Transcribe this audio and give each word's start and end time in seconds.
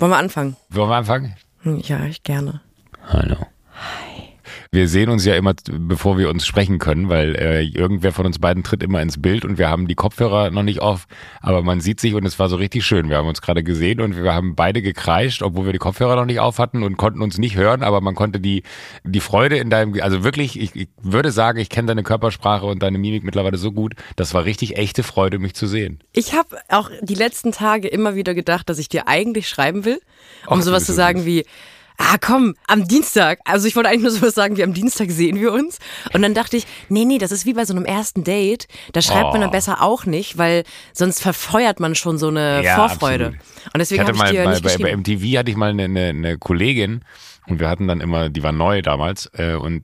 Wollen 0.00 0.12
wir 0.12 0.16
anfangen? 0.16 0.56
Wollen 0.70 0.88
wir 0.88 0.96
anfangen? 0.96 1.34
Hm, 1.60 1.78
Ja, 1.84 2.04
ich 2.06 2.22
gerne. 2.22 2.60
Hallo. 3.12 3.36
Wir 4.72 4.86
sehen 4.86 5.10
uns 5.10 5.24
ja 5.24 5.34
immer, 5.34 5.54
bevor 5.68 6.16
wir 6.16 6.30
uns 6.30 6.46
sprechen 6.46 6.78
können, 6.78 7.08
weil 7.08 7.34
äh, 7.34 7.62
irgendwer 7.64 8.12
von 8.12 8.24
uns 8.24 8.38
beiden 8.38 8.62
tritt 8.62 8.84
immer 8.84 9.02
ins 9.02 9.20
Bild 9.20 9.44
und 9.44 9.58
wir 9.58 9.68
haben 9.68 9.88
die 9.88 9.96
Kopfhörer 9.96 10.52
noch 10.52 10.62
nicht 10.62 10.78
auf, 10.78 11.08
aber 11.40 11.62
man 11.62 11.80
sieht 11.80 11.98
sich 11.98 12.14
und 12.14 12.24
es 12.24 12.38
war 12.38 12.48
so 12.48 12.54
richtig 12.54 12.84
schön. 12.84 13.08
Wir 13.08 13.16
haben 13.16 13.26
uns 13.26 13.42
gerade 13.42 13.64
gesehen 13.64 14.00
und 14.00 14.16
wir 14.16 14.32
haben 14.32 14.54
beide 14.54 14.80
gekreischt, 14.80 15.42
obwohl 15.42 15.66
wir 15.66 15.72
die 15.72 15.80
Kopfhörer 15.80 16.14
noch 16.14 16.24
nicht 16.24 16.38
auf 16.38 16.60
hatten 16.60 16.84
und 16.84 16.96
konnten 16.98 17.20
uns 17.20 17.36
nicht 17.36 17.56
hören, 17.56 17.82
aber 17.82 18.00
man 18.00 18.14
konnte 18.14 18.38
die, 18.38 18.62
die 19.02 19.18
Freude 19.18 19.56
in 19.56 19.70
deinem, 19.70 20.00
also 20.00 20.22
wirklich, 20.22 20.60
ich, 20.60 20.76
ich 20.76 20.88
würde 21.02 21.32
sagen, 21.32 21.58
ich 21.58 21.68
kenne 21.68 21.88
deine 21.88 22.04
Körpersprache 22.04 22.66
und 22.66 22.80
deine 22.80 22.98
Mimik 22.98 23.24
mittlerweile 23.24 23.58
so 23.58 23.72
gut, 23.72 23.94
das 24.14 24.34
war 24.34 24.44
richtig 24.44 24.76
echte 24.76 25.02
Freude, 25.02 25.40
mich 25.40 25.54
zu 25.54 25.66
sehen. 25.66 25.98
Ich 26.12 26.32
habe 26.34 26.58
auch 26.68 26.92
die 27.02 27.16
letzten 27.16 27.50
Tage 27.50 27.88
immer 27.88 28.14
wieder 28.14 28.34
gedacht, 28.34 28.68
dass 28.68 28.78
ich 28.78 28.88
dir 28.88 29.08
eigentlich 29.08 29.48
schreiben 29.48 29.84
will, 29.84 30.00
um 30.46 30.58
du 30.58 30.64
sowas 30.64 30.84
zu 30.84 30.92
sagen 30.92 31.26
wie, 31.26 31.44
ah 32.02 32.16
komm, 32.20 32.54
am 32.66 32.88
Dienstag. 32.88 33.38
Also 33.44 33.68
ich 33.68 33.76
wollte 33.76 33.88
eigentlich 33.90 34.02
nur 34.02 34.10
sowas 34.10 34.34
sagen 34.34 34.56
wie 34.56 34.64
am 34.64 34.72
Dienstag 34.74 35.10
sehen 35.10 35.38
wir 35.38 35.52
uns. 35.52 35.78
Und 36.14 36.22
dann 36.22 36.34
dachte 36.34 36.56
ich, 36.56 36.66
nee, 36.88 37.04
nee, 37.04 37.18
das 37.18 37.30
ist 37.30 37.46
wie 37.46 37.52
bei 37.52 37.64
so 37.64 37.74
einem 37.74 37.84
ersten 37.84 38.24
Date. 38.24 38.66
Da 38.92 39.02
schreibt 39.02 39.32
man 39.32 39.40
dann 39.42 39.50
Oh. 39.50 39.52
besser 39.52 39.82
auch 39.82 40.06
nicht, 40.06 40.38
weil 40.38 40.64
sonst 40.92 41.20
verfeuert 41.20 41.78
man 41.80 41.94
schon 41.94 42.18
so 42.18 42.28
eine 42.28 42.62
Ja, 42.64 42.76
Vorfreude. 42.76 43.26
absolut. 43.26 43.44
Und 43.74 43.78
deswegen 43.78 44.02
habe 44.06 44.12
ich 44.16 44.22
dir 44.30 44.44
mal, 44.44 44.50
nicht 44.50 44.62
bei, 44.62 44.68
bei 44.76 44.76
geschrieben. 44.92 45.00
MTV 45.00 45.38
hatte 45.38 45.50
ich 45.50 45.56
mal 45.56 45.70
eine, 45.70 45.84
eine, 45.84 46.06
eine 46.08 46.38
Kollegin 46.38 47.04
und 47.50 47.58
wir 47.58 47.68
hatten 47.68 47.88
dann 47.88 48.00
immer, 48.00 48.28
die 48.28 48.42
war 48.42 48.52
neu 48.52 48.80
damals 48.80 49.28
äh, 49.34 49.54
und 49.54 49.82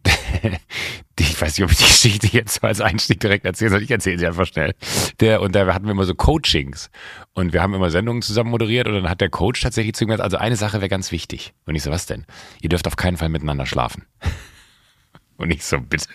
die, 1.18 1.22
ich 1.22 1.40
weiß 1.40 1.58
nicht, 1.58 1.64
ob 1.64 1.72
ich 1.72 1.78
die 1.78 1.84
Geschichte 1.84 2.28
jetzt 2.28 2.60
so 2.60 2.66
als 2.66 2.80
Einstieg 2.80 3.18
direkt 3.18 3.44
erzählen 3.44 3.72
soll. 3.72 3.82
Ich 3.82 3.90
erzähle 3.90 4.18
sie 4.18 4.26
einfach 4.26 4.46
schnell. 4.46 4.74
Der 5.20 5.42
und 5.42 5.54
da 5.54 5.66
hatten 5.74 5.86
wir 5.86 5.90
immer 5.90 6.04
so 6.04 6.14
Coachings 6.14 6.90
und 7.34 7.52
wir 7.52 7.62
haben 7.62 7.74
immer 7.74 7.90
Sendungen 7.90 8.22
zusammen 8.22 8.50
moderiert 8.50 8.86
und 8.86 8.94
dann 8.94 9.10
hat 9.10 9.20
der 9.20 9.30
Coach 9.30 9.60
tatsächlich 9.60 9.94
zu 9.94 10.04
mir 10.04 10.12
gesagt, 10.12 10.24
also 10.24 10.36
eine 10.36 10.56
Sache 10.56 10.80
wäre 10.80 10.88
ganz 10.88 11.10
wichtig. 11.10 11.54
Und 11.66 11.74
ich 11.74 11.82
so, 11.82 11.90
was 11.90 12.06
denn? 12.06 12.24
Ihr 12.62 12.68
dürft 12.68 12.86
auf 12.86 12.96
keinen 12.96 13.16
Fall 13.16 13.28
miteinander 13.28 13.66
schlafen. 13.66 14.04
Und 15.38 15.50
ich 15.50 15.64
so, 15.64 15.78
bitte. 15.78 16.06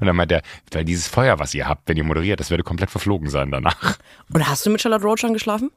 Und 0.00 0.06
dann 0.06 0.16
meint 0.16 0.32
er, 0.32 0.40
weil 0.72 0.84
dieses 0.84 1.06
Feuer, 1.06 1.38
was 1.38 1.52
ihr 1.52 1.68
habt, 1.68 1.86
wenn 1.88 1.98
ihr 1.98 2.04
moderiert, 2.04 2.40
das 2.40 2.48
würde 2.48 2.62
komplett 2.62 2.90
verflogen 2.90 3.28
sein 3.28 3.50
danach. 3.50 3.98
Und 4.32 4.48
hast 4.48 4.64
du 4.64 4.70
mit 4.70 4.80
Charlotte 4.80 5.04
Roach 5.04 5.18
schon 5.18 5.34
geschlafen? 5.34 5.70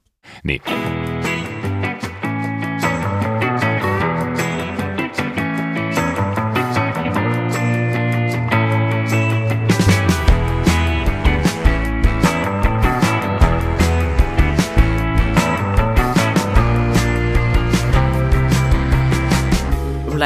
Nee. 0.43 0.61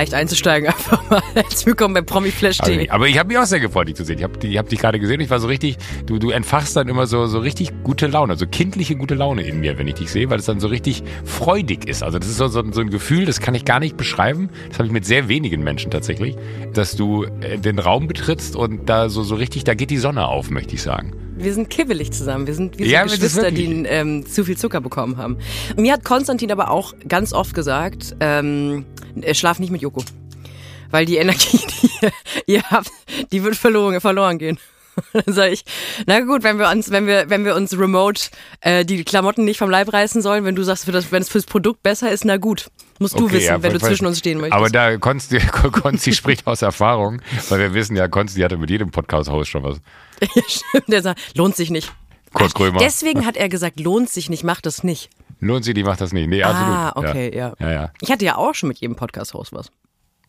Leicht 0.02 0.14
einzusteigen, 0.16 0.68
einfach 0.68 1.10
mal. 1.12 1.22
Herzlich 1.36 1.66
willkommen 1.68 1.94
bei 1.94 2.02
promiflash.de. 2.02 2.80
Also, 2.80 2.92
aber 2.92 3.08
ich 3.08 3.20
habe 3.20 3.28
mich 3.28 3.38
auch 3.38 3.46
sehr 3.46 3.60
gefreut, 3.60 3.88
dich 3.88 3.96
zu 3.96 4.04
sehen. 4.04 4.18
Ich 4.18 4.24
habe 4.24 4.34
hab 4.58 4.68
dich 4.68 4.80
gerade 4.80 5.00
gesehen. 5.00 5.22
Ich 5.22 5.30
war 5.30 5.40
so 5.40 5.48
richtig, 5.48 5.78
du, 6.08 6.18
du 6.18 6.32
entfachst 6.32 6.76
dann 6.76 6.88
immer 6.88 7.06
so, 7.06 7.28
so 7.28 7.38
richtig 7.38 7.72
gute 7.84 8.08
Laune, 8.08 8.34
also 8.34 8.48
kindliche 8.48 8.96
gute 8.96 9.14
Laune 9.14 9.44
in 9.44 9.60
mir, 9.60 9.78
wenn 9.78 9.88
ich 9.88 9.96
dich 9.96 10.12
sehe, 10.12 10.30
weil 10.32 10.40
es 10.40 10.46
dann 10.46 10.60
so 10.60 10.68
richtig 10.68 11.04
freudig 11.24 11.88
ist. 11.88 12.02
Also 12.02 12.18
das 12.18 12.28
ist 12.28 12.38
so, 12.38 12.48
so, 12.48 12.64
so 12.72 12.82
ein 12.82 12.90
Gefühl, 12.90 13.26
das 13.26 13.40
kann 13.42 13.54
ich 13.54 13.64
gar 13.64 13.80
nicht 13.80 13.96
beschreiben. 13.96 14.50
Das 14.70 14.80
habe 14.80 14.88
ich 14.88 14.92
mit 14.92 15.06
sehr 15.06 15.28
wenigen 15.28 15.64
Menschen 15.64 15.92
tatsächlich, 15.92 16.36
dass 16.74 16.96
du 16.96 17.26
äh, 17.42 17.60
den 17.60 17.78
Raum 17.78 18.08
betrittst 18.08 18.56
und 18.56 18.90
da 18.90 19.08
so, 19.08 19.22
so 19.22 19.36
richtig, 19.36 19.66
da 19.66 19.76
geht 19.76 19.92
die 19.92 19.98
Sonne 20.00 20.28
auf, 20.28 20.50
möchte 20.50 20.74
ich 20.74 20.82
sagen. 20.82 21.14
Wir 21.36 21.54
sind 21.54 21.70
kibbelig 21.70 22.12
zusammen. 22.12 22.46
Wir 22.46 22.54
sind 22.54 22.78
wie 22.78 22.86
so 22.86 22.90
Ja, 22.90 23.04
Geschwister, 23.04 23.52
die 23.52 23.66
ähm, 23.86 24.26
zu 24.26 24.44
viel 24.46 24.58
Zucker 24.58 24.82
bekommen 24.82 25.18
haben. 25.18 25.38
Mir 25.78 25.94
hat 25.94 26.04
Konstantin 26.04 26.52
aber 26.52 26.70
auch 26.70 26.94
ganz 27.08 27.34
oft 27.34 27.54
gesagt, 27.54 28.16
ähm, 28.20 28.86
äh, 29.22 29.34
schlaf 29.34 29.60
nicht 29.60 29.72
mit 29.72 29.82
Joko. 29.82 30.04
Weil 30.92 31.06
die 31.06 31.18
Energie, 31.18 31.60
die 31.82 31.90
ihr, 32.02 32.12
ihr 32.48 32.64
habt, 32.64 32.92
die 33.32 33.44
wird 33.44 33.56
verloren, 33.56 34.00
verloren 34.02 34.38
gehen. 34.38 34.60
Dann 35.14 35.34
sage 35.34 35.54
ich, 35.54 35.64
na 36.06 36.20
gut, 36.20 36.44
wenn 36.44 36.60
wir 36.60 36.70
uns, 36.70 36.92
wenn 36.92 37.08
wir, 37.08 37.30
wenn 37.30 37.46
wir 37.46 37.56
uns 37.56 37.78
remote 37.78 38.24
äh, 38.60 38.84
die 38.84 39.04
Klamotten 39.06 39.46
nicht 39.46 39.58
vom 39.58 39.70
Leib 39.70 39.92
reißen 39.94 40.22
sollen, 40.22 40.44
wenn 40.44 40.56
du 40.56 40.64
sagst, 40.64 40.84
für 40.84 40.92
das, 40.92 41.14
wenn 41.14 41.22
es 41.22 41.30
fürs 41.30 41.46
Produkt 41.46 41.82
besser 41.82 42.12
ist, 42.12 42.26
na 42.26 42.36
gut. 42.38 42.70
Musst 43.00 43.18
du 43.18 43.24
Okay, 43.26 43.36
wissen, 43.36 43.48
ja, 43.48 43.64
wenn 43.64 43.74
du 43.74 43.80
zwischen 43.80 44.06
uns 44.06 44.20
stehen 44.20 44.40
möchtest. 44.40 44.58
Aber 44.58 44.70
da 44.70 44.98
Konsti, 44.98 45.40
Konsti 45.72 46.14
spricht 46.14 46.46
aus 46.46 46.62
Erfahrung, 46.62 47.22
weil 47.50 47.60
wir 47.60 47.74
wissen 47.74 47.96
ja, 47.96 48.08
Konsti 48.10 48.42
hatte 48.42 48.58
mit 48.58 48.70
jedem 48.70 48.92
Podcast-Host 48.92 49.50
schon 49.50 49.64
was. 49.64 49.78
Ja, 50.22 50.80
der 50.88 51.02
sagt, 51.02 51.38
lohnt 51.38 51.56
sich 51.56 51.70
nicht. 51.70 51.92
Kurt 52.34 52.54
Krömer. 52.56 52.80
Deswegen 52.80 53.26
hat 53.26 53.36
er 53.36 53.50
gesagt, 53.50 53.80
lohnt 53.80 54.10
sich 54.10 54.30
nicht, 54.30 54.44
macht 54.44 54.66
das 54.66 54.84
nicht. 54.84 55.10
Lohnt 55.40 55.66
sie, 55.66 55.74
die 55.74 55.84
macht 55.84 56.00
das 56.02 56.14
nicht. 56.14 56.28
Nee, 56.30 56.44
absolut. 56.44 56.76
Ah, 56.76 56.92
okay, 56.96 57.36
ja. 57.36 57.54
Ja, 57.60 57.72
ja. 57.72 57.92
Ich 58.00 58.12
hatte 58.12 58.24
ja 58.24 58.38
auch 58.38 58.54
schon 58.54 58.70
mit 58.70 58.78
jedem 58.80 58.96
Podcast-Host 58.96 59.54
was. 59.54 59.72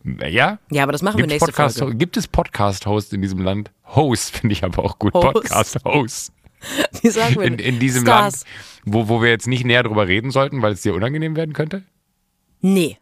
Ja? 0.03 0.59
Ja, 0.69 0.83
aber 0.83 0.91
das 0.91 1.01
machen 1.01 1.17
wir 1.17 1.23
Gibt, 1.23 1.31
nächste 1.33 1.51
Podcast, 1.51 1.79
Folge. 1.79 1.95
gibt 1.95 2.17
es 2.17 2.27
Podcast-Host 2.27 3.13
in 3.13 3.21
diesem 3.21 3.39
Land? 3.39 3.71
Host 3.85 4.31
finde 4.37 4.53
ich 4.53 4.63
aber 4.63 4.83
auch 4.83 4.99
gut. 4.99 5.13
Host. 5.13 5.33
Podcast-Host. 5.33 6.33
Wie 7.01 7.09
sagen 7.11 7.35
wir 7.35 7.43
In, 7.43 7.59
in 7.59 7.79
diesem 7.79 8.01
Stars. 8.03 8.43
Land, 8.43 8.45
wo, 8.85 9.07
wo 9.07 9.21
wir 9.21 9.29
jetzt 9.29 9.47
nicht 9.47 9.63
näher 9.65 9.83
drüber 9.83 10.07
reden 10.07 10.31
sollten, 10.31 10.61
weil 10.61 10.73
es 10.73 10.81
dir 10.81 10.93
unangenehm 10.93 11.35
werden 11.35 11.53
könnte? 11.53 11.83
Nee. 12.59 12.97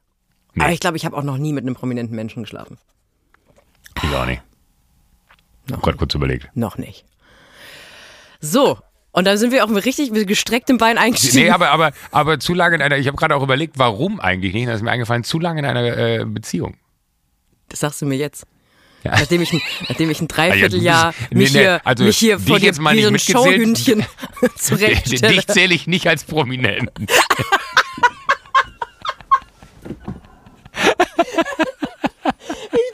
Nee. 0.53 0.63
Aber 0.63 0.73
ich 0.73 0.79
glaube, 0.79 0.97
ich 0.97 1.05
habe 1.05 1.15
auch 1.15 1.23
noch 1.23 1.37
nie 1.37 1.53
mit 1.53 1.63
einem 1.63 1.75
prominenten 1.75 2.15
Menschen 2.15 2.43
geschlafen. 2.43 2.77
Ich 4.03 4.13
auch 4.15 4.25
nicht. 4.25 4.41
Ich 5.71 5.77
hab 5.77 5.83
gerade 5.83 5.97
kurz 5.97 6.13
überlegt. 6.15 6.49
Noch 6.55 6.77
nicht. 6.77 7.05
So. 8.39 8.77
Und 9.13 9.25
dann 9.25 9.37
sind 9.37 9.51
wir 9.51 9.65
auch 9.65 9.69
mit 9.69 9.83
richtig 9.85 10.11
mit 10.11 10.25
gestrecktem 10.27 10.77
Bein 10.77 10.97
eingestiegen. 10.97 11.43
Nee, 11.45 11.49
aber, 11.49 11.69
aber, 11.71 11.91
aber 12.11 12.39
zu 12.39 12.53
lange 12.53 12.75
in 12.75 12.81
einer, 12.81 12.97
ich 12.97 13.07
habe 13.07 13.17
gerade 13.17 13.35
auch 13.35 13.43
überlegt, 13.43 13.77
warum 13.77 14.19
eigentlich 14.21 14.53
nicht, 14.53 14.69
da 14.69 14.73
ist 14.73 14.81
mir 14.83 14.91
eingefallen, 14.91 15.23
zu 15.25 15.37
lange 15.37 15.59
in 15.59 15.65
einer 15.65 15.97
äh, 15.97 16.25
Beziehung. 16.25 16.77
das 17.67 17.81
sagst 17.81 18.01
du 18.01 18.05
mir 18.05 18.15
jetzt. 18.15 18.45
Ja. 19.03 19.11
Nachdem 19.11 19.41
ich, 19.41 19.51
ein- 19.51 19.61
nachdem 19.89 20.11
ich 20.11 20.21
ein 20.21 20.25
Ah, 20.31 20.35
Dreivierteljahr 20.35 21.11
bist- 21.13 21.33
mich, 21.33 21.51
nee, 21.53 21.57
nee, 21.59 21.63
hier, 21.65 21.81
also 21.83 22.03
mich 22.05 22.17
hier 22.17 22.39
vor 22.39 22.57
jetzt 22.59 22.79
mal 22.79 22.95
mitgezählt. 22.95 23.37
Showhündchen 23.37 24.05
zurechtstelle. 24.57 25.33
Dich 25.33 25.47
zähle 25.47 25.73
ich 25.73 25.87
nicht 25.87 26.07
als 26.07 26.23
prominent. 26.23 26.89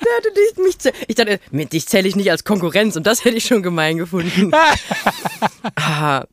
Ich 0.07 0.23
dachte, 0.23 0.39
dich, 0.39 0.57
mich, 0.63 0.93
ich 1.07 1.15
dachte, 1.15 1.39
mit 1.51 1.73
dich 1.73 1.87
zähle 1.87 2.07
ich 2.07 2.15
nicht 2.15 2.31
als 2.31 2.43
Konkurrenz 2.43 2.95
und 2.95 3.05
das 3.05 3.25
hätte 3.25 3.37
ich 3.37 3.45
schon 3.45 3.61
gemein 3.61 3.97
gefunden. 3.97 4.51
ah, 5.75 6.23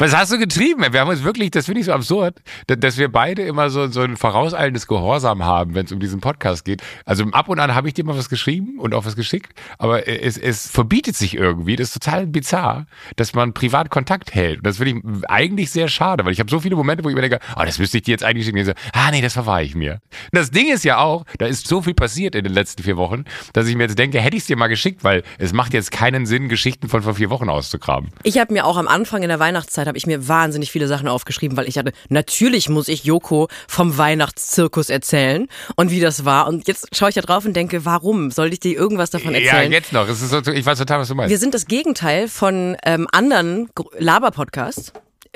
Was 0.00 0.14
hast 0.16 0.30
du 0.30 0.38
getrieben? 0.38 0.84
Wir 0.92 1.00
haben 1.00 1.08
uns 1.08 1.24
wirklich, 1.24 1.50
das 1.50 1.66
finde 1.66 1.80
ich 1.80 1.86
so 1.86 1.92
absurd, 1.92 2.36
da- 2.68 2.76
dass 2.76 2.98
wir 2.98 3.10
beide 3.10 3.42
immer 3.42 3.68
so, 3.68 3.88
so 3.88 4.02
ein 4.02 4.16
vorauseilendes 4.16 4.86
Gehorsam 4.86 5.44
haben, 5.44 5.74
wenn 5.74 5.86
es 5.86 5.90
um 5.92 5.98
diesen 5.98 6.20
Podcast 6.20 6.64
geht. 6.64 6.82
Also 7.04 7.24
ab 7.32 7.48
und 7.48 7.58
an 7.58 7.74
habe 7.74 7.88
ich 7.88 7.94
dir 7.94 8.04
mal 8.04 8.16
was 8.16 8.28
geschrieben 8.28 8.78
und 8.78 8.94
auch 8.94 9.04
was 9.06 9.16
geschickt, 9.16 9.52
aber 9.76 10.06
es, 10.06 10.38
es 10.38 10.70
verbietet 10.70 11.16
sich 11.16 11.34
irgendwie, 11.34 11.74
das 11.74 11.88
ist 11.88 11.94
total 12.04 12.28
bizarr, 12.28 12.86
dass 13.16 13.34
man 13.34 13.54
privat 13.54 13.90
Kontakt 13.90 14.32
hält. 14.36 14.58
Und 14.58 14.66
das 14.68 14.76
finde 14.78 15.02
ich 15.18 15.28
eigentlich 15.28 15.72
sehr 15.72 15.88
schade, 15.88 16.24
weil 16.24 16.32
ich 16.32 16.38
habe 16.38 16.48
so 16.48 16.60
viele 16.60 16.76
Momente, 16.76 17.02
wo 17.02 17.08
ich 17.08 17.16
mir 17.16 17.22
denke, 17.22 17.40
oh, 17.56 17.62
das 17.64 17.80
müsste 17.80 17.96
ich 17.96 18.04
dir 18.04 18.12
jetzt 18.12 18.22
eigentlich 18.22 18.46
schicken. 18.46 18.60
Und 18.60 18.66
so, 18.66 18.72
ah 18.92 19.10
nee, 19.10 19.20
das 19.20 19.32
verwahre 19.32 19.64
ich 19.64 19.74
mir. 19.74 19.98
Das 20.30 20.52
Ding 20.52 20.72
ist 20.72 20.84
ja 20.84 20.98
auch, 20.98 21.24
da 21.38 21.46
ist 21.46 21.66
so 21.66 21.82
viel 21.82 21.94
passiert 21.94 22.36
in 22.36 22.44
den 22.44 22.52
letzten 22.52 22.84
vier 22.84 22.96
Wochen, 22.96 23.24
dass 23.52 23.66
ich 23.66 23.74
mir 23.74 23.82
jetzt 23.82 23.98
denke, 23.98 24.20
hätte 24.20 24.36
ich 24.36 24.42
es 24.44 24.46
dir 24.46 24.56
mal 24.56 24.68
geschickt, 24.68 25.02
weil 25.02 25.24
es 25.38 25.52
macht 25.52 25.74
jetzt 25.74 25.90
keinen 25.90 26.24
Sinn, 26.24 26.48
Geschichten 26.48 26.88
von 26.88 27.02
vor 27.02 27.14
vier 27.16 27.30
Wochen 27.30 27.48
auszugraben. 27.48 28.10
Ich 28.22 28.38
habe 28.38 28.52
mir 28.52 28.64
auch 28.64 28.76
am 28.76 28.86
Anfang 28.86 29.24
in 29.24 29.28
der 29.28 29.40
Weihnachtszeit 29.40 29.87
habe 29.88 29.98
ich 29.98 30.06
mir 30.06 30.28
wahnsinnig 30.28 30.70
viele 30.70 30.86
Sachen 30.86 31.08
aufgeschrieben, 31.08 31.56
weil 31.56 31.66
ich 31.68 31.74
dachte, 31.74 31.92
natürlich 32.08 32.68
muss 32.68 32.88
ich 32.88 33.04
Joko 33.04 33.48
vom 33.66 33.98
Weihnachtszirkus 33.98 34.90
erzählen 34.90 35.48
und 35.76 35.90
wie 35.90 36.00
das 36.00 36.24
war. 36.24 36.46
Und 36.46 36.68
jetzt 36.68 36.94
schaue 36.96 37.08
ich 37.08 37.14
da 37.16 37.20
drauf 37.22 37.44
und 37.44 37.54
denke, 37.54 37.84
warum 37.84 38.30
soll 38.30 38.52
ich 38.52 38.60
dir 38.60 38.76
irgendwas 38.78 39.10
davon 39.10 39.32
Ja, 39.34 39.40
erzählen? 39.40 39.72
jetzt 39.72 39.92
noch. 39.92 40.08
Es 40.08 40.22
ist 40.22 40.30
so, 40.30 40.38
ich 40.52 40.64
weiß 40.66 40.78
total, 40.78 41.00
was 41.00 41.08
du 41.08 41.14
meinst. 41.14 41.30
Wir 41.30 41.38
sind 41.38 41.54
das 41.54 41.66
Gegenteil 41.66 42.28
von 42.28 42.76
ähm, 42.84 43.08
anderen 43.12 43.68
Laber-Podcasts. 43.98 44.92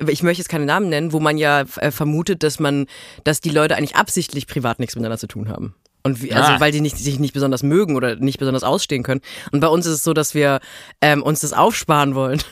Ich 0.08 0.22
möchte 0.22 0.40
jetzt 0.40 0.48
keine 0.48 0.64
Namen 0.64 0.88
nennen, 0.88 1.12
wo 1.12 1.20
man 1.20 1.36
ja 1.36 1.64
äh, 1.76 1.90
vermutet, 1.90 2.42
dass 2.42 2.58
man, 2.58 2.86
dass 3.24 3.40
die 3.40 3.50
Leute 3.50 3.76
eigentlich 3.76 3.96
absichtlich 3.96 4.46
privat 4.46 4.78
nichts 4.78 4.94
miteinander 4.94 5.18
zu 5.18 5.26
tun 5.26 5.48
haben. 5.48 5.74
Und 6.02 6.20
wie, 6.22 6.32
also 6.32 6.52
Ah. 6.52 6.60
weil 6.60 6.72
die 6.72 6.80
nicht, 6.80 6.96
sich 6.98 7.20
nicht 7.20 7.32
besonders 7.34 7.62
mögen 7.62 7.94
oder 7.94 8.16
nicht 8.16 8.38
besonders 8.38 8.64
ausstehen 8.64 9.02
können. 9.04 9.20
Und 9.52 9.60
bei 9.60 9.68
uns 9.68 9.86
ist 9.86 9.92
es 9.94 10.02
so, 10.02 10.12
dass 10.14 10.34
wir 10.34 10.60
ähm, 11.00 11.22
uns 11.22 11.40
das 11.40 11.52
aufsparen 11.52 12.14
wollen. 12.16 12.42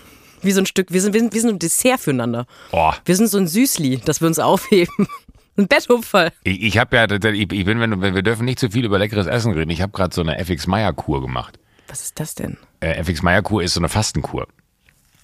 Wie 0.42 0.52
so 0.52 0.60
ein 0.60 0.66
Stück, 0.66 0.92
wir 0.92 1.00
sind, 1.00 1.12
wir 1.12 1.20
sind, 1.20 1.34
wir 1.34 1.40
sind 1.40 1.50
ein 1.50 1.58
Dessert 1.58 2.00
füreinander. 2.00 2.46
Oh, 2.72 2.92
Wir 3.04 3.16
sind 3.16 3.28
so 3.28 3.38
ein 3.38 3.46
Süßli, 3.46 4.00
das 4.04 4.20
wir 4.20 4.28
uns 4.28 4.38
aufheben. 4.38 5.06
Ein 5.56 5.66
Betthupferl. 5.66 6.30
ich, 6.44 6.62
ich 6.62 6.78
habe 6.78 6.96
ja, 6.96 7.32
ich, 7.32 7.48
bin, 7.48 7.80
wenn, 7.80 8.14
wir 8.14 8.22
dürfen 8.22 8.44
nicht 8.44 8.60
zu 8.60 8.70
viel 8.70 8.84
über 8.84 8.98
leckeres 8.98 9.26
Essen 9.26 9.52
reden. 9.52 9.68
Ich 9.70 9.82
habe 9.82 9.92
gerade 9.92 10.14
so 10.14 10.22
eine 10.22 10.38
FX 10.38 10.68
Meyer 10.68 10.92
Kur 10.92 11.20
gemacht. 11.20 11.58
Was 11.88 12.02
ist 12.02 12.20
das 12.20 12.34
denn? 12.36 12.56
Äh, 12.78 12.94
FX 13.02 13.22
Meyer 13.22 13.42
Kur 13.42 13.62
ist 13.62 13.74
so 13.74 13.80
eine 13.80 13.88
Fastenkur. 13.88 14.46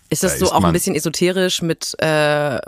Ist 0.09 0.23
das 0.23 0.39
Da 0.39 0.47
so 0.47 0.53
auch 0.53 0.63
ein 0.63 0.73
bisschen 0.73 0.95
esoterisch 0.95 1.63
mit 1.63 1.95
äh, 1.99 2.07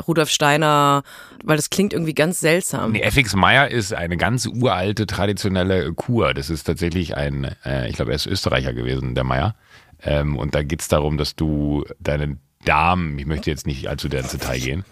Rudolf 0.06 0.30
Steiner? 0.30 1.02
Weil 1.44 1.56
das 1.56 1.68
klingt 1.70 1.92
irgendwie 1.92 2.14
ganz 2.14 2.40
seltsam. 2.40 2.92
Nee, 2.92 3.02
FX 3.02 3.34
Meyer 3.34 3.68
ist 3.70 3.92
eine 3.92 4.16
ganz 4.16 4.46
uralte, 4.46 5.06
traditionelle 5.06 5.92
Kur. 5.92 6.34
Das 6.34 6.50
ist 6.50 6.64
tatsächlich 6.64 7.16
ein, 7.16 7.54
äh, 7.64 7.88
ich 7.88 7.96
glaube, 7.96 8.12
er 8.12 8.16
ist 8.16 8.26
Österreicher 8.26 8.72
gewesen, 8.72 9.14
der 9.14 9.24
Meyer. 9.24 9.54
Ähm, 10.02 10.36
und 10.36 10.54
da 10.54 10.62
geht's 10.62 10.88
darum, 10.88 11.18
dass 11.18 11.36
du 11.36 11.84
deinen 12.00 12.40
Darm. 12.64 13.18
Ich 13.18 13.26
möchte 13.26 13.50
jetzt 13.50 13.66
nicht 13.66 13.88
allzu 13.88 14.08
ins 14.08 14.32
Detail 14.32 14.58
gehen. 14.58 14.84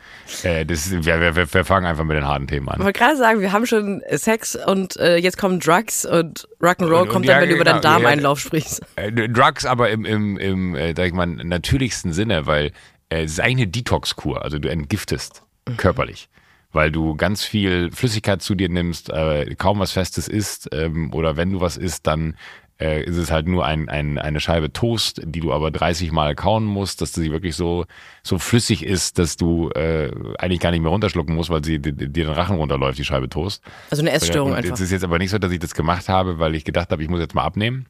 Äh, 0.42 0.64
das, 0.64 0.90
wir, 0.90 1.20
wir, 1.20 1.52
wir 1.52 1.64
fangen 1.64 1.86
einfach 1.86 2.04
mit 2.04 2.16
den 2.16 2.26
harten 2.26 2.46
Themen 2.46 2.68
an. 2.68 2.78
Ich 2.78 2.84
wollte 2.84 2.98
gerade 2.98 3.16
sagen, 3.16 3.40
wir 3.40 3.52
haben 3.52 3.66
schon 3.66 4.02
Sex 4.10 4.56
und 4.56 4.96
äh, 4.96 5.16
jetzt 5.16 5.36
kommen 5.36 5.60
Drugs 5.60 6.06
und 6.06 6.48
Rock'n'Roll 6.60 6.94
Und- 6.94 7.00
und 7.00 7.08
kommt 7.08 7.26
ja, 7.26 7.34
dann, 7.34 7.42
wenn 7.42 7.48
du 7.50 7.54
über 7.56 7.64
genau, 7.64 7.80
deinen 7.80 7.82
Darmeinlauf 7.82 8.40
sprichst. 8.40 8.82
Äh, 8.96 9.12
Drugs 9.28 9.66
aber 9.66 9.90
im, 9.90 10.04
im, 10.04 10.38
im 10.38 10.74
äh, 10.74 10.94
sag 10.96 11.06
ich 11.06 11.12
mal, 11.12 11.26
natürlichsten 11.26 12.12
Sinne, 12.12 12.46
weil 12.46 12.72
äh, 13.08 13.24
es 13.24 13.32
ist 13.32 13.40
eigentlich 13.40 13.66
eine 13.66 13.68
Detox-Kur. 13.68 14.42
Also 14.42 14.58
du 14.58 14.70
entgiftest 14.70 15.42
körperlich. 15.76 16.28
Weil 16.72 16.90
du 16.90 17.16
ganz 17.16 17.42
viel 17.44 17.90
Flüssigkeit 17.90 18.42
zu 18.42 18.54
dir 18.54 18.68
nimmst, 18.68 19.10
äh, 19.10 19.54
kaum 19.56 19.78
was 19.78 19.92
Festes 19.92 20.28
isst 20.28 20.68
ähm, 20.72 21.12
oder 21.12 21.36
wenn 21.36 21.52
du 21.52 21.60
was 21.60 21.76
isst, 21.76 22.06
dann 22.06 22.36
äh, 22.80 23.02
ist 23.04 23.16
es 23.16 23.30
halt 23.30 23.46
nur 23.46 23.64
ein, 23.64 23.88
ein, 23.88 24.18
eine 24.18 24.40
Scheibe 24.40 24.72
Toast, 24.72 25.20
die 25.24 25.40
du 25.40 25.52
aber 25.52 25.70
30 25.70 26.12
Mal 26.12 26.34
kauen 26.34 26.64
musst, 26.64 27.00
dass 27.00 27.12
sie 27.12 27.32
wirklich 27.32 27.56
so, 27.56 27.86
so 28.22 28.38
flüssig 28.38 28.84
ist, 28.84 29.18
dass 29.18 29.36
du 29.36 29.70
äh, 29.70 30.10
eigentlich 30.38 30.60
gar 30.60 30.70
nicht 30.70 30.82
mehr 30.82 30.90
runterschlucken 30.90 31.34
musst, 31.34 31.50
weil 31.50 31.64
sie 31.64 31.80
dir 31.80 31.92
den 31.92 32.28
Rachen 32.28 32.56
runterläuft, 32.56 32.98
die 32.98 33.04
Scheibe 33.04 33.28
Toast. 33.28 33.62
Also 33.90 34.02
eine 34.02 34.12
Essstörung 34.12 34.50
Und 34.50 34.56
einfach. 34.56 34.74
Es 34.74 34.80
ist 34.80 34.92
jetzt 34.92 35.04
aber 35.04 35.18
nicht 35.18 35.30
so, 35.30 35.38
dass 35.38 35.52
ich 35.52 35.58
das 35.58 35.74
gemacht 35.74 36.08
habe, 36.08 36.38
weil 36.38 36.54
ich 36.54 36.64
gedacht 36.64 36.90
habe, 36.90 37.02
ich 37.02 37.08
muss 37.08 37.20
jetzt 37.20 37.34
mal 37.34 37.44
abnehmen, 37.44 37.86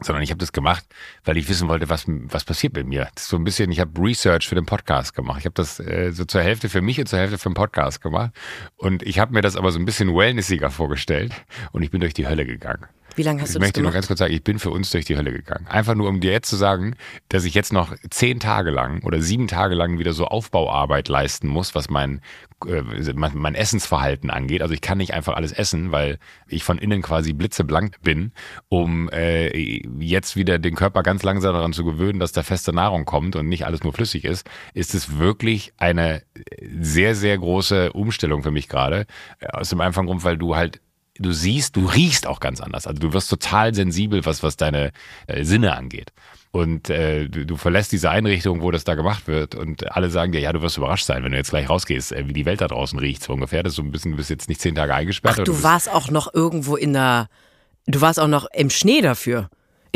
sondern 0.00 0.22
ich 0.22 0.30
habe 0.30 0.38
das 0.38 0.52
gemacht, 0.52 0.84
weil 1.24 1.36
ich 1.36 1.48
wissen 1.48 1.68
wollte, 1.68 1.88
was, 1.88 2.04
was 2.06 2.44
passiert 2.44 2.74
mit 2.74 2.86
mir. 2.86 3.08
Das 3.14 3.24
ist 3.24 3.28
so 3.30 3.36
ein 3.36 3.44
bisschen, 3.44 3.70
ich 3.70 3.80
habe 3.80 4.00
Research 4.00 4.48
für 4.48 4.54
den 4.54 4.66
Podcast 4.66 5.14
gemacht. 5.14 5.40
Ich 5.40 5.44
habe 5.44 5.54
das 5.54 5.80
äh, 5.80 6.12
so 6.12 6.24
zur 6.24 6.42
Hälfte 6.42 6.68
für 6.68 6.80
mich 6.80 7.00
und 7.00 7.06
zur 7.06 7.18
Hälfte 7.18 7.38
für 7.38 7.48
den 7.48 7.54
Podcast 7.54 8.00
gemacht. 8.00 8.30
Und 8.76 9.02
ich 9.02 9.18
habe 9.18 9.32
mir 9.32 9.40
das 9.40 9.56
aber 9.56 9.72
so 9.72 9.78
ein 9.78 9.84
bisschen 9.84 10.14
wellnessiger 10.14 10.70
vorgestellt 10.70 11.32
und 11.72 11.82
ich 11.82 11.90
bin 11.90 12.00
durch 12.00 12.14
die 12.14 12.26
Hölle 12.26 12.46
gegangen. 12.46 12.86
Wie 13.18 13.22
lange 13.24 13.42
hast 13.42 13.50
Ich 13.50 13.54
du 13.54 13.58
das 13.58 13.66
möchte 13.66 13.80
nur 13.80 13.90
gemacht? 13.90 13.94
ganz 13.94 14.06
kurz 14.06 14.18
sagen, 14.20 14.32
ich 14.32 14.44
bin 14.44 14.58
für 14.60 14.70
uns 14.70 14.90
durch 14.90 15.04
die 15.04 15.16
Hölle 15.16 15.32
gegangen. 15.32 15.66
Einfach 15.66 15.94
nur, 15.96 16.08
um 16.08 16.20
dir 16.20 16.30
jetzt 16.32 16.48
zu 16.48 16.56
sagen, 16.56 16.94
dass 17.28 17.44
ich 17.44 17.52
jetzt 17.52 17.72
noch 17.72 17.94
zehn 18.10 18.38
Tage 18.40 18.70
lang 18.70 19.02
oder 19.02 19.20
sieben 19.20 19.48
Tage 19.48 19.74
lang 19.74 19.98
wieder 19.98 20.12
so 20.12 20.26
Aufbauarbeit 20.26 21.08
leisten 21.08 21.48
muss, 21.48 21.74
was 21.74 21.90
mein, 21.90 22.20
äh, 22.66 22.82
mein, 23.14 23.32
mein 23.36 23.54
Essensverhalten 23.56 24.30
angeht. 24.30 24.62
Also 24.62 24.72
ich 24.72 24.80
kann 24.80 24.98
nicht 24.98 25.14
einfach 25.14 25.34
alles 25.34 25.52
essen, 25.52 25.90
weil 25.92 26.18
ich 26.46 26.62
von 26.62 26.78
innen 26.78 27.02
quasi 27.02 27.32
blitzeblank 27.32 28.00
bin, 28.02 28.32
um 28.68 29.08
äh, 29.10 29.82
jetzt 29.98 30.36
wieder 30.36 30.58
den 30.60 30.76
Körper 30.76 31.02
ganz 31.02 31.24
langsam 31.24 31.54
daran 31.54 31.72
zu 31.72 31.84
gewöhnen, 31.84 32.20
dass 32.20 32.32
da 32.32 32.44
feste 32.44 32.72
Nahrung 32.72 33.04
kommt 33.04 33.34
und 33.34 33.48
nicht 33.48 33.66
alles 33.66 33.82
nur 33.82 33.92
flüssig 33.92 34.24
ist, 34.24 34.48
ist 34.74 34.94
es 34.94 35.18
wirklich 35.18 35.72
eine 35.76 36.22
sehr, 36.80 37.14
sehr 37.16 37.36
große 37.36 37.92
Umstellung 37.92 38.44
für 38.44 38.52
mich 38.52 38.68
gerade. 38.68 39.06
Äh, 39.40 39.48
Aus 39.48 39.70
dem 39.70 39.80
einfachen 39.80 40.06
Grund, 40.06 40.22
weil 40.22 40.38
du 40.38 40.54
halt 40.54 40.80
du 41.18 41.32
siehst, 41.32 41.76
du 41.76 41.86
riechst 41.86 42.26
auch 42.26 42.40
ganz 42.40 42.60
anders. 42.60 42.86
Also 42.86 43.00
du 43.00 43.12
wirst 43.12 43.28
total 43.30 43.74
sensibel, 43.74 44.24
was, 44.24 44.42
was 44.42 44.56
deine 44.56 44.92
äh, 45.26 45.44
Sinne 45.44 45.76
angeht. 45.76 46.12
Und 46.50 46.88
äh, 46.88 47.28
du, 47.28 47.44
du 47.44 47.56
verlässt 47.56 47.92
diese 47.92 48.08
Einrichtung, 48.10 48.62
wo 48.62 48.70
das 48.70 48.84
da 48.84 48.94
gemacht 48.94 49.26
wird 49.28 49.54
und 49.54 49.92
alle 49.94 50.08
sagen 50.08 50.32
dir, 50.32 50.40
ja, 50.40 50.52
du 50.52 50.62
wirst 50.62 50.78
überrascht 50.78 51.04
sein, 51.04 51.22
wenn 51.22 51.32
du 51.32 51.36
jetzt 51.38 51.50
gleich 51.50 51.68
rausgehst, 51.68 52.12
äh, 52.12 52.26
wie 52.26 52.32
die 52.32 52.46
Welt 52.46 52.60
da 52.62 52.68
draußen 52.68 52.98
riecht, 52.98 53.22
so 53.22 53.34
ungefähr. 53.34 53.62
Das 53.62 53.72
ist 53.72 53.76
so 53.76 53.82
ein 53.82 53.90
bisschen, 53.92 54.12
du 54.12 54.16
bist 54.16 54.30
jetzt 54.30 54.48
nicht 54.48 54.60
zehn 54.60 54.74
Tage 54.74 54.94
eingesperrt. 54.94 55.36
Ach, 55.40 55.44
du 55.44 55.52
bist- 55.52 55.62
warst 55.62 55.90
auch 55.92 56.10
noch 56.10 56.32
irgendwo 56.32 56.76
in 56.76 56.94
der, 56.94 57.28
du 57.86 58.00
warst 58.00 58.18
auch 58.18 58.28
noch 58.28 58.46
im 58.54 58.70
Schnee 58.70 59.00
dafür. 59.02 59.50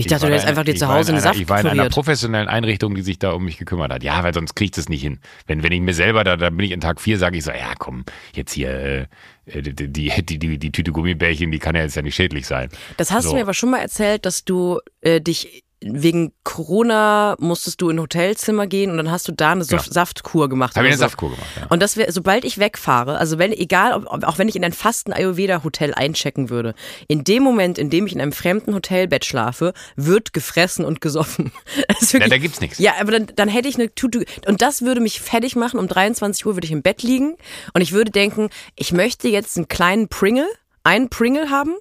Ich 0.06 0.10
dachte, 0.10 0.26
du 0.26 0.32
hättest 0.32 0.44
in- 0.44 0.50
einfach 0.50 0.64
dir 0.64 0.76
zu 0.76 0.88
Hause 0.88 1.12
eine 1.12 1.20
Saft 1.20 1.38
Ich 1.40 1.48
war 1.48 1.60
in 1.60 1.66
einer 1.66 1.88
professionellen 1.88 2.48
Einrichtung, 2.48 2.94
die 2.94 3.02
sich 3.02 3.18
da 3.18 3.32
um 3.32 3.44
mich 3.44 3.56
gekümmert 3.58 3.92
hat. 3.92 4.02
Ja, 4.02 4.22
weil 4.22 4.34
sonst 4.34 4.54
krieg 4.54 4.66
ich 4.66 4.70
das 4.72 4.88
nicht 4.88 5.02
hin. 5.02 5.20
Wenn, 5.46 5.62
wenn 5.62 5.72
ich 5.72 5.80
mir 5.80 5.94
selber, 5.94 6.24
da, 6.24 6.36
da 6.36 6.50
bin 6.50 6.60
ich 6.60 6.70
in 6.72 6.80
Tag 6.80 7.00
vier, 7.00 7.18
sage 7.18 7.36
ich 7.38 7.44
so, 7.44 7.50
ja 7.50 7.72
komm, 7.78 8.04
jetzt 8.34 8.52
hier, 8.52 9.08
äh, 9.46 9.62
die, 9.62 9.74
die, 9.74 10.10
die, 10.10 10.38
die, 10.38 10.58
die 10.58 10.72
Tüte 10.72 10.92
Gummibärchen, 10.92 11.50
die 11.50 11.58
kann 11.58 11.74
ja 11.74 11.82
jetzt 11.82 11.96
ja 11.96 12.02
nicht 12.02 12.14
schädlich 12.14 12.46
sein. 12.46 12.68
Das 12.96 13.10
hast 13.10 13.24
So. 13.24 13.30
du 13.30 13.36
mir 13.36 13.42
aber 13.42 13.54
schon 13.54 13.70
mal 13.70 13.78
erzählt, 13.80 14.24
dass 14.26 14.44
du 14.44 14.78
äh, 15.00 15.20
dich 15.20 15.64
wegen 15.84 16.32
Corona 16.44 17.36
musstest 17.38 17.80
du 17.80 17.90
in 17.90 17.96
ein 17.96 18.02
Hotelzimmer 18.02 18.66
gehen 18.66 18.90
und 18.90 18.96
dann 18.96 19.10
hast 19.10 19.26
du 19.28 19.32
da 19.32 19.52
eine 19.52 19.64
Genau. 19.64 19.80
Saft- 19.82 19.92
Saftkur 19.92 20.48
gemacht. 20.48 20.76
Habe 20.76 20.86
ich 20.86 20.92
eine 20.92 20.98
so. 20.98 21.04
Saftkur 21.04 21.30
gemacht, 21.30 21.46
ja. 21.60 21.66
Und 21.68 21.80
das 21.82 21.96
wäre, 21.96 22.12
sobald 22.12 22.44
ich 22.44 22.58
wegfahre, 22.58 23.18
also 23.18 23.38
wenn, 23.38 23.52
egal, 23.52 23.92
ob, 23.94 24.24
auch 24.24 24.38
wenn 24.38 24.48
ich 24.48 24.56
in 24.56 24.64
ein 24.64 24.72
fasten 24.72 25.12
Ayurveda-Hotel 25.12 25.94
einchecken 25.94 26.50
würde, 26.50 26.74
in 27.08 27.24
dem 27.24 27.42
Moment, 27.42 27.78
in 27.78 27.90
dem 27.90 28.06
ich 28.06 28.12
in 28.14 28.20
einem 28.20 28.32
fremden 28.32 28.74
Hotelbett 28.74 29.24
schlafe, 29.24 29.72
wird 29.96 30.32
gefressen 30.32 30.84
und 30.84 31.00
gesoffen. 31.00 31.52
Ist 32.00 32.12
Ja, 32.12 32.20
wirklich- 32.20 32.30
da 32.30 32.38
gibt's 32.38 32.60
nichts. 32.60 32.78
Ja, 32.78 32.92
aber 33.00 33.12
dann, 33.12 33.26
dann 33.34 33.48
hätte 33.48 33.68
ich 33.68 33.74
eine 33.76 33.94
Tute. 33.94 34.24
Und 34.46 34.62
das 34.62 34.82
würde 34.82 35.00
mich 35.00 35.20
fertig 35.20 35.56
machen. 35.56 35.78
Um 35.78 35.88
23 35.88 36.46
Uhr 36.46 36.54
würde 36.56 36.66
ich 36.66 36.72
im 36.72 36.82
Bett 36.82 37.02
liegen 37.02 37.36
und 37.74 37.80
ich 37.80 37.92
würde 37.92 38.10
denken, 38.10 38.48
ich 38.76 38.92
möchte 38.92 39.28
jetzt 39.28 39.56
einen 39.56 39.68
kleinen 39.68 40.08
Pringle, 40.08 40.46
einen 40.84 41.08
Pringle 41.08 41.50
haben. 41.50 41.74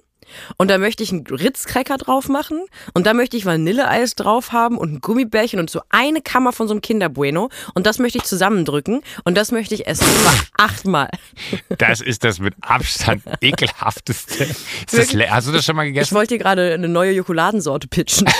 Und 0.56 0.68
da 0.70 0.78
möchte 0.78 1.02
ich 1.02 1.12
einen 1.12 1.26
Ritz-Cracker 1.26 1.96
drauf 1.98 2.28
machen. 2.28 2.64
Und 2.94 3.06
da 3.06 3.14
möchte 3.14 3.36
ich 3.36 3.44
Vanilleeis 3.46 4.14
drauf 4.14 4.52
haben 4.52 4.78
und 4.78 4.92
ein 4.94 5.00
Gummibärchen 5.00 5.58
und 5.60 5.70
so 5.70 5.80
eine 5.90 6.20
Kammer 6.22 6.52
von 6.52 6.68
so 6.68 6.74
einem 6.74 6.80
Kinder 6.80 7.08
Bueno. 7.08 7.48
Und 7.74 7.86
das 7.86 7.98
möchte 7.98 8.18
ich 8.18 8.24
zusammendrücken. 8.24 9.02
Und 9.24 9.36
das 9.36 9.52
möchte 9.52 9.74
ich 9.74 9.86
essen. 9.86 10.06
Achtmal. 10.56 11.08
Das 11.78 12.00
ist 12.00 12.22
das 12.24 12.38
mit 12.38 12.54
Abstand 12.60 13.22
ekelhafteste. 13.40 14.44
Ist 14.44 14.92
das, 14.92 15.08
hast 15.30 15.48
du 15.48 15.52
das 15.52 15.64
schon 15.64 15.74
mal 15.76 15.86
Ich 15.86 15.94
gegessen? 15.94 16.14
wollte 16.14 16.34
dir 16.34 16.38
gerade 16.38 16.74
eine 16.74 16.88
neue 16.88 17.14
Schokoladensorte 17.16 17.88
pitchen. 17.88 18.28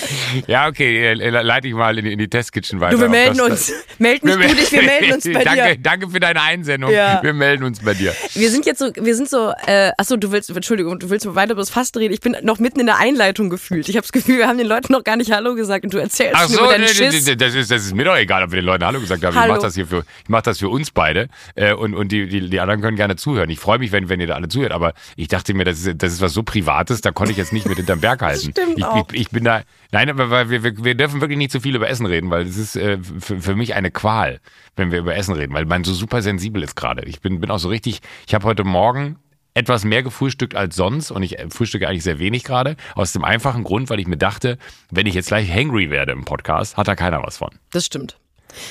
Ja, 0.46 0.68
okay, 0.68 1.06
äh, 1.12 1.14
leite 1.30 1.68
ich 1.68 1.74
mal 1.74 1.96
in, 1.98 2.04
die- 2.04 2.12
in 2.12 2.18
die 2.18 2.28
Testkitchen 2.28 2.80
weiter. 2.80 2.96
Du, 2.96 3.00
wir 3.02 3.08
melden 3.08 3.38
das- 3.38 3.70
uns. 3.70 3.72
Meld 3.98 4.22
mich 4.24 4.38
Wir 4.38 4.48
du 4.48 4.54
dich, 4.54 4.72
wir 4.72 4.82
melden 4.82 5.12
uns 5.14 5.24
bei 5.24 5.44
danke, 5.44 5.62
dir. 5.62 5.76
Danke 5.78 6.10
für 6.10 6.20
deine 6.20 6.42
Einsendung. 6.42 6.90
Ja. 6.90 7.22
Wir 7.22 7.32
melden 7.32 7.64
uns 7.64 7.80
bei 7.80 7.94
dir. 7.94 8.14
Wir 8.34 8.50
sind 8.50 8.66
jetzt 8.66 8.78
so, 8.78 8.90
wir 8.94 9.14
sind 9.14 9.28
so, 9.30 9.52
äh, 9.66 9.90
achso, 9.96 10.16
du 10.16 10.32
willst, 10.32 10.50
Entschuldigung, 10.50 10.98
du 10.98 11.08
willst 11.10 11.32
weiter 11.34 11.52
über 11.52 11.62
das 11.62 11.70
Fasten 11.70 11.98
reden. 11.98 12.12
Ich 12.12 12.20
bin 12.20 12.36
noch 12.42 12.58
mitten 12.58 12.80
in 12.80 12.86
der 12.86 12.98
Einleitung 12.98 13.48
gefühlt. 13.50 13.88
Ich 13.88 13.96
habe 13.96 14.02
das 14.02 14.12
Gefühl, 14.12 14.38
wir 14.38 14.48
haben 14.48 14.58
den 14.58 14.66
Leuten 14.66 14.92
noch 14.92 15.02
gar 15.04 15.16
nicht 15.16 15.30
Hallo 15.32 15.54
gesagt 15.54 15.84
und 15.84 15.94
du 15.94 15.98
erzählst 15.98 16.34
Ach 16.36 16.48
so, 16.48 16.58
über 16.64 16.76
nee, 16.78 16.86
nee, 16.98 17.34
das, 17.36 17.54
ist, 17.54 17.70
das 17.70 17.84
ist 17.86 17.94
mir 17.94 18.04
doch 18.04 18.16
egal, 18.16 18.42
ob 18.44 18.50
wir 18.50 18.60
den 18.60 18.66
Leuten 18.66 18.84
Hallo 18.84 19.00
gesagt 19.00 19.24
haben. 19.24 19.34
Ich 19.34 19.40
Hallo. 19.40 19.54
mache 19.54 19.62
das 19.62 19.74
hier 19.74 19.86
für, 19.86 20.00
ich 20.22 20.28
mach 20.28 20.42
das 20.42 20.58
für 20.58 20.68
uns 20.68 20.90
beide 20.90 21.28
äh, 21.54 21.72
und, 21.72 21.94
und 21.94 22.12
die, 22.12 22.28
die, 22.28 22.48
die 22.50 22.60
anderen 22.60 22.80
können 22.82 22.96
gerne 22.96 23.16
zuhören. 23.16 23.48
Ich 23.50 23.58
freue 23.60 23.78
mich, 23.78 23.92
wenn, 23.92 24.08
wenn 24.08 24.20
ihr 24.20 24.26
da 24.26 24.34
alle 24.34 24.48
zuhört, 24.48 24.72
aber 24.72 24.92
ich 25.16 25.28
dachte 25.28 25.54
mir, 25.54 25.64
das 25.64 25.78
ist, 25.84 26.02
das 26.02 26.12
ist 26.12 26.20
was 26.20 26.32
so 26.34 26.42
Privates, 26.42 27.00
da 27.00 27.10
konnte 27.12 27.32
ich 27.32 27.38
jetzt 27.38 27.52
nicht 27.52 27.66
mit 27.66 27.76
hinterm 27.78 28.00
Berg 28.00 28.20
halten. 28.22 28.50
stimmt 28.52 28.76
ich, 28.78 28.84
auch. 28.84 29.08
Ich, 29.12 29.20
ich 29.22 29.30
bin 29.30 29.44
da, 29.44 29.62
nein, 29.92 30.10
aber 30.10 30.30
weil 30.30 30.50
wir, 30.50 30.62
wir, 30.62 30.84
wir 30.84 30.94
dürfen 30.94 31.20
wirklich 31.20 31.38
nicht 31.38 31.52
zu 31.52 31.60
viel 31.60 31.76
über 31.76 31.88
Essen 31.88 32.06
reden, 32.06 32.30
weil 32.30 32.44
das 32.44 32.56
ist 32.56 32.76
äh, 32.76 32.98
für, 32.98 33.40
für 33.40 33.54
mich 33.54 33.74
eine 33.74 33.90
Qual, 33.90 34.40
wenn 34.76 34.90
wir 34.90 34.98
über 34.98 35.14
Essen 35.14 35.34
reden, 35.34 35.54
weil 35.54 35.64
man 35.64 35.84
so 35.84 35.92
super 35.92 36.22
sensibel 36.22 36.62
ist 36.62 36.76
gerade. 36.76 37.04
Ich 37.04 37.20
bin, 37.20 37.40
bin 37.40 37.50
auch 37.50 37.58
so 37.58 37.68
richtig, 37.68 38.00
ich 38.26 38.34
habe 38.34 38.44
heute 38.44 38.64
Morgen 38.64 39.16
etwas 39.54 39.84
mehr 39.84 40.02
gefrühstückt 40.02 40.54
als 40.54 40.76
sonst 40.76 41.10
und 41.10 41.22
ich 41.22 41.38
äh, 41.38 41.48
frühstücke 41.48 41.88
eigentlich 41.88 42.04
sehr 42.04 42.18
wenig 42.18 42.44
gerade. 42.44 42.76
Aus 42.94 43.12
dem 43.12 43.24
einfachen 43.24 43.64
Grund, 43.64 43.88
weil 43.88 43.98
ich 43.98 44.06
mir 44.06 44.18
dachte, 44.18 44.58
wenn 44.90 45.06
ich 45.06 45.14
jetzt 45.14 45.28
gleich 45.28 45.50
hangry 45.50 45.90
werde 45.90 46.12
im 46.12 46.24
Podcast, 46.24 46.76
hat 46.76 46.88
da 46.88 46.94
keiner 46.94 47.22
was 47.22 47.38
von. 47.38 47.50
Das 47.72 47.86
stimmt. 47.86 48.18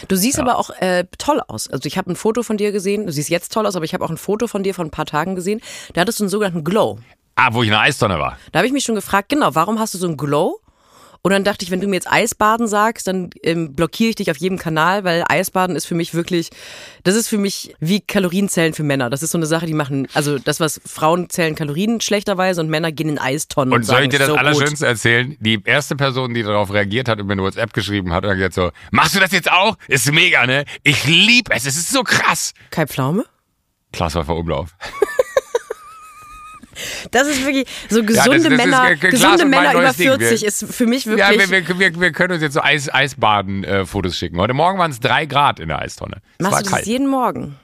Du 0.07 0.15
siehst 0.15 0.39
aber 0.39 0.57
auch 0.57 0.69
äh, 0.79 1.05
toll 1.17 1.41
aus. 1.47 1.67
Also 1.69 1.85
ich 1.87 1.97
habe 1.97 2.11
ein 2.11 2.15
Foto 2.15 2.43
von 2.43 2.57
dir 2.57 2.71
gesehen. 2.71 3.05
Du 3.05 3.11
siehst 3.11 3.29
jetzt 3.29 3.53
toll 3.53 3.65
aus, 3.65 3.75
aber 3.75 3.85
ich 3.85 3.93
habe 3.93 4.03
auch 4.03 4.09
ein 4.09 4.17
Foto 4.17 4.47
von 4.47 4.63
dir 4.63 4.73
vor 4.73 4.85
ein 4.85 4.91
paar 4.91 5.05
Tagen 5.05 5.35
gesehen. 5.35 5.61
Da 5.93 6.01
hattest 6.01 6.19
du 6.19 6.23
einen 6.23 6.29
sogenannten 6.29 6.63
Glow. 6.63 6.99
Ah, 7.35 7.49
wo 7.51 7.61
ich 7.63 7.67
in 7.67 7.73
der 7.73 7.81
Eistonne 7.81 8.17
war. 8.19 8.37
Da 8.51 8.59
habe 8.59 8.67
ich 8.67 8.73
mich 8.73 8.83
schon 8.83 8.95
gefragt, 8.95 9.29
genau, 9.29 9.53
warum 9.53 9.79
hast 9.79 9.93
du 9.93 9.97
so 9.97 10.07
einen 10.07 10.17
Glow? 10.17 10.59
Und 11.25 11.31
dann 11.31 11.43
dachte 11.43 11.65
ich, 11.65 11.71
wenn 11.71 11.81
du 11.81 11.87
mir 11.87 11.95
jetzt 11.95 12.07
Eisbaden 12.07 12.67
sagst, 12.67 13.07
dann 13.07 13.31
ähm, 13.41 13.73
blockiere 13.73 14.11
ich 14.11 14.15
dich 14.15 14.29
auf 14.29 14.37
jedem 14.37 14.59
Kanal, 14.59 15.03
weil 15.05 15.23
Eisbaden 15.27 15.75
ist 15.75 15.87
für 15.87 15.95
mich 15.95 16.13
wirklich, 16.13 16.51
das 17.03 17.15
ist 17.15 17.29
für 17.29 17.39
mich 17.39 17.73
wie 17.79 17.99
Kalorienzellen 17.99 18.75
für 18.75 18.83
Männer. 18.83 19.09
Das 19.09 19.23
ist 19.23 19.31
so 19.31 19.39
eine 19.39 19.47
Sache, 19.47 19.65
die 19.65 19.73
machen, 19.73 20.07
also 20.13 20.37
das, 20.37 20.59
was 20.59 20.79
Frauen 20.85 21.27
zählen 21.31 21.55
Kalorien 21.55 21.99
schlechterweise 21.99 22.61
und 22.61 22.69
Männer 22.69 22.91
gehen 22.91 23.09
in 23.09 23.17
Eistonnen. 23.17 23.73
Und, 23.73 23.79
Und 23.79 23.85
soll 23.85 24.03
ich 24.03 24.09
dir 24.09 24.19
das 24.19 24.27
so. 24.27 24.35
Allerschönste 24.35 24.85
erzählen? 24.85 25.35
Die 25.39 25.59
erste 25.65 25.95
Person, 25.95 26.35
die 26.35 26.43
darauf 26.43 26.71
reagiert 26.71 27.09
hat 27.09 27.19
und 27.19 27.25
mir 27.25 27.33
eine 27.33 27.41
WhatsApp 27.41 27.73
geschrieben 27.73 28.13
hat, 28.13 28.23
hat 28.23 28.35
gesagt 28.35 28.53
so, 28.53 28.69
machst 28.91 29.15
du 29.15 29.19
das 29.19 29.31
jetzt 29.31 29.51
auch? 29.51 29.79
Ist 29.87 30.11
mega, 30.11 30.45
ne? 30.45 30.63
Ich 30.83 31.05
lieb 31.05 31.49
es, 31.49 31.65
es 31.65 31.75
ist 31.75 31.89
so 31.89 32.03
krass. 32.03 32.53
Kai 32.69 32.85
Pflaume? 32.85 33.25
Klaas 33.91 34.13
war 34.13 34.25
vor 34.25 34.37
Umlauf. 34.37 34.75
Das 37.11 37.27
ist 37.27 37.45
wirklich 37.45 37.67
so 37.89 38.01
das- 38.01 38.07
gesunde 38.07 38.49
das 38.49 38.51
ist, 38.51 38.57
Männer, 38.57 38.89
äh, 38.91 38.95
Klaas 38.95 39.11
gesunde 39.11 39.45
Männer 39.45 39.71
über 39.73 39.81
neues 39.83 39.97
Ding. 39.97 40.09
Wir- 40.09 40.19
40 40.19 40.45
ist 40.45 40.65
für 40.73 40.85
mich 40.85 41.05
Ja, 41.05 41.29
wirklich. 41.29 41.49
wir, 41.51 41.67
wir, 41.67 41.79
wir, 41.79 41.99
wir 42.01 42.11
können 42.11 42.33
uns 42.33 42.41
jetzt 42.41 42.53
so 42.53 42.61
Eis, 42.61 42.93
Eisbaden-Fotos 42.93 44.17
schicken. 44.17 44.37
Heute 44.39 44.53
Morgen 44.53 44.77
waren 44.79 44.91
es 44.91 44.99
drei 44.99 45.25
Grad 45.25 45.59
in 45.59 45.69
der 45.69 45.79
Eistonne. 45.79 46.17
Es 46.37 46.43
machst 46.43 46.59
du 46.59 46.63
das 46.63 46.71
kalt. 46.73 46.85
jeden 46.87 47.07
Morgen? 47.07 47.55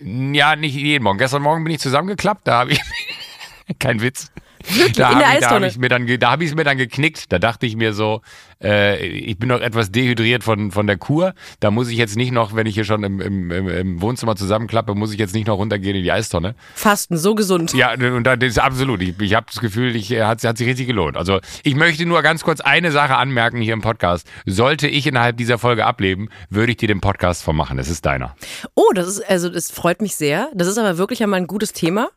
Ja, 0.00 0.56
nicht 0.56 0.74
jeden 0.74 1.04
Morgen. 1.04 1.18
Gestern 1.18 1.42
Morgen 1.42 1.64
bin 1.64 1.72
ich 1.72 1.80
zusammengeklappt, 1.80 2.46
da 2.48 2.58
habe 2.60 2.72
ich. 2.72 2.80
Kein 3.78 4.00
Witz. 4.02 4.30
Da 4.64 4.86
In 4.86 4.92
der 4.94 5.08
habe 5.08 5.20
da 5.20 5.26
hab 5.28 5.36
Eistonne? 5.42 5.66
ich 5.68 5.78
mir 5.78 5.88
dann, 5.88 6.06
da 6.18 6.30
habe 6.30 6.44
ich 6.44 6.50
es 6.50 6.56
mir 6.56 6.64
dann 6.64 6.78
geknickt. 6.78 7.30
Da 7.32 7.38
dachte 7.38 7.66
ich 7.66 7.76
mir 7.76 7.92
so, 7.92 8.22
äh, 8.62 9.04
ich 9.06 9.38
bin 9.38 9.48
doch 9.50 9.60
etwas 9.60 9.90
dehydriert 9.92 10.42
von, 10.44 10.70
von 10.70 10.86
der 10.86 10.96
Kur. 10.96 11.34
Da 11.60 11.70
muss 11.70 11.88
ich 11.88 11.98
jetzt 11.98 12.16
nicht 12.16 12.32
noch, 12.32 12.54
wenn 12.54 12.66
ich 12.66 12.74
hier 12.74 12.84
schon 12.84 13.04
im, 13.04 13.20
im, 13.20 13.50
im, 13.50 13.68
im 13.68 14.00
Wohnzimmer 14.02 14.36
zusammenklappe, 14.36 14.94
muss 14.94 15.12
ich 15.12 15.18
jetzt 15.18 15.34
nicht 15.34 15.46
noch 15.46 15.58
runtergehen 15.58 15.96
in 15.96 16.02
die 16.02 16.12
Eistonne. 16.12 16.54
Fasten, 16.74 17.16
so 17.18 17.34
gesund. 17.34 17.74
Ja, 17.74 17.92
und 17.92 18.24
da- 18.24 18.36
das 18.36 18.48
ist 18.50 18.58
absolut. 18.58 19.02
Ich, 19.02 19.20
ich 19.20 19.34
habe 19.34 19.46
das 19.52 19.60
Gefühl, 19.60 19.94
ich, 19.96 20.10
äh, 20.10 20.22
hat, 20.22 20.42
hat 20.44 20.58
sich 20.58 20.66
richtig 20.66 20.86
gelohnt. 20.86 21.16
Also 21.16 21.40
ich 21.62 21.74
möchte 21.74 22.06
nur 22.06 22.22
ganz 22.22 22.42
kurz 22.42 22.60
eine 22.60 22.90
Sache 22.90 23.16
anmerken 23.16 23.60
hier 23.60 23.74
im 23.74 23.80
Podcast. 23.82 24.26
Sollte 24.46 24.88
ich 24.88 25.06
innerhalb 25.06 25.36
dieser 25.36 25.58
Folge 25.58 25.84
ableben, 25.86 26.28
würde 26.50 26.72
ich 26.72 26.78
dir 26.78 26.88
den 26.88 27.00
Podcast 27.00 27.42
vermachen. 27.42 27.78
Es 27.78 27.88
ist 27.88 28.06
deiner. 28.06 28.34
Oh, 28.74 28.92
das 28.94 29.06
ist, 29.08 29.28
also 29.28 29.48
das 29.50 29.70
freut 29.70 30.00
mich 30.00 30.16
sehr. 30.16 30.48
Das 30.54 30.68
ist 30.68 30.78
aber 30.78 30.96
wirklich 30.98 31.22
einmal 31.22 31.40
ein 31.40 31.46
gutes 31.46 31.72
Thema. 31.72 32.08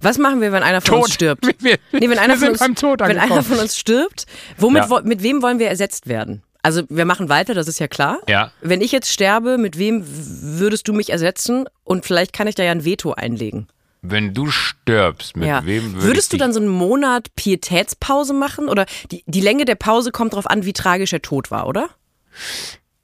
Was 0.00 0.18
machen 0.18 0.40
wir, 0.40 0.52
wenn 0.52 0.62
einer 0.62 0.80
von 0.80 0.96
Tot. 0.96 1.04
uns 1.04 1.14
stirbt? 1.14 1.46
Wir- 1.62 1.78
nee, 1.92 2.08
wenn 2.08 2.18
einer, 2.18 2.34
wir 2.34 2.40
von 2.40 2.48
uns, 2.50 2.58
beim 2.58 2.74
Tod 2.74 3.00
wenn 3.00 3.18
einer 3.18 3.42
von 3.42 3.58
uns 3.58 3.76
stirbt, 3.76 4.26
womit, 4.58 4.84
Ja. 4.88 5.00
mit 5.04 5.22
wem 5.22 5.42
wollen 5.42 5.58
wir 5.58 5.68
ersetzt 5.68 6.06
werden? 6.08 6.42
Also 6.62 6.82
wir 6.90 7.04
machen 7.06 7.28
weiter, 7.28 7.54
das 7.54 7.68
ist 7.68 7.78
ja 7.80 7.88
klar. 7.88 8.18
Ja. 8.28 8.52
Wenn 8.60 8.80
ich 8.82 8.92
jetzt 8.92 9.10
sterbe, 9.12 9.56
mit 9.56 9.78
wem 9.78 10.04
würdest 10.06 10.88
du 10.88 10.92
mich 10.92 11.10
ersetzen? 11.10 11.64
Und 11.84 12.04
vielleicht 12.04 12.32
kann 12.32 12.46
ich 12.46 12.54
da 12.54 12.62
ja 12.62 12.70
ein 12.72 12.84
Veto 12.84 13.12
einlegen. 13.12 13.66
Wenn 14.02 14.32
du 14.34 14.50
stirbst, 14.50 15.36
mit 15.36 15.48
ja. 15.48 15.64
wem 15.64 15.92
würdest 15.92 16.06
Würdest 16.06 16.32
du 16.32 16.36
dann 16.38 16.52
so 16.52 16.60
einen 16.60 16.68
Monat 16.68 17.34
Pietätspause 17.34 18.32
machen? 18.32 18.68
Oder 18.68 18.86
die, 19.10 19.22
die 19.26 19.40
Länge 19.40 19.64
der 19.66 19.74
Pause 19.74 20.10
kommt 20.10 20.32
darauf 20.32 20.48
an, 20.48 20.64
wie 20.64 20.72
tragisch 20.72 21.10
der 21.10 21.22
Tod 21.22 21.50
war, 21.50 21.66
oder? 21.66 21.90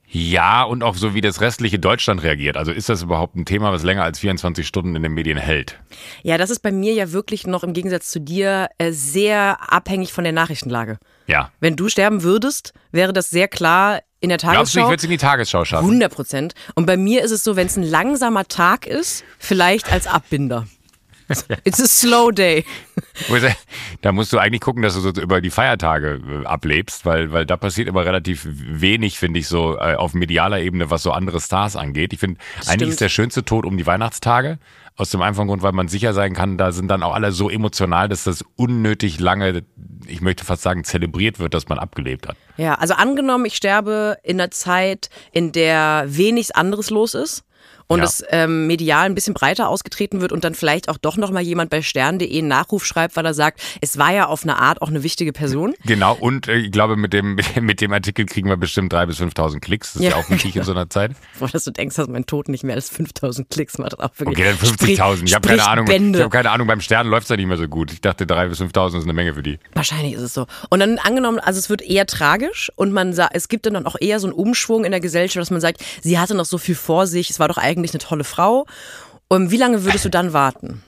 Ja, 0.09 0.63
und 0.63 0.83
auch 0.83 0.95
so 0.95 1.15
wie 1.15 1.21
das 1.21 1.41
restliche 1.41 1.79
Deutschland 1.79 2.23
reagiert. 2.23 2.57
Also 2.57 2.73
ist 2.73 2.89
das 2.89 3.03
überhaupt 3.03 3.35
ein 3.37 3.45
Thema, 3.45 3.73
was 3.73 3.83
länger 3.83 4.05
als 4.05 4.19
24 4.19 4.67
Stunden 4.67 4.95
in 4.95 5.03
den 5.03 5.13
Medien 5.13 5.37
hält? 5.37 5.79
Ja, 6.23 6.39
das 6.39 6.51
ist 6.51 6.61
bei 6.61 6.73
mir 6.73 6.93
ja 6.95 7.13
wirklich 7.13 7.47
noch 7.47 7.65
im 7.65 7.73
Gegensatz 7.73 8.11
zu 8.11 8.21
dir 8.21 8.69
äh, 8.79 8.93
sehr 8.93 9.59
abhängig 9.73 10.13
von 10.13 10.25
der 10.25 10.33
Nachrichtenlage. 10.33 10.99
Ja. 11.27 11.51
Wenn 11.61 11.77
du 11.77 11.89
sterben 11.89 12.23
würdest, 12.23 12.73
wäre 12.93 13.13
das 13.13 13.31
sehr 13.31 13.49
klar 13.49 14.01
in 14.21 14.29
der 14.29 14.39
Glaubst 14.39 14.57
du, 14.57 14.61
ich 14.61 14.85
Tagesschau. 14.85 14.89
würde 14.89 14.97
es 14.97 15.05
in 15.05 15.11
die 15.11 15.17
Tagesschau 15.19 15.65
schaffen? 15.65 15.85
100 15.87 16.13
Prozent. 16.13 16.55
Und 16.75 16.87
bei 16.87 16.97
mir 16.97 17.23
ist 17.23 17.33
es 17.33 17.45
so, 17.45 17.57
wenn 17.57 17.67
es 17.67 17.77
ein 17.77 17.83
langsamer 17.83 18.47
Tag 18.47 18.87
ist, 18.87 19.25
vielleicht 19.39 19.93
als 19.93 20.07
Abbinder. 20.07 20.67
It's 21.65 21.81
a 21.81 21.87
slow 21.87 22.31
day. 22.31 22.65
Da 24.03 24.13
musst 24.13 24.33
du 24.33 24.39
eigentlich 24.39 24.61
gucken, 24.61 24.83
dass 24.83 24.95
du 24.95 25.01
so 25.01 25.11
über 25.11 25.41
die 25.41 25.51
Feiertage 25.51 26.21
äh, 26.43 26.47
ablebst, 26.47 27.05
weil, 27.05 27.33
weil 27.33 27.47
da 27.47 27.57
passiert 27.57 27.89
immer 27.89 28.05
relativ 28.05 28.47
wenig, 28.47 29.19
finde 29.19 29.41
ich, 29.41 29.49
so 29.49 29.77
äh, 29.77 29.95
auf 29.95 30.15
medialer 30.15 30.61
Ebene, 30.61 30.91
was 30.91 31.03
so 31.03 31.13
andere 31.13 31.41
Stars 31.41 31.77
angeht. 31.77 32.13
Ich 32.13 32.21
finde, 32.21 32.41
eigentlich 32.67 32.91
ist 32.91 33.01
der 33.01 33.09
schönste 33.09 33.45
Tod 33.45 33.67
um 33.67 33.77
die 33.77 33.87
Weihnachtstage. 33.87 34.59
Aus 34.99 35.11
dem 35.11 35.21
einfachen 35.21 35.49
Grund, 35.49 35.63
weil 35.63 35.73
man 35.73 35.89
sicher 35.89 36.15
sein 36.15 36.33
kann, 36.33 36.57
da 36.57 36.73
sind 36.73 36.89
dann 36.89 37.03
auch 37.03 37.15
alle 37.15 37.31
so 37.31 37.51
emotional, 37.51 38.09
dass 38.09 38.25
das 38.25 38.43
unnötig 38.57 39.21
lange, 39.21 39.63
ich 40.07 40.23
möchte 40.23 40.45
fast 40.47 40.63
sagen, 40.63 40.85
zelebriert 40.85 41.39
wird, 41.39 41.53
dass 41.53 41.69
man 41.69 41.79
abgelebt 41.79 42.27
hat. 42.27 42.37
Ja, 42.57 42.77
also 42.77 42.95
angenommen, 42.95 43.45
ich 43.45 43.57
sterbe 43.57 44.17
in 44.23 44.41
einer 44.41 44.51
Zeit, 44.51 45.11
in 45.33 45.53
der 45.53 46.05
wenig 46.07 46.57
anderes 46.57 46.89
los 46.89 47.13
ist 47.13 47.45
und 47.89 47.99
Ja. 48.01 48.05
es 48.05 48.25
ähm, 48.31 48.67
medial 48.67 49.07
ein 49.07 49.15
bisschen 49.15 49.35
breiter 49.35 49.69
ausgetreten 49.69 50.21
wird 50.21 50.33
und 50.33 50.45
dann 50.45 50.55
vielleicht 50.55 50.89
auch 50.89 50.99
doch 50.99 51.17
nochmal 51.17 51.43
jemand 51.43 51.71
bei 51.71 51.83
stern.de 51.83 52.37
einen 52.39 52.49
Nachruf 52.49 52.85
schreibt, 52.85 53.17
weil 53.17 53.25
er 53.27 53.35
sagt, 53.35 53.61
es 53.81 53.99
war 53.99 54.13
ja 54.13 54.27
auf 54.27 54.43
eine 54.43 54.59
Art 54.59 54.83
auch 54.83 54.89
eine 54.89 55.03
wichtige 55.03 55.33
Person. 55.33 55.75
Genau, 55.85 56.15
und 56.19 56.49
äh, 56.49 56.57
ich 56.57 56.73
glaube, 56.73 56.97
mit 56.97 57.13
dem, 57.13 57.39
mit 57.61 57.81
dem 57.81 57.93
Artikel 57.93 58.27
kriegen 58.27 58.49
wir 58.49 58.57
bestimmt 58.57 58.93
3.000 58.93 59.07
bis 59.07 59.21
5.000 59.21 59.61
Klicks. 59.61 59.93
Das 59.95 60.03
ist 60.03 60.05
ja, 60.05 60.11
Ja, 60.11 60.17
auch 60.17 60.31
wichtig 60.31 60.57
in 60.57 60.63
so 60.63 60.73
einer 60.73 60.89
Zeit. 60.91 61.13
Boah, 61.39 61.49
dass 61.49 61.65
du 61.65 61.71
denkst, 61.71 61.97
dass 61.97 62.09
mein 62.09 62.27
Tod 62.27 62.49
nicht 62.49 62.65
mehr 62.65 62.75
als 62.75 62.89
5000 62.91 63.49
Klicks 63.51 63.79
macht. 63.79 63.99
Auch 64.01 64.11
wirklich. 64.19 64.39
Okay, 64.39 64.55
dann 64.61 64.69
Sprich- 64.75 65.01
50.000. 65.01 65.25
Ich 65.25 65.35
habe 65.35 65.49
keine 65.49 65.67
Ahnung. 65.67 65.87
Ich 65.87 65.93
Bände. 65.93 66.21
habe 66.21 66.31
keine 66.31 66.51
Ahnung, 66.51 66.67
beim 66.67 66.81
Stern 66.81 67.07
läuft's 67.07 67.29
ja 67.31 67.37
nicht 67.37 67.47
mehr 67.47 67.57
so 67.57 67.69
gut. 67.69 67.93
Ich 67.93 68.01
dachte, 68.01 68.25
3.000 68.25 68.49
bis 68.49 68.61
5.000 68.61 68.99
ist 68.99 69.05
eine 69.05 69.13
Menge 69.13 69.35
für 69.35 69.43
die. 69.43 69.59
Wahrscheinlich 69.75 70.15
ist 70.15 70.23
es 70.23 70.35
so. 70.35 70.47
Und 70.71 70.81
dann 70.81 70.99
angenommen, 70.99 71.39
also 71.39 71.59
es 71.59 71.71
wird 71.71 71.83
eher 71.83 72.07
tragisch 72.07 72.71
und 72.77 72.93
man 72.93 73.13
sagt, 73.13 73.35
es 73.37 73.49
gibt 73.49 73.67
dann 73.67 73.87
auch 73.87 73.97
eher 74.01 74.19
so 74.21 74.27
einen 74.27 74.35
Umschwung 74.35 74.85
in 74.85 74.91
der 74.91 75.01
Gesellschaft, 75.01 75.41
dass 75.43 75.51
man 75.51 75.61
sagt, 75.61 75.83
sie 76.03 76.19
hatte 76.19 76.35
noch 76.35 76.45
so 76.47 76.59
viel 76.59 76.75
vor 76.75 77.07
sich, 77.07 77.31
es 77.31 77.39
war 77.39 77.49
doch 77.49 77.59
eigentlich 77.59 77.76
eine 77.77 78.01
tolle 78.01 78.25
Frau. 78.25 78.67
Und 79.29 79.51
wie 79.51 79.57
lange 79.57 79.85
würdest 79.85 80.05
du 80.05 80.09
dann 80.11 80.33
warten? 80.33 80.83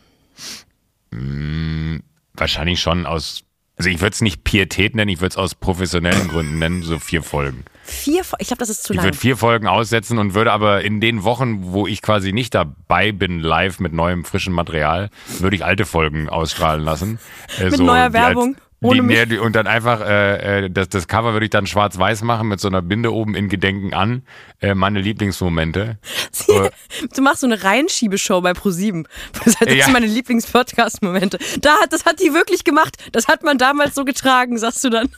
Wahrscheinlich 2.35 2.80
schon 2.80 3.07
aus, 3.07 3.42
also 3.76 3.90
ich 3.90 4.00
würde 4.00 4.14
es 4.14 4.21
nicht 4.21 4.45
Pietät 4.45 4.95
nennen, 4.95 5.09
ich 5.09 5.21
würde 5.21 5.30
es 5.33 5.37
aus 5.37 5.54
professionellen 5.54 6.28
Gründen 6.28 6.59
nennen, 6.59 6.83
so 6.83 6.99
vier 6.99 7.23
Folgen. 7.23 7.64
Vier, 7.85 8.23
ich 8.38 8.47
glaube, 8.49 8.59
das 8.61 8.68
ist 8.68 8.85
zu 8.85 8.92
Ich 8.92 8.99
lang. 8.99 9.07
würde 9.07 9.16
vier 9.16 9.37
Folgen 9.37 9.66
aussetzen 9.66 10.18
und 10.18 10.35
würde 10.35 10.52
aber 10.52 10.83
in 10.85 11.00
den 11.00 11.25
Wochen, 11.25 11.73
wo 11.73 11.87
ich 11.87 12.02
quasi 12.02 12.33
nicht 12.33 12.54
dabei 12.54 13.12
bin, 13.12 13.40
live 13.40 13.80
mit 13.80 13.92
neuem, 13.92 14.25
frischem 14.25 14.52
Material, 14.52 15.11
würde 15.38 15.57
ich 15.57 15.64
alte 15.64 15.87
Folgen 15.87 16.28
ausstrahlen 16.28 16.85
lassen. 16.85 17.18
Äh, 17.59 17.71
Mit 17.71 17.80
neuer 17.80 18.11
die 18.11 18.16
als- 18.18 18.26
Werbung? 18.26 18.57
Die, 18.81 19.01
nee, 19.01 19.27
die, 19.27 19.39
und 19.39 19.57
dann 19.57 19.67
einfach, 19.67 20.01
äh, 20.01 20.67
äh, 20.67 20.71
das, 20.71 20.89
das 20.89 21.09
Cover 21.09 21.33
würde 21.33 21.47
ich 21.47 21.51
dann 21.51 21.67
schwarz-weiß 21.67 22.23
machen 22.23 22.47
mit 22.49 22.61
so 22.61 22.69
einer 22.69 22.81
Binde 22.81 23.13
oben 23.13 23.35
in 23.35 23.49
Gedenken 23.49 23.93
an. 23.93 24.23
Äh, 24.61 24.75
meine 24.75 25.01
Lieblingsmomente. 25.01 25.99
Äh, 26.49 26.71
Du 27.15 27.21
machst 27.23 27.41
so 27.41 27.47
eine 27.47 27.63
Reinschiebeshow 27.63 28.41
bei 28.41 28.53
ProSieben. 28.55 29.07
Das 29.45 29.57
das 29.59 29.75
Ja. 29.75 29.85
sind 29.85 29.93
meine 29.93 30.07
Lieblings-Podcast-Momente. 30.07 31.39
Da 31.61 31.77
das 31.91 32.05
hat 32.07 32.21
die 32.21 32.33
wirklich 32.33 32.65
gemacht. 32.65 32.97
Das 33.13 33.27
hat 33.29 33.43
man 33.43 33.59
damals 33.59 33.95
so 33.95 34.05
getragen, 34.05 34.57
sagst 34.59 34.83
du 34.85 34.91
dann. 34.91 35.09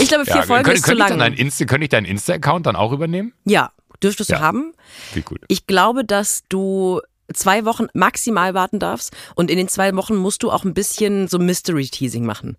Ich 0.00 0.08
glaube, 0.08 0.24
vier 0.24 0.34
ja, 0.36 0.42
Folgen 0.42 0.64
könnte, 0.64 0.78
ist 0.78 0.84
zu 0.84 0.88
könnte, 0.88 1.04
ich 1.04 1.08
lang. 1.10 1.68
könnte 1.68 1.84
ich 1.84 1.88
deinen 1.90 2.06
Insta-Account 2.06 2.66
dann 2.66 2.74
auch 2.76 2.92
übernehmen? 2.92 3.32
Ja, 3.44 3.70
dürftest 4.02 4.30
Ja. 4.30 4.38
du 4.38 4.42
haben. 4.42 4.72
Wie 5.14 5.22
gut. 5.22 5.40
Ich 5.48 5.66
glaube, 5.66 6.04
dass 6.04 6.42
du 6.48 7.00
zwei 7.32 7.64
Wochen 7.64 7.86
maximal 7.94 8.52
warten 8.54 8.78
darfst 8.78 9.12
und 9.34 9.50
in 9.50 9.56
den 9.56 9.68
zwei 9.68 9.94
Wochen 9.96 10.14
musst 10.16 10.42
du 10.42 10.50
auch 10.50 10.64
ein 10.64 10.74
bisschen 10.74 11.26
so 11.28 11.38
Mystery-Teasing 11.38 12.24
machen. 12.26 12.56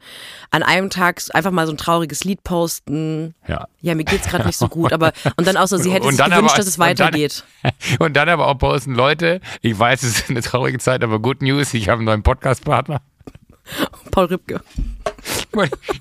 An 0.52 0.64
einem 0.64 0.90
Tag 0.90 1.22
einfach 1.34 1.52
mal 1.52 1.68
so 1.68 1.74
ein 1.74 1.78
trauriges 1.78 2.24
Lied 2.24 2.44
posten. 2.44 3.36
Ja. 3.48 3.68
Ja, 3.82 3.94
mir 3.96 4.04
geht's 4.06 4.28
gerade 4.28 4.46
nicht 4.48 4.58
so 4.58 4.68
gut, 4.68 4.92
aber 4.94 5.14
und 5.38 5.46
dann 5.48 5.58
auch 5.58 5.68
so, 5.68 5.78
sie 5.78 5.92
hätte 5.92 6.08
sich 6.10 6.18
gewünscht, 6.18 6.34
aber- 6.38 6.58
dass 6.58 6.68
es 6.68 6.78
und 6.78 6.82
dann- 6.82 7.00
weitergeht. 7.00 7.44
Und 8.00 8.14
dann 8.18 8.30
aber 8.30 8.48
auch 8.48 8.56
posten, 8.58 8.96
Leute, 8.96 9.42
ich 9.62 9.78
weiß, 9.78 10.04
es 10.04 10.20
ist 10.20 10.30
eine 10.30 10.42
traurige 10.42 10.80
Zeit, 10.80 11.04
aber 11.04 11.20
Good 11.20 11.42
News, 11.42 11.74
ich 11.74 11.88
habe 11.90 12.00
einen 12.00 12.06
neuen 12.06 12.24
Podcast-Partner. 12.24 13.02
Paul 14.12 14.26
Rübke. 14.26 14.62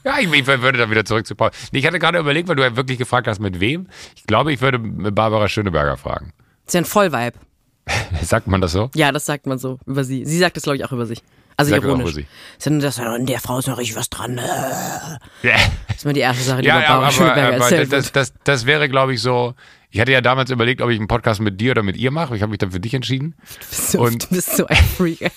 Ja, 0.04 0.18
ich, 0.18 0.30
ich 0.33 0.47
würde 0.47 0.78
dann 0.78 0.90
wieder 0.90 1.04
zurück 1.04 1.26
zu 1.26 1.35
Paul. 1.35 1.50
Ich 1.73 1.87
hatte 1.87 1.99
gerade 1.99 2.18
überlegt, 2.18 2.49
weil 2.49 2.56
du 2.56 2.62
ja 2.62 2.76
wirklich 2.76 2.99
gefragt 2.99 3.26
hast, 3.26 3.38
mit 3.40 3.61
wem. 3.61 3.88
Ich 4.16 4.25
glaube, 4.25 4.52
ich 4.52 4.61
würde 4.61 4.78
Barbara 4.78 5.49
Schöneberger 5.49 5.97
fragen. 5.97 6.33
Ist 6.66 6.75
ja 6.75 6.80
ein 6.80 6.85
Vollvibe. 6.85 7.38
Sagt 8.23 8.47
man 8.47 8.61
das 8.61 8.73
so? 8.73 8.91
Ja, 8.95 9.12
das 9.12 9.25
sagt 9.26 9.47
man 9.47 9.59
so 9.59 9.79
über 9.87 10.05
sie. 10.05 10.25
Sie 10.25 10.38
sagt 10.38 10.57
das, 10.57 10.62
glaube 10.64 10.76
ich, 10.76 10.85
auch 10.85 10.93
über 10.93 11.07
sich. 11.07 11.23
Also 11.57 11.71
Sagt 11.71 11.85
das 11.85 11.91
auch 11.91 11.95
ironisch. 11.97 12.12
über 12.14 12.23
sie. 12.23 12.26
Dann 12.64 12.81
das, 12.81 12.99
an 12.99 13.26
der 13.26 13.41
Frau 13.41 13.59
ist 13.59 13.69
noch 13.69 13.79
richtig 13.79 13.97
was 13.97 14.11
dran. 14.11 14.37
Das 14.37 15.19
Ja, 15.43 15.55
ist 15.95 16.05
mal 16.05 16.12
die 16.14 16.21
erste 16.21 16.43
Sache, 16.43 16.62
die 16.62 16.69
ja, 16.69 16.81
ja 16.81 16.88
Barbara 16.88 17.07
aber, 17.07 17.12
Schöneberger 17.12 17.47
aber 17.49 17.57
erzählt 17.64 17.93
das, 17.93 18.11
das, 18.12 18.33
das 18.45 18.67
wäre, 18.67 18.88
glaube 18.88 19.14
ich, 19.14 19.21
so. 19.21 19.55
Ich 19.91 20.00
hatte 20.00 20.11
ja 20.11 20.21
damals 20.21 20.50
überlegt, 20.50 20.83
ob 20.83 20.91
ich 20.91 20.99
einen 20.99 21.07
Podcast 21.07 21.41
mit 21.41 21.61
dir 21.61 21.71
oder 21.71 21.85
mit 21.85 21.97
ihr 21.97 22.11
mache. 22.11 22.35
Ich 22.35 22.43
habe 22.43 22.50
mich 22.50 22.59
dann 22.59 22.73
für 22.73 22.81
dich 22.81 22.95
entschieden. 22.95 23.35
Du 23.61 23.67
bist 23.69 23.93
so, 23.93 24.00
und- 24.00 24.23
du 24.25 24.35
bist 24.35 24.57
so 24.57 24.67
ein 24.67 24.76
Freak. 24.76 25.21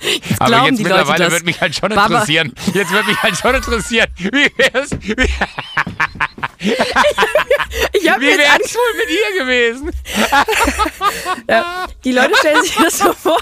Jetzt 0.00 0.38
Aber 0.38 0.50
jetzt 0.50 0.60
Leute 0.70 0.82
mittlerweile 0.82 1.24
das. 1.24 1.32
wird 1.32 1.44
mich 1.46 1.60
halt 1.62 1.74
schon 1.74 1.88
Barbara- 1.88 2.20
interessieren. 2.20 2.52
Jetzt 2.74 2.92
wird 2.92 3.06
mich 3.06 3.22
halt 3.22 3.36
schon 3.38 3.54
interessieren. 3.54 4.06
Wie 4.18 4.30
wär's, 4.58 4.90
wie, 5.00 5.14
Ich 7.92 8.10
habe 8.10 8.20
wie 8.20 8.26
wär's 8.26 8.54
Angst. 8.54 8.74
wohl 8.74 8.96
mit 8.96 9.10
ihr 9.10 9.38
gewesen? 9.44 9.90
Ja, 11.48 11.86
die 12.04 12.12
Leute 12.12 12.34
stellen 12.38 12.62
sich 12.62 12.74
das 12.76 12.98
so 12.98 13.12
vor. 13.12 13.38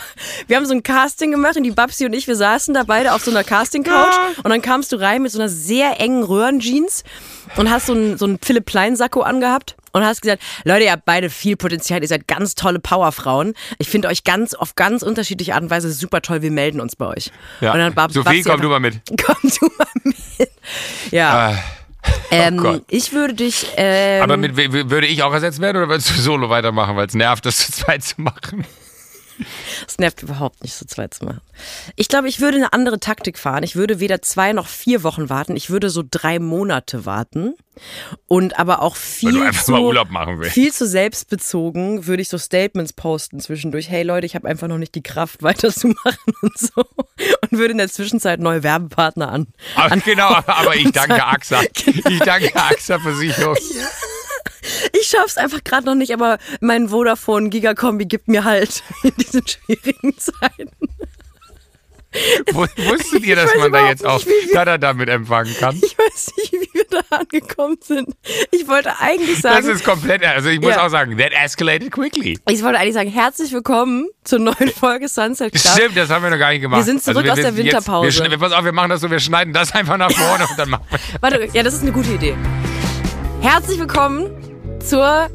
Wir 0.47 0.57
haben 0.57 0.67
so 0.67 0.73
ein 0.73 0.83
Casting 0.83 1.31
gemacht 1.31 1.57
und 1.57 1.63
die 1.63 1.71
Babsi 1.71 2.05
und 2.07 2.13
ich, 2.13 2.27
wir 2.27 2.37
saßen 2.37 2.75
da 2.75 2.83
beide 2.85 3.13
auf 3.13 3.23
so 3.23 3.31
einer 3.31 3.45
Casting-Couch 3.45 4.15
und 4.43 4.51
dann 4.51 4.63
kamst 4.63 4.93
du 4.93 4.97
rein 5.01 5.23
mit 5.23 5.31
so 5.31 5.39
einer 5.39 5.49
sehr 5.49 6.01
engen 6.01 6.23
Röhrenjeans 6.25 7.05
und 7.57 7.71
hast 7.71 7.87
so 7.87 7.93
einen, 7.93 8.19
so 8.19 8.25
einen 8.25 8.39
Philipp 8.43 8.67
Plein-Sakko 8.67 9.21
angehabt 9.23 9.77
und 9.93 10.05
hast 10.05 10.23
gesagt, 10.23 10.43
Leute, 10.65 10.85
ihr 10.85 10.93
habt 10.93 11.05
beide 11.05 11.31
viel 11.31 11.57
Potenzial, 11.57 12.03
ihr 12.03 12.09
seid 12.09 12.27
ganz 12.27 12.55
tolle 12.55 12.79
Powerfrauen. 12.81 13.55
Ich 13.79 13.89
finde 13.89 14.09
euch 14.09 14.25
ganz 14.25 14.55
auf 14.55 14.75
ganz 14.75 15.03
unterschiedliche 15.03 15.55
Art 15.55 15.63
und 15.63 15.71
Weise 15.71 15.93
super 15.93 16.23
toll, 16.23 16.43
wir 16.43 16.51
melden 16.51 16.81
uns 16.81 16.97
bei 16.97 17.07
euch. 17.07 17.31
Ja. 17.61 17.73
Und 17.73 17.79
dann 17.79 17.95
Sophie, 18.11 18.43
komm 18.43 18.53
einfach- 18.53 18.61
du 18.63 18.69
mal 18.69 18.81
mit. 18.81 19.01
Komm 19.25 19.37
du 19.43 19.71
mal 19.79 19.87
mit. 20.05 20.17
Ja, 21.11 21.51
Ah, 21.51 21.59
ähm, 22.31 22.57
Gott. 22.57 22.83
ich 22.89 23.13
würde 23.13 23.35
dich... 23.35 23.67
Ähm, 23.77 24.23
aber 24.23 24.37
mit, 24.37 24.57
w- 24.57 24.91
würde 24.91 25.07
ich 25.07 25.23
auch 25.23 25.33
ersetzt 25.33 25.61
werden 25.61 25.77
oder 25.79 25.89
würdest 25.89 26.11
du 26.11 26.15
solo 26.15 26.49
weitermachen, 26.51 26.97
weil 26.97 27.07
es 27.07 27.15
nervt, 27.15 27.47
das 27.47 27.59
zu 27.59 27.73
zweit 27.73 28.03
zu 28.03 28.21
machen? 28.21 28.65
Es 29.87 29.99
nervt 29.99 30.23
überhaupt 30.23 30.63
nicht, 30.63 30.75
so 30.75 30.85
zweit 30.87 31.15
zu 31.15 31.25
machen. 31.25 31.41
Ich 31.97 32.09
glaube, 32.09 32.29
ich 32.29 32.41
würde 32.41 32.57
eine 32.57 32.73
andere 32.73 33.01
Taktik 33.01 33.39
fahren. 33.39 33.63
Ich 33.63 33.77
würde 33.77 34.01
weder 34.01 34.23
zwei 34.23 34.53
noch 34.53 34.69
vier 34.69 35.03
Wochen 35.03 35.29
warten. 35.29 35.57
Ich 35.57 35.71
würde 35.71 35.91
so 35.91 36.03
drei 36.09 36.39
Monate 36.39 37.05
warten. 37.05 37.55
Und 38.27 38.59
aber 38.59 38.83
auch 38.83 38.97
viel 38.97 39.53
zu, 39.53 39.73
viel 40.51 40.73
zu 40.73 40.87
selbstbezogen 40.87 42.07
würde 42.07 42.23
ich 42.23 42.29
so 42.29 42.37
Statements 42.39 42.93
posten 42.93 43.41
zwischendurch. 43.41 43.89
Hey 43.89 44.03
Leute, 44.03 44.27
ich 44.27 44.35
habe 44.35 44.47
einfach 44.49 44.69
noch 44.69 44.79
nicht 44.79 44.95
die 44.95 45.03
Kraft 45.03 45.43
weiterzumachen 45.43 46.35
und 46.43 46.59
so. 46.59 46.83
Und 46.83 47.53
würde 47.59 47.73
in 47.73 47.79
der 47.79 47.89
Zwischenzeit 47.89 48.41
neue 48.41 48.63
Werbepartner 48.63 49.31
an. 49.31 49.47
Aber, 49.75 49.97
genau, 49.97 50.29
aber 50.29 50.77
ich 50.77 50.93
danke 50.93 51.13
Genau. 51.15 51.25
AXA. 51.25 51.61
Ich 51.63 52.19
danke 52.21 52.55
AXA 52.55 52.99
Versicherung. 52.99 53.57
Ich 55.01 55.09
schaff's 55.09 55.37
einfach 55.37 55.63
gerade 55.65 55.87
noch 55.87 55.95
nicht, 55.95 56.13
aber 56.13 56.39
mein 56.61 56.89
Vodafone 56.89 57.49
Gigakombi 57.51 58.07
gibt 58.07 58.29
mir 58.29 58.45
halt 58.45 58.83
in 59.03 59.13
diesen 59.17 59.43
schwierigen 59.47 60.17
Zeiten. 60.19 60.71
Wu- 62.53 62.67
Wusstet 62.77 63.25
ihr, 63.25 63.37
dass 63.37 63.55
man 63.57 63.73
da 63.73 63.89
jetzt 63.89 64.05
auch 64.05 64.23
wir- 64.27 64.53
Tada 64.53 64.77
damit 64.77 65.09
empfangen 65.09 65.55
kann? 65.59 65.75
Ich 65.83 65.97
weiß 65.97 66.33
nicht, 66.37 66.53
wie 66.53 66.69
wir 66.75 66.85
da 66.91 67.01
angekommen 67.17 67.79
sind. 67.83 68.11
Ich 68.51 68.69
wollte 68.69 69.01
eigentlich 69.01 69.41
sagen. 69.41 69.67
Das 69.67 69.77
ist 69.77 69.83
komplett, 69.83 70.23
also 70.23 70.51
ich 70.51 70.61
muss 70.61 70.73
Ja. 70.75 70.85
auch 70.85 70.91
sagen, 70.91 71.17
that 71.17 71.33
escalated 71.33 71.91
quickly. 71.91 72.39
Ich 72.51 72.63
wollte 72.63 72.79
eigentlich 72.79 72.93
sagen, 72.93 73.09
herzlich 73.11 73.51
willkommen 73.53 74.09
zur 74.25 74.41
neuen 74.41 74.69
Folge 74.79 75.09
Sunset 75.09 75.55
Club. 75.55 75.73
Stimmt, 75.75 75.97
das 75.97 76.11
haben 76.11 76.23
wir 76.23 76.29
noch 76.31 76.39
gar 76.39 76.51
nicht 76.51 76.61
gemacht. 76.61 76.81
Also 76.81 76.93
Wir 76.93 76.99
sind 77.01 77.03
zurück 77.15 77.27
aus 77.31 77.41
der 77.41 77.57
Winterpause. 77.57 78.09
Jetzt, 78.09 78.31
wir, 78.31 78.39
pass 78.39 78.53
auf, 78.53 78.63
wir 78.65 78.73
machen 78.73 78.91
das 78.91 79.01
so, 79.01 79.11
wir 79.11 79.19
schneiden 79.19 79.55
das 79.55 79.73
einfach 79.75 79.97
nach 79.97 80.13
vorne 80.13 80.47
und 80.47 80.59
dann 80.59 80.69
machen 80.69 80.85
wir. 80.91 80.99
Warte, 81.23 81.49
ja, 81.55 81.63
das 81.63 81.73
ist 81.73 81.81
eine 81.83 81.93
gute 81.93 82.11
Idee. 82.13 82.37
Herzlich 83.41 83.79
willkommen 83.79 84.31
zur 84.85 85.29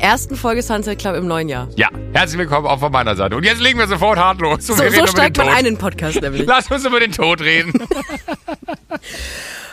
ersten 0.00 0.36
Folge 0.36 0.62
Sunset 0.62 0.98
Club 0.98 1.16
im 1.16 1.26
neuen 1.26 1.48
Jahr. 1.48 1.68
Ja, 1.76 1.88
herzlich 2.12 2.38
willkommen 2.38 2.66
auch 2.66 2.80
von 2.80 2.92
meiner 2.92 3.16
Seite. 3.16 3.36
Und 3.36 3.44
jetzt 3.44 3.60
legen 3.60 3.78
wir 3.78 3.86
sofort 3.86 4.18
hart 4.18 4.40
los. 4.40 4.66
So, 4.66 4.74
so 4.74 5.06
steigt 5.06 5.36
man 5.38 5.48
ein 5.48 5.58
in 5.60 5.64
den 5.64 5.78
Podcast 5.78 6.20
nämlich. 6.20 6.46
Lass 6.46 6.70
uns 6.70 6.84
über 6.84 7.00
den 7.00 7.12
Tod 7.12 7.40
reden. 7.40 7.72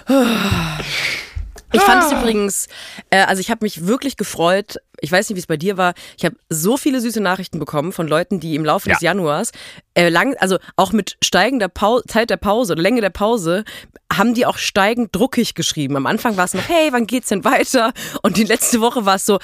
Ich 1.71 1.81
fand 1.81 2.03
es 2.03 2.11
übrigens, 2.11 2.67
äh, 3.09 3.23
also 3.23 3.39
ich 3.41 3.49
habe 3.51 3.65
mich 3.65 3.85
wirklich 3.87 4.17
gefreut. 4.17 4.77
Ich 5.01 5.11
weiß 5.11 5.27
nicht, 5.29 5.35
wie 5.35 5.39
es 5.39 5.47
bei 5.47 5.57
dir 5.57 5.77
war. 5.77 5.93
Ich 6.17 6.23
habe 6.25 6.35
so 6.49 6.77
viele 6.77 7.01
süße 7.01 7.19
Nachrichten 7.19 7.59
bekommen 7.59 7.91
von 7.91 8.07
Leuten, 8.07 8.39
die 8.39 8.55
im 8.55 8.63
Laufe 8.63 8.87
Ja. 8.89 8.95
des 8.95 9.01
Januars 9.01 9.51
äh, 9.93 10.09
lang, 10.09 10.35
also 10.39 10.57
auch 10.77 10.91
mit 10.93 11.17
steigender 11.23 11.67
Pau 11.67 12.01
Zeit 12.01 12.29
der 12.29 12.37
Pause 12.37 12.73
oder 12.73 12.81
Länge 12.81 13.01
der 13.01 13.09
Pause, 13.09 13.65
haben 14.13 14.33
die 14.33 14.45
auch 14.45 14.57
steigend 14.57 15.13
druckig 15.15 15.53
geschrieben. 15.55 15.97
Am 15.97 16.05
Anfang 16.05 16.37
war 16.37 16.45
es 16.45 16.53
noch, 16.53 16.67
hey, 16.67 16.89
wann 16.91 17.07
geht's 17.07 17.29
denn 17.29 17.43
weiter? 17.43 17.91
Und 18.21 18.37
die 18.37 18.43
letzte 18.43 18.79
Woche 18.81 19.05
war 19.05 19.15
es 19.15 19.25
so. 19.25 19.39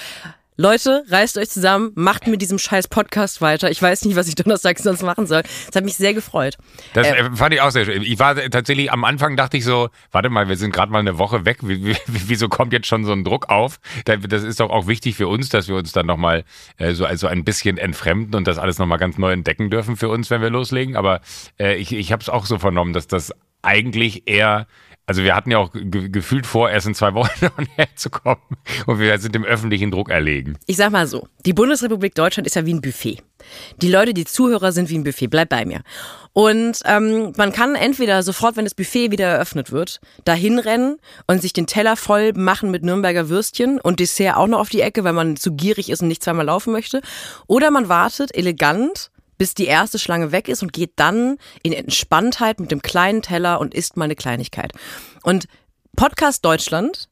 Leute, 0.58 1.04
reißt 1.10 1.38
euch 1.38 1.50
zusammen, 1.50 1.92
macht 1.96 2.28
mit 2.28 2.42
diesem 2.42 2.60
scheiß 2.60 2.90
Podcast 2.90 3.42
weiter. 3.42 3.72
Ich 3.72 3.82
weiß 3.82 4.04
nicht, 4.04 4.18
was 4.18 4.28
ich 4.28 4.36
Donnerstag 4.36 4.78
sonst 4.80 5.02
machen 5.02 5.26
soll. 5.26 5.44
Das 5.68 5.76
hat 5.78 5.86
mich 5.86 5.96
sehr 5.96 6.14
gefreut. 6.14 6.58
Das 6.94 7.08
äh, 7.08 7.32
fand 7.34 7.54
ich 7.54 7.62
auch 7.62 7.72
sehr 7.72 7.86
schön. 7.86 8.02
Ich 8.04 8.20
war 8.20 8.36
tatsächlich, 8.36 8.92
am 8.92 9.06
Anfang 9.06 9.38
dachte 9.38 9.56
ich 9.56 9.64
so, 9.64 9.90
warte 10.12 10.30
mal, 10.30 10.50
wir 10.50 10.58
sind 10.58 10.74
gerade 10.74 10.92
mal 10.92 11.00
eine 11.00 11.18
Woche 11.18 11.46
weg. 11.46 11.60
Wie, 11.62 11.86
wie, 11.86 11.96
wieso 12.06 12.50
kommt 12.50 12.74
jetzt 12.74 12.88
schon 12.88 13.06
so 13.06 13.14
ein 13.14 13.24
Druck 13.24 13.50
auf? 13.50 13.80
Da- 14.06 14.18
Das 14.18 14.44
ist 14.44 14.60
doch 14.60 14.70
auch 14.70 14.88
wichtig 14.88 15.16
für 15.16 15.28
uns, 15.30 15.48
dass 15.50 15.70
wir 15.70 15.76
uns 15.76 15.94
dann 15.94 16.06
nochmal 16.06 16.44
äh, 16.78 16.94
so 16.94 17.06
also 17.06 17.28
ein 17.28 17.46
bisschen 17.46 17.78
entfremden 17.78 18.36
und 18.36 18.46
das 18.46 18.58
alles 18.58 18.78
nochmal 18.78 18.98
ganz 19.00 19.18
neu 19.18 19.32
entdecken 19.32 19.70
dürfen 19.70 19.96
für 19.96 20.10
uns, 20.10 20.30
wenn 20.30 20.42
wir 20.42 20.50
loslegen. 20.50 20.98
Aber 20.98 21.22
äh, 21.60 21.76
ich, 21.76 21.94
ich 21.94 22.12
habe 22.12 22.22
es 22.22 22.28
auch 22.30 22.46
so 22.46 22.60
vernommen, 22.60 22.92
dass 22.92 23.08
das 23.08 23.32
eigentlich 23.62 24.28
eher 24.28 24.68
also 25.12 25.24
wir 25.24 25.36
hatten 25.36 25.52
ja 25.52 25.58
auch 25.58 25.74
ge 25.74 26.08
gefühlt 26.08 26.46
vor, 26.46 26.70
erst 26.70 26.88
in 26.88 26.96
zwei 26.96 27.14
Wochen 27.14 27.50
herzukommen 27.76 28.42
und 28.86 28.98
wir 28.98 29.20
sind 29.20 29.36
dem 29.36 29.44
öffentlichen 29.44 29.92
Druck 29.92 30.10
erlegen. 30.10 30.58
Ich 30.68 30.78
sag 30.78 30.90
mal 30.94 31.06
so, 31.06 31.28
die 31.46 31.52
Bundesrepublik 31.52 32.16
Deutschland 32.16 32.48
ist 32.48 32.56
ja 32.56 32.66
wie 32.66 32.74
ein 32.74 32.80
Buffet. 32.80 33.18
Die 33.82 33.92
Leute, 33.92 34.14
die 34.14 34.24
Zuhörer 34.24 34.72
sind 34.72 34.90
wie 34.90 34.98
ein 34.98 35.04
Buffet, 35.04 35.28
bleib 35.28 35.50
bei 35.50 35.66
mir. 35.66 35.82
Und 36.32 36.80
ähm, 36.86 37.34
man 37.36 37.52
kann 37.52 37.76
entweder 37.76 38.24
sofort, 38.24 38.56
wenn 38.56 38.64
das 38.64 38.74
Buffet 38.74 39.12
wieder 39.12 39.26
eröffnet 39.26 39.74
wird, 39.74 40.00
dahin 40.24 40.60
rennen 40.60 40.96
und 41.28 41.42
sich 41.42 41.52
den 41.52 41.68
Teller 41.68 41.98
voll 41.98 42.32
machen 42.32 42.72
mit 42.72 42.86
Nürnberger 42.86 43.28
Würstchen 43.28 43.82
und 43.82 44.00
Dessert 44.00 44.38
auch 44.38 44.48
noch 44.48 44.60
auf 44.60 44.70
die 44.70 44.80
Ecke, 44.80 45.04
weil 45.04 45.12
man 45.12 45.36
zu 45.36 45.52
gierig 45.52 45.90
ist 45.90 46.02
und 46.02 46.08
nicht 46.08 46.24
zweimal 46.24 46.46
laufen 46.46 46.72
möchte. 46.72 47.02
Oder 47.48 47.70
man 47.70 47.90
wartet 47.90 48.34
elegant, 48.34 49.12
bis 49.42 49.56
die 49.56 49.66
erste 49.66 49.98
Schlange 49.98 50.32
weg 50.32 50.48
ist 50.48 50.62
und 50.62 50.72
geht 50.72 50.92
dann 50.98 51.38
in 51.64 51.74
Entspanntheit 51.74 52.60
mit 52.60 52.70
dem 52.70 52.84
kleinen 52.84 53.24
Teller 53.24 53.60
und 53.60 53.74
isst 53.74 53.98
mal 53.98 54.06
eine 54.06 54.16
Kleinigkeit. 54.16 54.72
Und 55.24 55.48
Podcast 55.96 56.46
Deutschland 56.46 57.10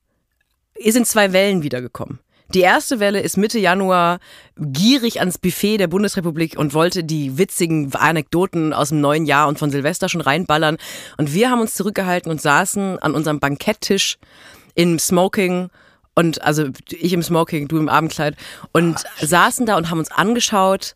ist 0.75 0.95
in 0.95 1.05
zwei 1.05 1.33
Wellen 1.33 1.63
wiedergekommen. 1.63 2.19
Die 2.53 2.59
erste 2.59 3.00
Welle 3.00 3.19
ist 3.19 3.36
Mitte 3.36 3.57
Januar 3.57 4.19
gierig 4.57 5.21
ans 5.21 5.39
Buffet 5.39 5.79
der 5.79 5.88
Bundesrepublik 5.88 6.55
und 6.55 6.75
wollte 6.75 7.03
die 7.03 7.39
witzigen 7.39 7.91
Anekdoten 7.95 8.74
aus 8.74 8.89
dem 8.89 9.01
neuen 9.01 9.25
Jahr 9.25 9.48
und 9.48 9.57
von 9.57 9.71
Silvester 9.71 10.07
schon 10.07 10.21
reinballern. 10.21 10.77
Und 11.17 11.33
wir 11.33 11.50
haben 11.50 11.62
uns 11.62 11.74
zurückgehalten 11.74 12.31
und 12.31 12.39
saßen 12.39 13.00
an 13.00 13.15
unserem 13.15 13.39
Banketttisch 13.39 14.19
im 14.75 15.00
Smoking 15.00 15.71
und 16.13 16.43
also 16.43 16.67
ich 16.91 17.13
im 17.13 17.24
Smoking, 17.24 17.67
du 17.67 17.79
im 17.79 17.89
Abendkleid 17.89 18.36
und 18.71 19.03
saßen 19.19 19.65
da 19.65 19.77
und 19.77 19.89
haben 19.89 19.98
uns 19.98 20.12
angeschaut, 20.12 20.95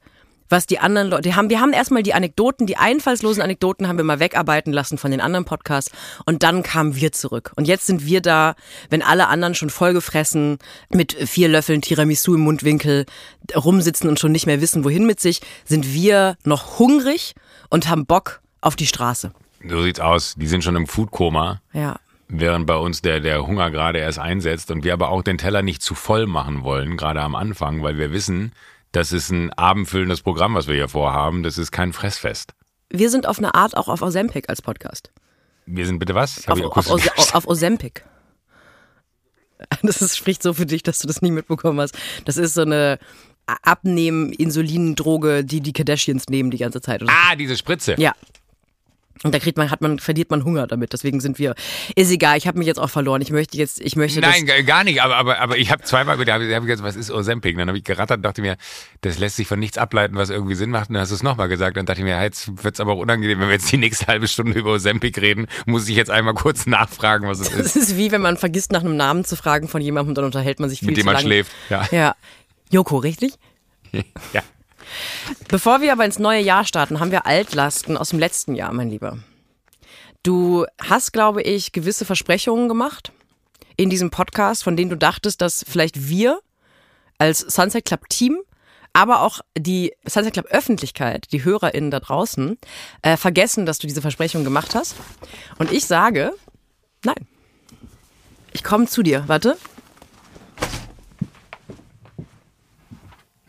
was 0.53 0.67
die 0.67 0.77
anderen 0.77 1.09
Leute, 1.09 1.35
haben, 1.35 1.49
wir 1.49 1.59
haben 1.59 1.73
erstmal 1.73 2.03
die 2.03 2.13
Anekdoten, 2.13 2.67
die 2.67 2.77
einfallslosen 2.77 3.41
Anekdoten 3.41 3.87
haben 3.87 3.97
wir 3.97 4.05
mal 4.05 4.19
wegarbeiten 4.19 4.71
lassen 4.71 4.99
von 4.99 5.09
den 5.09 5.19
anderen 5.19 5.45
Podcasts 5.45 5.91
und 6.25 6.43
dann 6.43 6.61
kamen 6.61 6.95
wir 6.95 7.11
zurück. 7.11 7.51
Und 7.55 7.67
jetzt 7.67 7.87
sind 7.87 8.05
wir 8.05 8.21
da, 8.21 8.53
wenn 8.91 9.01
alle 9.01 9.29
anderen 9.29 9.55
schon 9.55 9.71
vollgefressen 9.71 10.59
mit 10.89 11.13
vier 11.13 11.49
Löffeln 11.49 11.81
Tiramisu 11.81 12.35
im 12.35 12.41
Mundwinkel 12.41 13.07
rumsitzen 13.55 14.07
und 14.07 14.19
schon 14.19 14.31
nicht 14.31 14.45
mehr 14.45 14.61
wissen, 14.61 14.83
wohin 14.83 15.07
mit 15.07 15.19
sich, 15.19 15.41
sind 15.65 15.91
wir 15.91 16.37
noch 16.45 16.77
hungrig 16.77 17.33
und 17.71 17.89
haben 17.89 18.05
Bock 18.05 18.41
auf 18.61 18.75
die 18.75 18.87
Straße. 18.87 19.31
So 19.67 19.81
sieht's 19.81 19.99
aus. 19.99 20.35
Die 20.37 20.47
sind 20.47 20.63
schon 20.63 20.75
im 20.75 20.85
Foodkoma. 20.85 21.61
Ja. 21.73 21.95
während 22.27 22.67
bei 22.67 22.75
uns 22.77 23.01
der, 23.01 23.19
der 23.21 23.45
Hunger 23.45 23.71
gerade 23.71 23.97
erst 23.99 24.19
einsetzt 24.19 24.69
und 24.69 24.83
wir 24.83 24.93
aber 24.93 25.09
auch 25.09 25.23
den 25.23 25.39
Teller 25.39 25.63
nicht 25.63 25.81
zu 25.81 25.95
voll 25.95 26.27
machen 26.27 26.63
wollen, 26.63 26.95
gerade 26.95 27.21
am 27.21 27.33
Anfang, 27.33 27.81
weil 27.81 27.97
wir 27.97 28.11
wissen, 28.11 28.53
das 28.93 29.11
ist 29.11 29.29
ein 29.31 29.51
abendfüllendes 29.53 30.21
Programm, 30.21 30.55
was 30.55 30.67
wir 30.67 30.75
hier 30.75 30.87
vorhaben. 30.87 31.43
Das 31.43 31.57
ist 31.57 31.71
kein 31.71 31.91
Fressfest. 31.91 32.53
Wir 32.89 33.09
sind 33.09 33.27
auf 33.27 33.39
eine 33.39 33.53
Art 33.55 33.75
auch 33.75 33.89
auf 33.89 34.01
Ozempic 34.01 34.47
als 34.49 34.61
Podcast. 34.61 35.11
Wir 35.65 35.85
sind 35.85 35.99
bitte 35.99 36.15
was? 36.15 36.47
Auf, 36.47 36.61
auf, 36.61 36.89
Ose- 36.89 37.11
auf 37.35 37.47
Ozempic. 37.47 38.05
Das 39.81 40.01
ist, 40.01 40.17
spricht 40.17 40.43
so 40.43 40.53
für 40.53 40.65
dich, 40.65 40.83
dass 40.83 40.99
du 40.99 41.07
das 41.07 41.21
nie 41.21 41.31
mitbekommen 41.31 41.79
hast. 41.79 41.97
Das 42.25 42.35
ist 42.35 42.53
so 42.53 42.63
eine 42.63 42.99
Abnehmen-Insulindroge, 43.47 45.43
die 45.45 45.61
die 45.61 45.73
Kardashians 45.73 46.27
nehmen 46.29 46.51
die 46.51 46.57
ganze 46.57 46.81
Zeit. 46.81 47.01
Ah, 47.07 47.35
diese 47.35 47.57
Spritze. 47.57 47.95
Ja. 47.97 48.13
Und 49.21 49.33
da 49.33 49.39
kriegt 49.39 49.57
man, 49.57 49.69
hat 49.69 49.79
man, 49.81 49.99
verliert 49.99 50.31
man 50.31 50.43
Hunger 50.43 50.67
damit. 50.67 50.91
Deswegen 50.91 51.21
sind 51.21 51.39
wir. 51.39 51.55
Ist 51.95 52.11
egal, 52.11 52.37
ich 52.37 52.47
habe 52.47 52.57
mich 52.57 52.67
jetzt 52.67 52.79
auch 52.79 52.89
verloren. 52.89 53.21
Ich 53.21 53.31
möchte 53.31 53.57
jetzt, 53.57 53.79
ich 53.79 53.95
möchte 53.95 54.19
Nein, 54.19 54.45
das. 54.45 54.65
gar 54.65 54.83
nicht, 54.83 55.01
aber, 55.01 55.15
aber, 55.15 55.39
aber 55.39 55.57
ich 55.57 55.71
habe 55.71 55.83
zweimal 55.83 56.19
wieder, 56.19 56.33
hab 56.33 56.41
ich 56.41 56.53
hab 56.53 56.65
gesagt, 56.65 56.83
was 56.83 56.95
ist 56.95 57.11
Ozempic? 57.11 57.55
Dann 57.55 57.67
habe 57.67 57.77
ich 57.77 57.83
gerattert 57.83 58.17
und 58.17 58.23
dachte 58.23 58.41
mir, 58.41 58.57
das 59.01 59.19
lässt 59.19 59.37
sich 59.37 59.47
von 59.47 59.59
nichts 59.59 59.77
ableiten, 59.77 60.15
was 60.15 60.29
irgendwie 60.29 60.55
Sinn 60.55 60.71
macht. 60.71 60.89
Und 60.89 60.95
dann 60.95 61.01
hast 61.01 61.11
du 61.11 61.15
es 61.15 61.23
nochmal 61.23 61.47
gesagt. 61.47 61.77
Dann 61.77 61.85
dachte 61.85 62.01
ich 62.01 62.05
mir, 62.05 62.21
jetzt 62.21 62.63
wird's 62.63 62.79
aber 62.79 62.93
auch 62.93 62.99
unangenehm, 62.99 63.39
wenn 63.39 63.47
wir 63.47 63.53
jetzt 63.53 63.71
die 63.71 63.77
nächste 63.77 64.07
halbe 64.07 64.27
Stunde 64.27 64.57
über 64.57 64.71
Ozempic 64.73 65.21
reden, 65.21 65.47
muss 65.65 65.87
ich 65.87 65.95
jetzt 65.95 66.11
einmal 66.11 66.33
kurz 66.33 66.65
nachfragen, 66.65 67.27
was 67.27 67.39
es 67.39 67.49
ist, 67.49 67.59
Das 67.59 67.75
ist 67.75 67.97
wie 67.97 68.11
wenn 68.11 68.21
man 68.21 68.35
vergisst, 68.37 68.71
nach 68.71 68.81
einem 68.81 68.97
Namen 68.97 69.25
zu 69.25 69.35
fragen 69.35 69.67
von 69.67 69.81
jemandem 69.81 70.09
und 70.09 70.15
dann 70.15 70.25
unterhält 70.25 70.59
man 70.59 70.69
sich 70.69 70.79
viel 70.79 70.89
mit 70.89 70.97
dem 70.97 71.01
zu 71.07 71.13
man 71.13 71.21
schläft. 71.21 71.51
Ja. 71.69 71.87
Ja. 71.91 72.15
Joko, 72.71 72.97
richtig? 72.97 73.35
ja. 74.33 74.41
Bevor 75.47 75.81
wir 75.81 75.91
aber 75.91 76.05
ins 76.05 76.19
neue 76.19 76.41
Jahr 76.41 76.65
starten, 76.65 76.99
haben 76.99 77.11
wir 77.11 77.25
Altlasten 77.25 77.97
aus 77.97 78.09
dem 78.09 78.19
letzten 78.19 78.55
Jahr, 78.55 78.73
mein 78.73 78.89
Lieber. 78.89 79.19
Du 80.23 80.65
hast, 80.81 81.11
glaube 81.11 81.41
ich, 81.41 81.73
gewisse 81.73 82.05
Versprechungen 82.05 82.69
gemacht 82.69 83.11
in 83.75 83.89
diesem 83.89 84.09
Podcast, 84.09 84.63
von 84.63 84.77
denen 84.77 84.89
du 84.89 84.97
dachtest, 84.97 85.41
dass 85.41 85.65
vielleicht 85.67 86.07
wir 86.07 86.39
als 87.17 87.39
Sunset 87.39 87.85
Club 87.85 88.07
Team, 88.09 88.39
aber 88.93 89.21
auch 89.21 89.41
die 89.57 89.93
Sunset 90.05 90.33
Club 90.33 90.45
Öffentlichkeit, 90.49 91.27
die 91.31 91.43
HörerInnen 91.43 91.91
da 91.91 91.99
draußen, 91.99 92.57
äh, 93.01 93.17
vergessen, 93.17 93.65
dass 93.65 93.79
du 93.79 93.87
diese 93.87 94.01
Versprechungen 94.01 94.45
gemacht 94.45 94.75
hast. 94.75 94.95
Und 95.57 95.71
ich 95.71 95.85
sage, 95.85 96.33
nein. 97.03 97.27
Ich 98.53 98.63
komme 98.63 98.85
zu 98.85 99.03
dir. 99.03 99.23
Warte. 99.27 99.57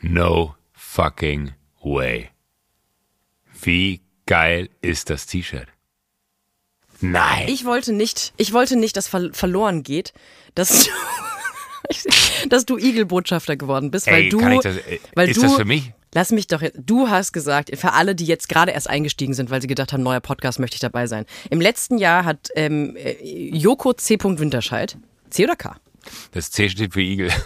No 0.01 0.55
fucking 0.95 1.53
way. 1.83 2.31
Wie 3.63 4.01
geil 4.27 4.69
ist 4.81 5.11
das 5.11 5.27
T-Shirt? 5.27 5.67
Nein. 7.01 7.49
Ich 7.49 7.65
wollte 7.65 7.93
nicht, 7.93 8.33
ich 8.37 8.53
wollte 8.53 8.77
nicht, 8.77 8.97
dass 8.97 9.09
ver 9.09 9.31
verloren 9.33 9.83
geht, 9.83 10.13
dass 10.55 10.85
du, 10.85 10.91
dass 12.49 12.65
du 12.65 12.79
Igelbotschafter 12.79 13.57
geworden 13.57 13.91
bist, 13.91 14.07
weil 14.07 14.25
Ey, 14.25 14.29
du, 14.29 14.39
das- 14.61 14.77
äh, 14.77 15.01
weil 15.15 15.29
ist 15.29 15.39
du, 15.39 15.43
das 15.43 15.55
für 15.57 15.65
mich? 15.65 15.93
Lass 16.15 16.31
mich 16.31 16.47
doch 16.47 16.63
jetzt, 16.63 16.79
du 16.87 17.09
hast 17.09 17.33
gesagt, 17.33 17.77
für 17.77 17.93
alle, 17.93 18.15
die 18.15 18.25
jetzt 18.25 18.49
gerade 18.49 18.71
erst 18.71 18.89
eingestiegen 18.89 19.35
sind, 19.35 19.51
weil 19.51 19.61
sie 19.61 19.67
gedacht 19.67 19.93
haben, 19.93 20.05
neuer 20.05 20.21
Podcast 20.21 20.61
möchte 20.61 20.77
ich 20.77 20.81
dabei 20.81 21.09
sein. 21.09 21.27
Im 21.51 21.61
letzten 21.61 21.99
Jahr 21.99 22.25
hat 22.25 22.51
ähm, 22.55 22.95
äh, 22.95 23.17
Joko 23.51 23.95
C. 23.95 24.17
Winterscheid, 24.23 24.97
C 25.31 25.43
oder 25.43 25.57
K, 25.57 25.77
Das 26.31 26.53
C 26.53 26.69
steht 26.69 26.93
für 26.93 27.03
Igel. 27.03 27.33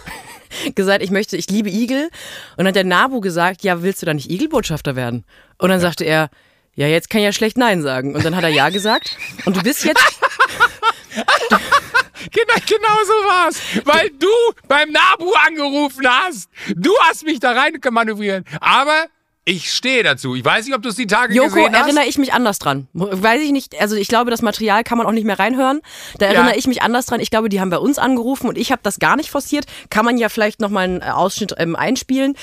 gesagt, 0.75 1.03
ich 1.03 1.11
möchte, 1.11 1.37
ich 1.37 1.49
liebe 1.49 1.69
Igel. 1.69 2.09
Und 2.57 2.59
dann 2.59 2.67
hat 2.67 2.75
der 2.75 2.83
Nabu 2.83 3.21
gesagt, 3.21 3.63
ja, 3.63 3.81
willst 3.81 4.01
du 4.01 4.05
da 4.05 4.13
nicht 4.13 4.29
Igelbotschafter 4.29 4.95
werden? 4.95 5.25
Und 5.57 5.69
dann 5.69 5.79
sagte 5.79 6.03
er, 6.03 6.29
ja, 6.75 6.87
jetzt 6.87 7.09
kann 7.09 7.19
ich 7.19 7.25
ja 7.25 7.33
schlecht 7.33 7.57
Nein 7.57 7.81
sagen. 7.81 8.15
Und 8.15 8.23
dann 8.23 8.35
hat 8.35 8.43
er 8.43 8.49
Ja 8.49 8.69
gesagt. 8.69 9.17
Und 9.45 9.57
du 9.57 9.61
bist 9.61 9.83
jetzt, 9.83 10.01
Genau, 12.31 12.53
genau 12.67 13.03
so 13.05 13.13
war's. 13.27 13.61
Weil 13.85 14.09
du 14.11 14.27
beim 14.67 14.91
Nabu 14.91 15.31
angerufen 15.47 16.07
hast. 16.07 16.49
Du 16.75 16.91
hast 17.01 17.23
mich 17.23 17.39
da 17.39 17.51
rein 17.51 17.79
manövriert. 17.91 18.45
Aber 18.59 19.05
ich 19.49 19.73
stehe 19.73 20.03
dazu. 20.03 20.35
Ich 20.35 20.45
weiß 20.45 20.65
nicht, 20.65 20.75
ob 20.75 20.83
du 20.83 20.89
es 20.89 20.95
die 20.95 21.07
Tage 21.07 21.33
Joko, 21.33 21.55
gesehen 21.55 21.73
hast. 21.73 21.85
erinnere 21.85 22.05
ich 22.05 22.19
mich 22.19 22.33
anders 22.33 22.59
dran. 22.59 22.87
Weiß 22.93 23.41
ich 23.41 23.51
nicht, 23.51 23.79
also 23.81 23.95
ich 23.95 24.07
glaube, 24.07 24.29
das 24.29 24.43
Material 24.43 24.83
kann 24.83 24.99
man 24.99 25.07
auch 25.07 25.11
nicht 25.11 25.25
mehr 25.25 25.39
reinhören. 25.39 25.81
Da 26.19 26.27
erinnere 26.27 26.55
ich 26.55 26.67
mich 26.67 26.83
anders 26.83 27.07
dran. 27.07 27.19
Ich 27.19 27.31
glaube, 27.31 27.49
die 27.49 27.59
haben 27.59 27.71
bei 27.71 27.79
uns 27.79 27.97
angerufen 27.97 28.47
und 28.47 28.57
ich 28.59 28.71
habe 28.71 28.81
das 28.83 28.99
gar 28.99 29.15
nicht 29.15 29.31
forciert. 29.31 29.65
Kann 29.89 30.05
man 30.05 30.17
ja 30.17 30.29
vielleicht 30.29 30.61
nochmal 30.61 30.83
einen 30.83 31.01
äh, 31.01 31.05
Ausschnitt 31.05 31.55
ähm, 31.57 31.75
einspielen. 31.75 32.35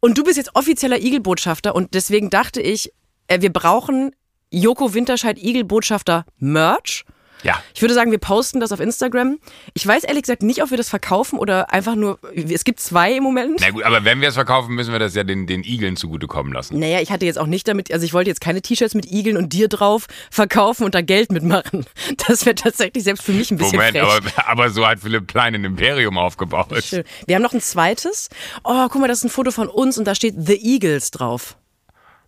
Und 0.00 0.16
du 0.16 0.24
bist 0.24 0.38
jetzt 0.38 0.54
offizieller 0.54 0.98
Igelbotschafter 0.98 1.74
und 1.74 1.92
deswegen 1.92 2.30
dachte 2.30 2.62
ich, 2.62 2.92
äh, 3.26 3.42
wir 3.42 3.52
brauchen 3.52 4.14
Joko 4.50 4.94
Winterscheid 4.94 5.38
Igelbotschafter 5.38 6.24
Merch. 6.38 7.04
Ja. 7.42 7.62
Ich 7.74 7.80
würde 7.80 7.94
sagen, 7.94 8.10
wir 8.10 8.18
posten 8.18 8.60
das 8.60 8.72
auf 8.72 8.80
Instagram. 8.80 9.38
Ich 9.74 9.86
weiß 9.86 10.04
ehrlich 10.04 10.22
gesagt 10.22 10.42
nicht, 10.42 10.62
ob 10.62 10.70
wir 10.70 10.76
das 10.76 10.88
verkaufen 10.88 11.38
oder 11.38 11.72
einfach 11.72 11.94
nur. 11.94 12.18
Es 12.34 12.64
gibt 12.64 12.80
zwei 12.80 13.12
im 13.12 13.22
Moment. 13.22 13.58
Na 13.60 13.70
gut, 13.70 13.84
aber 13.84 14.04
wenn 14.04 14.20
wir 14.20 14.28
es 14.28 14.34
verkaufen, 14.34 14.74
müssen 14.74 14.92
wir 14.92 14.98
das 14.98 15.14
ja 15.14 15.24
den, 15.24 15.46
den 15.46 15.62
Igeln 15.62 15.96
zugutekommen 15.96 16.52
lassen. 16.52 16.78
Naja, 16.78 17.00
ich 17.00 17.10
hatte 17.10 17.26
jetzt 17.26 17.38
auch 17.38 17.46
nicht 17.46 17.68
damit, 17.68 17.92
also 17.92 18.04
ich 18.04 18.12
wollte 18.12 18.30
jetzt 18.30 18.40
keine 18.40 18.62
T-Shirts 18.62 18.94
mit 18.94 19.10
Igeln 19.10 19.36
und 19.36 19.52
dir 19.52 19.68
drauf 19.68 20.06
verkaufen 20.30 20.84
und 20.84 20.94
da 20.94 21.00
Geld 21.00 21.32
mitmachen. 21.32 21.86
Das 22.26 22.44
wäre 22.44 22.54
tatsächlich 22.54 23.04
selbst 23.04 23.24
für 23.24 23.32
mich 23.32 23.50
ein 23.50 23.58
bisschen 23.58 23.76
Moment, 23.76 23.96
frech. 23.96 24.34
aber, 24.36 24.48
aber 24.48 24.70
so 24.70 24.86
hat 24.86 25.00
Philipp 25.00 25.26
Plein 25.26 25.54
ein 25.54 25.64
Imperium 25.64 26.18
aufgebaut. 26.18 26.68
Schön. 26.82 27.04
Wir 27.26 27.36
haben 27.36 27.42
noch 27.42 27.52
ein 27.52 27.60
zweites. 27.60 28.28
Oh, 28.64 28.88
guck 28.88 29.00
mal, 29.00 29.08
das 29.08 29.18
ist 29.18 29.24
ein 29.24 29.30
Foto 29.30 29.50
von 29.50 29.68
uns 29.68 29.98
und 29.98 30.04
da 30.04 30.14
steht 30.14 30.34
The 30.38 30.60
Eagles 30.60 31.10
drauf. 31.10 31.56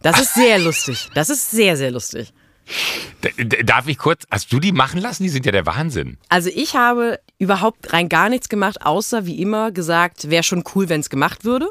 Das 0.02 0.20
ist 0.20 0.34
sehr 0.34 0.58
lustig. 0.58 1.08
Das 1.14 1.28
ist 1.28 1.50
sehr, 1.50 1.76
sehr 1.76 1.90
lustig. 1.90 2.32
Darf 3.64 3.86
ich 3.88 3.98
kurz, 3.98 4.24
hast 4.30 4.52
du 4.52 4.60
die 4.60 4.72
machen 4.72 5.00
lassen? 5.00 5.22
Die 5.22 5.28
sind 5.28 5.44
ja 5.44 5.52
der 5.52 5.66
Wahnsinn. 5.66 6.16
Also 6.28 6.50
ich 6.54 6.74
habe 6.74 7.18
überhaupt 7.38 7.92
rein 7.92 8.08
gar 8.08 8.28
nichts 8.28 8.48
gemacht, 8.48 8.82
außer 8.82 9.26
wie 9.26 9.40
immer 9.40 9.72
gesagt, 9.72 10.30
wäre 10.30 10.42
schon 10.42 10.64
cool, 10.74 10.88
wenn 10.88 11.00
es 11.00 11.10
gemacht 11.10 11.44
würde. 11.44 11.70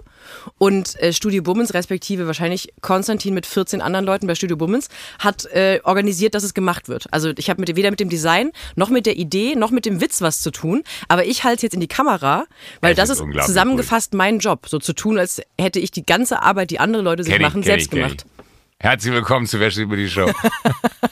Und 0.58 1.00
äh, 1.02 1.14
Studio 1.14 1.42
Bummens, 1.44 1.74
respektive 1.74 2.28
wahrscheinlich 2.28 2.74
Konstantin 2.82 3.34
mit 3.34 3.46
14 3.46 3.82
anderen 3.82 4.06
Leuten 4.06 4.28
bei 4.28 4.36
Studio 4.36 4.58
Bummens, 4.58 4.90
hat 5.20 5.46
äh, 5.46 5.80
organisiert, 5.84 6.36
dass 6.36 6.44
es 6.44 6.54
gemacht 6.54 6.88
wird. 6.88 7.12
Also 7.12 7.32
ich 7.38 7.50
habe 7.50 7.62
mit, 7.62 7.76
weder 7.76 7.90
mit 7.92 8.00
dem 8.00 8.10
Design, 8.10 8.52
noch 8.76 8.90
mit 8.90 9.06
der 9.06 9.18
Idee, 9.18 9.56
noch 9.56 9.72
mit 9.72 9.86
dem 9.86 10.02
Witz 10.02 10.22
was 10.22 10.42
zu 10.42 10.52
tun. 10.52 10.84
Aber 11.08 11.26
ich 11.26 11.44
halte 11.44 11.58
es 11.58 11.62
jetzt 11.64 11.74
in 11.74 11.82
die 11.82 11.88
Kamera, 11.88 12.46
weil 12.82 12.92
Es 12.92 12.98
das 12.98 13.10
ist 13.10 13.24
zusammengefasst 13.46 14.14
mein 14.14 14.40
Job. 14.40 14.68
So 14.68 14.80
zu 14.80 14.94
tun, 14.94 15.18
als 15.18 15.42
hätte 15.60 15.80
ich 15.80 15.92
die 15.92 16.06
ganze 16.06 16.42
Arbeit, 16.42 16.72
die 16.72 16.80
andere 16.80 17.04
Leute 17.04 17.24
sich 17.24 17.32
Kenn 17.32 17.42
ich, 17.42 17.48
machen, 17.48 17.62
kenn 17.62 17.72
selbst 17.72 17.86
ich, 17.86 17.92
gemacht. 17.92 18.26
Ich. 18.26 18.39
Herzlich 18.82 19.14
willkommen 19.14 19.46
zu 19.46 19.60
Wäsche 19.60 19.82
über 19.82 19.98
die 19.98 20.08
Show. 20.08 20.32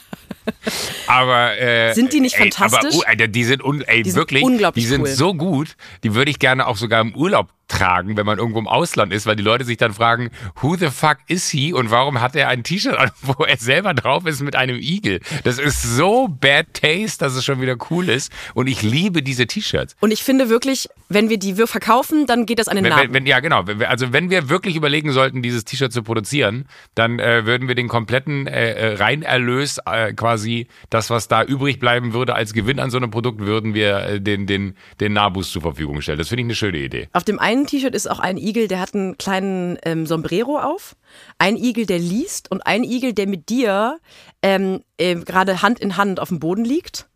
aber 1.07 1.59
äh, 1.59 1.91
Sind 1.93 2.13
die 2.13 2.21
nicht 2.21 2.35
ey, 2.35 2.49
fantastisch? 2.49 2.93
Aber, 2.93 3.03
uh, 3.03 3.09
Alter, 3.09 3.27
die 3.27 3.43
sind, 3.43 3.61
un, 3.61 3.81
ey, 3.81 4.03
Die 4.03 4.11
sind 4.11 4.19
wirklich, 4.19 4.41
unglaublich 4.41 4.85
die 4.85 4.87
sind 4.87 5.01
cool. 5.01 5.07
so 5.09 5.33
gut, 5.33 5.75
die 6.01 6.15
würde 6.15 6.31
ich 6.31 6.39
gerne 6.39 6.65
auch 6.65 6.77
sogar 6.77 7.01
im 7.01 7.13
Urlaub 7.13 7.49
tragen, 7.67 8.17
wenn 8.17 8.25
man 8.25 8.37
irgendwo 8.37 8.59
im 8.59 8.67
Ausland 8.67 9.13
ist, 9.13 9.25
weil 9.25 9.35
die 9.35 9.43
Leute 9.43 9.65
sich 9.65 9.77
dann 9.77 9.93
fragen, 9.93 10.29
who 10.61 10.75
the 10.75 10.87
fuck 10.87 11.17
is 11.27 11.49
he 11.49 11.73
und 11.73 11.91
warum 11.91 12.21
hat 12.21 12.35
er 12.35 12.47
ein 12.49 12.63
T-Shirt 12.63 12.97
an, 12.97 13.11
wo 13.21 13.43
er 13.43 13.57
selber 13.57 13.93
drauf 13.93 14.25
ist 14.25 14.41
mit 14.41 14.55
einem 14.55 14.77
Igel. 14.77 15.19
Das 15.43 15.59
ist 15.59 15.83
so 15.83 16.27
bad 16.27 16.73
taste, 16.73 17.19
dass 17.19 17.35
es 17.35 17.43
schon 17.43 17.61
wieder 17.61 17.75
cool 17.89 18.09
ist 18.09 18.31
und 18.53 18.67
ich 18.67 18.81
liebe 18.81 19.21
diese 19.21 19.47
T-Shirts. 19.47 19.95
Und 19.99 20.11
ich 20.11 20.23
finde 20.23 20.49
wirklich, 20.49 20.89
wenn 21.09 21.29
wir 21.29 21.37
die 21.37 21.57
wir 21.57 21.67
verkaufen, 21.67 22.25
dann 22.25 22.45
geht 22.45 22.59
das 22.59 22.67
an 22.67 22.75
den 22.75 22.85
Wenn, 22.85 22.91
Namen. 22.91 23.13
wenn, 23.13 23.25
ja, 23.25 23.39
genau. 23.39 23.63
Also 23.87 24.13
wenn 24.13 24.29
wir 24.29 24.49
wirklich 24.49 24.75
überlegen 24.75 25.11
sollten, 25.11 25.41
dieses 25.41 25.65
T-Shirt 25.65 25.91
zu 25.91 26.03
produzieren, 26.03 26.65
dann 26.95 27.19
äh, 27.19 27.45
würden 27.45 27.67
wir 27.67 27.75
den 27.75 27.87
kompletten 27.87 28.47
äh, 28.47 28.71
äh, 28.73 28.93
Reinerlös, 28.95 29.79
äh, 29.85 30.13
quasi 30.13 30.67
das, 30.89 31.09
was 31.09 31.27
da 31.27 31.43
übrig 31.43 31.79
bleiben 31.79 32.13
würde 32.13 32.35
als 32.35 32.53
Gewinn 32.53 32.79
an 32.79 32.89
so 32.89 32.97
einem 32.97 33.11
Produkt, 33.11 33.39
würden 33.41 33.73
wir 33.73 33.97
äh, 33.97 34.21
den, 34.21 34.47
den, 34.47 34.75
den 34.99 35.13
Nabus 35.13 35.51
zur 35.51 35.61
Verfügung 35.61 36.01
stellen. 36.01 36.17
Das 36.17 36.29
finde 36.29 36.41
ich 36.41 36.47
eine 36.47 36.55
schöne 36.55 36.77
Idee. 36.77 37.07
Auf 37.13 37.23
dem 37.23 37.39
einen 37.39 37.56
T-Shirt 37.65 37.95
ist 37.95 38.09
auch 38.09 38.19
ein 38.19 38.37
Igel, 38.37 38.67
der 38.67 38.79
hat 38.79 38.93
einen 38.93 39.17
kleinen 39.17 39.77
ähm, 39.83 40.05
Sombrero 40.05 40.59
auf. 40.59 40.95
Ein 41.39 41.55
Igel, 41.57 41.85
der 41.85 41.99
liest 41.99 42.51
und 42.51 42.65
ein 42.67 42.83
Igel, 42.83 43.13
der 43.13 43.27
mit 43.27 43.49
dir 43.49 43.99
ähm, 44.43 44.83
äh, 44.97 45.15
gerade 45.15 45.61
Hand 45.61 45.79
in 45.79 45.97
Hand 45.97 46.19
auf 46.19 46.29
dem 46.29 46.39
Boden 46.39 46.63
liegt. 46.65 47.07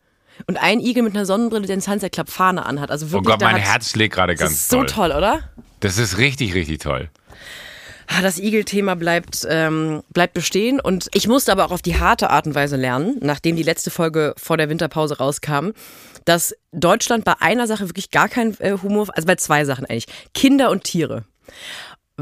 Und 0.48 0.58
ein 0.62 0.80
Igel 0.80 1.04
mit 1.04 1.16
einer 1.16 1.26
Sonnenbrille, 1.26 1.68
der 1.68 1.74
eine 1.74 1.82
Sunset 1.84 2.12
Club 2.14 2.30
Fahne 2.30 2.66
anhat. 2.66 2.90
Also 2.90 3.06
Oh 3.08 3.12
wirklich, 3.12 3.34
Gott, 3.34 3.42
da 3.42 3.46
mein 3.46 3.56
hat- 3.62 3.70
Herz 3.70 3.92
schlägt 3.92 4.16
gerade 4.16 4.34
Das 4.34 4.40
ganz 4.40 4.54
ist 4.54 4.70
so 4.70 4.78
toll. 4.78 4.88
toll, 4.88 5.12
oder? 5.12 5.40
Das 5.82 5.98
ist 6.00 6.18
richtig, 6.18 6.54
richtig 6.56 6.80
toll. 6.80 7.10
Ah, 8.08 8.22
Das 8.22 8.40
Igel-Thema 8.40 8.96
bleibt, 8.96 9.46
ähm, 9.50 10.04
bleibt 10.10 10.34
bestehen 10.34 10.80
und 10.82 11.08
ich 11.14 11.28
musste 11.30 11.52
aber 11.52 11.66
auch 11.66 11.72
auf 11.72 11.82
die 11.82 11.98
harte 12.00 12.30
Art 12.30 12.46
und 12.46 12.56
Weise 12.56 12.76
lernen, 12.76 13.18
nachdem 13.22 13.56
die 13.56 13.64
letzte 13.64 13.90
Folge 13.90 14.34
vor 14.38 14.58
der 14.58 14.68
Winterpause 14.68 15.18
rauskam, 15.18 15.70
dass 16.26 16.56
Deutschland 16.72 17.26
bei 17.26 17.34
einer 17.40 17.68
Sache 17.68 17.88
wirklich 17.90 18.12
gar 18.12 18.30
kein 18.30 18.60
äh, 18.60 18.78
Humor, 18.82 19.08
also 19.14 19.26
bei 19.26 19.36
zwei 19.36 19.66
Sachen 19.66 19.86
eigentlich, 19.86 20.08
Kinder 20.34 20.70
und 20.70 20.84
Tiere. 20.84 21.26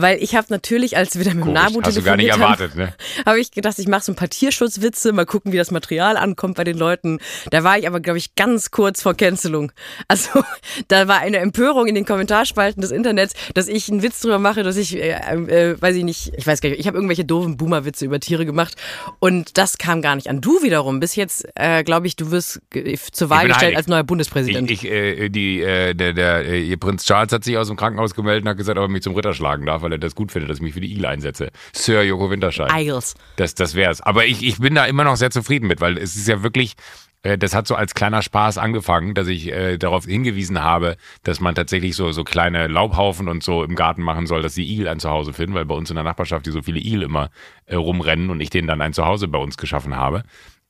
Weil 0.02 0.22
ich 0.22 0.36
habe 0.36 0.48
natürlich, 0.50 0.98
als 0.98 1.18
wir 1.18 1.26
dann 1.26 1.38
mit 1.38 1.46
dem 1.46 1.54
Nabu 1.54 1.82
hast 1.84 1.98
du 1.98 2.02
gar 2.02 2.16
nicht 2.18 2.30
erwartet, 2.30 2.76
ne? 2.76 2.94
habe 3.26 3.40
ich 3.40 3.52
gedacht, 3.52 3.78
ich 3.80 3.88
mache 3.88 4.04
so 4.04 4.12
ein 4.12 4.16
paar 4.16 4.30
Tierschutzwitze, 4.30 5.12
mal 5.14 5.26
gucken, 5.26 5.52
wie 5.52 5.58
das 5.58 5.72
Material 5.72 6.18
ankommt 6.18 6.56
bei 6.58 6.64
den 6.64 6.78
Leuten. 6.78 7.20
Da 7.52 7.64
war 7.64 7.78
ich 7.78 7.88
aber, 7.88 8.00
glaube 8.00 8.18
ich, 8.18 8.36
ganz 8.36 8.72
kurz 8.72 9.02
vor 9.02 9.14
Cancelung. 9.14 9.72
Also 10.08 10.30
da 10.88 11.08
war 11.08 11.20
eine 11.20 11.38
Empörung 11.38 11.88
in 11.88 11.96
den 11.96 12.06
Kommentarspalten 12.06 12.82
des 12.82 12.92
Internets, 12.92 13.34
dass 13.54 13.68
ich 13.68 13.90
einen 13.90 14.02
Witz 14.04 14.22
drüber 14.22 14.40
mache, 14.40 14.64
dass 14.64 14.78
ich, 14.78 14.96
äh, 14.96 15.12
äh, 15.12 15.82
weiß 15.82 15.96
ich 15.96 16.04
nicht, 16.04 16.32
ich 16.36 16.46
weiß 16.48 16.62
gar 16.62 16.70
nicht, 16.70 16.80
ich 16.80 16.88
habe 16.88 16.98
irgendwelche 16.98 17.26
doofen 17.26 17.58
Boomer-Witze 17.58 18.06
über 18.06 18.20
Tiere 18.20 18.46
gemacht 18.46 18.76
und 19.20 19.58
das 19.58 19.78
kam 19.78 20.02
gar 20.02 20.16
nicht 20.16 20.30
an. 20.30 20.42
Du 20.42 20.62
wiederum, 20.64 21.00
bis 21.00 21.16
jetzt, 21.16 21.48
äh, 21.56 21.84
glaube 21.84 22.08
ich, 22.08 22.16
du 22.16 22.32
wirst 22.32 22.62
ge- 22.70 22.98
zur 23.12 23.30
Wahl 23.30 23.48
gestellt 23.48 23.64
heilig. 23.68 23.78
als 23.78 23.88
neuer 23.88 24.04
Bundespräsident. 24.04 24.70
Ich, 24.72 24.84
ich, 24.86 24.92
äh, 24.92 25.30
die, 25.30 25.62
äh, 25.62 25.94
der, 25.94 26.14
der, 26.14 26.46
äh, 26.46 26.62
ihr 26.62 26.78
Prinz 26.78 27.06
Charles 27.06 27.32
hat 27.34 27.44
sich 27.44 27.58
aus 27.58 27.68
dem 27.68 27.78
Krankenhaus 27.78 28.14
gemeldet 28.16 28.44
und 28.46 28.50
hat 28.50 28.58
gesagt, 28.58 28.78
ob 28.78 28.86
er 28.86 28.88
mich 28.90 29.04
zum 29.04 29.16
Ritter 29.16 29.34
schlagen 29.34 29.66
darf, 29.66 29.84
weil 29.89 29.97
er 29.97 29.99
das 29.99 30.15
gut 30.15 30.32
findet, 30.32 30.49
dass 30.49 30.58
ich 30.58 30.63
mich 30.63 30.73
für 30.73 30.82
die 30.82 30.91
Igel 30.91 31.06
einsetze. 31.06 31.49
Sir 31.73 32.04
Joko 32.04 32.30
Winterscheid. 32.30 32.71
Eagles. 32.71 33.15
Das, 33.36 33.56
das 33.56 33.75
wär's. 33.75 34.02
Aber 34.02 34.25
ich, 34.25 34.43
ich 34.43 34.60
bin 34.60 34.75
da 34.75 34.86
immer 34.86 35.04
noch 35.04 35.15
sehr 35.15 35.32
zufrieden 35.32 35.67
mit, 35.67 35.82
weil 35.82 35.97
es 35.97 36.15
ist 36.15 36.28
ja 36.28 36.43
wirklich, 36.43 36.75
äh, 37.23 37.38
das 37.38 37.56
hat 37.56 37.67
so 37.67 37.75
als 37.75 37.95
kleiner 37.95 38.21
Spaß 38.21 38.58
angefangen, 38.58 39.13
dass 39.13 39.28
ich 39.28 39.52
äh, 39.52 39.78
darauf 39.78 40.06
hingewiesen 40.06 40.62
habe, 40.63 40.97
dass 41.23 41.39
man 41.39 41.56
tatsächlich 41.56 41.95
so, 41.95 42.12
so 42.12 42.23
kleine 42.23 42.67
Laubhaufen 42.67 43.28
und 43.28 43.43
so 43.43 43.63
im 43.63 43.75
Garten 43.75 44.04
machen 44.04 44.28
soll, 44.28 44.41
dass 44.41 44.54
die 44.54 44.71
Igel 44.71 44.88
ein 44.88 44.99
Zuhause 44.99 45.34
finden, 45.34 45.56
weil 45.56 45.65
bei 45.65 45.75
uns 45.75 45.89
in 45.89 45.95
der 45.95 46.04
Nachbarschaft 46.04 46.45
die 46.45 46.52
so 46.52 46.62
viele 46.62 46.80
Igel 46.80 47.02
immer 47.04 47.30
äh, 47.65 47.75
rumrennen 47.75 48.30
und 48.30 48.39
ich 48.41 48.49
denen 48.49 48.67
dann 48.67 48.82
ein 48.82 48.93
Zuhause 48.93 49.28
bei 49.28 49.39
uns 49.39 49.58
geschaffen 49.58 49.95
habe. 49.95 50.23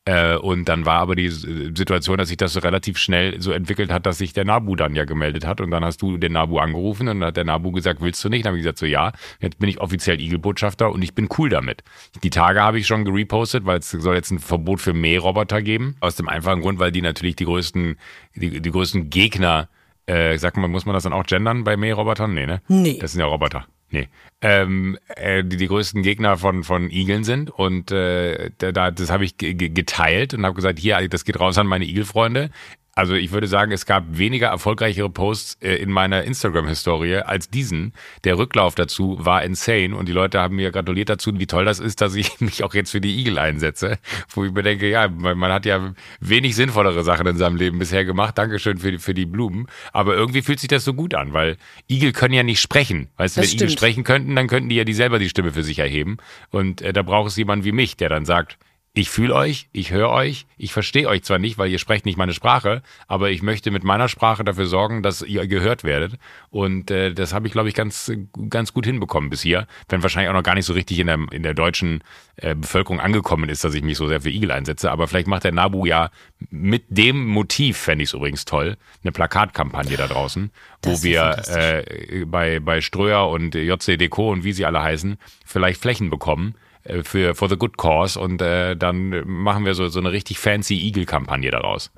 Äh, 0.06 0.38
und 0.38 0.66
dann 0.70 0.86
war 0.86 1.00
aber 1.00 1.16
die 1.16 1.26
S- 1.26 1.42
Situation, 1.42 2.18
dass 2.18 2.30
sich 2.30 2.38
das 2.38 2.54
so 2.54 2.62
relativ 2.62 2.98
schnell 2.98 3.40
so 3.42 3.52
entwickelt 3.52 3.92
hat, 3.92 4.06
dass 4.06 4.18
sich 4.18 4.34
der 4.34 4.46
Nabu 4.46 4.76
dann 4.76 4.96
ja 4.96 5.06
gemeldet 5.06 5.46
hat. 5.46 5.62
Und 5.62 5.72
dann 5.72 5.84
hast 5.84 6.02
du 6.02 6.18
den 6.18 6.32
Nabu 6.34 6.58
angerufen 6.58 7.08
und 7.10 7.20
dann 7.20 7.28
hat 7.28 7.38
der 7.38 7.44
Nabu 7.44 7.72
gesagt, 7.72 8.02
willst 8.02 8.24
du 8.24 8.30
nicht? 8.30 8.46
Dann 8.46 8.52
habe 8.52 8.58
ich 8.58 8.64
gesagt, 8.64 8.80
so 8.80 8.86
ja, 8.86 9.12
jetzt 9.40 9.60
bin 9.60 9.70
ich 9.70 9.80
offiziell 9.82 10.20
Igelbotschafter 10.20 10.90
und 10.92 11.02
ich 11.04 11.14
bin 11.14 11.28
cool 11.38 11.50
damit. 11.50 11.84
Die 12.24 12.30
Tage 12.30 12.62
habe 12.62 12.80
ich 12.80 12.88
schon 12.88 13.06
gerepostet, 13.06 13.66
weil 13.66 13.80
es 13.80 13.92
soll 13.92 14.16
jetzt 14.16 14.32
ein 14.32 14.40
Verbot 14.40 14.80
für 14.82 14.94
Mähroboter 14.94 15.62
geben. 15.62 15.96
Aus 16.00 16.16
dem 16.16 16.30
einfachen 16.30 16.62
Grund, 16.62 16.80
weil 16.80 16.92
die 16.92 17.02
natürlich 17.02 17.36
die 17.36 17.46
größten, 17.46 17.98
die, 18.36 18.62
die 18.62 18.72
größten 18.72 19.10
Gegner, 19.10 19.68
äh, 20.08 20.38
sag 20.38 20.58
mal, 20.58 20.68
muss 20.70 20.86
man 20.86 20.94
das 20.94 21.04
dann 21.04 21.14
auch 21.14 21.26
gendern 21.26 21.64
bei 21.66 21.78
Mährobotern? 21.78 22.34
Nee, 22.34 22.46
ne? 22.48 22.62
Nee. 22.68 22.98
Das 23.00 23.12
sind 23.12 23.20
ja 23.20 23.28
Roboter. 23.28 23.68
Nee. 23.92 24.08
Ähm, 24.42 24.98
äh, 25.16 25.44
die 25.44 25.58
die 25.58 25.68
größten 25.68 26.04
Gegner 26.04 26.38
von, 26.38 26.64
von 26.64 26.90
Igeln 26.92 27.24
sind. 27.24 27.50
Und 27.50 27.92
äh, 27.92 28.52
da, 28.58 28.72
da, 28.72 28.92
das 28.92 29.10
habe 29.10 29.26
ich 29.26 29.38
ge- 29.38 29.54
ge- 29.54 29.70
geteilt 29.70 30.34
und 30.34 30.46
habe 30.46 30.56
gesagt, 30.56 30.80
hier, 30.80 31.08
das 31.10 31.26
geht 31.26 31.40
raus 31.40 31.58
an 31.58 31.68
meine 31.68 31.86
Igelfreunde. 31.86 32.52
Also 33.00 33.14
ich 33.14 33.32
würde 33.32 33.48
sagen, 33.48 33.72
es 33.72 33.86
gab 33.86 34.04
weniger 34.18 34.48
erfolgreichere 34.48 35.10
Posts 35.10 35.60
äh, 35.62 35.76
in 35.76 35.90
meiner 35.90 36.26
Instagram-Historie 36.26 37.20
als 37.20 37.50
diesen. 37.50 37.94
Der 38.26 38.38
Rücklauf 38.38 38.76
dazu 38.76 39.16
war 39.22 39.42
insane 39.42 39.96
und 39.96 40.10
die 40.10 40.12
Leute 40.12 40.42
haben 40.42 40.58
mir 40.58 40.70
gratuliert 40.70 41.08
dazu, 41.08 41.32
wie 41.34 41.48
toll 41.48 41.64
das 41.64 41.80
ist, 41.80 42.02
dass 42.02 42.16
ich 42.16 42.42
mich 42.42 42.62
auch 42.66 42.74
jetzt 42.74 42.92
für 42.92 43.00
die 43.00 43.18
Igel 43.22 43.40
einsetze. 43.40 44.00
Wo 44.32 44.44
ich 44.44 44.52
mir 44.52 44.64
denke, 44.64 44.90
ja, 44.90 45.08
man, 45.08 45.50
hat 45.50 45.66
ja 45.66 45.94
wenig 46.20 46.58
sinnvollere 46.58 47.06
Sachen 47.06 47.26
in 47.26 47.38
seinem 47.38 47.56
Leben 47.56 47.80
bisher 47.80 48.04
gemacht. 48.04 48.38
Dankeschön 48.38 48.80
für 48.80 48.92
die, 48.92 48.98
für 48.98 49.14
die 49.14 49.26
Blumen. 49.26 49.68
Aber 49.94 50.16
irgendwie 50.16 50.42
fühlt 50.42 50.60
sich 50.60 50.68
das 50.68 50.84
so 50.84 50.94
gut 50.94 51.16
an, 51.16 51.32
weil 51.32 51.56
Igel 51.90 52.12
können 52.12 52.34
ja 52.34 52.44
nicht 52.44 52.60
sprechen. 52.60 53.08
Weißt 53.16 53.38
du, 53.38 53.42
wenn 53.42 53.48
Igel 53.48 53.70
stimmt. 53.70 53.72
sprechen 53.72 54.04
könnten, 54.04 54.36
dann 54.36 54.48
könnten 54.48 54.68
die 54.68 54.76
ja 54.76 54.84
die 54.84 54.92
selber 54.92 55.20
die 55.20 55.30
Stimme 55.30 55.54
für 55.54 55.64
sich 55.64 55.80
erheben. 55.80 56.18
Und 56.50 56.82
äh, 56.82 56.92
da 56.92 57.02
braucht 57.02 57.30
es 57.30 57.38
jemanden 57.38 57.64
wie 57.64 57.72
mich, 57.72 57.96
der 57.96 58.10
dann 58.10 58.26
sagt, 58.26 58.58
ich 58.94 59.10
fühle 59.10 59.36
euch, 59.36 59.70
ich 59.72 59.92
höre 59.92 60.10
euch, 60.10 60.48
ich 60.58 60.74
verstehe 60.74 61.08
euch 61.08 61.24
zwar 61.24 61.38
nicht, 61.38 61.58
weil 61.60 61.70
ihr 61.70 61.78
sprecht 61.78 62.06
nicht 62.06 62.18
meine 62.18 62.34
Sprache, 62.34 62.82
aber 63.08 63.30
ich 63.30 63.44
möchte 63.44 63.70
mit 63.70 63.84
meiner 63.84 64.10
Sprache 64.10 64.44
dafür 64.44 64.66
sorgen, 64.66 65.04
dass 65.04 65.22
ihr 65.22 65.46
gehört 65.48 65.84
werdet. 65.84 66.14
Und 66.50 66.90
äh, 66.90 67.14
das 67.14 67.34
habe 67.34 67.46
ich, 67.46 67.54
glaube 67.54 67.70
ich, 67.70 67.76
ganz, 67.76 68.12
ganz 68.50 68.74
gut 68.74 68.86
hinbekommen 68.86 69.30
bis 69.30 69.42
hier. 69.42 69.68
Wenn 69.90 70.02
wahrscheinlich 70.02 70.30
auch 70.30 70.34
noch 70.34 70.44
gar 70.44 70.56
nicht 70.56 70.66
so 70.66 70.74
richtig 70.74 71.00
in 71.00 71.08
der, 71.08 71.20
in 71.32 71.44
der 71.44 71.54
deutschen 71.54 72.04
äh, 72.38 72.56
Bevölkerung 72.56 73.00
angekommen 73.00 73.48
ist, 73.48 73.64
dass 73.64 73.76
ich 73.76 73.84
mich 73.84 73.98
so 73.98 74.08
sehr 74.08 74.22
für 74.22 74.32
Igel 74.32 74.52
einsetze. 74.52 74.92
Aber 74.92 75.08
vielleicht 75.08 75.28
macht 75.28 75.44
der 75.44 75.52
Nabu 75.52 75.86
ja 75.86 76.10
mit 76.50 76.86
dem 76.90 77.28
Motiv, 77.28 77.78
fände 77.78 78.04
ich 78.04 78.10
es 78.10 78.14
übrigens 78.16 78.46
toll, 78.46 78.76
eine 79.04 79.12
Plakatkampagne 79.12 79.98
da 79.98 80.08
draußen, 80.08 80.50
Das 80.82 81.00
wo 81.00 81.04
wir 81.04 81.44
äh, 81.48 82.26
bei, 82.26 82.60
bei 82.60 82.82
Ströer 82.82 83.30
und 83.30 83.54
JC 83.54 84.00
Deco 84.00 84.32
und 84.32 84.44
wie 84.44 84.54
sie 84.54 84.66
alle 84.66 84.82
heißen, 84.82 85.18
vielleicht 85.46 85.80
Flächen 85.80 86.10
bekommen 86.10 86.56
für 87.04 87.36
for 87.36 87.50
the 87.50 87.58
good 87.58 87.78
cause 87.78 88.20
und 88.20 88.42
äh, 88.42 88.76
dann 88.76 89.24
machen 89.28 89.66
wir 89.66 89.74
so, 89.74 89.88
so 89.90 90.00
eine 90.00 90.12
richtig 90.12 90.40
fancy 90.40 90.76
Igel-Kampagne 90.88 91.52
daraus. 91.52 91.92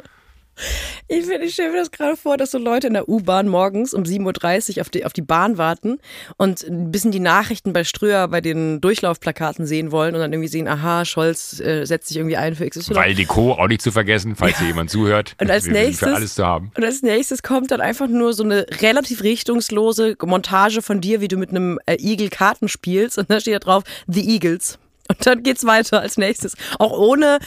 Ich, 1.08 1.25
find, 1.25 1.43
ich 1.43 1.54
stelle 1.54 1.71
mir 1.71 1.77
das 1.77 1.91
gerade 1.91 2.15
vor, 2.15 2.38
dass 2.38 2.51
so 2.51 2.58
Leute 2.58 2.88
in 2.88 2.93
der 2.93 3.10
U-Bahn 3.10 3.47
morgens 3.47 3.93
um 3.93 4.04
7.30 4.04 4.75
Uhr 4.77 4.82
auf 4.82 4.89
die, 4.89 5.06
auf 5.06 5.13
die 5.13 5.21
Bahn 5.21 5.58
warten 5.58 5.99
und 6.38 6.62
ein 6.63 6.91
bisschen 6.91 7.12
die 7.12 7.19
Nachrichten 7.19 7.73
bei 7.73 7.84
Ströer 7.84 8.27
bei 8.27 8.41
den 8.41 8.80
Durchlaufplakaten 8.80 9.65
sehen 9.65 9.91
wollen 9.91 10.13
und 10.13 10.21
dann 10.21 10.32
irgendwie 10.32 10.49
sehen, 10.49 10.67
aha, 10.67 11.06
Scholz 11.06 11.60
äh, 11.60 11.86
setzt 11.86 12.10
sich 12.10 12.17
irgendwie 12.17 12.38
ein 12.38 12.56
für 12.56 12.69
XY. 12.69 12.95
Weil 12.95 13.15
Deco 13.15 13.54
auch 13.54 13.67
nicht 13.67 13.82
zu 13.82 13.91
vergessen, 13.91 14.36
falls 14.36 14.60
hier 14.60 14.67
jemand 14.67 14.89
zuhört. 14.89 15.36
Und 15.41 15.49
als 15.49 15.65
nächstes- 15.65 16.08
für 16.10 16.15
alles 16.15 16.36
zu 16.36 16.45
haben. 16.45 16.71
Und 16.77 16.84
als 16.84 17.01
nächstes 17.01 17.43
kommt 17.43 17.71
dann 17.71 17.82
einfach 17.82 18.08
nur 18.08 18.34
so 18.34 18.43
eine 18.43 18.65
relativ 18.82 19.23
richtungslose 19.23 20.15
Montage 20.23 20.82
von 20.82 21.01
dir, 21.01 21.21
wie 21.21 21.27
du 21.27 21.38
mit 21.38 21.49
einem 21.49 21.80
äh, 21.88 21.95
Igel 21.99 22.30
Karten 22.30 22.67
spielst 22.67 23.17
und 23.17 23.32
da 23.32 23.39
steht 23.39 23.56
da 23.56 23.60
drauf 23.60 23.84
The 24.08 24.30
Eagles. 24.30 24.77
Und 25.12 25.26
dann 25.26 25.43
geht's 25.43 25.65
weiter 25.65 26.00
als 26.02 26.17
nächstes. 26.17 26.56
Auch 26.80 26.91
ohne 26.91 27.39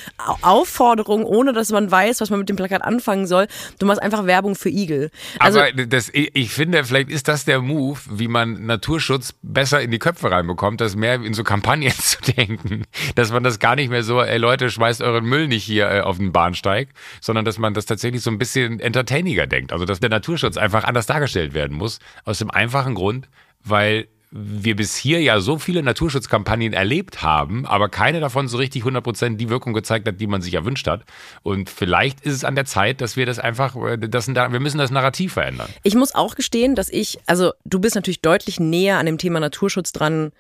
Aufforderung, 0.43 1.25
ohne 1.25 1.53
dass 1.53 1.71
man 1.71 1.91
weiß, 1.91 2.21
was 2.21 2.31
man 2.31 2.41
mit 2.41 2.49
dem 2.49 2.57
Plakat 2.57 2.83
anfangen 2.83 3.27
soll. 3.27 3.47
Du 3.79 3.87
machst 3.87 4.03
einfach 4.03 4.27
Werbung 4.27 4.55
für 4.55 4.69
Igel. 4.69 5.11
Also, 5.39 5.61
Aber 5.61 5.73
das, 5.73 6.11
ich 6.13 6.51
finde, 6.51 6.85
vielleicht 6.85 7.11
ist 7.11 7.29
das 7.29 7.45
der 7.45 7.61
Move, 7.61 7.99
wie 8.11 8.29
man 8.29 8.67
Naturschutz 8.67 9.35
besser 9.43 9.81
in 9.81 9.91
die 9.91 9.99
Köpfe 9.99 10.31
reinbekommt, 10.31 10.81
das 10.81 10.95
mehr 10.95 11.15
in 11.15 11.33
so 11.33 11.43
Kampagnen 11.43 11.93
zu 11.99 12.21
denken. 12.21 12.85
Dass 13.15 13.33
man 13.33 13.43
das 13.43 13.59
gar 13.59 13.77
nicht 13.77 13.89
mehr 13.89 14.03
so, 14.03 14.21
ey 14.21 14.39
Leute, 14.39 14.71
schmeißt 14.71 15.01
euren 15.01 15.25
Müll 15.25 15.49
nicht 15.49 15.65
hier 15.65 15.91
äh, 15.91 16.01
auf 16.01 16.19
den 16.19 16.33
Bahnsteig, 16.33 16.89
sondern 17.21 17.45
dass 17.45 17.59
man 17.59 17.73
das 17.73 17.87
tatsächlich 17.87 18.23
so 18.23 18.31
ein 18.31 18.39
bisschen 18.39 18.81
entertainiger 18.81 19.47
denkt. 19.47 19.73
Also 19.73 19.87
dass 19.87 20.01
der 20.01 20.11
Naturschutz 20.11 20.57
einfach 20.57 20.85
anders 20.85 21.07
dargestellt 21.07 21.55
werden 21.55 21.77
muss. 21.77 21.99
Aus 22.25 22.39
dem 22.39 22.51
einfachen 22.51 22.95
Grund, 22.95 23.29
weil 23.63 24.09
wir 24.37 24.75
bis 24.75 24.97
hier 24.97 25.23
ja 25.23 25.39
so 25.39 25.59
viele 25.59 25.81
Naturschutzkampagnen 25.85 26.73
erlebt 26.73 27.23
haben, 27.23 27.67
aber 27.67 27.89
keine 27.89 28.19
davon 28.19 28.49
so 28.49 28.57
richtig 28.57 28.83
100% 28.83 29.37
die 29.37 29.49
Wirkung 29.49 29.75
gezeigt 29.75 30.09
hat, 30.09 30.21
die 30.21 30.27
man 30.27 30.43
sich 30.43 30.55
erwünscht 30.55 30.89
hat. 30.89 31.05
Und 31.45 31.71
vielleicht 31.71 32.21
ist 32.23 32.35
es 32.35 32.45
an 32.45 32.57
der 32.57 32.65
Zeit, 32.65 33.01
dass 33.01 33.17
wir 33.17 33.27
das 33.27 33.39
einfach, 33.39 33.77
äh, 33.77 33.97
das, 33.97 34.27
wir 34.27 34.61
müssen 34.61 34.79
das 34.79 34.91
Narrativ 34.91 35.35
verändern. 35.35 35.69
Ich 35.85 35.95
muss 35.95 36.17
auch 36.17 36.35
gestehen, 36.35 36.75
dass 36.75 36.89
ich, 36.89 37.21
also 37.27 37.53
du 37.65 37.79
bist 37.79 37.95
natürlich 37.95 38.23
deutlich 38.23 38.59
näher 38.59 38.99
an 38.99 39.07
dem 39.07 39.19
Thema 39.19 39.39
Naturschutz 39.39 39.93
dran 39.93 40.33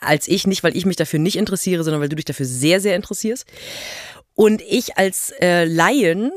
als 0.00 0.28
ich, 0.28 0.46
nicht 0.46 0.64
weil 0.64 0.74
ich 0.74 0.86
mich 0.86 0.96
dafür 0.96 1.18
nicht 1.18 1.36
interessiere, 1.36 1.84
sondern 1.84 2.00
weil 2.00 2.08
du 2.08 2.16
dich 2.16 2.24
dafür 2.24 2.46
sehr, 2.46 2.80
sehr 2.80 2.96
interessierst. 2.96 3.46
Und 4.34 4.62
ich 4.62 4.96
als 4.96 5.32
äh, 5.40 5.64
Laien, 5.66 6.32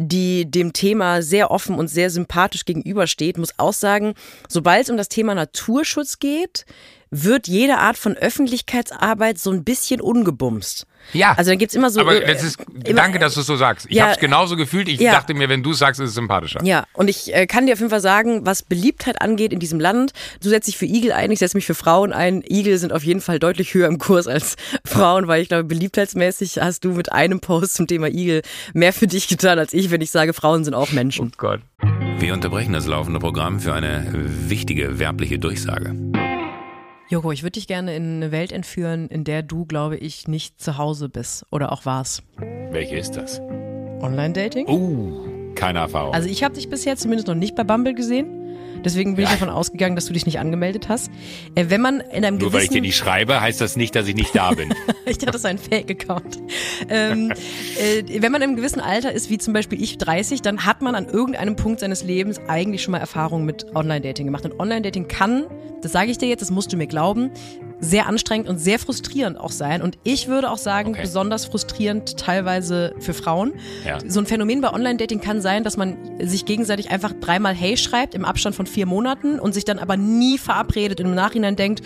die 0.00 0.48
dem 0.48 0.72
Thema 0.72 1.22
sehr 1.22 1.50
offen 1.50 1.74
und 1.74 1.88
sehr 1.88 2.08
sympathisch 2.08 2.64
gegenübersteht, 2.64 3.36
muss 3.36 3.58
auch 3.58 3.72
sagen, 3.72 4.14
sobald 4.48 4.84
es 4.84 4.90
um 4.90 4.96
das 4.96 5.08
Thema 5.08 5.34
Naturschutz 5.34 6.20
geht, 6.20 6.64
wird 7.10 7.48
jede 7.48 7.78
Art 7.78 7.96
von 7.96 8.16
Öffentlichkeitsarbeit 8.16 9.38
so 9.38 9.50
ein 9.50 9.64
bisschen 9.64 10.00
ungebumst. 10.00 10.86
Ja. 11.12 11.34
Also 11.36 11.50
dann 11.50 11.58
gibt's 11.58 11.74
immer 11.74 11.90
so. 11.90 12.00
Aber 12.00 12.20
das 12.20 12.42
ist, 12.42 12.58
immer, 12.84 13.00
danke, 13.00 13.18
dass 13.18 13.34
du 13.34 13.40
es 13.40 13.46
so 13.46 13.56
sagst. 13.56 13.86
Ich 13.88 13.96
ja, 13.96 14.04
habe 14.04 14.12
es 14.12 14.18
genauso 14.18 14.56
gefühlt. 14.56 14.88
Ich 14.88 15.00
ja. 15.00 15.12
dachte 15.12 15.34
mir, 15.34 15.48
wenn 15.48 15.62
du 15.62 15.72
sagst, 15.72 16.00
ist 16.00 16.10
es 16.10 16.14
sympathischer. 16.14 16.62
Ja, 16.62 16.84
und 16.92 17.08
ich 17.08 17.34
äh, 17.34 17.46
kann 17.46 17.66
dir 17.66 17.72
auf 17.72 17.78
jeden 17.78 17.90
Fall 17.90 18.00
sagen, 18.00 18.44
was 18.44 18.62
Beliebtheit 18.62 19.22
angeht 19.22 19.52
in 19.52 19.58
diesem 19.58 19.80
Land, 19.80 20.12
du 20.42 20.48
setzt 20.48 20.68
dich 20.68 20.76
für 20.76 20.84
Igel 20.84 21.12
ein, 21.12 21.30
ich 21.30 21.38
setze 21.38 21.56
mich 21.56 21.66
für 21.66 21.74
Frauen 21.74 22.12
ein. 22.12 22.42
Igel 22.48 22.76
sind 22.78 22.92
auf 22.92 23.04
jeden 23.04 23.20
Fall 23.20 23.38
deutlich 23.38 23.72
höher 23.74 23.88
im 23.88 23.98
Kurs 23.98 24.26
als 24.26 24.56
Frauen, 24.84 25.28
weil 25.28 25.42
ich 25.42 25.48
glaube, 25.48 25.64
beliebtheitsmäßig 25.64 26.60
hast 26.60 26.84
du 26.84 26.90
mit 26.92 27.12
einem 27.12 27.40
Post 27.40 27.74
zum 27.74 27.86
Thema 27.86 28.08
Igel 28.08 28.42
mehr 28.74 28.92
für 28.92 29.06
dich 29.06 29.28
getan 29.28 29.58
als 29.58 29.72
ich, 29.72 29.90
wenn 29.90 30.00
ich 30.00 30.10
sage, 30.10 30.34
Frauen 30.34 30.64
sind 30.64 30.74
auch 30.74 30.92
Menschen. 30.92 31.28
Oh 31.28 31.36
Gott. 31.36 31.60
Wir 32.18 32.34
unterbrechen 32.34 32.72
das 32.72 32.86
laufende 32.86 33.20
Programm 33.20 33.60
für 33.60 33.72
eine 33.72 34.06
wichtige 34.12 34.98
werbliche 34.98 35.38
Durchsage. 35.38 35.94
Joko, 37.10 37.32
ich 37.32 37.42
würde 37.42 37.52
dich 37.52 37.66
gerne 37.66 37.96
in 37.96 38.16
eine 38.16 38.32
Welt 38.32 38.52
entführen, 38.52 39.08
in 39.08 39.24
der 39.24 39.42
du, 39.42 39.64
glaube 39.64 39.96
ich, 39.96 40.28
nicht 40.28 40.60
zu 40.60 40.76
Hause 40.76 41.08
bist 41.08 41.46
oder 41.50 41.72
auch 41.72 41.86
warst. 41.86 42.22
Welche 42.70 42.96
ist 42.96 43.12
das? 43.12 43.40
Online-Dating? 43.40 44.66
Oh, 44.68 45.54
keine 45.54 45.78
Erfahrung. 45.78 46.12
Also 46.12 46.28
ich 46.28 46.44
habe 46.44 46.54
dich 46.54 46.68
bisher 46.68 46.96
zumindest 46.96 47.26
noch 47.26 47.34
nicht 47.34 47.56
bei 47.56 47.64
Bumble 47.64 47.94
gesehen. 47.94 48.47
Deswegen 48.84 49.16
bin 49.16 49.24
ja. 49.24 49.32
ich 49.32 49.38
davon 49.38 49.52
ausgegangen, 49.52 49.96
dass 49.96 50.06
du 50.06 50.12
dich 50.12 50.26
nicht 50.26 50.38
angemeldet 50.38 50.88
hast. 50.88 51.10
Äh, 51.54 51.66
wenn 51.68 51.80
man 51.80 52.00
in 52.00 52.24
einem 52.24 52.38
Nur 52.38 52.52
weil 52.52 52.62
ich 52.62 52.70
dir 52.70 52.80
nicht 52.80 52.96
schreibe, 52.96 53.40
heißt 53.40 53.60
das 53.60 53.76
nicht, 53.76 53.94
dass 53.94 54.06
ich 54.08 54.14
nicht 54.14 54.34
da 54.34 54.52
bin. 54.52 54.74
ich 55.06 55.18
dachte, 55.18 55.32
das 55.32 55.36
ist 55.36 55.46
ein 55.46 55.58
Fake-Account. 55.58 56.38
ähm, 56.88 57.32
äh, 57.80 58.22
wenn 58.22 58.32
man 58.32 58.42
in 58.42 58.48
einem 58.48 58.56
gewissen 58.56 58.80
Alter 58.80 59.12
ist, 59.12 59.30
wie 59.30 59.38
zum 59.38 59.52
Beispiel 59.54 59.82
ich 59.82 59.98
30, 59.98 60.42
dann 60.42 60.64
hat 60.64 60.82
man 60.82 60.94
an 60.94 61.06
irgendeinem 61.06 61.56
Punkt 61.56 61.80
seines 61.80 62.02
Lebens 62.04 62.40
eigentlich 62.48 62.82
schon 62.82 62.92
mal 62.92 62.98
Erfahrungen 62.98 63.44
mit 63.44 63.74
Online-Dating 63.74 64.26
gemacht. 64.26 64.44
Und 64.44 64.58
Online-Dating 64.58 65.08
kann, 65.08 65.46
das 65.82 65.92
sage 65.92 66.10
ich 66.10 66.18
dir 66.18 66.28
jetzt, 66.28 66.40
das 66.40 66.50
musst 66.50 66.72
du 66.72 66.76
mir 66.76 66.86
glauben, 66.86 67.30
sehr 67.80 68.06
anstrengend 68.06 68.48
und 68.48 68.58
sehr 68.58 68.78
frustrierend 68.78 69.38
auch 69.38 69.50
sein. 69.50 69.82
Und 69.82 69.98
ich 70.04 70.28
würde 70.28 70.50
auch 70.50 70.58
sagen, 70.58 70.90
okay. 70.90 71.02
besonders 71.02 71.44
frustrierend 71.44 72.16
teilweise 72.16 72.94
für 72.98 73.14
Frauen. 73.14 73.54
Ja. 73.84 73.98
So 74.06 74.20
ein 74.20 74.26
Phänomen 74.26 74.60
bei 74.60 74.72
Online-Dating 74.72 75.20
kann 75.20 75.40
sein, 75.40 75.64
dass 75.64 75.76
man 75.76 75.96
sich 76.20 76.44
gegenseitig 76.44 76.90
einfach 76.90 77.12
dreimal 77.12 77.54
Hey 77.54 77.76
schreibt 77.76 78.14
im 78.14 78.24
Abstand 78.24 78.56
von 78.56 78.66
vier 78.66 78.86
Monaten 78.86 79.38
und 79.38 79.54
sich 79.54 79.64
dann 79.64 79.78
aber 79.78 79.96
nie 79.96 80.38
verabredet 80.38 81.00
und 81.00 81.06
im 81.06 81.14
Nachhinein 81.14 81.56
denkt, 81.56 81.82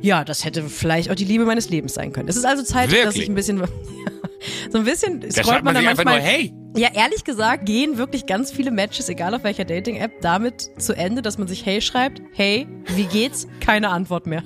ja, 0.00 0.24
das 0.24 0.44
hätte 0.44 0.62
vielleicht 0.64 1.10
auch 1.10 1.14
die 1.14 1.24
Liebe 1.24 1.44
meines 1.44 1.70
Lebens 1.70 1.94
sein 1.94 2.12
können. 2.12 2.28
Es 2.28 2.36
ist 2.36 2.44
also 2.44 2.62
Zeit, 2.62 2.90
Wirklich? 2.90 3.04
dass 3.04 3.16
ich 3.16 3.28
ein 3.28 3.34
bisschen, 3.34 3.62
so 4.70 4.78
ein 4.78 4.84
bisschen 4.84 5.30
scrollt 5.30 5.64
man, 5.64 5.74
man 5.74 5.74
dann 5.74 5.84
manchmal. 5.84 6.18
Nur, 6.18 6.24
hey. 6.24 6.52
Ja, 6.74 6.88
ehrlich 6.94 7.24
gesagt 7.24 7.66
gehen 7.66 7.98
wirklich 7.98 8.24
ganz 8.24 8.50
viele 8.50 8.70
Matches, 8.70 9.08
egal 9.10 9.34
auf 9.34 9.44
welcher 9.44 9.66
Dating-App, 9.66 10.22
damit 10.22 10.70
zu 10.78 10.94
Ende, 10.94 11.20
dass 11.20 11.36
man 11.36 11.46
sich 11.46 11.66
Hey 11.66 11.82
schreibt, 11.82 12.22
Hey, 12.32 12.66
wie 12.96 13.04
geht's? 13.04 13.46
Keine 13.60 13.90
Antwort 13.90 14.26
mehr. 14.26 14.42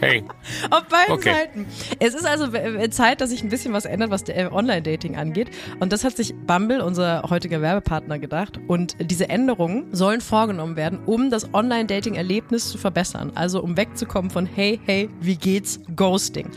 Hey. 0.00 0.24
Auf 0.70 0.84
beiden 0.84 1.14
okay. 1.14 1.32
Seiten. 1.32 1.66
Es 1.98 2.14
ist 2.14 2.26
also 2.26 2.48
Zeit, 2.90 3.20
dass 3.20 3.30
sich 3.30 3.42
ein 3.42 3.48
bisschen 3.48 3.72
was 3.72 3.84
ändert, 3.84 4.10
was 4.10 4.28
äh, 4.28 4.48
Online-Dating 4.50 5.16
angeht. 5.16 5.48
Und 5.80 5.92
das 5.92 6.04
hat 6.04 6.16
sich 6.16 6.34
Bumble, 6.34 6.82
unser 6.82 7.22
heutiger 7.30 7.60
Werbepartner, 7.60 8.18
gedacht. 8.18 8.58
Und 8.68 8.96
diese 9.00 9.28
Änderungen 9.28 9.94
sollen 9.94 10.20
vorgenommen 10.20 10.76
werden, 10.76 11.00
um 11.06 11.30
das 11.30 11.52
Online-Dating-Erlebnis 11.54 12.70
zu 12.70 12.78
verbessern. 12.78 13.32
Also 13.34 13.62
um 13.62 13.76
wegzukommen 13.76 14.30
von 14.30 14.46
Hey, 14.46 14.80
hey, 14.84 15.08
wie 15.20 15.36
geht's? 15.36 15.80
Ghosting. 15.94 16.50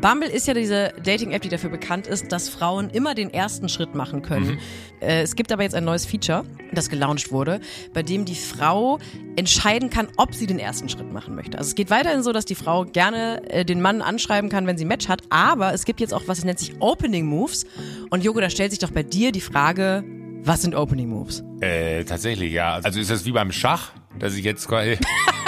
Bumble 0.00 0.28
ist 0.28 0.46
ja 0.46 0.54
diese 0.54 0.92
Dating-App, 1.02 1.42
die 1.42 1.48
dafür 1.48 1.70
bekannt 1.70 2.06
ist, 2.06 2.30
dass 2.30 2.48
Frauen 2.48 2.88
immer 2.90 3.14
den 3.14 3.32
ersten 3.32 3.68
Schritt 3.68 3.94
machen 3.94 4.22
können. 4.22 4.52
Mhm. 4.52 4.58
Äh, 5.00 5.22
es 5.22 5.34
gibt 5.34 5.50
aber 5.50 5.62
jetzt 5.64 5.74
ein 5.74 5.84
neues 5.84 6.06
Feature, 6.06 6.44
das 6.72 6.88
gelauncht 6.88 7.32
wurde, 7.32 7.60
bei 7.94 8.02
dem 8.02 8.24
die 8.24 8.36
Frau 8.36 8.98
entscheiden 9.36 9.90
kann, 9.90 10.08
ob 10.16 10.34
sie 10.34 10.46
den 10.46 10.58
ersten 10.58 10.88
Schritt 10.88 11.12
machen 11.12 11.34
möchte. 11.34 11.58
Also 11.58 11.68
es 11.68 11.74
geht 11.74 11.90
weiterhin 11.90 12.22
so, 12.22 12.32
dass 12.32 12.44
die 12.44 12.54
Frau 12.54 12.84
gerne 12.84 13.42
äh, 13.50 13.64
den 13.64 13.80
Mann 13.80 14.00
anschreiben 14.00 14.50
kann, 14.50 14.66
wenn 14.66 14.78
sie 14.78 14.84
Match 14.84 15.08
hat, 15.08 15.22
aber 15.30 15.74
es 15.74 15.84
gibt 15.84 16.00
jetzt 16.00 16.14
auch 16.14 16.22
was, 16.26 16.38
das 16.38 16.44
nennt 16.44 16.60
sich 16.60 16.80
Opening 16.80 17.26
Moves. 17.26 17.66
Und 18.10 18.22
Jogo, 18.22 18.40
da 18.40 18.50
stellt 18.50 18.70
sich 18.70 18.78
doch 18.78 18.92
bei 18.92 19.02
dir 19.02 19.32
die 19.32 19.40
Frage, 19.40 20.04
was 20.42 20.62
sind 20.62 20.76
Opening 20.76 21.08
Moves? 21.08 21.42
Äh, 21.60 22.04
tatsächlich, 22.04 22.52
ja. 22.52 22.74
Also 22.82 23.00
ist 23.00 23.10
das 23.10 23.24
wie 23.24 23.32
beim 23.32 23.50
Schach, 23.50 23.92
dass 24.18 24.34
ich 24.34 24.44
jetzt 24.44 24.68
quasi... 24.68 24.96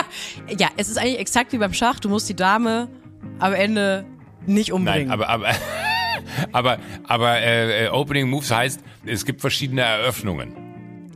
ja, 0.59 0.69
es 0.77 0.89
ist 0.89 0.99
eigentlich 0.99 1.21
exakt 1.21 1.53
wie 1.53 1.59
beim 1.59 1.73
Schach. 1.73 2.01
Du 2.01 2.09
musst 2.09 2.29
die 2.29 2.35
Dame 2.35 2.89
am 3.39 3.53
Ende 3.53 4.05
nicht 4.47 4.73
umbringen. 4.73 5.09
Nein, 5.09 5.11
aber, 5.11 5.29
aber, 5.29 5.49
aber, 6.53 6.79
aber 7.05 7.41
äh, 7.43 7.89
Opening 7.89 8.29
Moves 8.29 8.51
heißt, 8.51 8.81
es 9.07 9.25
gibt 9.25 9.41
verschiedene 9.41 9.83
Eröffnungen. 9.83 10.71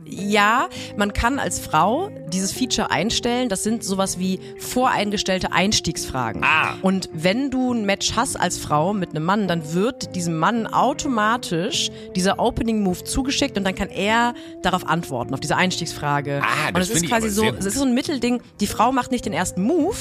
Ja, 0.07 0.69
man 0.97 1.13
kann 1.13 1.39
als 1.39 1.59
Frau 1.59 2.09
dieses 2.31 2.51
Feature 2.51 2.91
einstellen. 2.91 3.49
Das 3.49 3.63
sind 3.63 3.83
sowas 3.83 4.19
wie 4.19 4.39
voreingestellte 4.59 5.51
Einstiegsfragen. 5.51 6.43
Ah. 6.43 6.75
Und 6.81 7.09
wenn 7.11 7.49
du 7.49 7.73
ein 7.73 7.85
Match 7.85 8.15
hast 8.15 8.39
als 8.39 8.57
Frau 8.57 8.93
mit 8.93 9.09
einem 9.09 9.25
Mann, 9.25 9.47
dann 9.47 9.73
wird 9.73 10.15
diesem 10.15 10.37
Mann 10.37 10.67
automatisch 10.67 11.89
dieser 12.15 12.39
Opening 12.39 12.81
Move 12.83 13.03
zugeschickt 13.03 13.57
und 13.57 13.63
dann 13.63 13.75
kann 13.75 13.89
er 13.89 14.35
darauf 14.61 14.87
antworten, 14.87 15.33
auf 15.33 15.39
diese 15.39 15.57
Einstiegsfrage. 15.57 16.41
Ah, 16.43 16.71
das 16.71 16.89
und 16.89 16.95
es 16.95 17.01
ist 17.01 17.09
quasi 17.09 17.29
so, 17.29 17.43
es 17.45 17.65
ist 17.65 17.75
so 17.75 17.83
ein 17.83 17.93
Mittelding. 17.93 18.41
Die 18.59 18.67
Frau 18.67 18.91
macht 18.91 19.11
nicht 19.11 19.25
den 19.25 19.33
ersten 19.33 19.63
Move, 19.63 19.95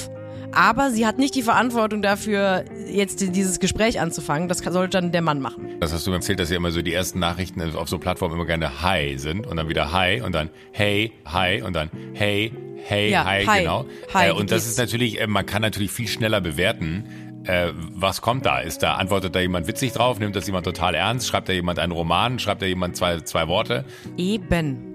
aber 0.56 0.90
sie 0.90 1.06
hat 1.06 1.18
nicht 1.18 1.34
die 1.34 1.42
Verantwortung 1.42 2.02
dafür, 2.02 2.64
jetzt 2.88 3.20
dieses 3.20 3.60
Gespräch 3.60 4.00
anzufangen. 4.00 4.48
Das 4.48 4.58
sollte 4.58 5.00
dann 5.00 5.12
der 5.12 5.22
Mann 5.22 5.40
machen. 5.40 5.76
Das 5.80 5.92
hast 5.92 6.06
du 6.06 6.10
mir 6.10 6.16
erzählt, 6.16 6.40
dass 6.40 6.50
ja 6.50 6.56
immer 6.56 6.70
so 6.70 6.82
die 6.82 6.92
ersten 6.92 7.18
Nachrichten 7.18 7.60
auf 7.76 7.88
so 7.88 7.98
Plattformen 7.98 8.34
immer 8.34 8.46
gerne 8.46 8.82
Hi 8.82 9.18
sind 9.18 9.46
und 9.46 9.56
dann 9.56 9.68
wieder 9.68 9.92
Hi 9.92 10.20
und 10.20 10.34
dann 10.34 10.50
Hey, 10.72 11.12
Hi 11.26 11.62
und 11.62 11.74
dann 11.74 11.90
Hey, 12.14 12.52
Hey, 12.86 13.10
ja, 13.10 13.24
Hi, 13.24 13.46
hi, 13.46 13.60
genau. 13.60 13.86
Hi, 14.12 14.28
äh, 14.28 14.32
und 14.32 14.50
das 14.50 14.66
ist 14.66 14.76
natürlich, 14.76 15.18
äh, 15.18 15.26
man 15.26 15.46
kann 15.46 15.62
natürlich 15.62 15.90
viel 15.90 16.06
schneller 16.06 16.42
bewerten. 16.42 17.06
Äh, 17.44 17.72
was 17.74 18.20
kommt 18.20 18.44
da? 18.44 18.58
Ist 18.58 18.82
da, 18.82 18.96
antwortet 18.96 19.34
da 19.34 19.40
jemand 19.40 19.66
witzig 19.66 19.92
drauf? 19.92 20.18
Nimmt 20.18 20.36
das 20.36 20.46
jemand 20.46 20.66
total 20.66 20.94
ernst? 20.94 21.26
Schreibt 21.26 21.48
da 21.48 21.54
jemand 21.54 21.78
einen 21.78 21.92
Roman? 21.92 22.38
Schreibt 22.38 22.60
da 22.60 22.66
jemand 22.66 22.96
zwei, 22.96 23.20
zwei 23.20 23.48
Worte? 23.48 23.86
Eben. 24.18 24.93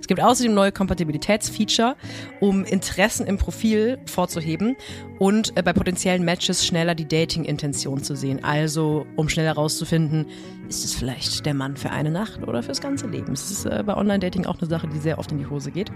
Es 0.00 0.06
gibt 0.06 0.20
außerdem 0.20 0.54
neue 0.54 0.72
Kompatibilitätsfeature, 0.72 1.96
um 2.40 2.64
Interessen 2.64 3.26
im 3.26 3.38
Profil 3.38 3.98
vorzuheben 4.06 4.76
und 5.18 5.56
äh, 5.56 5.62
bei 5.62 5.72
potenziellen 5.72 6.24
Matches 6.24 6.66
schneller 6.66 6.94
die 6.94 7.08
Dating-Intention 7.08 8.02
zu 8.02 8.14
sehen. 8.14 8.44
Also, 8.44 9.06
um 9.16 9.28
schneller 9.28 9.54
herauszufinden, 9.54 10.26
ist 10.68 10.84
es 10.84 10.94
vielleicht 10.94 11.46
der 11.46 11.54
Mann 11.54 11.76
für 11.76 11.90
eine 11.90 12.10
Nacht 12.10 12.46
oder 12.46 12.62
fürs 12.62 12.80
ganze 12.80 13.06
Leben. 13.06 13.32
Es 13.32 13.50
ist 13.50 13.66
äh, 13.66 13.82
bei 13.84 13.96
Online-Dating 13.96 14.46
auch 14.46 14.58
eine 14.58 14.68
Sache, 14.68 14.88
die 14.88 14.98
sehr 14.98 15.18
oft 15.18 15.32
in 15.32 15.38
die 15.38 15.46
Hose 15.46 15.70
geht. 15.70 15.90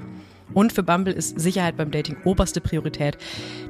Und 0.53 0.73
für 0.73 0.83
Bumble 0.83 1.13
ist 1.13 1.39
Sicherheit 1.39 1.77
beim 1.77 1.91
Dating 1.91 2.17
oberste 2.25 2.61
Priorität. 2.61 3.17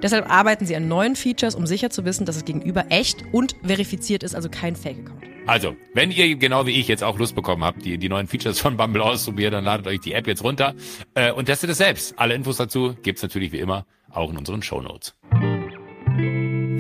Deshalb 0.03 0.31
arbeiten 0.31 0.65
sie 0.65 0.77
an 0.77 0.89
neuen 0.89 1.15
Features, 1.15 1.55
um 1.55 1.67
sicher 1.67 1.91
zu 1.91 2.05
wissen, 2.05 2.25
dass 2.25 2.37
es 2.37 2.45
gegenüber 2.45 2.87
echt 2.89 3.25
und 3.33 3.55
verifiziert 3.63 4.23
ist, 4.23 4.35
also 4.35 4.49
kein 4.49 4.77
Fake-Account. 4.77 5.30
Also, 5.47 5.77
wenn 5.95 6.11
ihr 6.11 6.37
genau 6.37 6.67
wie 6.67 6.79
ich 6.79 6.87
jetzt 6.87 7.03
auch 7.03 7.19
Lust 7.19 7.35
bekommen 7.35 7.65
habt, 7.65 7.85
die, 7.85 7.99
die 7.99 8.09
neuen 8.09 8.27
Features 8.27 8.61
von 8.61 8.77
Bumble 8.77 9.03
auszuprobieren, 9.03 9.53
dann 9.53 9.65
ladet 9.65 9.87
euch 9.87 10.01
die 10.01 10.13
App 10.13 10.27
jetzt 10.27 10.45
runter 10.45 10.75
äh, 11.15 11.33
und 11.33 11.47
testet 11.47 11.71
es 11.71 11.79
selbst. 11.79 12.19
Alle 12.19 12.35
Infos 12.35 12.57
dazu 12.57 12.95
gibt's 13.03 13.23
natürlich 13.23 13.53
wie 13.53 13.59
immer 13.59 13.87
auch 14.13 14.31
in 14.31 14.37
unseren 14.37 14.63
Show 14.63 14.81
Notes. 14.81 15.15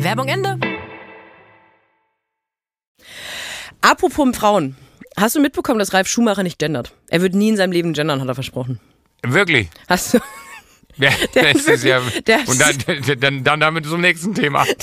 Werbung 0.02 0.28
Ende. 0.28 0.58
Apropos 3.80 4.36
Frauen. 4.36 4.76
Hast 5.16 5.36
du 5.36 5.40
mitbekommen, 5.40 5.78
dass 5.78 5.92
Ralf 5.92 6.06
Schumacher 6.06 6.42
nicht 6.42 6.58
gendert? 6.58 6.94
Er 7.08 7.22
wird 7.22 7.34
nie 7.34 7.48
in 7.48 7.56
seinem 7.56 7.72
Leben 7.72 7.92
gendern, 7.92 8.20
hat 8.20 8.28
er 8.28 8.34
versprochen. 8.34 8.78
Wirklich? 9.22 9.68
Hast 9.88 10.14
du? 10.14 10.18
Ja, 10.96 11.10
das 11.34 11.64
ist 11.66 11.84
ja, 11.84 11.98
und 11.98 12.60
dann, 12.60 13.20
dann, 13.20 13.44
dann 13.44 13.60
damit 13.60 13.86
zum 13.86 14.00
nächsten 14.00 14.34
Thema. 14.34 14.64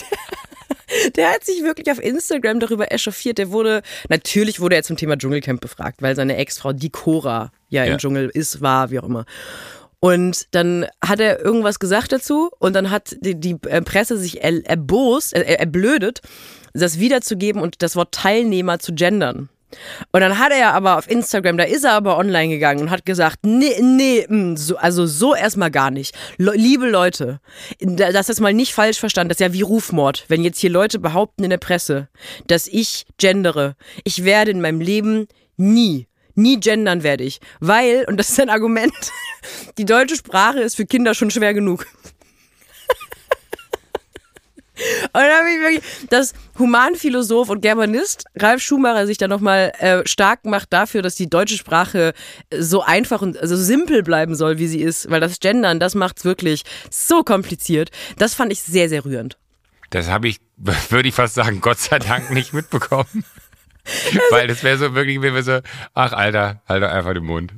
Der 1.15 1.33
hat 1.33 1.43
sich 1.45 1.63
wirklich 1.63 1.91
auf 1.91 2.01
Instagram 2.01 2.59
darüber 2.59 2.91
echauffiert. 2.91 3.37
Der 3.37 3.51
wurde, 3.51 3.81
natürlich 4.09 4.59
wurde 4.59 4.75
er 4.75 4.83
zum 4.83 4.97
Thema 4.97 5.17
Dschungelcamp 5.17 5.59
befragt, 5.61 6.01
weil 6.01 6.15
seine 6.15 6.37
Ex-Frau 6.37 6.73
die 6.73 6.89
Cora 6.89 7.51
ja, 7.69 7.83
Ja. 7.83 7.93
im 7.93 7.97
Dschungel 7.97 8.29
ist, 8.33 8.61
war, 8.61 8.89
wie 8.91 8.99
auch 8.99 9.03
immer. 9.03 9.25
Und 9.99 10.47
dann 10.51 10.85
hat 11.03 11.19
er 11.19 11.43
irgendwas 11.43 11.79
gesagt 11.79 12.11
dazu 12.11 12.51
und 12.59 12.73
dann 12.75 12.91
hat 12.91 13.15
die, 13.19 13.39
die 13.39 13.57
äh, 13.67 13.81
Presse 13.81 14.17
sich 14.17 14.43
er, 14.43 14.65
erbost, 14.65 15.33
er, 15.33 15.59
erblödet, 15.59 16.21
das 16.73 16.99
wiederzugeben 16.99 17.61
und 17.61 17.81
das 17.81 17.95
Wort 17.95 18.13
Teilnehmer 18.13 18.77
zu 18.79 18.93
gendern. 18.93 19.49
Und 20.11 20.21
dann 20.21 20.39
hat 20.39 20.51
er 20.53 20.73
aber 20.73 20.97
auf 20.97 21.09
Instagram, 21.09 21.57
da 21.57 21.65
ist 21.65 21.83
er 21.83 21.91
aber 21.93 22.17
online 22.17 22.49
gegangen 22.53 22.81
und 22.81 22.89
hat 22.89 23.05
gesagt, 23.05 23.39
nee, 23.45 23.75
nee, 23.81 24.25
mm, 24.27 24.55
so, 24.55 24.77
also 24.77 25.05
so 25.05 25.35
erstmal 25.35 25.71
gar 25.71 25.91
nicht. 25.91 26.15
Le 26.37 26.53
liebe 26.55 26.89
Leute, 26.89 27.39
da- 27.79 28.11
das 28.11 28.29
ist 28.29 28.39
mal 28.39 28.53
nicht 28.53 28.73
falsch 28.73 28.97
verstanden, 28.99 29.29
das 29.29 29.35
ist 29.37 29.41
ja 29.47 29.53
wie 29.53 29.61
Rufmord, 29.61 30.25
wenn 30.29 30.43
jetzt 30.43 30.59
hier 30.59 30.69
Leute 30.69 30.99
behaupten 30.99 31.43
in 31.43 31.49
der 31.49 31.57
Presse, 31.57 32.07
dass 32.47 32.67
ich 32.67 33.05
gendere. 33.17 33.75
Ich 34.05 34.23
werde 34.23 34.51
in 34.51 34.61
meinem 34.61 34.79
Leben 34.79 35.27
nie, 35.57 36.07
nie 36.35 36.59
gendern 36.59 37.03
werde 37.03 37.25
ich, 37.25 37.39
weil, 37.59 38.05
und 38.07 38.17
das 38.17 38.29
ist 38.29 38.39
ein 38.39 38.49
Argument, 38.49 38.93
die 39.77 39.85
deutsche 39.85 40.15
Sprache 40.15 40.59
ist 40.61 40.75
für 40.75 40.85
Kinder 40.85 41.13
schon 41.13 41.29
schwer 41.31 41.53
genug. 41.53 41.85
Und 44.77 45.13
dann 45.13 45.31
habe 45.31 45.49
ich 45.49 45.59
wirklich, 45.59 46.09
dass 46.09 46.33
Humanphilosoph 46.59 47.49
und 47.49 47.61
Germanist 47.61 48.25
Ralf 48.35 48.61
Schumacher 48.61 49.07
sich 49.07 49.17
da 49.17 49.27
nochmal 49.27 49.73
äh, 49.79 50.07
stark 50.07 50.45
macht 50.45 50.71
dafür, 50.71 51.01
dass 51.01 51.15
die 51.15 51.29
deutsche 51.29 51.57
Sprache 51.57 52.13
so 52.55 52.81
einfach 52.81 53.21
und 53.21 53.37
so 53.41 53.55
simpel 53.55 54.03
bleiben 54.03 54.35
soll, 54.35 54.59
wie 54.59 54.67
sie 54.67 54.81
ist. 54.81 55.09
Weil 55.09 55.19
das 55.19 55.39
Gendern, 55.39 55.79
das 55.79 55.95
macht's 55.95 56.25
wirklich 56.25 56.63
so 56.91 57.23
kompliziert. 57.23 57.89
Das 58.17 58.33
fand 58.33 58.51
ich 58.51 58.61
sehr, 58.61 58.89
sehr 58.89 59.03
rührend. 59.05 59.37
Das 59.89 60.09
habe 60.09 60.27
ich, 60.27 60.39
würde 60.89 61.09
ich 61.09 61.15
fast 61.15 61.35
sagen, 61.35 61.61
Gott 61.61 61.79
sei 61.79 61.99
Dank 61.99 62.31
nicht 62.31 62.53
mitbekommen. 62.53 63.25
Weil 64.31 64.47
das 64.47 64.63
wäre 64.63 64.77
so 64.77 64.95
wirklich, 64.95 65.21
wäre 65.21 65.43
so, 65.43 65.59
ach 65.93 66.11
Alter, 66.11 66.61
halt 66.67 66.83
doch 66.83 66.89
einfach 66.89 67.13
den 67.13 67.23
Mund. 67.23 67.53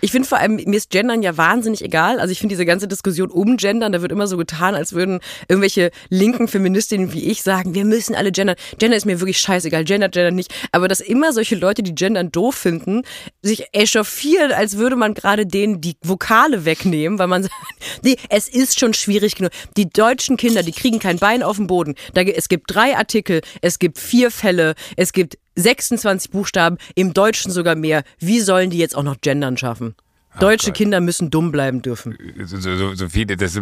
Ich 0.00 0.10
finde 0.10 0.28
vor 0.28 0.38
allem, 0.38 0.56
mir 0.56 0.76
ist 0.76 0.90
Gendern 0.90 1.22
ja 1.22 1.36
wahnsinnig 1.36 1.82
egal. 1.82 2.20
Also 2.20 2.32
ich 2.32 2.38
finde 2.38 2.54
diese 2.54 2.66
ganze 2.66 2.88
Diskussion 2.88 3.30
um 3.30 3.56
Gendern, 3.56 3.92
da 3.92 4.02
wird 4.02 4.12
immer 4.12 4.26
so 4.26 4.36
getan, 4.36 4.74
als 4.74 4.92
würden 4.92 5.20
irgendwelche 5.48 5.90
linken 6.08 6.48
Feministinnen 6.48 7.12
wie 7.12 7.30
ich 7.30 7.42
sagen, 7.42 7.74
wir 7.74 7.84
müssen 7.84 8.14
alle 8.14 8.32
gendern. 8.32 8.56
Gender 8.78 8.96
ist 8.96 9.06
mir 9.06 9.20
wirklich 9.20 9.38
scheißegal, 9.38 9.84
Gender, 9.84 10.08
Gender 10.08 10.30
nicht. 10.30 10.52
Aber 10.72 10.88
dass 10.88 11.00
immer 11.00 11.32
solche 11.32 11.56
Leute, 11.56 11.82
die 11.82 11.94
Gendern 11.94 12.32
doof 12.32 12.54
finden, 12.54 13.02
sich 13.42 13.66
echauffieren, 13.72 14.52
als 14.52 14.76
würde 14.76 14.96
man 14.96 15.14
gerade 15.14 15.46
denen 15.46 15.80
die 15.80 15.96
Vokale 16.02 16.64
wegnehmen, 16.64 17.18
weil 17.18 17.28
man 17.28 17.42
sagt, 17.44 17.54
nee, 18.02 18.16
es 18.28 18.48
ist 18.48 18.78
schon 18.78 18.94
schwierig 18.94 19.36
genug. 19.36 19.52
Die 19.76 19.88
deutschen 19.88 20.36
Kinder, 20.36 20.62
die 20.62 20.72
kriegen 20.72 20.98
kein 20.98 21.18
Bein 21.18 21.42
auf 21.42 21.56
dem 21.56 21.66
Boden. 21.66 21.94
Da, 22.14 22.22
es 22.22 22.48
gibt 22.48 22.74
drei 22.74 22.96
Artikel, 22.96 23.40
es 23.62 23.78
gibt 23.78 23.98
vier 23.98 24.30
Fälle, 24.30 24.74
es 24.96 25.12
gibt 25.12 25.38
26 25.56 26.30
Buchstaben, 26.30 26.78
im 26.94 27.12
Deutschen 27.12 27.50
sogar 27.50 27.74
mehr. 27.74 28.02
Wie 28.18 28.40
sollen 28.40 28.70
die 28.70 28.78
jetzt 28.78 28.96
auch 28.96 29.02
noch 29.02 29.20
gendern 29.20 29.56
schaffen? 29.56 29.94
Deutsche. 30.38 30.70
Kinder 30.72 31.00
müssen 31.00 31.30
dumm 31.30 31.50
bleiben 31.50 31.82
dürfen. 31.82 32.16
so, 32.44 32.58
so, 32.60 32.94
so, 32.94 33.08
viel, 33.08 33.26
das 33.26 33.56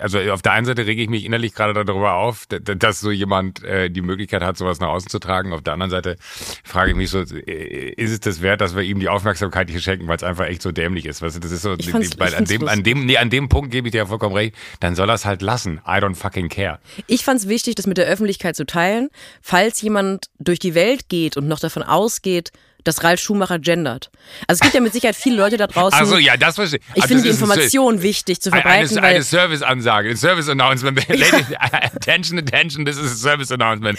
also 0.00 0.18
auf 0.32 0.40
der 0.42 0.52
einen 0.52 0.64
Seite 0.64 0.86
rege 0.86 1.02
ich 1.02 1.10
mich 1.10 1.24
innerlich 1.24 1.54
gerade 1.54 1.84
darüber 1.84 2.14
auf, 2.14 2.46
da- 2.48 2.58
da- 2.58 2.74
dass 2.74 3.00
so 3.00 3.10
jemand 3.10 3.62
äh, 3.64 3.90
die 3.90 4.00
Möglichkeit 4.00 4.42
hat, 4.42 4.56
sowas 4.56 4.80
nach 4.80 4.88
außen 4.88 5.10
zu 5.10 5.18
tragen. 5.18 5.52
Auf 5.52 5.60
der 5.62 5.74
anderen 5.74 5.90
Seite 5.90 6.16
frage 6.64 6.92
ich 6.92 6.96
mich 6.96 7.10
so, 7.10 7.20
äh, 7.20 7.90
ist 7.96 8.12
es 8.12 8.20
das 8.20 8.40
wert, 8.40 8.60
dass 8.62 8.74
wir 8.74 8.82
ihm 8.82 8.98
die 9.00 9.08
Aufmerksamkeit 9.10 9.68
hier 9.70 9.80
schenken, 9.80 10.08
weil 10.08 10.16
es 10.16 10.22
einfach 10.22 10.46
echt 10.46 10.62
so 10.62 10.72
dämlich 10.72 11.04
ist. 11.06 11.20
Weißt 11.20 11.36
du, 11.36 11.40
das 11.40 11.52
ist 11.52 11.62
so, 11.62 11.74
Ich 11.76 11.90
fand's- 11.90 12.18
weil 12.18 12.28
ich 12.30 12.36
an 12.38 12.44
dem, 12.46 12.66
an 12.68 12.82
dem, 12.82 13.04
nee, 13.04 13.18
an 13.18 13.28
dem 13.30 13.48
Punkt 13.48 13.70
gebe 13.70 13.88
ich 13.88 13.92
dir 13.92 13.98
ja 13.98 14.06
vollkommen 14.06 14.34
recht, 14.34 14.54
dann 14.80 14.94
soll 14.94 15.10
er 15.10 15.14
es 15.14 15.24
halt 15.26 15.42
lassen. 15.42 15.80
I 15.86 15.98
don't 16.00 16.14
fucking 16.14 16.48
care. 16.48 16.78
Ich 17.06 17.24
fand 17.24 17.40
es 17.40 17.48
wichtig, 17.48 17.74
das 17.74 17.86
mit 17.86 17.98
der 17.98 18.06
Öffentlichkeit 18.06 18.56
zu 18.56 18.64
teilen, 18.64 19.10
falls 19.42 19.80
jemand 19.82 20.30
durch 20.38 20.58
die 20.58 20.74
Welt 20.74 21.08
geht 21.08 21.36
und 21.36 21.46
noch 21.46 21.60
davon 21.60 21.82
ausgeht, 21.82 22.52
dass 22.84 23.02
Ralf 23.04 23.20
Schumacher 23.20 23.58
gendert. 23.58 24.10
Also 24.46 24.58
es 24.58 24.60
gibt 24.60 24.74
ja 24.74 24.80
mit 24.80 24.92
Sicherheit 24.92 25.16
viele 25.16 25.36
Leute 25.36 25.56
da 25.56 25.66
draußen. 25.66 25.98
Also 25.98 26.16
ja, 26.18 26.36
das 26.36 26.54
verstehe 26.56 26.80
ich 26.94 27.02
Ah, 27.02 27.06
finde 27.06 27.22
das 27.22 27.22
die 27.24 27.28
ist 27.30 27.42
ein- 27.42 27.50
Information 27.50 28.02
wichtig 28.02 28.40
zu 28.40 28.50
verbreiten, 28.50 28.98
eine, 28.98 29.06
eine 29.06 29.22
Service-Ansage, 29.22 30.10
ein 30.10 30.16
Service-Announcement. 30.16 31.08
Ladies, 31.08 31.46
attention, 31.60 32.38
attention, 32.38 32.84
this 32.84 32.96
is 32.96 33.12
a 33.12 33.16
Service-Announcement. 33.16 33.98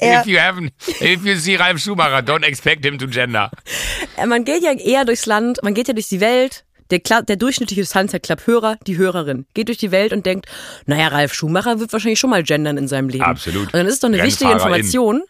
Ja. 0.00 0.20
If 0.20 0.26
you 0.26 0.38
haven't, 0.38 0.70
if 1.00 1.24
you 1.24 1.36
see 1.36 1.56
Ralf 1.56 1.78
Schumacher, 1.80 2.18
don't 2.18 2.44
expect 2.44 2.84
him 2.84 2.98
to 2.98 3.06
gender. 3.06 3.50
Äh, 4.16 4.26
man 4.26 4.44
geht 4.44 4.62
ja 4.62 4.72
eher 4.72 5.04
durchs 5.04 5.26
Land, 5.26 5.58
man 5.62 5.74
geht 5.74 5.88
ja 5.88 5.94
durch 5.94 6.08
die 6.08 6.20
Welt. 6.20 6.64
Der, 6.90 7.00
Cla- 7.00 7.20
der 7.20 7.36
durchschnittliche 7.36 7.84
Sunset 7.84 8.22
Club 8.22 8.46
Hörer, 8.46 8.78
die 8.86 8.96
Hörerin, 8.96 9.44
geht 9.52 9.68
durch 9.68 9.76
die 9.76 9.90
Welt 9.90 10.14
und 10.14 10.24
denkt, 10.24 10.46
naja, 10.86 11.08
Ralf 11.08 11.34
Schumacher 11.34 11.80
wird 11.80 11.92
wahrscheinlich 11.92 12.18
schon 12.18 12.30
mal 12.30 12.42
gendern 12.42 12.78
in 12.78 12.88
seinem 12.88 13.10
Leben. 13.10 13.24
Absolut. 13.24 13.64
Und 13.66 13.74
dann 13.74 13.86
ist 13.86 13.94
es 13.94 14.00
doch 14.00 14.08
eine 14.08 14.22
wichtige. 14.22 14.50
Information, 14.52 15.22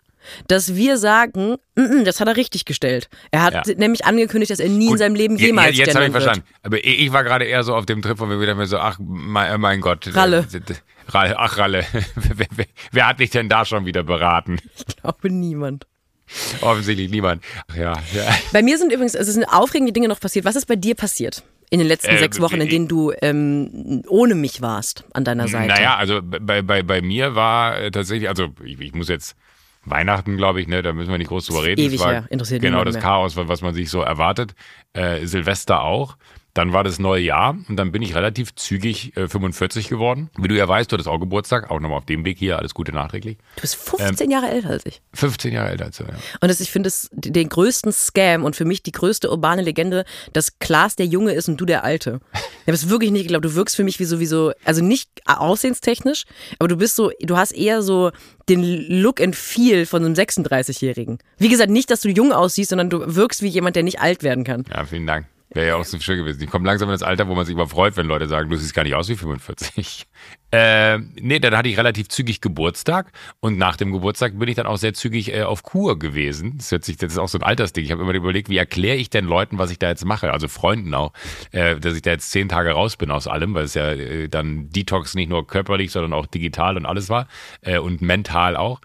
dass 0.47 0.75
wir 0.75 0.97
sagen, 0.99 1.57
"Mm, 1.77 2.05
das 2.05 2.21
hat 2.21 2.29
er 2.29 2.37
richtig 2.37 2.65
gestellt. 2.65 3.09
Er 3.31 3.43
hat 3.43 3.67
Ja. 3.67 3.75
nämlich 3.77 4.05
angekündigt, 4.05 4.51
dass 4.51 4.61
er 4.61 4.69
nie 4.69 4.85
in 4.87 4.91
Gut, 4.91 4.99
seinem 4.99 5.15
Leben 5.15 5.37
je- 5.37 5.47
jemals 5.47 5.77
Jetzt 5.77 5.95
habe 5.95 6.05
ich 6.07 6.13
gendern 6.13 6.13
wird. 6.15 6.23
verstanden. 6.23 6.49
Aber 6.63 6.85
ich 6.85 7.13
war 7.13 7.25
gerade 7.25 7.45
eher 7.45 7.63
so 7.65 7.75
auf 7.75 7.87
dem 7.87 8.03
Trip, 8.03 8.19
wo 8.19 8.29
wir 8.29 8.41
wieder 8.41 8.55
mir 8.55 8.67
so, 8.67 8.79
ach 8.79 8.99
mein, 9.01 9.53
äh, 9.53 9.59
mein 9.59 9.81
Gott. 9.81 10.09
Ralle. 10.15 10.47
Äh, 10.53 10.61
Ralle, 11.11 11.39
ach 11.39 11.57
Ralle. 11.59 11.85
wer, 12.15 12.47
wer, 12.55 12.67
wer 12.93 13.07
hat 13.09 13.21
dich 13.21 13.31
denn 13.31 13.49
da 13.49 13.65
schon 13.65 13.87
wieder 13.87 14.03
beraten? 14.03 14.59
Ich 14.89 14.97
glaube 14.97 15.31
niemand. 15.31 15.87
Offensichtlich 16.61 17.11
niemand. 17.11 17.43
Ach 17.71 17.77
ja, 17.77 17.93
ja. 18.15 18.39
Bei 18.53 18.63
mir 18.63 18.77
sind 18.79 18.93
übrigens, 18.93 19.15
es 19.15 19.27
sind 19.29 19.45
aufregende 19.45 19.93
Dinge 19.93 20.09
noch 20.09 20.21
passiert. 20.21 20.45
Was 20.45 20.57
ist 20.57 20.67
bei 20.67 20.77
dir 20.77 20.95
passiert 20.95 21.43
in 21.71 21.79
den 21.79 21.89
letzten 21.89 22.11
Äh, 22.11 22.19
sechs 22.19 22.39
Wochen, 22.41 22.61
in 22.61 22.69
denen 22.69 22.87
du 22.89 23.13
ähm, 23.23 24.03
ohne 24.09 24.35
mich 24.35 24.61
warst 24.61 25.05
an 25.15 25.25
deiner 25.25 25.49
Seite? 25.49 25.69
Naja, 25.69 25.97
also 25.97 26.21
bei, 26.23 26.61
bei, 26.63 26.83
bei 26.83 27.01
mir 27.01 27.35
war 27.35 27.79
äh, 27.81 27.91
tatsächlich, 27.91 28.29
also 28.29 28.49
ich, 28.65 28.79
ich 28.81 28.95
muss 28.95 29.09
jetzt 29.09 29.37
Weihnachten, 29.85 30.37
glaube 30.37 30.61
ich, 30.61 30.69
ne, 30.69 30.83
da 30.83 30.93
müssen 30.93 31.11
wir 31.11 31.19
nicht 31.19 31.29
groß 31.29 31.47
drüber 31.47 31.65
reden. 31.65 31.81
ewig 31.81 31.99
Das 31.99 32.07
war 32.07 32.13
her, 32.13 32.27
interessiert 32.31 32.63
Genau 32.63 32.85
das 32.85 32.95
mehr. 32.95 33.03
Chaos, 33.03 33.37
was 33.37 33.63
man 33.63 33.75
sich 33.75 33.91
so 33.91 34.01
erwartet. 34.01 34.55
Äh, 34.93 35.27
Silvester 35.27 35.83
auch. 35.83 36.17
Dann 36.59 36.73
war 36.73 36.83
das 36.83 36.99
neue 36.99 37.23
Jahr 37.23 37.57
und 37.69 37.77
dann 37.77 37.93
bin 37.93 38.03
ich 38.03 38.17
relativ 38.17 38.53
zügig 38.57 39.17
äh, 39.17 39.29
45 39.29 39.89
geworden. 39.89 40.29
Wie 40.37 40.49
du 40.49 40.57
ja 40.57 40.67
weißt, 40.67 40.91
du 40.91 40.95
hattest 40.95 41.09
auch 41.09 41.21
Geburtstag, 41.21 41.71
auch 41.71 41.79
nochmal 41.79 41.99
auf 41.99 42.07
dem 42.07 42.25
Weg 42.25 42.37
hier, 42.37 42.59
alles 42.59 42.75
Gute 42.75 42.91
nachträglich. 42.91 43.37
Du 43.55 43.61
bist 43.61 43.79
Ähm, 44.01 44.07
15 44.07 44.29
Jahre 44.33 44.49
älter 44.49 44.71
als 44.71 44.85
ich. 44.85 45.01
15 45.15 45.53
Jahre 45.53 45.71
älter 45.71 45.85
als 45.85 45.99
du, 45.99 46.03
ja. 46.03 46.15
Und 46.41 46.49
das, 46.49 46.59
ich 46.59 46.73
finde 46.73 46.89
es 46.89 47.11
den 47.13 47.49
größten 47.49 47.93
Scam 47.93 48.43
und 48.43 48.57
für 48.57 48.65
mich 48.65 48.83
die 48.83 48.91
größte 48.91 49.31
urbane 49.31 49.63
Legende, 49.63 50.05
dass 50.33 50.59
Klaas 50.59 50.97
der 50.97 51.07
Junge 51.07 51.31
ist 51.31 51.49
und 51.49 51.61
du 51.61 51.65
der 51.65 51.85
Alte. 51.85 52.19
Ich 52.33 52.67
habe 52.67 52.73
es 52.73 52.89
wirklich 52.89 53.13
nicht 53.13 53.23
geglaubt. 53.23 53.45
Du 53.45 53.55
wirkst 53.55 53.77
für 53.77 53.85
mich 53.85 54.01
wie 54.01 54.05
sowieso, 54.05 54.51
also 54.65 54.83
nicht 54.83 55.09
aussehenstechnisch, 55.27 56.25
aber 56.59 56.67
du 56.67 56.77
bist 56.77 56.97
so, 56.97 57.13
du 57.21 57.37
hast 57.37 57.53
eher 57.53 57.83
so 57.83 58.11
den 58.49 58.65
Look 58.65 59.21
and 59.21 59.37
Feel 59.37 59.87
von 59.87 60.05
einem 60.05 60.15
36-Jährigen. 60.15 61.19
Wie 61.39 61.51
gesagt, 61.51 61.71
nicht, 61.71 61.89
dass 61.93 62.01
du 62.01 62.09
jung 62.09 62.33
aussiehst, 62.33 62.71
sondern 62.71 62.91
du 62.91 63.15
wirkst 63.15 63.43
wie 63.43 63.49
jemand, 63.49 63.77
der 63.77 63.85
nicht 63.85 64.01
alt 64.01 64.25
werden 64.25 64.43
kann. 64.43 64.65
Ja, 64.75 64.85
vielen 64.85 65.07
Dank. 65.07 65.27
Wäre 65.51 65.69
ja 65.69 65.77
auch 65.77 65.85
so 65.85 65.99
schön 65.99 66.19
gewesen. 66.19 66.43
Ich 66.43 66.51
komme 66.51 66.67
langsam 66.67 66.91
in 66.91 66.93
das 66.93 67.03
Alter, 67.03 67.27
wo 67.27 67.35
man 67.35 67.47
sich 67.47 67.55
immer 67.55 67.67
freut, 67.67 67.97
wenn 67.97 68.07
Leute 68.07 68.29
sagen, 68.29 68.51
du 68.51 68.57
siehst 68.57 68.75
gar 68.75 68.83
nicht 68.83 68.95
aus 68.95 69.09
wie 69.09 69.17
45. 69.17 70.07
Äh, 70.51 70.97
nee, 71.21 71.41
dann 71.41 71.55
hatte 71.55 71.69
ich 71.69 71.77
relativ 71.77 72.09
zügig 72.09 72.41
Geburtstag 72.41 73.13
und 73.41 73.59
nach 73.59 73.77
dem 73.77 73.93
Geburtstag 73.93 74.39
bin 74.39 74.49
ich 74.49 74.57
dann 74.57 74.67
auch 74.67 74.79
sehr 74.79 74.95
zügig 74.95 75.35
äh, 75.35 75.43
auf 75.43 75.63
Kur 75.63 75.99
gewesen. 75.99 76.57
Das, 76.57 76.73
hört 76.73 76.87
sich, 76.87 76.97
das 76.97 77.13
ist 77.13 77.19
auch 77.19 77.29
so 77.29 77.37
ein 77.37 77.45
Altersding. 77.45 77.85
Ich 77.85 77.93
habe 77.93 78.01
immer 78.01 78.15
überlegt, 78.15 78.49
wie 78.49 78.57
erkläre 78.57 78.97
ich 78.97 79.11
denn 79.11 79.27
Leuten, 79.27 79.59
was 79.59 79.71
ich 79.71 79.79
da 79.79 79.91
jetzt 79.91 80.07
mache, 80.07 80.33
also 80.33 80.49
Freunden 80.49 80.95
auch, 80.95 81.13
äh, 81.53 81.77
dass 81.77 81.95
ich 81.95 82.01
da 82.01 82.13
jetzt 82.13 82.31
zehn 82.31 82.49
Tage 82.49 82.71
raus 82.71 82.97
bin 82.97 83.11
aus 83.11 83.27
allem, 83.27 83.53
weil 83.53 83.65
es 83.65 83.75
ja 83.75 83.91
äh, 83.91 84.31
dann 84.31 84.71
Detox 84.71 85.15
nicht 85.15 85.29
nur 85.29 85.47
körperlich, 85.47 85.93
sondern 85.93 86.15
auch 86.15 86.25
digital 86.25 86.79
und 86.79 86.87
alles 86.87 87.11
war 87.11 87.29
äh, 87.61 87.77
und 87.77 88.01
mental 88.01 88.57
auch. 88.57 88.81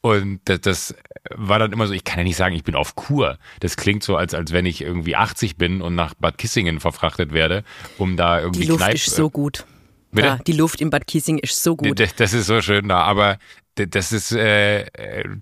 Und 0.00 0.40
das, 0.44 0.60
das 0.60 0.94
war 1.30 1.58
dann 1.58 1.72
immer 1.72 1.86
so, 1.86 1.92
ich 1.92 2.04
kann 2.04 2.18
ja 2.18 2.24
nicht 2.24 2.36
sagen, 2.36 2.54
ich 2.54 2.64
bin 2.64 2.74
auf 2.76 2.94
Kur. 2.94 3.38
Das 3.60 3.76
klingt 3.76 4.02
so, 4.02 4.16
als, 4.16 4.32
als 4.34 4.52
wenn 4.52 4.64
ich 4.66 4.80
irgendwie 4.80 5.16
80 5.16 5.56
bin 5.56 5.82
und 5.82 5.94
nach 5.94 6.14
Bad 6.14 6.38
Kissingen 6.38 6.80
verfrachtet 6.80 7.32
werde, 7.32 7.64
um 7.98 8.16
da 8.16 8.40
irgendwie 8.40 8.60
Die 8.62 8.66
Luft 8.68 8.84
Kneipp- 8.84 8.94
ist 8.94 9.10
so 9.14 9.28
gut. 9.30 9.64
Bitte? 10.10 10.26
Ja, 10.26 10.38
die 10.46 10.52
Luft 10.52 10.80
im 10.80 10.88
Bad 10.90 11.06
Kiessing 11.06 11.38
ist 11.38 11.62
so 11.62 11.76
gut. 11.76 12.00
Das 12.16 12.32
ist 12.32 12.46
so 12.46 12.62
schön 12.62 12.88
da, 12.88 13.02
aber 13.02 13.38
das 13.86 14.12
ist 14.12 14.32
äh, 14.32 14.84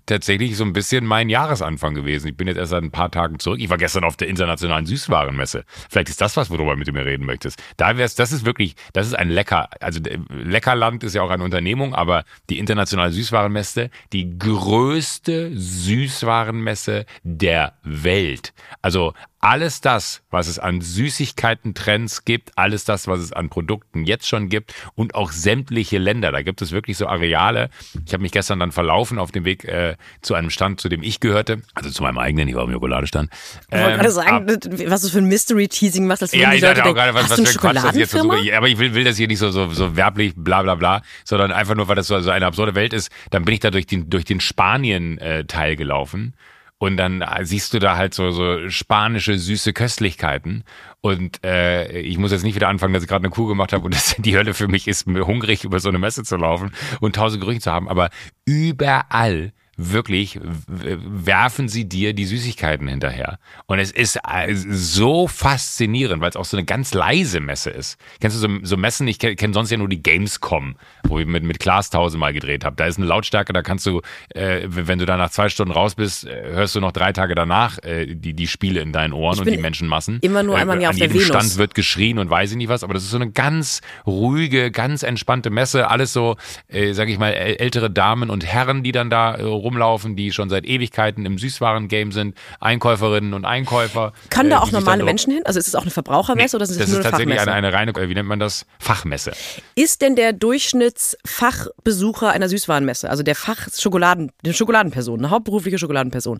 tatsächlich 0.05 0.55
so 0.57 0.63
ein 0.63 0.73
bisschen 0.73 1.05
mein 1.05 1.29
Jahresanfang 1.29 1.95
gewesen. 1.95 2.27
Ich 2.27 2.37
bin 2.37 2.47
jetzt 2.47 2.57
erst 2.57 2.71
seit 2.71 2.83
ein 2.83 2.91
paar 2.91 3.11
Tagen 3.11 3.39
zurück. 3.39 3.59
Ich 3.59 3.69
war 3.69 3.77
gestern 3.77 4.03
auf 4.03 4.17
der 4.17 4.27
internationalen 4.27 4.85
Süßwarenmesse. 4.85 5.63
Vielleicht 5.89 6.09
ist 6.09 6.21
das 6.21 6.37
was, 6.37 6.49
worüber 6.49 6.73
du 6.73 6.77
mit 6.77 6.93
mir 6.93 7.05
reden 7.05 7.25
möchtest. 7.25 7.61
Da 7.77 7.97
wär's, 7.97 8.15
das 8.15 8.31
ist 8.31 8.45
wirklich, 8.45 8.75
das 8.93 9.07
ist 9.07 9.13
ein 9.13 9.29
lecker, 9.29 9.69
also 9.79 9.99
Leckerland 10.29 11.03
ist 11.03 11.15
ja 11.15 11.21
auch 11.21 11.29
eine 11.29 11.43
Unternehmung, 11.43 11.95
aber 11.95 12.23
die 12.49 12.59
internationale 12.59 13.11
Süßwarenmesse, 13.11 13.89
die 14.13 14.37
größte 14.37 15.51
Süßwarenmesse 15.55 17.05
der 17.23 17.73
Welt. 17.83 18.53
Also 18.81 19.13
alles 19.47 19.79
das, 19.79 20.23
was 20.29 20.47
es 20.47 20.59
an 20.59 20.81
Süßigkeiten-Trends 20.81 22.25
gibt, 22.25 22.51
alles 22.57 22.83
das, 22.83 23.07
was 23.07 23.21
es 23.21 23.31
an 23.31 23.47
Produkten 23.47 24.03
jetzt 24.03 24.27
schon 24.27 24.49
gibt 24.49 24.73
und 24.93 25.15
auch 25.15 25.31
sämtliche 25.31 25.99
Länder. 25.99 26.33
Da 26.33 26.41
gibt 26.41 26.61
es 26.61 26.73
wirklich 26.73 26.97
so 26.97 27.07
Areale. 27.07 27.69
Ich 28.05 28.11
habe 28.11 28.23
mich 28.23 28.33
gestern 28.33 28.59
dann 28.59 28.73
verlaufen 28.73 29.17
auf 29.17 29.31
dem 29.31 29.45
Weg 29.45 29.63
äh, 29.63 29.95
zu 30.21 30.33
einem 30.33 30.49
Stand, 30.49 30.81
zu 30.81 30.89
dem 30.89 31.01
ich 31.01 31.21
gehörte, 31.21 31.61
also 31.75 31.89
zu 31.89 32.03
meinem 32.03 32.17
eigenen, 32.17 32.49
ich 32.49 32.55
war 32.55 32.65
im 32.65 32.73
Schokoladestand. 32.73 33.31
Ich 33.31 33.77
wollte 33.77 33.91
Ähm, 33.91 33.95
gerade 33.99 34.11
sagen, 34.11 34.47
was 34.89 35.03
du 35.03 35.07
für 35.07 35.19
ein 35.19 35.27
Mystery-Teasing 35.27 36.05
machst, 36.07 36.23
als 36.23 36.33
wenn 36.33 36.41
ja, 36.41 36.49
die 36.49 36.57
ich 36.57 36.61
Leute 36.63 36.81
dachte 36.81 36.89
auch 36.89 36.93
denken, 36.95 37.13
gerade, 37.13 37.13
was, 37.13 37.29
was 37.29 37.49
für 37.53 37.57
Quatsch 37.57 37.75
das 37.77 37.95
jetzt 37.95 38.11
Schokoladenfirma? 38.11 38.57
aber 38.57 38.67
ich 38.67 38.77
will, 38.79 38.93
will 38.95 39.05
das 39.05 39.15
hier 39.15 39.29
nicht 39.29 39.39
so, 39.39 39.51
so, 39.51 39.69
so 39.71 39.95
werblich, 39.95 40.33
bla 40.35 40.61
bla 40.61 40.75
bla, 40.75 41.03
sondern 41.23 41.53
einfach 41.53 41.75
nur, 41.75 41.87
weil 41.87 41.95
das 41.95 42.07
so, 42.07 42.19
so 42.19 42.31
eine 42.31 42.45
absurde 42.45 42.75
Welt 42.75 42.91
ist. 42.91 43.09
Dann 43.29 43.45
bin 43.45 43.53
ich 43.53 43.61
da 43.61 43.71
durch 43.71 43.87
den, 43.87 44.09
durch 44.09 44.25
den 44.25 44.41
Spanien-Teil 44.41 45.77
gelaufen. 45.77 46.33
Und 46.79 46.97
dann 46.97 47.21
äh, 47.21 47.43
siehst 47.43 47.73
du 47.73 47.79
da 47.79 47.97
halt 47.97 48.13
so, 48.13 48.29
so 48.29 48.69
spanische 48.69 49.39
süße 49.39 49.73
Köstlichkeiten. 49.73 50.63
Und 51.01 51.43
äh, 51.43 51.99
ich 51.99 52.17
muss 52.17 52.31
jetzt 52.31 52.43
nicht 52.43 52.55
wieder 52.55 52.69
anfangen, 52.69 52.93
dass 52.93 53.03
ich 53.03 53.09
gerade 53.09 53.23
eine 53.23 53.31
Kuh 53.31 53.47
gemacht 53.47 53.73
habe 53.73 53.85
und 53.85 53.93
das 53.95 54.15
die 54.17 54.37
Hölle 54.37 54.53
für 54.53 54.67
mich 54.67 54.87
ist, 54.87 55.07
hungrig 55.07 55.63
über 55.63 55.79
so 55.79 55.89
eine 55.89 55.99
Messe 55.99 56.23
zu 56.23 56.37
laufen 56.37 56.71
und 56.99 57.15
tausend 57.15 57.41
Gerüche 57.41 57.61
zu 57.61 57.71
haben. 57.71 57.89
Aber 57.89 58.09
überall 58.45 59.53
wirklich 59.77 60.39
werfen 60.67 61.69
sie 61.69 61.87
dir 61.87 62.13
die 62.13 62.25
Süßigkeiten 62.25 62.87
hinterher. 62.87 63.39
Und 63.67 63.79
es 63.79 63.91
ist 63.91 64.19
äh, 64.27 64.53
so 64.53 65.27
faszinierend, 65.27 66.21
weil 66.21 66.29
es 66.29 66.35
auch 66.35 66.45
so 66.45 66.57
eine 66.57 66.65
ganz 66.65 66.93
leise 66.93 67.39
Messe 67.39 67.69
ist. 67.69 67.97
Kennst 68.19 68.35
du 68.35 68.41
so, 68.41 68.59
so 68.63 68.75
Messen? 68.75 69.07
Ich 69.07 69.19
kenne 69.19 69.35
kenn 69.35 69.53
sonst 69.53 69.69
ja 69.69 69.77
nur 69.77 69.87
die 69.87 70.01
Gamescom, 70.01 70.75
wo 71.03 71.19
ich 71.19 71.27
mit, 71.27 71.43
mit 71.43 71.59
Klaas 71.59 71.89
tausendmal 71.89 72.33
gedreht 72.33 72.65
habe. 72.65 72.75
Da 72.75 72.85
ist 72.85 72.97
eine 72.97 73.05
Lautstärke, 73.05 73.53
da 73.53 73.61
kannst 73.61 73.85
du, 73.85 74.01
äh, 74.29 74.61
wenn 74.67 74.99
du 74.99 75.05
da 75.05 75.15
nach 75.15 75.29
zwei 75.29 75.49
Stunden 75.49 75.71
raus 75.71 75.95
bist, 75.95 76.25
äh, 76.25 76.51
hörst 76.53 76.75
du 76.75 76.79
noch 76.79 76.91
drei 76.91 77.13
Tage 77.13 77.35
danach 77.35 77.77
äh, 77.83 78.15
die, 78.15 78.33
die 78.33 78.47
Spiele 78.47 78.81
in 78.81 78.91
deinen 78.91 79.13
Ohren 79.13 79.37
und 79.39 79.47
die 79.47 79.57
Menschenmassen. 79.57 80.19
immer 80.21 80.43
nur 80.43 80.57
einmal 80.57 80.77
im 80.77 80.81
Jahr 80.81 80.89
An 80.89 80.95
auf 80.95 80.99
der 80.99 81.13
Venus. 81.13 81.27
Stand 81.27 81.57
wird 81.57 81.75
geschrien 81.75 82.17
und 82.17 82.29
weiß 82.29 82.51
ich 82.51 82.57
nicht 82.57 82.69
was, 82.69 82.83
aber 82.83 82.93
das 82.93 83.03
ist 83.03 83.11
so 83.11 83.17
eine 83.17 83.31
ganz 83.31 83.81
ruhige, 84.05 84.71
ganz 84.71 85.03
entspannte 85.03 85.49
Messe. 85.49 85.89
Alles 85.89 86.13
so, 86.13 86.35
äh, 86.67 86.93
sag 86.93 87.09
ich 87.09 87.19
mal, 87.19 87.31
äl- 87.31 87.59
ältere 87.59 87.91
Damen 87.91 88.29
und 88.29 88.45
Herren, 88.45 88.83
die 88.83 88.91
dann 88.91 89.09
da 89.09 89.37
äh, 89.37 89.43
rumlaufen, 89.67 90.15
die 90.15 90.31
schon 90.31 90.49
seit 90.49 90.65
Ewigkeiten 90.65 91.25
im 91.25 91.37
Süßwaren-Game 91.37 92.11
sind, 92.11 92.37
Einkäuferinnen 92.59 93.33
und 93.33 93.45
Einkäufer. 93.45 94.13
Können 94.29 94.49
äh, 94.49 94.53
da 94.53 94.61
die 94.61 94.63
auch 94.63 94.71
normale 94.71 95.03
Menschen 95.03 95.33
hin? 95.33 95.41
Also 95.45 95.59
ist 95.59 95.67
es 95.67 95.75
auch 95.75 95.81
eine 95.81 95.91
Verbrauchermesse 95.91 96.55
oder 96.55 96.63
ist 96.63 96.71
es 96.71 96.77
das 96.77 96.87
nur 96.89 96.99
ist 96.99 97.05
eine 97.05 97.11
tatsächlich 97.11 97.39
eine, 97.41 97.51
eine 97.51 97.73
reine, 97.73 97.91
äh, 97.91 98.09
wie 98.09 98.13
nennt 98.13 98.29
man 98.29 98.39
das? 98.39 98.65
Fachmesse. 98.79 99.33
Ist 99.75 100.01
denn 100.01 100.15
der 100.15 100.31
Durchschnittsfachbesucher 100.33 102.31
einer 102.31 102.49
Süßwarenmesse, 102.49 103.09
also 103.09 103.23
der 103.23 103.35
Fachschokoladen, 103.35 104.31
eine 104.43 104.53
Schokoladenperson, 104.53 105.19
eine 105.19 105.29
hauptberufliche 105.29 105.77
Schokoladenperson, 105.77 106.39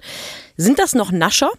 sind 0.56 0.80
das 0.80 0.96
noch 0.96 1.12
Nascher? 1.12 1.52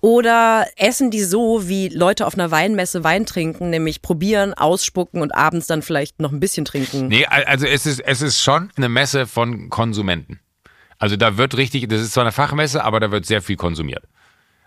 Oder 0.00 0.66
essen 0.76 1.12
die 1.12 1.22
so, 1.22 1.68
wie 1.68 1.88
Leute 1.88 2.26
auf 2.26 2.34
einer 2.34 2.50
Weinmesse 2.50 3.04
Wein 3.04 3.26
trinken, 3.26 3.70
nämlich 3.70 4.02
probieren, 4.02 4.54
ausspucken 4.54 5.22
und 5.22 5.32
abends 5.36 5.68
dann 5.68 5.82
vielleicht 5.82 6.20
noch 6.20 6.32
ein 6.32 6.40
bisschen 6.40 6.64
trinken? 6.64 7.06
Nee, 7.06 7.26
al- 7.26 7.44
also 7.44 7.66
es 7.66 7.86
ist, 7.86 8.00
es 8.00 8.22
ist 8.22 8.42
schon 8.42 8.70
eine 8.76 8.88
Messe 8.88 9.24
von 9.26 9.70
Konsumenten. 9.70 10.40
Also 11.02 11.16
da 11.16 11.36
wird 11.36 11.56
richtig, 11.56 11.88
das 11.88 12.00
ist 12.00 12.12
zwar 12.12 12.22
eine 12.22 12.30
Fachmesse, 12.30 12.84
aber 12.84 13.00
da 13.00 13.10
wird 13.10 13.26
sehr 13.26 13.42
viel 13.42 13.56
konsumiert. 13.56 14.04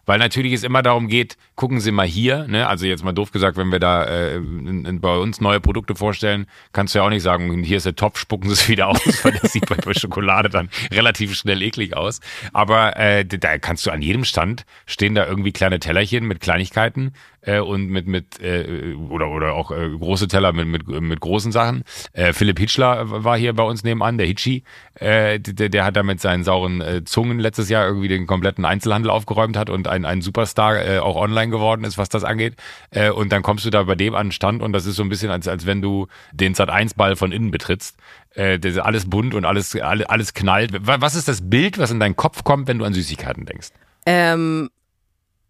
Weil 0.06 0.20
natürlich 0.20 0.52
es 0.52 0.64
immer 0.64 0.84
darum 0.84 1.08
geht, 1.08 1.38
gucken 1.56 1.80
Sie 1.80 1.92
mal 1.92 2.06
hier, 2.06 2.46
ne? 2.50 2.68
also 2.68 2.86
jetzt 2.86 3.06
mal 3.06 3.14
doof 3.14 3.32
gesagt, 3.32 3.56
wenn 3.56 3.72
wir 3.72 3.80
da 3.80 4.04
äh, 4.04 4.36
in, 4.36 4.84
in, 4.84 5.00
bei 5.00 5.16
uns 5.16 5.40
neue 5.40 5.62
Produkte 5.62 5.96
vorstellen, 5.96 6.46
kannst 6.74 6.94
du 6.94 7.00
ja 7.00 7.06
auch 7.06 7.10
nicht 7.10 7.24
sagen, 7.24 7.64
hier 7.64 7.78
ist 7.78 7.86
der 7.86 7.96
Topf, 7.96 8.20
spucken 8.20 8.50
Sie 8.50 8.54
es 8.54 8.68
wieder 8.68 8.88
aus, 8.88 9.00
weil 9.24 9.40
das 9.42 9.54
sieht 9.54 9.70
bei, 9.70 9.78
bei 9.78 9.94
Schokolade 9.94 10.50
dann 10.50 10.70
relativ 10.92 11.36
schnell 11.36 11.62
eklig 11.62 11.96
aus. 11.96 12.20
Aber 12.52 12.98
äh, 12.98 13.24
da 13.24 13.58
kannst 13.58 13.86
du 13.86 13.92
an 13.92 14.02
jedem 14.02 14.26
Stand 14.26 14.66
stehen 14.86 15.16
da 15.16 15.26
irgendwie 15.26 15.54
kleine 15.54 15.80
Tellerchen 15.80 16.26
mit 16.26 16.42
Kleinigkeiten 16.42 17.14
äh, 17.46 17.60
und 17.60 17.88
mit 17.88 18.08
mit 18.08 18.40
äh, 18.42 18.94
oder 18.96 19.30
oder 19.30 19.54
auch 19.54 19.72
äh, 19.72 19.90
große 19.90 20.28
Teller 20.28 20.52
mit 20.54 20.68
mit 20.68 20.88
mit 20.88 21.20
großen 21.20 21.52
Sachen. 21.52 21.84
Äh, 22.14 22.34
Philipp 22.34 22.60
Hitschler 22.60 23.24
war 23.24 23.38
hier 23.38 23.54
bei 23.54 23.64
uns 23.64 23.84
nebenan, 23.84 24.18
der 24.18 24.28
Hitschi, 24.28 24.64
äh, 24.96 25.40
der, 25.40 25.70
der 25.70 25.86
hat 25.86 25.96
da 25.96 26.04
mit 26.04 26.20
seinen 26.22 26.44
sauren 26.44 26.82
äh, 26.82 27.04
Zungen 27.06 27.40
letztes 27.40 27.70
Jahr 27.70 27.86
irgendwie 27.88 28.08
den 28.08 28.28
kompletten 28.28 28.66
Einzelhandel 28.66 29.10
aufgeräumt 29.12 29.58
hat 29.58 29.70
und 29.70 29.88
ein 29.88 30.06
ein 30.06 30.22
Superstar 30.22 30.86
äh, 30.86 31.00
auch 31.00 31.16
online 31.16 31.52
geworden 31.52 31.84
ist, 31.84 31.98
was 31.98 32.10
das 32.10 32.24
angeht. 32.24 32.56
Äh, 32.92 33.10
und 33.12 33.32
dann 33.32 33.42
kommst 33.44 33.66
du 33.66 33.70
da 33.70 33.84
bei 33.84 33.96
dem 33.96 34.16
an 34.16 34.28
den 34.28 34.32
Stand 34.32 34.62
und 34.62 34.74
das 34.74 34.86
ist 34.86 34.96
so 34.96 35.04
ein 35.04 35.10
bisschen 35.10 35.32
als 35.32 35.48
als 35.48 35.66
wenn 35.66 35.82
du 35.82 36.08
den 36.34 36.54
Sat 36.56 36.70
1 36.70 36.96
Ball 36.96 37.16
von 37.16 37.32
innen 37.32 37.52
betrittst. 37.52 37.98
Äh, 38.34 38.60
das 38.60 38.74
ist 38.74 38.80
alles 38.80 39.10
bunt 39.10 39.34
und 39.34 39.46
alles 39.46 39.76
alles, 39.76 40.34
knallt. 40.34 40.88
Wa- 40.88 40.98
Was 41.00 41.16
ist 41.16 41.28
das 41.28 41.50
Bild, 41.50 41.78
was 41.78 41.92
in 41.92 42.00
deinen 42.00 42.16
Kopf 42.16 42.44
kommt, 42.44 42.68
wenn 42.68 42.80
du 42.80 42.86
an 42.86 42.94
Süßigkeiten 42.94 43.46
denkst? 43.46 43.70
Ähm, 44.06 44.70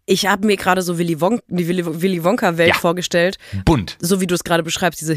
ich 0.06 0.26
habe 0.26 0.46
mir 0.46 0.56
gerade 0.56 0.82
so 0.82 0.98
Willy, 0.98 1.20
Won 1.20 1.40
die 1.48 1.66
Willy, 1.68 1.84
Willy 1.84 2.24
Wonka-Welt 2.24 2.68
Ja. 2.70 2.74
vorgestellt, 2.74 3.38
Bunt. 3.64 3.96
so 4.00 4.20
wie 4.20 4.26
du 4.26 4.34
es 4.34 4.44
gerade 4.44 4.62
beschreibst, 4.62 5.00
diese 5.00 5.14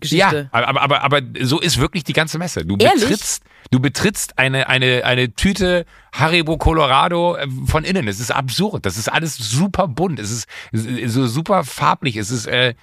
Hitchler-Geschichte. 0.00 0.50
Ja, 0.52 0.64
aber, 0.68 0.80
aber, 0.80 1.02
aber 1.02 1.20
so 1.40 1.60
ist 1.60 1.78
wirklich 1.78 2.04
die 2.04 2.12
ganze 2.12 2.38
Messe. 2.38 2.64
Du 2.64 2.76
Ehrlich? 2.76 3.02
betrittst, 3.02 3.42
du 3.70 3.80
betrittst 3.80 4.38
eine, 4.38 4.68
eine, 4.68 5.04
eine 5.04 5.34
Tüte 5.34 5.84
Haribo 6.12 6.56
Colorado 6.56 7.36
äh, 7.36 7.46
von 7.66 7.84
innen. 7.84 8.08
Es 8.08 8.20
ist 8.20 8.30
absurd. 8.30 8.86
Das 8.86 8.96
ist 8.96 9.08
alles 9.08 9.36
super 9.36 9.88
bunt. 9.88 10.18
Es 10.18 10.30
ist 10.30 10.48
so 11.06 11.26
super 11.26 11.64
farblich. 11.64 12.16
Es 12.16 12.30
ist, 12.30 12.46
äh, 12.46 12.74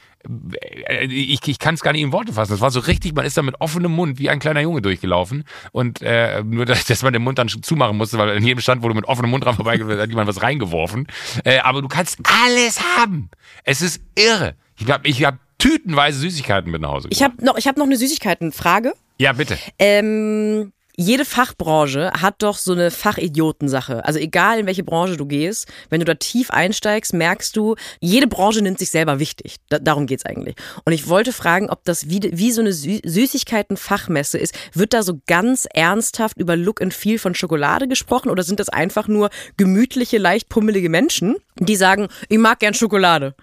äh, 0.88 1.06
ich, 1.06 1.48
ich 1.48 1.60
kann 1.60 1.76
es 1.76 1.82
gar 1.82 1.92
nicht 1.92 2.02
in 2.02 2.12
Worte 2.12 2.34
fassen. 2.34 2.52
Das 2.52 2.62
war 2.62 2.72
so 2.72 2.80
richtig, 2.82 3.14
man 3.14 3.26
ist 3.26 3.38
da 3.38 3.42
mit 3.42 3.60
offenem 3.60 3.92
Mund 3.92 4.20
wie 4.20 4.30
ein 4.30 4.40
kleiner 4.40 4.62
Junge 4.62 4.82
durchgelaufen. 4.82 5.44
Und 5.72 6.02
äh, 6.02 6.44
nur, 6.44 6.66
dass, 6.66 7.02
man 7.04 7.14
den 7.14 7.24
Mund 7.24 7.40
dann 7.40 7.50
zumachen 7.50 7.98
musste, 7.98 8.18
weil 8.18 8.30
in 8.30 8.44
jedem 8.44 8.62
Stand, 8.62 8.84
wo 8.84 8.88
du 8.88 8.96
mit 8.96 9.06
offenem 9.06 9.32
Mund 9.32 9.44
dran 9.44 9.56
vorbeigehst, 9.56 9.90
hat 9.90 10.10
jemand 10.10 10.28
was 10.28 10.42
reingeworfen. 10.42 11.08
Äh, 11.44 11.60
aber 11.60 11.82
du 11.82 11.88
kannst 11.88 12.20
alles 12.46 12.80
haben. 12.98 13.30
Es 13.64 13.82
ist 13.82 14.02
irre. 14.16 14.56
Ich 14.78 14.90
habe 14.90 15.08
ich 15.08 15.24
hab 15.24 15.38
tütenweise 15.66 16.20
Süßigkeiten 16.20 16.72
mit 16.72 16.82
nach 16.82 16.92
Hause 16.92 17.08
Ich 17.12 17.24
habe 17.24 17.44
noch, 17.44 17.58
ich 17.58 17.68
hab 17.68 17.78
noch 17.78 17.86
eine 17.86 17.98
Süßigkeitenfrage. 17.98 18.94
ja, 19.18 19.34
bitte. 19.34 19.58
Ähm, 19.80 20.72
jede 20.98 21.26
Fachbranche 21.26 22.12
hat 22.14 22.36
doch 22.42 22.58
so 22.58 22.72
eine 22.72 22.90
Fachidiotensache. 22.90 24.06
Also 24.06 24.18
egal 24.20 24.60
in 24.60 24.66
welche 24.66 24.84
Branche 24.84 25.18
du 25.18 25.26
gehst, 25.26 25.68
wenn 25.90 26.00
du 26.00 26.06
da 26.06 26.14
tief 26.14 26.52
einsteigst, 26.52 27.14
merkst 27.14 27.56
du, 27.58 27.76
jede 28.00 28.28
Branche 28.28 28.62
nimmt 28.62 28.80
sich 28.80 28.92
selber 28.92 29.20
wichtig. 29.20 29.58
Da, 29.68 29.80
darum 29.80 30.06
geht's 30.06 30.26
eigentlich. 30.26 30.56
Und 30.86 30.94
ich 30.94 31.10
wollte 31.10 31.34
fragen, 31.34 31.70
ob 31.70 31.84
das 31.84 32.10
wie, 32.10 32.22
wie 32.32 32.52
so 32.52 32.62
eine 32.62 32.72
Sü 32.72 33.00
Süßigkeiten-Fachmesse 33.04 34.38
ist. 34.38 34.56
Wird 34.74 34.94
da 34.94 35.04
so 35.04 35.20
ganz 35.28 35.68
ernsthaft 35.74 36.38
über 36.38 36.56
Look 36.56 36.82
and 36.82 36.94
Feel 36.94 37.20
von 37.20 37.36
Schokolade 37.36 37.88
gesprochen 37.88 38.30
oder 38.30 38.44
sind 38.44 38.60
das 38.60 38.70
einfach 38.70 39.08
nur 39.08 39.30
gemütliche, 39.58 40.18
leicht 40.18 40.48
pummelige 40.48 40.90
Menschen, 40.90 41.36
die 41.60 41.76
sagen, 41.76 42.08
ich 42.30 42.38
mag 42.38 42.60
gern 42.60 42.74
Schokolade? 42.74 43.36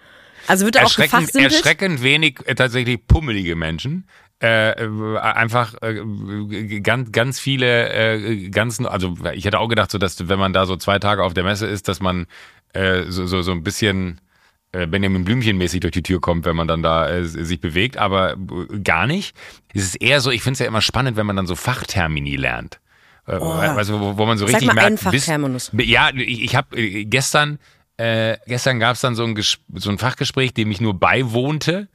Also 0.47 0.65
wird 0.65 0.75
da 0.75 0.79
auch 0.79 0.83
Erschreckend, 0.83 1.21
gefachsimpelt? 1.21 1.53
erschreckend 1.53 2.03
wenig 2.03 2.39
äh, 2.45 2.55
tatsächlich 2.55 3.05
pummelige 3.07 3.55
Menschen. 3.55 4.07
Äh, 4.41 4.71
äh, 4.71 5.17
einfach 5.19 5.75
äh, 5.81 6.81
ganz, 6.81 7.11
ganz 7.13 7.39
viele, 7.39 7.89
äh, 7.93 8.49
ganz, 8.49 8.81
also 8.81 9.15
ich 9.33 9.45
hätte 9.45 9.59
auch 9.59 9.69
gedacht, 9.69 9.89
so 9.89 9.97
dass 9.97 10.27
wenn 10.27 10.39
man 10.39 10.51
da 10.51 10.65
so 10.65 10.75
zwei 10.75 10.99
Tage 10.99 11.23
auf 11.23 11.33
der 11.33 11.45
Messe 11.45 11.65
ist, 11.65 11.87
dass 11.87 12.01
man 12.01 12.25
äh, 12.73 13.03
so, 13.07 13.25
so, 13.25 13.41
so 13.41 13.53
ein 13.53 13.63
bisschen 13.63 14.19
äh, 14.73 14.85
Benjamin 14.87 15.23
Blümchen 15.23 15.57
mäßig 15.57 15.79
durch 15.79 15.93
die 15.93 16.03
Tür 16.03 16.19
kommt, 16.19 16.45
wenn 16.45 16.55
man 16.55 16.67
dann 16.67 16.83
da 16.83 17.09
äh, 17.09 17.23
sich 17.23 17.61
bewegt, 17.61 17.97
aber 17.97 18.33
äh, 18.33 18.79
gar 18.79 19.07
nicht. 19.07 19.35
Es 19.73 19.83
ist 19.83 19.95
eher 20.01 20.19
so, 20.19 20.31
ich 20.31 20.41
finde 20.41 20.53
es 20.53 20.59
ja 20.59 20.65
immer 20.65 20.81
spannend, 20.81 21.15
wenn 21.15 21.25
man 21.25 21.35
dann 21.35 21.47
so 21.47 21.55
Fachtermini 21.55 22.35
lernt. 22.35 22.79
Äh, 23.27 23.35
also, 23.35 23.99
wo, 24.01 24.17
wo 24.17 24.25
man 24.25 24.37
so 24.37 24.45
Sag 24.45 24.55
richtig 24.55 24.67
mal 24.67 24.73
merkt, 24.73 24.87
einen 24.87 24.97
Fachterminus. 24.97 25.71
ja, 25.77 26.09
ich, 26.13 26.43
ich 26.43 26.55
habe 26.55 27.05
gestern, 27.05 27.59
äh, 27.97 28.37
gestern 28.47 28.79
gab 28.79 28.95
es 28.95 29.01
dann 29.01 29.15
so 29.15 29.23
ein, 29.23 29.35
so 29.41 29.89
ein 29.89 29.97
Fachgespräch, 29.97 30.53
dem 30.53 30.71
ich 30.71 30.81
nur 30.81 30.99
beiwohnte. 30.99 31.89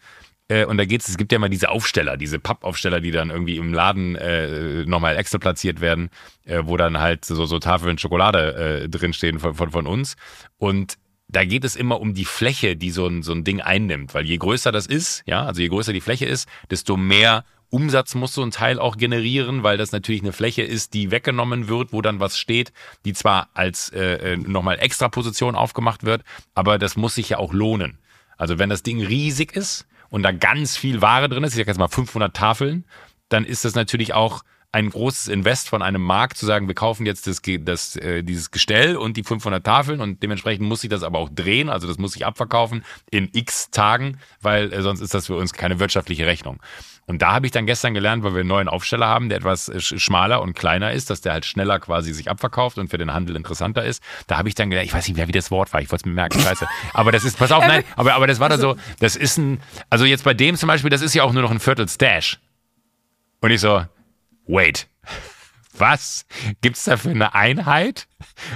Äh, 0.48 0.64
und 0.64 0.78
da 0.78 0.84
geht's, 0.84 1.08
es 1.08 1.16
gibt 1.16 1.32
ja 1.32 1.38
mal 1.38 1.48
diese 1.48 1.70
Aufsteller, 1.70 2.16
diese 2.16 2.38
Pappaufsteller, 2.38 3.00
die 3.00 3.10
dann 3.10 3.30
irgendwie 3.30 3.56
im 3.56 3.74
Laden 3.74 4.16
äh, 4.16 4.84
nochmal 4.84 5.16
extra 5.16 5.38
platziert 5.38 5.80
werden, 5.80 6.10
äh, 6.44 6.62
wo 6.64 6.76
dann 6.76 6.98
halt 6.98 7.24
so, 7.24 7.44
so 7.46 7.58
Tafeln 7.58 7.98
Schokolade 7.98 8.82
äh, 8.84 8.88
drinstehen 8.88 9.38
von, 9.38 9.54
von, 9.54 9.70
von 9.70 9.86
uns. 9.86 10.16
Und 10.56 10.98
da 11.28 11.44
geht 11.44 11.64
es 11.64 11.76
immer 11.76 12.00
um 12.00 12.14
die 12.14 12.24
Fläche, 12.24 12.76
die 12.76 12.90
so 12.90 13.06
ein, 13.06 13.22
so 13.22 13.32
ein 13.32 13.44
Ding 13.44 13.60
einnimmt. 13.60 14.14
Weil 14.14 14.24
je 14.24 14.38
größer 14.38 14.72
das 14.72 14.86
ist, 14.86 15.22
ja, 15.26 15.44
also 15.44 15.60
je 15.60 15.68
größer 15.68 15.92
die 15.92 16.00
Fläche 16.00 16.24
ist, 16.24 16.48
desto 16.70 16.96
mehr 16.96 17.44
Umsatz 17.70 18.14
muss 18.14 18.32
so 18.32 18.42
ein 18.42 18.50
Teil 18.50 18.78
auch 18.78 18.96
generieren, 18.96 19.62
weil 19.62 19.76
das 19.76 19.92
natürlich 19.92 20.22
eine 20.22 20.32
Fläche 20.32 20.62
ist, 20.62 20.94
die 20.94 21.10
weggenommen 21.10 21.68
wird, 21.68 21.92
wo 21.92 22.02
dann 22.02 22.20
was 22.20 22.38
steht, 22.38 22.72
die 23.04 23.12
zwar 23.12 23.48
als 23.54 23.90
äh, 23.90 24.32
äh, 24.32 24.36
nochmal 24.36 24.78
extra 24.78 25.08
Position 25.08 25.54
aufgemacht 25.54 26.04
wird, 26.04 26.22
aber 26.54 26.78
das 26.78 26.96
muss 26.96 27.14
sich 27.14 27.30
ja 27.30 27.38
auch 27.38 27.52
lohnen. 27.52 27.98
Also 28.36 28.58
wenn 28.58 28.70
das 28.70 28.82
Ding 28.82 29.02
riesig 29.02 29.54
ist 29.54 29.86
und 30.08 30.22
da 30.22 30.32
ganz 30.32 30.76
viel 30.76 31.02
Ware 31.02 31.28
drin 31.28 31.44
ist, 31.44 31.52
ich 31.52 31.58
sag 31.58 31.66
jetzt 31.66 31.78
mal 31.78 31.88
500 31.88 32.34
Tafeln, 32.34 32.84
dann 33.28 33.44
ist 33.44 33.64
das 33.64 33.74
natürlich 33.74 34.14
auch 34.14 34.42
ein 34.70 34.90
großes 34.90 35.28
Invest 35.28 35.68
von 35.68 35.82
einem 35.82 36.02
Markt 36.02 36.36
zu 36.36 36.44
sagen, 36.44 36.68
wir 36.68 36.74
kaufen 36.74 37.06
jetzt 37.06 37.26
das, 37.26 37.40
das, 37.60 37.96
äh, 37.96 38.22
dieses 38.22 38.50
Gestell 38.50 38.96
und 38.96 39.16
die 39.16 39.24
500 39.24 39.64
Tafeln 39.64 40.00
und 40.00 40.22
dementsprechend 40.22 40.68
muss 40.68 40.82
sich 40.82 40.90
das 40.90 41.02
aber 41.02 41.18
auch 41.18 41.30
drehen, 41.30 41.70
also 41.70 41.88
das 41.88 41.98
muss 41.98 42.12
sich 42.12 42.26
abverkaufen 42.26 42.84
in 43.10 43.30
x 43.32 43.70
Tagen, 43.70 44.18
weil 44.42 44.72
äh, 44.72 44.82
sonst 44.82 45.00
ist 45.00 45.14
das 45.14 45.26
für 45.26 45.36
uns 45.36 45.54
keine 45.54 45.80
wirtschaftliche 45.80 46.26
Rechnung. 46.26 46.60
Und 47.08 47.22
da 47.22 47.32
habe 47.32 47.46
ich 47.46 47.52
dann 47.52 47.64
gestern 47.64 47.94
gelernt, 47.94 48.22
weil 48.22 48.34
wir 48.34 48.40
einen 48.40 48.50
neuen 48.50 48.68
Aufsteller 48.68 49.06
haben, 49.06 49.30
der 49.30 49.38
etwas 49.38 49.70
äh, 49.70 49.80
schmaler 49.80 50.42
und 50.42 50.52
kleiner 50.52 50.92
ist, 50.92 51.08
dass 51.08 51.22
der 51.22 51.32
halt 51.32 51.46
schneller 51.46 51.80
quasi 51.80 52.12
sich 52.12 52.30
abverkauft 52.30 52.76
und 52.76 52.90
für 52.90 52.98
den 52.98 53.14
Handel 53.14 53.34
interessanter 53.34 53.82
ist. 53.82 54.02
Da 54.26 54.36
habe 54.36 54.50
ich 54.50 54.54
dann 54.54 54.68
gelernt, 54.68 54.86
ich 54.86 54.94
weiß 54.94 55.08
nicht 55.08 55.16
mehr, 55.16 55.26
wie 55.26 55.32
das 55.32 55.50
Wort 55.50 55.72
war, 55.72 55.80
ich 55.80 55.90
wollte 55.90 56.02
es 56.02 56.06
mir 56.06 56.12
merken, 56.12 56.38
scheiße. 56.38 56.68
Aber 56.92 57.10
das 57.10 57.24
ist, 57.24 57.38
pass 57.38 57.50
auf, 57.50 57.66
nein, 57.66 57.82
aber, 57.96 58.12
aber 58.12 58.26
das 58.26 58.40
war 58.40 58.50
da 58.50 58.58
so, 58.58 58.76
das 59.00 59.16
ist 59.16 59.38
ein, 59.38 59.58
also 59.88 60.04
jetzt 60.04 60.22
bei 60.22 60.34
dem 60.34 60.54
zum 60.56 60.66
Beispiel, 60.66 60.90
das 60.90 61.00
ist 61.00 61.14
ja 61.14 61.22
auch 61.22 61.32
nur 61.32 61.42
noch 61.42 61.50
ein 61.50 61.60
Viertel 61.60 61.88
Stash. 61.88 62.38
Und 63.40 63.52
ich 63.52 63.62
so, 63.62 63.82
wait. 64.46 64.86
Was? 65.78 66.26
Gibt's 66.60 66.84
dafür 66.84 67.12
eine 67.12 67.34
Einheit? 67.34 68.06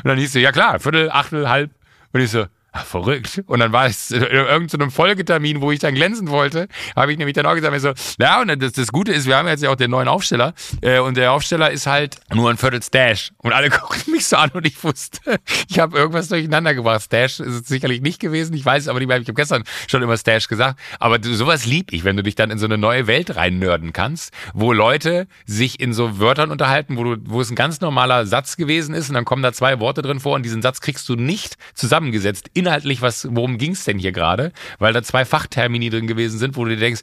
Und 0.03 0.09
dann 0.09 0.19
hieß 0.19 0.33
so, 0.33 0.39
ja 0.41 0.53
klar, 0.53 0.79
Viertel, 0.79 1.11
Achtel, 1.11 1.49
halb. 1.49 1.71
Und 2.13 2.21
ich 2.21 2.31
so, 2.31 2.45
Ach, 2.75 2.87
verrückt. 2.87 3.43
Und 3.47 3.61
dann 3.61 3.73
war 3.73 3.85
es 3.85 4.11
in 4.11 4.23
irgendeinem 4.23 4.91
Folgetermin, 4.91 5.61
wo 5.61 5.71
ich 5.73 5.79
dann 5.79 5.95
glänzen 5.95 6.31
wollte, 6.31 6.69
habe 6.97 7.13
ich 7.13 7.19
nämlich 7.19 7.35
dann 7.35 7.45
auch 7.45 7.55
gesagt, 7.55 7.79
so, 7.81 7.93
ja, 8.19 8.41
und 8.41 8.63
das, 8.63 8.73
das 8.73 8.89
Gute 8.91 9.13
ist, 9.13 9.27
wir 9.27 9.37
haben 9.37 9.47
jetzt 9.47 9.63
ja 9.63 9.69
auch 9.69 9.77
den 9.77 9.91
neuen 9.91 10.09
Aufsteller 10.09 10.55
äh, 10.81 10.99
und 10.99 11.19
der 11.19 11.33
Aufsteller 11.33 11.71
ist 11.71 11.87
halt 11.87 12.17
nur 12.33 12.49
ein 12.49 12.57
Viertel 12.57 12.83
Stash. 12.83 13.33
Und 13.37 13.53
alle 13.53 13.69
gucken 13.71 14.11
mich 14.13 14.27
so 14.27 14.37
an 14.37 14.51
und 14.55 14.67
ich 14.67 14.83
wusste, 14.83 15.39
ich 15.69 15.79
habe 15.79 15.99
irgendwas 15.99 16.29
durcheinander 16.29 16.75
gebracht. 16.75 17.03
Stash 17.03 17.41
ist 17.41 17.55
es 17.55 17.69
sicherlich 17.69 18.01
nicht 18.01 18.21
gewesen, 18.21 18.55
ich 18.55 18.65
weiß 18.65 18.85
es 18.85 18.89
aber 18.89 19.01
nicht 19.01 19.09
mehr, 19.09 19.19
ich 19.19 19.29
habe 19.29 19.35
gestern 19.35 19.65
schon 19.87 20.03
immer 20.03 20.17
Stash 20.17 20.49
gesagt, 20.49 20.81
aber 20.99 21.19
sowas 21.21 21.67
lieb 21.67 21.93
ich, 21.93 22.05
wenn 22.05 22.17
du 22.17 22.23
dich 22.23 22.37
dann 22.37 22.51
in 22.51 22.57
so 22.57 22.65
eine 22.65 22.79
neue 22.79 23.07
Welt 23.07 23.37
reinnörden 23.37 23.93
kannst, 23.93 24.33
wo 24.55 24.73
Leute 24.73 25.27
sich 25.45 25.79
in 25.79 25.93
so 25.93 26.19
Wörtern 26.19 26.51
unterhalten, 26.51 26.97
wo, 26.97 27.05
du, 27.05 27.17
wo 27.27 27.43
es 27.43 27.51
ein 27.51 27.55
ganz 27.55 27.83
normaler 27.83 28.25
Satz 28.25 28.57
gewesen 28.57 28.95
ist 28.95 29.11
und 29.11 29.15
dann 29.15 29.27
kommen 29.27 29.43
da 29.43 29.53
zwei 29.53 29.79
Worte 29.79 30.01
drin 30.01 30.21
vor 30.21 30.37
und 30.37 30.43
diesen 30.43 30.63
Satz 30.63 30.81
kriegst 30.81 31.07
du 31.11 31.17
nicht 31.17 31.59
zusammengesetzt 31.75 32.49
inhaltlich, 32.63 33.03
was, 33.03 33.29
worum 33.31 33.59
ging's 33.59 33.85
denn 33.85 33.99
hier 33.99 34.13
gerade? 34.13 34.53
Weil 34.79 34.93
da 34.93 35.03
zwei 35.03 35.25
Fachtermini 35.25 35.91
drin 35.91 36.07
gewesen 36.07 36.39
sind, 36.39 36.57
wo 36.57 36.65
du 36.65 36.71
dir 36.71 36.81
denkst, 36.81 37.03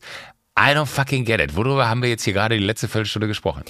I 0.59 0.73
don't 0.73 0.87
fucking 0.87 1.23
get 1.23 1.39
it. 1.39 1.55
Worüber 1.55 1.87
haben 1.87 2.01
wir 2.01 2.09
jetzt 2.09 2.23
hier 2.23 2.33
gerade 2.33 2.57
die 2.57 2.63
letzte 2.63 2.89
Viertelstunde 2.89 3.27
gesprochen? 3.27 3.63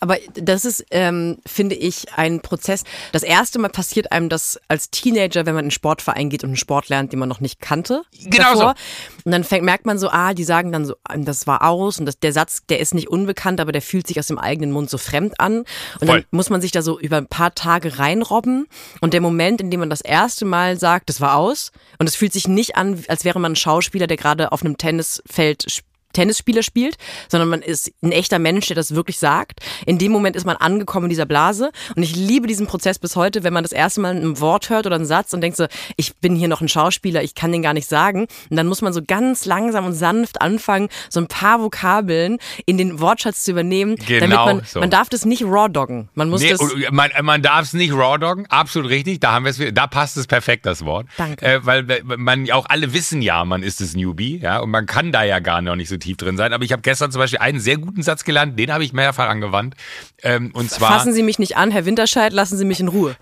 Aber 0.00 0.18
das 0.34 0.66
ist, 0.66 0.84
ähm, 0.90 1.38
finde 1.46 1.74
ich, 1.74 2.12
ein 2.14 2.40
Prozess. 2.40 2.84
Das 3.12 3.22
erste 3.22 3.58
Mal 3.58 3.70
passiert 3.70 4.12
einem 4.12 4.28
das 4.28 4.60
als 4.68 4.90
Teenager, 4.90 5.46
wenn 5.46 5.54
man 5.54 5.60
in 5.60 5.66
einen 5.66 5.70
Sportverein 5.70 6.28
geht 6.28 6.44
und 6.44 6.50
einen 6.50 6.56
Sport 6.58 6.90
lernt, 6.90 7.12
den 7.12 7.18
man 7.18 7.30
noch 7.30 7.40
nicht 7.40 7.62
kannte. 7.62 8.02
Genau 8.24 8.52
davor. 8.52 8.74
so. 8.76 9.22
Und 9.24 9.32
dann 9.32 9.42
fängt, 9.44 9.64
merkt 9.64 9.86
man 9.86 9.98
so, 9.98 10.10
ah, 10.10 10.34
die 10.34 10.44
sagen 10.44 10.70
dann 10.70 10.84
so, 10.84 10.96
das 11.16 11.46
war 11.46 11.62
aus 11.62 11.98
und 11.98 12.04
das, 12.04 12.18
der 12.18 12.34
Satz, 12.34 12.66
der 12.68 12.80
ist 12.80 12.92
nicht 12.92 13.08
unbekannt, 13.08 13.58
aber 13.58 13.72
der 13.72 13.80
fühlt 13.80 14.06
sich 14.06 14.18
aus 14.18 14.26
dem 14.26 14.38
eigenen 14.38 14.72
Mund 14.72 14.90
so 14.90 14.98
fremd 14.98 15.40
an. 15.40 15.60
Und 16.00 16.06
Voll. 16.06 16.20
dann 16.20 16.24
muss 16.30 16.50
man 16.50 16.60
sich 16.60 16.72
da 16.72 16.82
so 16.82 17.00
über 17.00 17.16
ein 17.16 17.26
paar 17.26 17.54
Tage 17.54 17.98
reinrobben. 17.98 18.66
Und 19.00 19.14
der 19.14 19.22
Moment, 19.22 19.62
in 19.62 19.70
dem 19.70 19.80
man 19.80 19.88
das 19.88 20.02
erste 20.02 20.44
Mal 20.44 20.78
sagt, 20.78 21.08
das 21.08 21.22
war 21.22 21.36
aus, 21.36 21.72
und 21.98 22.06
es 22.06 22.16
fühlt 22.16 22.34
sich 22.34 22.48
nicht 22.48 22.76
an, 22.76 23.02
als 23.08 23.24
wäre 23.24 23.40
man 23.40 23.52
ein 23.52 23.56
Schauspieler, 23.56 24.06
der 24.06 24.18
gerade 24.18 24.52
auf 24.52 24.62
einem 24.62 24.76
Tennisfeld 24.76 25.64
spielt 25.70 25.93
Tennisspieler 26.14 26.62
spielt, 26.62 26.96
sondern 27.28 27.50
man 27.50 27.60
ist 27.60 27.92
ein 28.02 28.12
echter 28.12 28.38
Mensch, 28.38 28.66
der 28.66 28.76
das 28.76 28.94
wirklich 28.94 29.18
sagt. 29.18 29.60
In 29.84 29.98
dem 29.98 30.12
Moment 30.12 30.36
ist 30.36 30.46
man 30.46 30.56
angekommen 30.56 31.06
in 31.06 31.10
dieser 31.10 31.26
Blase. 31.26 31.70
Und 31.94 32.02
ich 32.02 32.16
liebe 32.16 32.46
diesen 32.46 32.66
Prozess 32.66 32.98
bis 32.98 33.16
heute, 33.16 33.44
wenn 33.44 33.52
man 33.52 33.62
das 33.62 33.72
erste 33.72 34.00
Mal 34.00 34.16
ein 34.16 34.40
Wort 34.40 34.70
hört 34.70 34.86
oder 34.86 34.96
einen 34.96 35.06
Satz 35.06 35.32
und 35.32 35.42
denkt 35.42 35.56
so, 35.56 35.66
ich 35.96 36.16
bin 36.16 36.34
hier 36.34 36.48
noch 36.48 36.60
ein 36.60 36.68
Schauspieler, 36.68 37.22
ich 37.22 37.34
kann 37.34 37.52
den 37.52 37.62
gar 37.62 37.74
nicht 37.74 37.88
sagen. 37.88 38.26
Und 38.48 38.56
dann 38.56 38.66
muss 38.66 38.80
man 38.80 38.92
so 38.92 39.02
ganz 39.06 39.44
langsam 39.44 39.84
und 39.84 39.92
sanft 39.92 40.40
anfangen, 40.40 40.88
so 41.10 41.20
ein 41.20 41.26
paar 41.26 41.60
Vokabeln 41.60 42.38
in 42.66 42.78
den 42.78 43.00
Wortschatz 43.00 43.44
zu 43.44 43.50
übernehmen. 43.50 43.96
Genau 43.96 44.20
damit 44.20 44.46
man, 44.46 44.64
so. 44.64 44.80
man 44.80 44.90
darf 44.90 45.08
das 45.08 45.24
nicht 45.24 45.44
raw 45.44 45.68
doggen. 45.68 46.08
Man 46.14 46.30
muss 46.30 46.40
Nee, 46.40 46.50
das. 46.50 46.60
und 46.60 46.92
man, 46.92 47.10
man 47.22 47.42
darf 47.42 47.62
es 47.62 47.72
nicht 47.72 47.92
raw 47.92 48.18
doggen, 48.18 48.46
absolut 48.46 48.90
richtig. 48.90 49.20
Da 49.20 49.32
haben 49.32 49.44
wir 49.44 49.50
es, 49.50 49.60
da 49.72 49.86
passt 49.86 50.16
es 50.16 50.26
perfekt 50.26 50.66
das 50.66 50.84
Wort. 50.84 51.06
Danke. 51.16 51.44
Äh, 51.44 51.66
weil 51.66 51.90
äh, 51.90 52.02
man 52.04 52.50
auch 52.50 52.66
alle 52.68 52.92
wissen 52.92 53.22
ja, 53.22 53.44
man 53.44 53.62
ist 53.62 53.80
das 53.80 53.94
Newbie, 53.94 54.38
ja, 54.38 54.58
und 54.60 54.70
man 54.70 54.86
kann 54.86 55.12
da 55.12 55.22
ja 55.24 55.38
gar 55.40 55.62
noch 55.62 55.76
nicht 55.76 55.88
so 55.88 55.96
tief 56.04 56.16
drin 56.16 56.36
sein. 56.36 56.52
Aber 56.52 56.64
ich 56.64 56.72
habe 56.72 56.82
gestern 56.82 57.10
zum 57.10 57.18
Beispiel 57.18 57.40
einen 57.40 57.60
sehr 57.60 57.78
guten 57.78 58.02
Satz 58.02 58.24
gelernt, 58.24 58.58
den 58.58 58.72
habe 58.72 58.84
ich 58.84 58.92
mehrfach 58.92 59.28
angewandt. 59.28 59.74
Ähm, 60.22 60.50
und 60.54 60.70
zwar 60.70 60.92
Fassen 60.92 61.12
Sie 61.12 61.22
mich 61.22 61.38
nicht 61.38 61.56
an, 61.56 61.70
Herr 61.70 61.86
Winterscheid, 61.86 62.32
lassen 62.32 62.56
Sie 62.56 62.64
mich 62.64 62.80
in 62.80 62.88
Ruhe. 62.88 63.16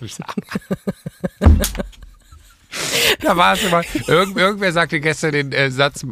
da 3.20 3.36
war 3.36 3.52
es 3.52 3.62
immer. 3.62 3.82
Irgend, 4.06 4.36
irgendwer 4.36 4.72
sagte 4.72 5.00
gestern 5.00 5.32
den 5.32 5.52
äh, 5.52 5.70
Satz, 5.70 6.04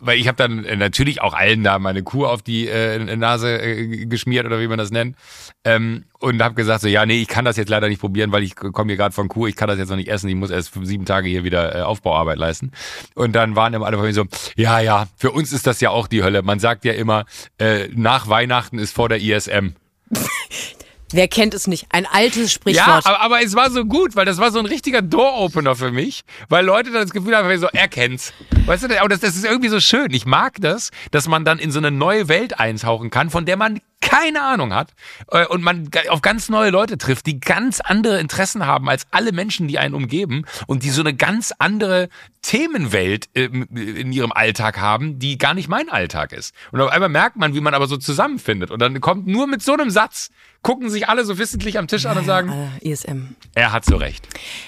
weil 0.00 0.18
ich 0.18 0.28
habe 0.28 0.36
dann 0.36 0.64
äh, 0.64 0.76
natürlich 0.76 1.20
auch 1.20 1.34
allen 1.34 1.64
da 1.64 1.78
meine 1.78 2.02
Kuh 2.02 2.26
auf 2.26 2.42
die 2.42 2.68
äh, 2.68 3.16
Nase 3.16 3.60
äh, 3.60 4.06
geschmiert 4.06 4.46
oder 4.46 4.60
wie 4.60 4.68
man 4.68 4.78
das 4.78 4.90
nennt. 4.90 5.16
Ähm, 5.64 6.04
und 6.20 6.42
habe 6.42 6.54
gesagt 6.54 6.82
so, 6.82 6.88
ja, 6.88 7.06
nee, 7.06 7.20
ich 7.20 7.28
kann 7.28 7.44
das 7.44 7.56
jetzt 7.56 7.68
leider 7.68 7.88
nicht 7.88 8.00
probieren, 8.00 8.32
weil 8.32 8.42
ich 8.42 8.56
komme 8.56 8.90
hier 8.90 8.96
gerade 8.96 9.14
von 9.14 9.28
Kuh, 9.28 9.46
ich 9.46 9.56
kann 9.56 9.68
das 9.68 9.78
jetzt 9.78 9.88
noch 9.88 9.96
nicht 9.96 10.08
essen, 10.08 10.28
ich 10.28 10.34
muss 10.34 10.50
erst 10.50 10.70
für 10.70 10.84
sieben 10.84 11.04
Tage 11.04 11.28
hier 11.28 11.44
wieder 11.44 11.74
äh, 11.74 11.82
Aufbauarbeit 11.82 12.38
leisten. 12.38 12.72
Und 13.14 13.32
dann 13.34 13.56
waren 13.56 13.74
immer 13.74 13.86
alle 13.86 13.96
von 13.96 14.06
mir 14.06 14.14
so, 14.14 14.24
ja, 14.56 14.80
ja, 14.80 15.08
für 15.16 15.30
uns 15.30 15.52
ist 15.52 15.66
das 15.66 15.80
ja 15.80 15.90
auch 15.90 16.08
die 16.08 16.22
Hölle. 16.22 16.42
Man 16.42 16.58
sagt 16.58 16.84
ja 16.84 16.92
immer, 16.92 17.24
äh, 17.58 17.88
nach 17.94 18.28
Weihnachten 18.28 18.78
ist 18.78 18.94
vor 18.94 19.08
der 19.08 19.20
ISM. 19.20 19.74
Wer 21.12 21.28
kennt 21.28 21.54
es 21.54 21.66
nicht? 21.66 21.86
Ein 21.90 22.06
altes 22.06 22.36
Ja, 22.36 22.48
Sprichwort. 22.48 23.06
aber, 23.06 23.20
aber 23.20 23.42
es 23.42 23.54
war 23.54 23.70
so 23.70 23.84
gut, 23.84 24.14
weil 24.16 24.26
das 24.26 24.38
war 24.38 24.50
so 24.50 24.58
ein 24.58 24.66
richtiger 24.66 25.00
Door-Opener 25.02 25.74
für 25.74 25.90
mich, 25.90 26.22
weil 26.48 26.64
Leute 26.66 26.90
dann 26.90 27.02
das 27.02 27.12
Gefühl 27.12 27.36
haben, 27.36 27.58
so, 27.58 27.68
er 27.72 27.88
kennt's. 27.88 28.32
Weißt 28.66 28.82
du, 28.84 29.00
aber 29.00 29.08
das, 29.08 29.20
das 29.20 29.34
ist 29.36 29.44
irgendwie 29.44 29.68
so 29.70 29.80
schön. 29.80 30.12
Ich 30.12 30.26
mag 30.26 30.56
das, 30.60 30.90
dass 31.10 31.26
man 31.28 31.44
dann 31.44 31.58
in 31.58 31.70
so 31.70 31.78
eine 31.78 31.90
neue 31.90 32.28
Welt 32.28 32.58
eintauchen 32.60 33.10
kann, 33.10 33.30
von 33.30 33.46
der 33.46 33.56
man 33.56 33.80
keine 34.00 34.42
Ahnung 34.42 34.72
hat 34.74 34.92
äh, 35.32 35.44
und 35.46 35.62
man 35.62 35.90
auf 36.08 36.22
ganz 36.22 36.48
neue 36.48 36.70
Leute 36.70 36.98
trifft, 36.98 37.26
die 37.26 37.40
ganz 37.40 37.80
andere 37.80 38.20
Interessen 38.20 38.64
haben 38.66 38.88
als 38.88 39.06
alle 39.10 39.32
Menschen, 39.32 39.68
die 39.68 39.78
einen 39.78 39.94
umgeben 39.94 40.44
und 40.66 40.82
die 40.82 40.90
so 40.90 41.00
eine 41.02 41.14
ganz 41.14 41.52
andere 41.58 42.08
Themenwelt 42.42 43.28
ähm, 43.34 43.66
in 43.74 44.12
ihrem 44.12 44.32
Alltag 44.32 44.78
haben, 44.80 45.18
die 45.18 45.36
gar 45.36 45.54
nicht 45.54 45.68
mein 45.68 45.88
Alltag 45.90 46.32
ist. 46.32 46.54
Und 46.72 46.80
auf 46.80 46.90
einmal 46.90 47.08
merkt 47.08 47.36
man, 47.36 47.54
wie 47.54 47.60
man 47.60 47.74
aber 47.74 47.86
so 47.88 47.96
zusammenfindet 47.96 48.70
und 48.70 48.80
dann 48.80 49.00
kommt 49.00 49.26
nur 49.26 49.46
mit 49.46 49.62
so 49.62 49.72
einem 49.74 49.90
Satz, 49.90 50.30
gucken 50.62 50.88
sich 50.90 51.08
alle 51.08 51.24
so 51.24 51.38
wissentlich 51.38 51.78
am 51.78 51.86
Tisch 51.88 52.06
an 52.06 52.16
und 52.18 52.24
sagen, 52.24 52.70
Äh, 52.80 52.90
ISM. 52.90 53.34
er 53.54 53.72
hat 53.72 53.84
so 53.84 53.96
recht. 53.96 54.26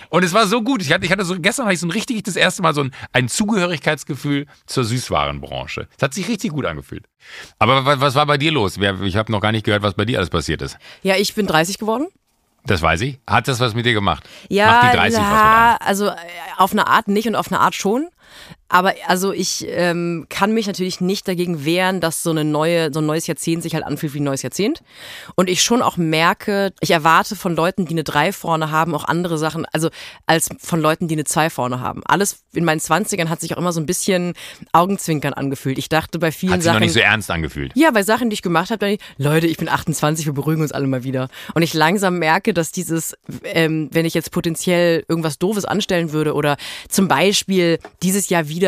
Und 0.08 0.24
es 0.24 0.32
war 0.32 0.46
so 0.46 0.62
gut. 0.62 0.82
Ich 0.82 0.92
hatte, 0.92 1.04
ich 1.06 1.12
hatte 1.12 1.24
so, 1.24 1.36
gestern 1.38 1.66
hatte 1.66 1.74
ich 1.74 1.80
so 1.80 1.86
ein 1.86 1.90
richtig 1.90 2.22
das 2.24 2.36
erste 2.36 2.62
Mal 2.62 2.74
so 2.74 2.82
ein, 2.82 2.92
ein 3.12 3.28
Zugehörigkeitsgefühl 3.28 4.46
zur 4.66 4.84
Süßwarenbranche. 4.84 5.88
Es 5.96 6.02
hat 6.02 6.14
sich 6.14 6.28
richtig 6.28 6.50
gut 6.52 6.66
angefühlt. 6.66 7.06
Aber 7.58 7.84
was, 7.84 8.00
was 8.00 8.14
war 8.14 8.26
bei 8.26 8.38
dir 8.38 8.50
los? 8.52 8.76
Ich 8.76 9.16
habe 9.20 9.30
noch 9.32 9.40
gar 9.40 9.52
nicht 9.52 9.64
gehört, 9.64 9.82
was 9.82 9.94
bei 9.94 10.04
dir 10.04 10.18
alles 10.18 10.30
passiert 10.30 10.60
ist. 10.62 10.76
Ja, 11.02 11.14
ich 11.16 11.34
bin 11.34 11.46
30 11.46 11.78
geworden. 11.78 12.08
Das 12.66 12.82
weiß 12.82 13.00
ich. 13.02 13.18
Hat 13.26 13.48
das 13.48 13.58
was 13.60 13.74
mit 13.74 13.86
dir 13.86 13.94
gemacht? 13.94 14.28
Ja, 14.48 14.66
Macht 14.66 14.92
die 14.92 14.96
30 14.96 15.18
was 15.18 15.24
mit 15.26 15.32
ja 15.32 15.68
einem? 15.70 15.88
also 15.88 16.08
äh, 16.08 16.14
auf 16.58 16.72
eine 16.72 16.86
Art 16.88 17.08
nicht 17.08 17.26
und 17.28 17.34
auf 17.36 17.50
eine 17.50 17.60
Art 17.60 17.74
schon. 17.74 18.08
Aber 18.70 18.94
also 19.08 19.32
ich 19.32 19.66
ähm, 19.68 20.26
kann 20.30 20.52
mich 20.54 20.68
natürlich 20.68 21.00
nicht 21.00 21.26
dagegen 21.26 21.64
wehren, 21.64 22.00
dass 22.00 22.22
so 22.22 22.30
eine 22.30 22.44
neue, 22.44 22.92
so 22.92 23.00
ein 23.00 23.06
neues 23.06 23.26
Jahrzehnt 23.26 23.64
sich 23.64 23.74
halt 23.74 23.84
anfühlt 23.84 24.14
wie 24.14 24.20
ein 24.20 24.24
neues 24.24 24.42
Jahrzehnt. 24.42 24.82
Und 25.34 25.50
ich 25.50 25.62
schon 25.62 25.82
auch 25.82 25.96
merke, 25.96 26.72
ich 26.80 26.92
erwarte 26.92 27.34
von 27.34 27.56
Leuten, 27.56 27.84
die 27.84 27.94
eine 27.94 28.04
3 28.04 28.32
vorne 28.32 28.70
haben, 28.70 28.94
auch 28.94 29.04
andere 29.04 29.38
Sachen, 29.38 29.66
also 29.72 29.90
als 30.26 30.48
von 30.60 30.80
Leuten, 30.80 31.08
die 31.08 31.16
eine 31.16 31.24
2 31.24 31.50
vorne 31.50 31.80
haben. 31.80 32.02
Alles 32.06 32.44
in 32.52 32.64
meinen 32.64 32.78
20ern 32.78 33.28
hat 33.28 33.40
sich 33.40 33.54
auch 33.54 33.58
immer 33.58 33.72
so 33.72 33.80
ein 33.80 33.86
bisschen 33.86 34.34
Augenzwinkern 34.72 35.32
angefühlt. 35.32 35.76
Ich 35.76 35.88
dachte 35.88 36.20
bei 36.20 36.30
vielen 36.30 36.52
Hat 36.52 36.62
sich 36.62 36.68
noch 36.68 36.74
Sachen. 36.74 36.84
nicht 36.84 36.92
so 36.92 37.00
ernst 37.00 37.30
angefühlt. 37.30 37.72
Ja, 37.74 37.90
bei 37.90 38.04
Sachen, 38.04 38.30
die 38.30 38.34
ich 38.34 38.42
gemacht 38.42 38.70
habe, 38.70 38.78
dann, 38.78 38.96
Leute, 39.18 39.48
ich 39.48 39.56
bin 39.56 39.68
28, 39.68 40.26
wir 40.26 40.32
beruhigen 40.32 40.62
uns 40.62 40.70
alle 40.70 40.86
mal 40.86 41.02
wieder. 41.02 41.28
Und 41.54 41.62
ich 41.62 41.74
langsam 41.74 42.20
merke, 42.20 42.54
dass 42.54 42.70
dieses, 42.70 43.16
ähm, 43.42 43.88
wenn 43.92 44.06
ich 44.06 44.14
jetzt 44.14 44.30
potenziell 44.30 45.04
irgendwas 45.08 45.40
Doofes 45.40 45.64
anstellen 45.64 46.12
würde 46.12 46.34
oder 46.34 46.56
zum 46.88 47.08
Beispiel 47.08 47.80
dieses 48.00 48.28
Jahr 48.28 48.48
wieder 48.48 48.59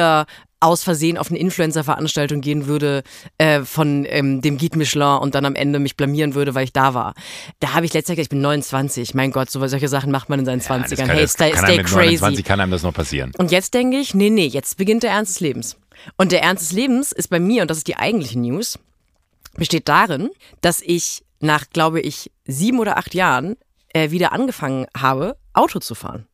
aus 0.62 0.84
Versehen 0.84 1.18
auf 1.18 1.28
eine 1.28 1.38
Influencer-Veranstaltung 1.40 2.40
gehen 2.40 2.66
würde 2.66 3.02
äh, 3.36 3.62
von 3.62 4.06
ähm, 4.08 4.40
dem 4.40 4.58
Guide 4.58 4.78
Michelin 4.78 5.18
und 5.18 5.34
dann 5.34 5.44
am 5.44 5.56
Ende 5.56 5.80
mich 5.80 5.96
blamieren 5.96 6.34
würde, 6.34 6.54
weil 6.54 6.64
ich 6.64 6.72
da 6.72 6.94
war. 6.94 7.14
Da 7.58 7.74
habe 7.74 7.84
ich 7.84 7.92
letztes 7.92 8.10
Jahr 8.10 8.16
gesagt, 8.16 8.26
ich 8.26 8.30
bin 8.30 8.42
29. 8.42 9.14
Mein 9.14 9.32
Gott, 9.32 9.50
so, 9.50 9.66
solche 9.66 9.88
Sachen 9.88 10.12
macht 10.12 10.28
man 10.28 10.38
in 10.38 10.44
seinen 10.44 10.60
Ja, 10.60 10.78
das 10.78 10.92
20ern. 10.92 10.96
kann, 10.96 11.10
hey, 11.10 11.28
stay, 11.28 11.52
stay 11.56 11.76
mit 11.78 11.86
crazy. 11.86 11.96
29 12.22 12.44
kann 12.44 12.60
einem 12.60 12.70
das 12.70 12.84
noch 12.84 12.94
passieren. 12.94 13.32
Und 13.38 13.50
jetzt 13.50 13.74
denke 13.74 13.98
ich, 13.98 14.14
nee, 14.14 14.30
nee, 14.30 14.46
jetzt 14.46 14.76
beginnt 14.76 15.02
der 15.02 15.10
Ernst 15.10 15.32
des 15.34 15.40
Lebens. 15.40 15.76
Und 16.16 16.30
der 16.30 16.42
Ernst 16.42 16.62
des 16.62 16.72
Lebens 16.72 17.10
ist 17.10 17.28
bei 17.28 17.40
mir, 17.40 17.62
und 17.62 17.70
das 17.70 17.78
ist 17.78 17.88
die 17.88 17.96
eigentliche 17.96 18.38
News, 18.38 18.78
besteht 19.56 19.88
darin, 19.88 20.30
dass 20.60 20.80
ich 20.80 21.24
nach, 21.40 21.64
glaube 21.70 22.00
ich, 22.00 22.30
sieben 22.46 22.78
oder 22.78 22.98
acht 22.98 23.14
Jahren 23.14 23.56
äh, 23.92 24.10
wieder 24.12 24.32
angefangen 24.32 24.86
habe, 24.96 25.36
Auto 25.52 25.80
zu 25.80 25.94
fahren. 25.96 26.26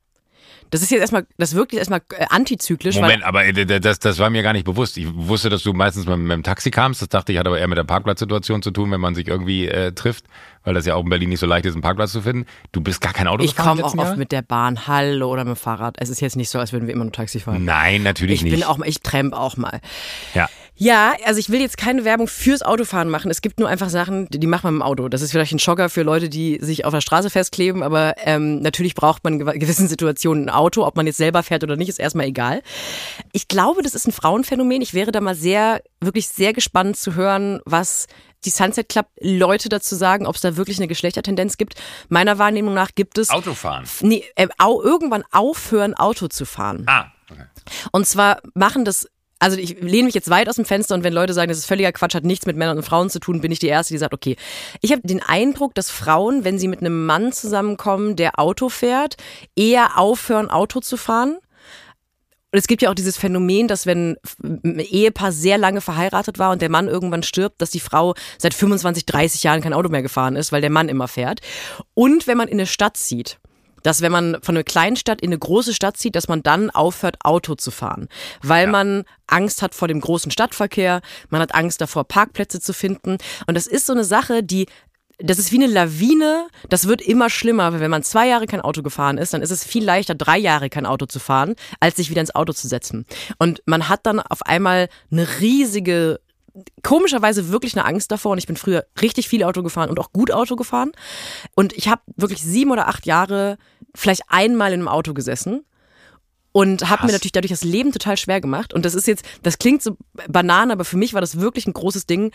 Das 0.71 0.83
ist 0.83 0.91
jetzt 0.91 1.01
erstmal, 1.01 1.27
das 1.39 1.55
wirkt 1.55 1.73
jetzt 1.73 1.91
erstmal 1.91 2.03
äh, 2.19 2.27
antizyklisch, 2.31 2.97
Moment, 2.97 3.23
aber 3.23 3.45
äh, 3.45 3.81
das, 3.81 3.99
das 3.99 4.19
war 4.19 4.31
mir 4.31 4.43
gar 4.43 4.53
nicht 4.53 4.65
bewusst. 4.65 4.99
Ich 4.99 5.07
wusste, 5.15 5.49
dass 5.49 5.63
du 5.63 5.73
meistens 5.73 6.07
mit, 6.07 6.19
mit 6.19 6.33
dem 6.33 6.43
Taxi 6.43 6.71
kamst. 6.71 7.03
Das 7.03 7.09
dachte 7.09 7.33
ich, 7.33 7.39
hat 7.39 7.47
aber 7.47 7.59
eher 7.59 7.69
mit 7.69 7.79
der 7.79 7.85
Parkplatzsituation 7.85 8.63
zu 8.63 8.71
tun, 8.71 8.91
wenn 8.91 9.01
man 9.01 9.15
sich 9.15 9.29
irgendwie 9.29 9.67
äh, 9.67 9.93
trifft, 9.93 10.25
weil 10.65 10.75
das 10.75 10.87
ja 10.87 10.95
auch 10.95 11.03
in 11.05 11.09
Berlin 11.09 11.31
nicht 11.31 11.41
so 11.41 11.47
leicht 11.47 11.67
ist, 11.67 11.75
einen 11.75 11.83
Parkplatz 11.83 12.13
zu 12.13 12.23
finden. 12.23 12.47
Du 12.73 12.81
bist 12.81 13.01
gar 13.01 13.13
kein 13.13 13.27
Auto 13.27 13.45
ich 13.45 13.57
komme 13.57 13.85
auch 13.85 13.95
letzten 13.95 14.01
oft 14.01 14.17
mit 14.17 14.33
der 14.33 14.43
Bahn, 14.43 14.87
hallo, 14.87 15.31
oder 15.31 15.45
mit 15.45 15.57
dem 15.57 15.61
Fahrrad. 15.61 15.97
Es 15.99 16.09
ist 16.09 16.21
jetzt 16.21 16.37
nicht 16.37 16.51
so, 16.51 16.59
als 16.59 16.73
würden 16.73 16.87
wir 16.87 16.95
immer 16.95 17.05
nur 17.05 17.13
Taxi 17.13 17.41
fahren. 17.41 17.65
Nein, 17.65 18.03
natürlich 18.03 18.37
ich 18.37 18.43
nicht. 18.45 18.55
bin 18.55 18.65
auch 18.65 18.79
mal, 18.79 18.89
ich 18.89 19.01
tramp 19.01 19.35
auch 19.35 19.57
mal. 19.57 19.81
ja. 20.35 20.49
Ja, 20.81 21.15
also 21.25 21.41
ich 21.41 21.51
will 21.51 21.61
jetzt 21.61 21.77
keine 21.77 22.05
Werbung 22.05 22.29
fürs 22.29 22.63
Autofahren 22.63 23.11
machen. 23.11 23.33
Es 23.33 23.43
gibt 23.43 23.59
nur 23.59 23.69
einfach 23.69 23.89
Sachen, 23.89 24.29
die 24.31 24.47
macht 24.47 24.63
man 24.63 24.77
im 24.77 24.83
Auto. 24.83 25.09
Das 25.09 25.23
ist 25.23 25.33
vielleicht 25.33 25.53
ein 25.53 25.59
Schocker 25.59 25.89
für 25.89 26.03
Leute, 26.03 26.29
die 26.29 26.59
sich 26.63 26.85
auf 26.85 26.95
der 26.95 27.01
Straße 27.01 27.31
festkleben, 27.31 27.83
aber 27.83 28.15
ähm, 28.19 28.61
natürlich 28.61 28.95
braucht 28.95 29.25
man 29.25 29.41
in 29.41 29.59
gewissen 29.59 29.89
Situationen 29.89 30.49
ein 30.49 30.55
Auto. 30.55 30.87
Ob 30.87 30.97
man 30.97 31.07
jetzt 31.07 31.17
selber 31.17 31.43
fährt 31.43 31.65
oder 31.65 31.77
nicht, 31.77 31.89
ist 31.89 31.99
erstmal 31.99 32.27
egal. 32.27 32.63
Ich 33.33 33.49
glaube, 33.49 33.83
das 33.83 33.97
ist 33.97 34.07
ein 34.07 34.13
Frauenphänomen. 34.13 34.81
Ich 34.81 34.95
wäre 34.95 35.11
da 35.11 35.21
mal 35.21 35.35
sehr, 35.35 35.83
wirklich 36.01 36.29
sehr 36.29 36.53
gespannt 36.53 36.97
zu 36.97 37.17
hören, 37.17 37.61
was 37.65 38.07
die 38.45 38.51
Sunset 38.51 38.89
Club 38.89 39.07
Leute 39.21 39.69
dazu 39.69 39.97
sagen, 39.97 40.27
ob 40.27 40.37
es 40.37 40.43
da 40.43 40.57
wirklich 40.57 40.79
eine 40.79 40.87
Geschlechtertendenz 40.87 41.57
gibt. 41.57 41.75
Meiner 42.09 42.39
Wahrnehmung 42.39 42.75
nach 42.75 42.91
gibt 42.95 43.19
es. 43.19 43.31
Autofahren. 43.31 43.85
Nee, 44.03 44.25
äh, 44.37 44.47
au, 44.59 44.81
irgendwann 44.81 45.25
aufhören, 45.33 45.95
Auto 45.95 46.29
zu 46.29 46.45
fahren. 46.45 46.85
Ah, 46.87 47.07
okay. 47.31 47.47
Und 47.91 48.07
zwar 48.07 48.41
machen 48.55 48.85
das 48.85 49.09
also 49.39 49.57
ich 49.57 49.81
lehne 49.81 50.07
mich 50.07 50.15
jetzt 50.15 50.31
weit 50.31 50.49
aus 50.49 50.57
dem 50.57 50.65
Fenster 50.65 50.95
und 50.95 51.05
wenn 51.05 51.13
Leute 51.13 51.33
sagen, 51.33 51.49
das 51.49 51.59
ist 51.59 51.67
völliger 51.67 51.93
Quatsch, 51.93 52.15
hat 52.15 52.25
nichts 52.25 52.47
mit 52.47 52.57
Männern 52.57 52.77
und 52.77 52.83
Frauen 52.83 53.11
zu 53.11 53.21
tun, 53.21 53.41
bin 53.41 53.53
ich 53.53 53.59
die 53.59 53.69
Erste, 53.69 53.95
die 53.95 53.99
sagt, 53.99 54.15
okay. 54.15 54.37
Ich 54.81 54.91
habe 54.91 55.03
den 55.05 55.23
Eindruck, 55.23 55.75
dass 55.75 55.91
Frauen, 55.91 56.45
wenn 56.45 56.59
sie 56.59 56.69
mit 56.69 56.81
einem 56.81 57.07
Mann 57.07 57.33
zusammenkommen, 57.33 58.17
der 58.17 58.39
Auto 58.39 58.69
fährt, 58.69 59.17
eher 59.55 59.99
aufhören, 59.99 60.51
Auto 60.51 60.81
zu 60.81 60.97
fahren. 60.97 61.39
Und 62.51 62.59
es 62.59 62.67
gibt 62.67 62.81
ja 62.81 62.91
auch 62.91 62.95
dieses 62.95 63.19
Phänomen, 63.19 63.69
dass 63.69 63.85
wenn 63.85 64.17
ein 64.43 64.79
Ehepaar 64.79 65.33
sehr 65.33 65.59
lange 65.59 65.83
verheiratet 65.83 66.39
war 66.39 66.51
und 66.51 66.63
der 66.63 66.71
Mann 66.71 66.89
irgendwann 66.89 67.23
stirbt, 67.23 67.61
dass 67.61 67.71
die 67.71 67.81
Frau 67.81 68.15
seit 68.39 68.55
25, 68.55 69.05
30 69.05 69.43
Jahren 69.43 69.61
kein 69.61 69.75
Auto 69.75 69.91
mehr 69.91 70.03
gefahren 70.03 70.35
ist, 70.35 70.51
weil 70.51 70.63
der 70.63 70.71
Mann 70.71 70.89
immer 70.89 71.09
fährt. 71.09 71.41
Und 71.93 72.27
wenn 72.27 72.39
man 72.39 72.49
in 72.49 72.55
eine 72.55 72.67
Stadt 72.67 72.97
zieht 72.97 73.39
dass 73.83 74.01
wenn 74.03 74.13
man 74.13 74.39
von 74.43 74.57
einer 74.57 74.65
kleinen 74.65 74.97
Stadt 74.97 75.21
in 75.21 75.31
eine 75.31 75.39
große 75.39 75.75
Stadt 75.75 75.97
zieht, 75.97 76.17
dass 76.17 76.29
man 76.29 76.43
dann 76.43 76.71
aufhört, 76.71 77.17
Auto 77.25 77.55
zu 77.55 77.71
fahren, 77.71 78.09
weil 78.43 78.67
ja. 78.67 78.71
man 78.71 79.05
Angst 79.27 79.63
hat 79.63 79.75
vor 79.75 79.89
dem 79.89 80.01
großen 80.01 80.31
Stadtverkehr, 80.31 81.01
man 81.31 81.41
hat 81.41 81.55
Angst 81.55 81.81
davor, 81.81 82.05
Parkplätze 82.05 82.61
zu 82.61 82.73
finden. 82.73 83.19
Und 83.47 83.55
das 83.55 83.67
ist 83.67 83.87
so 83.87 83.93
eine 83.93 84.05
Sache, 84.05 84.43
die 84.43 84.67
das 85.21 85.41
ist 85.41 85.51
wie 85.51 85.57
eine 85.57 85.67
Lawine, 85.67 86.47
das 86.69 86.87
wird 86.87 87.03
immer 87.03 87.29
schlimmer, 87.29 87.73
weil 87.73 87.81
wenn 87.81 87.91
man 87.91 88.05
zwei 88.05 88.29
Jahre 88.29 88.47
kein 88.47 88.61
Auto 88.61 88.83
gefahren 88.83 89.19
ist, 89.19 89.35
dann 89.35 89.43
ist 89.43 89.51
es 89.51 89.65
viel 89.65 89.85
leichter, 89.85 90.15
drei 90.15 90.39
Jahre 90.39 90.71
kein 90.71 90.87
Auto 90.87 91.07
zu 91.07 91.19
fahren, 91.19 91.57
als 91.81 91.97
sich 91.97 92.09
wieder 92.09 92.21
ins 92.21 92.35
Auto 92.35 92.53
zu 92.53 92.69
setzen. 92.69 93.05
Und 93.39 93.61
man 93.67 93.89
hat 93.89 94.07
dann 94.07 94.21
auf 94.21 94.43
einmal 94.43 94.89
eine 95.11 95.27
riesige 95.41 96.21
komischerweise 96.83 97.51
wirklich 97.51 97.77
eine 97.77 97.85
Angst 97.85 98.11
davor 98.11 98.33
und 98.33 98.39
ich 98.39 98.47
bin 98.47 98.57
früher 98.57 98.87
richtig 99.01 99.29
viel 99.29 99.45
Auto 99.45 99.63
gefahren 99.63 99.91
und 99.91 99.99
auch 99.99 100.13
gut 100.13 100.31
Auto 100.31 100.57
gefahren 100.57 100.93
und 101.55 101.73
ich 101.73 101.89
habe 101.89 102.03
wirklich 102.17 102.43
sieben 102.43 102.71
oder 102.71 102.89
acht 102.89 103.07
Jahre 103.07 103.59
vielleicht 103.95 104.23
einmal 104.29 104.73
in 104.73 104.81
einem 104.81 104.89
Auto 104.89 105.15
gesessen 105.15 105.65
und 106.53 106.89
habe 106.89 107.07
mir 107.07 107.13
natürlich 107.13 107.33
dadurch 107.33 107.51
das 107.51 107.65
Leben 107.65 107.93
total 107.93 108.17
schwer 108.17 108.41
gemacht 108.41 108.73
und 108.75 108.85
das 108.85 108.95
ist 108.95 109.07
jetzt, 109.07 109.25
das 109.43 109.59
klingt 109.59 109.83
so 109.83 109.97
banan, 110.29 110.71
aber 110.71 110.85
für 110.85 110.97
mich 110.97 111.15
war 111.15 111.21
das 111.21 111.41
wirklich 111.41 111.67
ein 111.67 111.73
großes 111.73 112.07
Ding, 112.07 112.33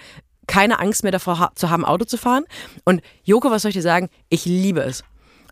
keine 0.47 0.79
Angst 0.79 1.03
mehr 1.03 1.11
davor 1.11 1.51
zu 1.55 1.69
haben, 1.69 1.85
Auto 1.85 2.05
zu 2.05 2.17
fahren 2.17 2.45
und 2.83 3.01
Joko, 3.23 3.49
was 3.51 3.61
soll 3.61 3.69
ich 3.69 3.75
dir 3.75 3.81
sagen? 3.81 4.09
Ich 4.29 4.45
liebe 4.45 4.81
es. 4.81 5.03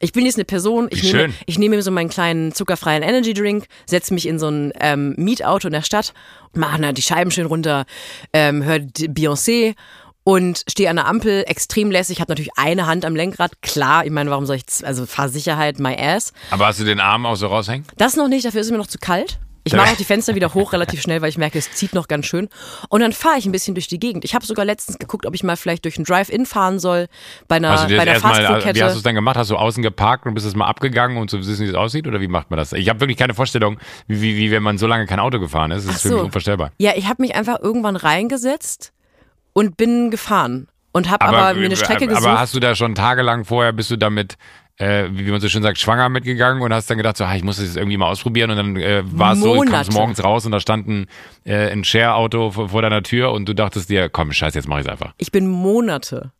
Ich 0.02 0.14
bin 0.14 0.26
jetzt 0.26 0.36
eine 0.36 0.46
Person, 0.46 0.88
ich 0.90 1.04
nehme, 1.04 1.34
ich 1.46 1.60
nehme 1.60 1.76
mir 1.76 1.84
so 1.84 1.92
meinen 1.92 2.10
kleinen 2.10 2.54
zuckerfreien 2.54 3.04
Energy 3.04 3.34
Drink, 3.34 3.68
setze 3.86 4.14
mich 4.16 4.28
in 4.28 4.40
so 4.40 4.48
ein 4.50 4.74
ähm, 4.80 5.14
Mietauto 5.16 5.68
in 5.68 5.74
der 5.74 5.84
Stadt, 5.84 6.14
mache 6.54 6.82
da 6.82 6.92
die 6.92 7.04
Scheiben 7.04 7.30
schön 7.30 7.46
runter, 7.46 7.86
ähm, 8.34 8.64
höre 8.64 8.80
Beyoncé 8.80 9.76
und 10.24 10.64
stehe 10.68 10.90
an 10.90 10.96
der 10.96 11.06
Ampel, 11.06 11.44
extrem 11.48 11.92
lässig, 11.92 12.20
habe 12.20 12.32
natürlich 12.32 12.58
eine 12.58 12.88
Hand 12.88 13.06
am 13.06 13.16
Lenkrad, 13.16 13.62
klar, 13.62 14.04
ich 14.04 14.12
meine, 14.12 14.32
warum 14.32 14.48
soll 14.48 14.56
ich, 14.56 14.64
also 14.84 15.06
Fahrsicherheit, 15.06 15.80
my 15.80 15.96
ass. 15.96 16.34
Aber 16.50 16.66
hast 16.66 16.80
du 16.80 16.84
den 16.84 17.00
Arm 17.00 17.28
auch 17.28 17.36
so 17.36 17.48
raushängen? 17.48 17.86
Das 17.98 18.16
noch 18.16 18.28
nicht, 18.28 18.46
dafür 18.46 18.62
ist 18.62 18.68
es 18.68 18.72
mir 18.72 18.80
noch 18.80 18.88
zu 18.88 18.98
kalt. 18.98 19.40
Ich 19.64 19.74
mache 19.74 19.92
auch 19.92 19.98
die 19.98 20.04
Fenster 20.04 20.36
wieder 20.36 20.54
hoch 20.54 20.74
relativ 20.74 21.02
schnell, 21.02 21.22
weil 21.22 21.30
ich 21.30 21.38
merke, 21.38 21.60
es 21.60 21.72
zieht 21.72 21.94
noch 21.94 22.08
ganz 22.08 22.26
schön. 22.26 22.50
Und 22.90 23.02
dann 23.02 23.14
fahre 23.14 23.38
ich 23.38 23.46
ein 23.46 23.52
bisschen 23.52 23.76
durch 23.76 23.88
die 23.88 24.00
Gegend. 24.00 24.26
Ich 24.26 24.34
habe 24.34 24.46
sogar 24.46 24.66
letztens 24.66 24.98
geguckt, 24.98 25.26
ob 25.26 25.36
ich 25.36 25.44
mal 25.44 25.56
vielleicht 25.56 25.86
durch 25.86 25.98
einen 25.98 26.06
Drive-In 26.06 26.46
fahren 26.46 26.80
soll 26.80 27.08
bei 27.48 27.58
einer, 27.58 27.72
also 27.72 27.88
bei 27.88 28.02
einer 28.02 28.20
Fastfood-Kette. 28.20 28.80
Wie 28.80 28.84
hast 28.84 28.94
du 28.94 28.98
es 28.98 29.04
dann 29.04 29.16
gemacht? 29.16 29.38
Hast 29.38 29.52
du 29.52 29.56
außen 29.56 29.84
geparkt 29.84 30.26
und 30.26 30.34
bist 30.34 30.48
es 30.48 30.56
mal 30.56 30.66
abgegangen 30.66 31.18
und 31.18 31.30
so 31.30 31.38
wissen, 31.40 31.66
wie 31.66 31.70
es 31.70 31.76
aussieht? 31.76 32.08
Oder 32.08 32.22
wie 32.22 32.28
macht 32.28 32.50
man 32.50 32.58
das? 32.58 32.74
Ich 32.74 32.90
habe 32.90 33.00
wirklich 33.02 33.18
keine 33.18 33.34
Vorstellung, 33.34 33.78
wie, 34.08 34.22
wie, 34.22 34.38
wie 34.38 34.52
wenn 34.52 34.64
man 34.64 34.78
so 34.78 34.88
lange 34.88 35.06
kein 35.06 35.20
Auto 35.20 35.40
gefahren 35.40 35.72
ist. 35.72 35.88
Das 35.88 35.98
ist 35.98 36.02
so. 36.04 36.10
für 36.10 36.16
mich 36.16 36.24
unvorstellbar. 36.26 36.72
Ja, 36.80 36.94
ich 36.96 37.08
habe 37.08 37.22
mich 37.22 37.36
einfach 37.36 37.60
irgendwann 37.60 37.96
reingesetzt 37.96 38.94
und 39.54 39.78
bin 39.78 40.10
gefahren 40.10 40.68
und 40.92 41.10
habe 41.10 41.26
aber, 41.26 41.38
aber, 41.38 41.60
mir 41.60 41.66
eine 41.66 41.76
Strecke 41.76 42.08
gesucht. 42.08 42.26
Aber 42.26 42.40
hast 42.40 42.54
du 42.54 42.60
da 42.60 42.76
schon 42.76 42.96
tagelang 42.96 43.46
vorher, 43.46 43.74
bist 43.74 43.92
du 43.92 43.98
damit 43.98 44.38
äh, 44.82 45.10
wie 45.12 45.30
man 45.30 45.40
so 45.40 45.48
schön 45.48 45.62
sagt, 45.62 45.78
schwanger 45.78 46.10
mitgegangen 46.10 46.64
und 46.64 46.74
hast 46.74 46.90
dann 46.90 46.98
gedacht, 46.98 47.16
so, 47.16 47.24
ah, 47.24 47.36
ich 47.36 47.44
muss 47.44 47.58
das 47.58 47.66
jetzt 47.68 47.78
irgendwie 47.78 47.98
mal 47.98 48.10
ausprobieren 48.10 48.50
und 48.50 48.58
dann 48.58 48.76
äh, 48.78 49.04
war 49.06 49.34
es 49.34 49.40
so, 49.40 49.64
du 49.64 49.70
kamst 49.70 49.94
morgens 49.94 50.24
raus 50.24 50.46
und 50.48 50.52
da 50.52 50.60
stand 50.60 50.88
ein, 50.88 51.06
äh, 51.46 51.72
ein 51.72 51.84
Share-Auto 51.84 52.50
vor, 52.50 52.70
vor, 52.70 52.82
deiner 52.82 53.04
Tür 53.04 53.32
und 53.32 53.48
du 53.48 53.54
dachtest 53.54 53.92
dir, 53.92 54.10
komm, 54.10 54.32
scheiße, 54.32 54.58
jetzt 54.58 54.68
mach 54.68 54.80
ich 54.80 54.86
es 54.86 54.90
einfach. 54.90 55.14
Ich 55.20 55.32
bin 55.32 55.48
Monate 55.48 56.32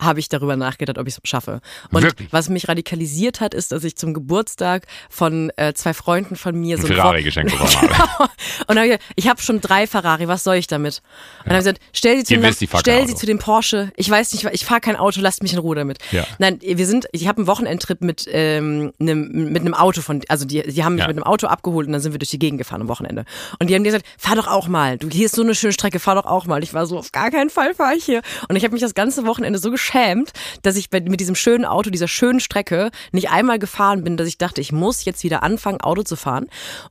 habe 0.00 0.20
ich 0.20 0.28
darüber 0.28 0.56
nachgedacht, 0.56 0.98
ob 0.98 1.06
ich 1.08 1.16
es 1.16 1.20
schaffe. 1.28 1.60
Und 1.90 2.02
Wirklich? 2.02 2.32
was 2.32 2.48
mich 2.48 2.68
radikalisiert 2.68 3.40
hat, 3.40 3.54
ist, 3.54 3.72
dass 3.72 3.84
ich 3.84 3.96
zum 3.96 4.14
Geburtstag 4.14 4.86
von 5.10 5.50
äh, 5.56 5.72
zwei 5.74 5.94
Freunden 5.94 6.36
von 6.36 6.58
mir 6.58 6.78
so 6.78 6.86
ein 6.86 6.94
Ferrari 6.94 7.22
geschenkt 7.22 7.52
bekommen 7.52 7.72
habe. 7.76 7.88
genau. 7.88 8.30
Und 8.68 8.76
dann 8.76 8.78
hab 8.78 8.84
ich, 8.86 8.98
ich 9.16 9.28
habe 9.28 9.42
schon 9.42 9.60
drei 9.60 9.86
Ferrari, 9.86 10.28
was 10.28 10.44
soll 10.44 10.56
ich 10.56 10.66
damit? 10.66 11.02
Und 11.38 11.46
dann 11.46 11.56
habe 11.56 11.64
gesagt, 11.64 11.80
stell 11.92 12.18
sie, 12.18 12.24
zu 12.24 12.40
dem, 12.40 12.68
stell 12.78 13.06
sie 13.06 13.14
zu 13.14 13.26
dem 13.26 13.38
Porsche. 13.38 13.92
Ich 13.96 14.08
weiß 14.08 14.32
nicht, 14.32 14.44
ich 14.52 14.64
fahre 14.64 14.80
kein 14.80 14.96
Auto, 14.96 15.20
lasst 15.20 15.42
mich 15.42 15.52
in 15.52 15.58
Ruhe 15.58 15.74
damit. 15.74 15.98
Ja. 16.12 16.24
Nein, 16.38 16.60
wir 16.60 16.86
sind, 16.86 17.06
ich 17.12 17.26
habe 17.26 17.38
einen 17.38 17.46
Wochenendtrip 17.46 18.00
mit 18.00 18.26
ähm, 18.30 18.92
einem 19.00 19.28
mit 19.52 19.62
einem 19.62 19.74
Auto 19.74 20.00
von, 20.00 20.22
also 20.28 20.44
die, 20.44 20.62
die 20.62 20.84
haben 20.84 20.94
mich 20.94 21.02
ja. 21.02 21.08
mit 21.08 21.16
einem 21.16 21.24
Auto 21.24 21.46
abgeholt 21.46 21.86
und 21.86 21.92
dann 21.92 22.02
sind 22.02 22.12
wir 22.12 22.18
durch 22.18 22.30
die 22.30 22.38
Gegend 22.38 22.58
gefahren 22.58 22.82
am 22.82 22.88
Wochenende. 22.88 23.24
Und 23.58 23.68
die 23.70 23.74
haben 23.74 23.84
gesagt, 23.84 24.06
fahr 24.18 24.36
doch 24.36 24.46
auch 24.46 24.68
mal. 24.68 24.98
Du 24.98 25.08
hier 25.08 25.26
ist 25.26 25.34
so 25.34 25.42
eine 25.42 25.54
schöne 25.54 25.72
Strecke, 25.72 25.98
fahr 25.98 26.14
doch 26.14 26.26
auch 26.26 26.46
mal. 26.46 26.62
Ich 26.62 26.74
war 26.74 26.86
so, 26.86 26.98
auf 26.98 27.12
gar 27.12 27.30
keinen 27.30 27.50
Fall 27.50 27.74
fahre 27.74 27.94
ich 27.94 28.04
hier. 28.04 28.22
Und 28.48 28.56
ich 28.56 28.64
habe 28.64 28.72
mich 28.72 28.82
das 28.82 28.94
ganze 28.94 29.26
Wochenende 29.26 29.58
so 29.58 29.70
geschämt, 29.88 30.32
dass 30.62 30.76
ich 30.76 30.90
mit 30.90 31.20
diesem 31.20 31.34
schönen 31.34 31.64
Auto, 31.64 31.90
dieser 31.90 32.08
schönen 32.08 32.40
Strecke 32.40 32.90
nicht 33.12 33.30
einmal 33.30 33.58
gefahren 33.58 34.04
bin, 34.04 34.16
dass 34.16 34.28
ich 34.28 34.38
dachte, 34.38 34.60
ich 34.60 34.72
muss 34.72 35.04
jetzt 35.04 35.24
wieder 35.24 35.42
anfangen, 35.42 35.80
Auto 35.80 36.02
zu 36.02 36.16
fahren. 36.16 36.46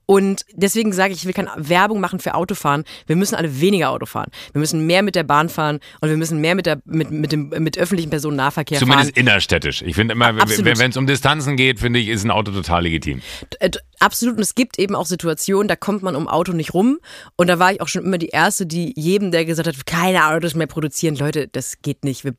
Und 0.06 0.46
deswegen 0.54 0.94
sage 0.94 1.14
ich, 1.14 1.20
ich 1.20 1.26
will 1.26 1.34
keine 1.34 1.52
Werbung 1.56 2.00
machen 2.00 2.20
für 2.20 2.36
Autofahren. 2.36 2.84
Wir 3.06 3.16
müssen 3.16 3.36
alle 3.36 3.60
weniger 3.62 3.92
Auto 3.92 4.06
fahren. 4.06 4.32
Wir 4.54 4.60
müssen 4.60 4.86
mehr 4.86 5.04
mit 5.04 5.16
der 5.16 5.24
Bahn 5.24 5.50
fahren 5.50 5.80
und 6.02 6.10
wir 6.10 6.18
müssen 6.18 6.40
mehr 6.40 6.56
mit, 6.56 6.66
der, 6.66 6.82
mit, 6.86 7.12
mit, 7.12 7.32
dem, 7.32 7.50
mit 7.50 7.78
öffentlichen 7.78 8.10
Personennahverkehr 8.10 8.80
Zumindest 8.80 9.12
fahren. 9.12 9.14
Zumindest 9.16 9.32
innerstädtisch. 9.32 9.82
Ich 9.82 9.96
finde 9.96 10.14
immer, 10.14 10.36
wenn 10.36 10.90
es 10.90 10.98
um 10.98 11.08
Distanzen 11.08 11.56
geht, 11.56 11.80
finde 11.80 12.00
ich, 12.00 12.08
ist 12.08 12.24
ein 12.24 12.32
Auto 12.32 12.52
total 12.52 12.84
legitim. 12.84 13.22
Äh, 13.60 13.72
absolut. 14.00 14.38
Und 14.38 14.42
es 14.42 14.56
gibt 14.56 14.80
eben 14.80 14.96
auch 14.96 15.06
Situationen, 15.06 15.68
da 15.68 15.76
kommt 15.76 16.04
man 16.04 16.16
um 16.16 16.28
Auto 16.28 16.54
nicht 16.54 16.74
rum. 16.74 17.00
Und 17.36 17.48
da 17.48 17.60
war 17.60 17.72
ich 17.72 17.82
auch 17.82 17.88
schon 17.88 18.04
immer 18.04 18.18
die 18.18 18.30
Erste, 18.30 18.66
die 18.66 18.94
jedem, 18.96 19.32
der 19.32 19.46
gesagt 19.46 19.68
hat, 19.68 19.86
keine 19.86 20.28
Autos 20.28 20.56
mehr 20.56 20.68
produzieren. 20.68 21.16
Leute, 21.16 21.48
das 21.48 21.82
geht 21.82 22.04
nicht. 22.04 22.24
Wir, 22.24 22.34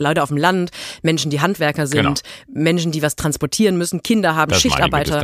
Leute 0.00 0.22
auf 0.22 0.28
dem 0.28 0.38
Land, 0.38 0.70
Menschen, 1.02 1.30
die 1.30 1.40
Handwerker 1.40 1.86
sind, 1.86 2.02
genau. 2.02 2.14
Menschen, 2.52 2.92
die 2.92 3.02
was 3.02 3.16
transportieren 3.16 3.78
müssen, 3.78 4.02
Kinder 4.02 4.34
haben, 4.34 4.50
das 4.50 4.60
Schichtarbeiter, 4.60 5.20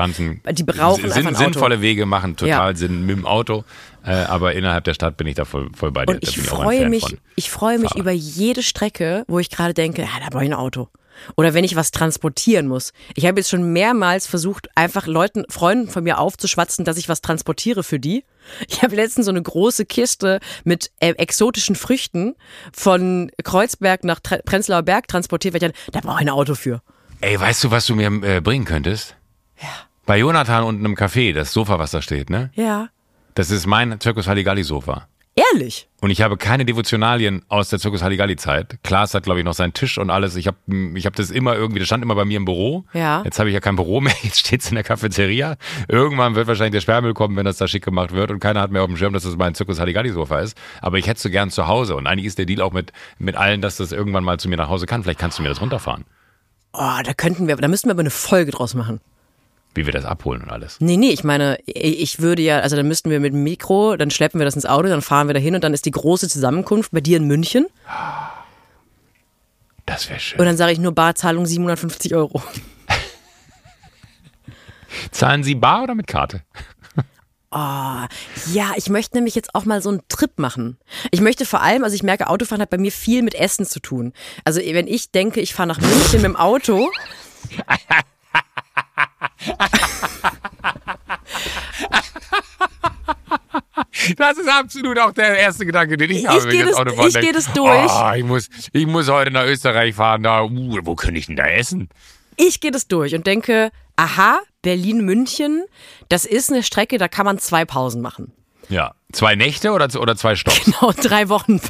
die 0.52 0.62
brauchen 0.62 1.02
sind, 1.02 1.12
einfach 1.12 1.30
ein 1.30 1.36
Auto. 1.36 1.44
Sinnvolle 1.44 1.80
Wege 1.80 2.06
machen 2.06 2.36
total 2.36 2.72
ja. 2.72 2.76
Sinn 2.76 3.06
mit 3.06 3.16
dem 3.16 3.26
Auto, 3.26 3.64
äh, 4.04 4.10
aber 4.10 4.54
innerhalb 4.54 4.84
der 4.84 4.94
Stadt 4.94 5.16
bin 5.16 5.26
ich 5.26 5.34
da 5.34 5.44
voll, 5.44 5.70
voll 5.74 5.90
bei 5.90 6.04
dir. 6.04 6.14
Und 6.14 6.22
ich 6.22 6.38
freue 6.40 6.88
mich, 6.88 7.16
ich 7.34 7.50
freue 7.50 7.78
mich 7.78 7.94
über 7.96 8.12
jede 8.12 8.62
Strecke, 8.62 9.24
wo 9.26 9.38
ich 9.38 9.50
gerade 9.50 9.74
denke, 9.74 10.02
ja, 10.02 10.08
da 10.22 10.28
brauche 10.30 10.44
ich 10.44 10.50
ein 10.50 10.54
Auto. 10.54 10.88
Oder 11.36 11.54
wenn 11.54 11.64
ich 11.64 11.76
was 11.76 11.90
transportieren 11.90 12.66
muss. 12.68 12.92
Ich 13.14 13.26
habe 13.26 13.40
jetzt 13.40 13.50
schon 13.50 13.72
mehrmals 13.72 14.26
versucht, 14.26 14.68
einfach 14.74 15.06
Leuten, 15.06 15.44
Freunden 15.48 15.88
von 15.88 16.04
mir 16.04 16.18
aufzuschwatzen, 16.18 16.84
dass 16.84 16.96
ich 16.96 17.08
was 17.08 17.20
transportiere 17.20 17.82
für 17.82 17.98
die. 17.98 18.24
Ich 18.68 18.82
habe 18.82 18.94
letztens 18.94 19.26
so 19.26 19.32
eine 19.32 19.42
große 19.42 19.86
Kiste 19.86 20.40
mit 20.64 20.90
äh, 21.00 21.10
exotischen 21.12 21.74
Früchten 21.74 22.36
von 22.72 23.30
Kreuzberg 23.42 24.04
nach 24.04 24.20
Tre 24.20 24.40
Prenzlauer 24.44 24.82
Berg 24.82 25.08
transportiert, 25.08 25.54
weil 25.54 25.62
ich 25.62 25.72
dann, 25.72 25.92
da 25.92 26.00
brauche 26.00 26.20
ich 26.20 26.26
ein 26.26 26.30
Auto 26.30 26.54
für. 26.54 26.82
Ey, 27.20 27.38
weißt 27.38 27.64
du, 27.64 27.70
was 27.70 27.86
du 27.86 27.94
mir 27.94 28.06
äh, 28.22 28.40
bringen 28.40 28.64
könntest? 28.64 29.16
Ja. 29.60 29.68
Bei 30.04 30.18
Jonathan 30.18 30.62
unten 30.64 30.84
im 30.84 30.94
Café, 30.94 31.32
das 31.32 31.52
Sofa, 31.52 31.78
was 31.78 31.90
da 31.90 32.00
steht, 32.00 32.30
ne? 32.30 32.50
Ja. 32.54 32.88
Das 33.34 33.50
ist 33.50 33.66
mein 33.66 33.98
Zirkus 34.00 34.28
Halligalli 34.28 34.62
Sofa. 34.62 35.08
Ehrlich? 35.36 35.86
Und 36.00 36.08
ich 36.08 36.22
habe 36.22 36.38
keine 36.38 36.64
Devotionalien 36.64 37.42
aus 37.48 37.68
der 37.68 37.78
Zirkus 37.78 38.02
Halligalli-Zeit. 38.02 38.78
Klaas 38.82 39.12
hat, 39.12 39.24
glaube 39.24 39.38
ich, 39.38 39.44
noch 39.44 39.52
seinen 39.52 39.74
Tisch 39.74 39.98
und 39.98 40.08
alles. 40.08 40.34
Ich 40.36 40.46
habe 40.46 40.56
ich 40.94 41.04
hab 41.04 41.14
das 41.14 41.30
immer 41.30 41.54
irgendwie, 41.54 41.78
das 41.78 41.88
stand 41.88 42.02
immer 42.02 42.14
bei 42.14 42.24
mir 42.24 42.38
im 42.38 42.46
Büro. 42.46 42.86
Ja. 42.94 43.22
Jetzt 43.22 43.38
habe 43.38 43.50
ich 43.50 43.54
ja 43.54 43.60
kein 43.60 43.76
Büro 43.76 44.00
mehr, 44.00 44.14
jetzt 44.22 44.38
steht 44.38 44.62
es 44.62 44.70
in 44.70 44.76
der 44.76 44.84
Cafeteria. 44.84 45.56
Irgendwann 45.88 46.36
wird 46.36 46.46
wahrscheinlich 46.46 46.72
der 46.72 46.80
Sperrmüll 46.80 47.12
kommen, 47.12 47.36
wenn 47.36 47.44
das 47.44 47.58
da 47.58 47.68
schick 47.68 47.84
gemacht 47.84 48.12
wird 48.12 48.30
und 48.30 48.40
keiner 48.40 48.62
hat 48.62 48.70
mehr 48.70 48.80
auf 48.80 48.88
dem 48.88 48.96
Schirm, 48.96 49.12
dass 49.12 49.24
das 49.24 49.36
mein 49.36 49.54
Zirkus 49.54 49.78
Halligalli-Sofa 49.78 50.40
ist. 50.40 50.56
Aber 50.80 50.96
ich 50.96 51.06
hätte 51.06 51.16
es 51.16 51.22
so 51.22 51.28
gern 51.28 51.50
zu 51.50 51.66
Hause. 51.66 51.96
Und 51.96 52.06
eigentlich 52.06 52.26
ist 52.26 52.38
der 52.38 52.46
Deal 52.46 52.62
auch 52.62 52.72
mit, 52.72 52.92
mit 53.18 53.36
allen, 53.36 53.60
dass 53.60 53.76
das 53.76 53.92
irgendwann 53.92 54.24
mal 54.24 54.40
zu 54.40 54.48
mir 54.48 54.56
nach 54.56 54.70
Hause 54.70 54.86
kann. 54.86 55.02
Vielleicht 55.02 55.18
kannst 55.18 55.38
du 55.38 55.42
mir 55.42 55.50
das 55.50 55.60
runterfahren. 55.60 56.06
Oh, 56.72 57.00
da 57.04 57.12
könnten 57.14 57.46
wir, 57.46 57.56
da 57.56 57.68
müssten 57.68 57.88
wir 57.88 57.92
aber 57.92 58.00
eine 58.00 58.10
Folge 58.10 58.52
draus 58.52 58.74
machen 58.74 59.00
wie 59.76 59.86
wir 59.86 59.92
das 59.92 60.04
abholen 60.04 60.42
und 60.42 60.50
alles. 60.50 60.76
Nee, 60.80 60.96
nee, 60.96 61.10
ich 61.10 61.24
meine, 61.24 61.58
ich 61.66 62.20
würde 62.20 62.42
ja, 62.42 62.60
also 62.60 62.76
dann 62.76 62.88
müssten 62.88 63.10
wir 63.10 63.20
mit 63.20 63.32
dem 63.32 63.42
Mikro, 63.42 63.96
dann 63.96 64.10
schleppen 64.10 64.40
wir 64.40 64.44
das 64.44 64.54
ins 64.54 64.66
Auto, 64.66 64.88
dann 64.88 65.02
fahren 65.02 65.28
wir 65.28 65.34
dahin 65.34 65.54
und 65.54 65.62
dann 65.62 65.74
ist 65.74 65.86
die 65.86 65.90
große 65.90 66.28
Zusammenkunft 66.28 66.92
bei 66.92 67.00
dir 67.00 67.18
in 67.18 67.24
München. 67.26 67.66
Das 69.84 70.08
wäre 70.08 70.18
schön. 70.18 70.40
Und 70.40 70.46
dann 70.46 70.56
sage 70.56 70.72
ich 70.72 70.78
nur 70.78 70.92
Barzahlung 70.92 71.46
750 71.46 72.14
Euro. 72.14 72.42
Zahlen 75.10 75.42
Sie 75.44 75.54
bar 75.54 75.84
oder 75.84 75.94
mit 75.94 76.06
Karte? 76.06 76.42
Oh, 77.52 78.04
ja, 78.52 78.72
ich 78.76 78.88
möchte 78.88 79.16
nämlich 79.16 79.34
jetzt 79.34 79.54
auch 79.54 79.64
mal 79.64 79.80
so 79.80 79.88
einen 79.88 80.02
Trip 80.08 80.38
machen. 80.38 80.78
Ich 81.10 81.20
möchte 81.20 81.46
vor 81.46 81.62
allem, 81.62 81.84
also 81.84 81.94
ich 81.94 82.02
merke, 82.02 82.28
Autofahren 82.28 82.60
hat 82.60 82.70
bei 82.70 82.76
mir 82.76 82.92
viel 82.92 83.22
mit 83.22 83.34
Essen 83.34 83.64
zu 83.64 83.80
tun. 83.80 84.12
Also 84.44 84.60
wenn 84.60 84.88
ich 84.88 85.10
denke, 85.12 85.40
ich 85.40 85.54
fahre 85.54 85.68
nach 85.68 85.80
München 85.80 86.20
mit 86.20 86.24
dem 86.24 86.36
Auto. 86.36 86.90
Das 94.16 94.38
ist 94.38 94.48
absolut 94.48 94.98
auch 94.98 95.12
der 95.12 95.36
erste 95.38 95.66
Gedanke, 95.66 95.96
den 95.96 96.10
ich, 96.10 96.18
Ich 96.18 96.28
habe. 96.28 96.44
wenn 96.44 96.68
ich 96.68 96.74
das- 96.74 97.14
ich 97.16 97.20
gehe 97.20 97.32
das 97.32 97.52
durch. 97.52 97.90
Oh, 97.90 98.12
ich, 98.14 98.24
muss, 98.24 98.48
ich 98.72 98.86
muss 98.86 99.08
heute 99.08 99.30
nach 99.30 99.44
Österreich 99.44 99.94
fahren. 99.94 100.22
Da, 100.22 100.44
uh, 100.44 100.78
wo 100.82 100.94
könnte 100.94 101.18
ich 101.18 101.26
denn 101.26 101.36
da 101.36 101.46
essen? 101.46 101.88
Ich 102.36 102.60
gehe 102.60 102.70
das 102.70 102.86
durch 102.86 103.14
und 103.14 103.26
denke, 103.26 103.70
aha, 103.96 104.38
Berlin-München, 104.62 105.64
das 106.08 106.24
ist 106.24 106.52
eine 106.52 106.62
Strecke, 106.62 106.98
da 106.98 107.08
kann 107.08 107.26
man 107.26 107.38
zwei 107.38 107.64
Pausen 107.64 108.02
machen. 108.02 108.32
Ja. 108.68 108.94
Zwei 109.12 109.36
Nächte 109.36 109.70
oder, 109.70 109.88
oder 110.00 110.16
zwei 110.16 110.34
Stopps? 110.34 110.64
Genau, 110.64 110.92
drei 110.92 111.28
Wochen. 111.28 111.60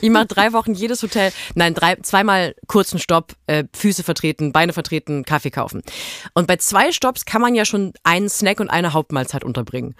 Ich 0.00 0.08
mache 0.08 0.26
drei 0.26 0.52
Wochen 0.52 0.72
jedes 0.72 1.02
Hotel, 1.02 1.32
nein, 1.54 1.74
drei, 1.74 1.96
zweimal 1.96 2.54
kurzen 2.68 2.98
Stopp, 3.00 3.34
äh, 3.48 3.64
Füße 3.74 4.04
vertreten, 4.04 4.52
Beine 4.52 4.72
vertreten, 4.72 5.24
Kaffee 5.24 5.50
kaufen. 5.50 5.82
Und 6.32 6.46
bei 6.46 6.56
zwei 6.56 6.92
Stopps 6.92 7.24
kann 7.24 7.42
man 7.42 7.54
ja 7.54 7.64
schon 7.64 7.92
einen 8.04 8.28
Snack 8.28 8.60
und 8.60 8.70
eine 8.70 8.92
Hauptmahlzeit 8.92 9.44
unterbringen. 9.44 9.94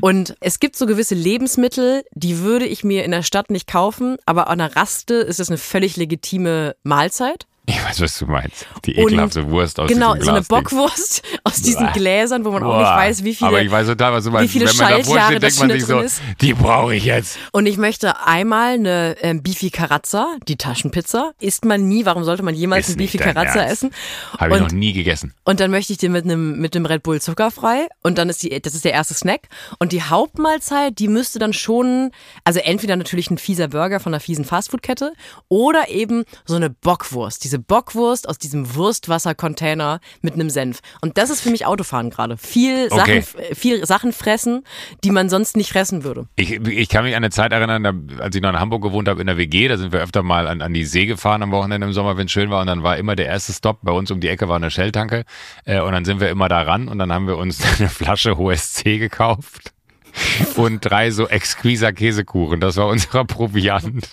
Und 0.00 0.34
es 0.40 0.58
gibt 0.58 0.76
so 0.76 0.86
gewisse 0.86 1.14
Lebensmittel, 1.14 2.04
die 2.14 2.40
würde 2.40 2.66
ich 2.66 2.82
mir 2.84 3.04
in 3.04 3.12
der 3.12 3.22
Stadt 3.22 3.50
nicht 3.50 3.68
kaufen, 3.68 4.16
aber 4.26 4.48
an 4.48 4.58
der 4.58 4.74
Raste 4.76 5.14
ist 5.14 5.40
es 5.40 5.48
eine 5.48 5.58
völlig 5.58 5.96
legitime 5.96 6.74
Mahlzeit. 6.82 7.46
Ich 7.70 7.84
weiß, 7.84 8.00
was 8.00 8.18
du 8.18 8.24
meinst. 8.26 8.66
Die 8.86 8.94
Und 8.94 9.08
ekelhafte 9.12 9.46
Wurst 9.50 9.78
aus 9.78 9.88
Genau, 9.88 10.16
so 10.18 10.30
eine. 10.30 10.40
Bockwurst 10.40 11.22
aus 11.44 11.60
diesen 11.60 11.84
Boah. 11.86 11.92
Gläsern, 11.92 12.42
wo 12.46 12.50
man 12.50 12.62
auch 12.62 12.78
nicht 12.78 12.88
weiß, 12.88 13.24
wie 13.24 13.34
viele. 13.34 13.48
Aber 13.48 13.60
ich 13.60 13.70
weiß 13.70 13.86
total, 13.88 14.14
was 14.14 14.24
du 14.24 14.30
meinst. 14.30 14.50
viele 14.52 14.66
Wenn 14.70 14.76
man 14.76 14.88
davor 14.98 15.20
steht, 15.20 15.42
denkt 15.42 15.58
man 15.58 15.70
sich 15.72 15.84
so, 15.84 15.98
ist. 16.00 16.22
die 16.40 16.54
brauche 16.54 16.94
ich 16.94 17.04
jetzt. 17.04 17.38
Und 17.52 17.66
ich 17.66 17.76
möchte 17.76 18.24
einmal 18.26 18.74
eine 18.74 19.16
ähm, 19.20 19.42
Bifi 19.42 19.68
Carazza, 19.70 20.36
die 20.48 20.56
Taschenpizza. 20.56 21.32
Isst 21.40 21.66
man 21.66 21.86
nie, 21.88 22.06
warum 22.06 22.24
sollte 22.24 22.42
man 22.42 22.54
jemals 22.54 22.88
Ist 22.88 22.96
nicht 22.98 23.14
dein 23.20 23.34
Carazza 23.34 23.62
essen? 23.64 23.90
Habe 24.38 24.54
ich 24.56 24.62
Und- 24.62 24.68
noch 24.68 24.72
nie 24.72 24.94
gegessen. 24.94 25.34
Und 25.44 25.60
dann 25.60 25.70
möchte 25.70 25.92
ich 25.92 25.98
den 25.98 26.12
mit 26.12 26.24
einem 26.24 26.58
mit 26.58 26.74
einem 26.74 26.86
Red 26.86 27.02
Bull 27.02 27.20
zuckerfrei 27.20 27.86
und 28.02 28.16
dann 28.16 28.30
ist 28.30 28.42
die 28.42 28.48
das 28.62 28.74
ist 28.74 28.86
der 28.86 28.92
erste 28.92 29.12
Snack 29.12 29.42
und 29.78 29.92
die 29.92 30.02
Hauptmahlzeit, 30.02 30.98
die 30.98 31.08
müsste 31.08 31.38
dann 31.38 31.52
schon 31.52 32.12
also 32.44 32.60
entweder 32.60 32.96
natürlich 32.96 33.30
ein 33.30 33.36
fieser 33.36 33.68
Burger 33.68 34.00
von 34.00 34.14
einer 34.14 34.20
fiesen 34.20 34.46
Fastfood-Kette 34.46 35.12
oder 35.48 35.88
eben 35.90 36.24
so 36.46 36.56
eine 36.56 36.70
Bockwurst, 36.70 37.44
diese 37.44 37.57
Bockwurst 37.58 38.28
aus 38.28 38.38
diesem 38.38 38.74
Wurstwassercontainer 38.74 40.00
mit 40.20 40.34
einem 40.34 40.50
Senf. 40.50 40.80
Und 41.00 41.18
das 41.18 41.30
ist 41.30 41.40
für 41.40 41.50
mich 41.50 41.66
Autofahren 41.66 42.10
gerade. 42.10 42.36
Viel 42.36 42.88
Okay. 42.90 43.20
Sachen 43.20 43.54
viel 43.54 43.86
Sachen 43.86 44.12
fressen, 44.12 44.64
die 45.04 45.10
man 45.10 45.28
sonst 45.28 45.56
nicht 45.56 45.72
fressen 45.72 46.04
würde. 46.04 46.28
Ich, 46.36 46.52
ich 46.52 46.88
kann 46.88 47.04
mich 47.04 47.14
an 47.14 47.24
eine 47.24 47.30
Zeit 47.30 47.52
erinnern, 47.52 47.82
da, 47.82 48.22
als 48.22 48.34
ich 48.34 48.42
noch 48.42 48.50
in 48.50 48.58
Hamburg 48.58 48.82
gewohnt 48.82 49.08
habe, 49.08 49.20
in 49.20 49.26
der 49.26 49.36
WG, 49.36 49.68
da 49.68 49.76
sind 49.76 49.92
wir 49.92 50.00
öfter 50.00 50.22
mal 50.22 50.46
an, 50.46 50.62
an 50.62 50.72
die 50.72 50.84
See 50.84 51.06
gefahren 51.06 51.42
am 51.42 51.50
Wochenende 51.50 51.86
im 51.86 51.92
Sommer, 51.92 52.16
wenn 52.16 52.26
es 52.26 52.32
schön 52.32 52.50
war. 52.50 52.60
Und 52.60 52.66
dann 52.66 52.82
war 52.82 52.96
immer 52.96 53.16
der 53.16 53.26
erste 53.26 53.52
Stopp, 53.52 53.78
bei 53.82 53.92
uns 53.92 54.10
um 54.10 54.20
die 54.20 54.28
Ecke 54.28 54.48
war 54.48 54.56
eine 54.56 54.70
Shell-Tanke. 54.70 55.24
Äh, 55.64 55.80
und 55.80 55.92
dann 55.92 56.04
sind 56.04 56.20
wir 56.20 56.28
immer 56.30 56.48
da 56.48 56.62
ran 56.62 56.88
und 56.88 56.98
dann 56.98 57.12
haben 57.12 57.26
wir 57.26 57.36
uns 57.36 57.60
eine 57.78 57.88
Flasche 57.88 58.38
OSC 58.38 58.98
gekauft. 58.98 59.72
Und 60.56 60.80
drei 60.80 61.10
so 61.10 61.28
exquiser 61.28 61.92
Käsekuchen. 61.92 62.60
Das 62.60 62.76
war 62.76 62.86
unser 62.88 63.24
Proviant. 63.24 64.08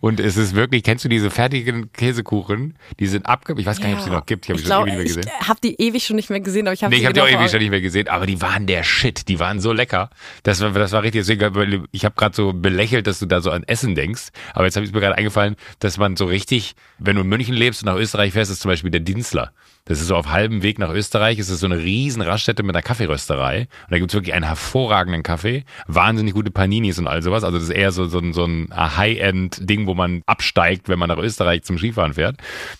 Und 0.00 0.20
es 0.20 0.36
ist 0.36 0.54
wirklich, 0.54 0.82
kennst 0.82 1.04
du 1.04 1.08
diese 1.08 1.30
fertigen 1.30 1.92
Käsekuchen? 1.92 2.76
Die 2.98 3.06
sind 3.06 3.26
abge... 3.26 3.54
Ich 3.58 3.66
weiß 3.66 3.80
gar 3.80 3.88
nicht, 3.88 3.94
ob 3.94 4.00
es 4.00 4.04
die 4.06 4.10
noch 4.10 4.26
gibt. 4.26 4.46
Die 4.46 4.52
habe 4.52 4.60
ich, 4.60 4.66
schon 4.66 4.84
glaube, 4.84 4.90
ewig 4.90 5.04
nicht 5.04 5.16
mehr 5.16 5.22
gesehen. 5.22 5.32
ich 5.40 5.48
habe 5.48 5.60
die 5.62 5.80
ewig 5.80 6.04
schon 6.04 6.16
nicht 6.16 6.30
mehr 6.30 6.40
gesehen, 6.40 6.66
aber 6.66 6.74
ich 6.74 6.82
habe 6.82 6.90
Nee, 6.90 6.96
sie 6.96 7.02
ich 7.02 7.06
habe 7.06 7.14
die 7.14 7.20
auch 7.20 7.26
genau 7.26 7.40
ewig 7.40 7.50
schon 7.50 7.60
nicht 7.60 7.70
mehr 7.70 7.80
gesehen, 7.80 8.08
aber 8.08 8.26
die 8.26 8.40
waren 8.40 8.66
der 8.66 8.82
Shit. 8.82 9.28
Die 9.28 9.38
waren 9.38 9.60
so 9.60 9.72
lecker. 9.72 10.10
Das 10.42 10.60
war, 10.60 10.70
das 10.70 10.92
war 10.92 11.02
richtig. 11.02 11.26
Deswegen, 11.26 11.86
ich 11.92 12.04
habe 12.04 12.14
gerade 12.16 12.34
so 12.34 12.52
belächelt, 12.52 13.06
dass 13.06 13.18
du 13.18 13.26
da 13.26 13.40
so 13.40 13.50
an 13.50 13.62
Essen 13.64 13.94
denkst. 13.94 14.28
Aber 14.54 14.64
jetzt 14.64 14.76
habe 14.76 14.86
ich 14.86 14.92
mir 14.92 15.00
gerade 15.00 15.16
eingefallen, 15.16 15.56
dass 15.78 15.98
man 15.98 16.16
so 16.16 16.26
richtig, 16.26 16.74
wenn 16.98 17.16
du 17.16 17.22
in 17.22 17.28
München 17.28 17.54
lebst 17.54 17.82
und 17.82 17.86
nach 17.86 17.96
Österreich 17.96 18.32
fährst, 18.32 18.50
ist 18.50 18.60
zum 18.60 18.70
Beispiel 18.70 18.90
der 18.90 19.00
Dienstler. 19.00 19.52
Das 19.86 20.00
ist 20.00 20.08
so 20.08 20.16
auf 20.16 20.26
halbem 20.28 20.62
Weg 20.62 20.78
nach 20.78 20.90
Österreich. 20.90 21.38
Es 21.38 21.48
ist 21.48 21.60
so 21.60 21.66
eine 21.66 21.78
riesen 21.78 22.20
Raststätte 22.20 22.62
mit 22.62 22.74
einer 22.74 22.82
Kaffeerösterei. 22.82 23.60
Und 23.60 23.68
da 23.90 23.98
gibt's 23.98 24.14
wirklich 24.14 24.34
einen 24.34 24.44
hervorragenden 24.44 25.22
Kaffee. 25.22 25.64
Wahnsinnig 25.86 26.34
gute 26.34 26.50
Paninis 26.50 26.98
und 26.98 27.06
all 27.06 27.22
sowas. 27.22 27.44
Also 27.44 27.56
das 27.58 27.68
ist 27.68 27.74
eher 27.74 27.92
so, 27.92 28.06
so, 28.06 28.18
ein- 28.18 28.32
so 28.32 28.44
ein 28.44 28.68
High-End-Ding, 28.74 29.86
wo 29.86 29.94
man 29.94 30.22
absteigt, 30.26 30.88
wenn 30.88 30.98
man 30.98 31.08
nach 31.08 31.18
Österreich 31.18 31.62
zum 31.62 31.78
Skifahren 31.78 32.14
fährt. 32.14 32.36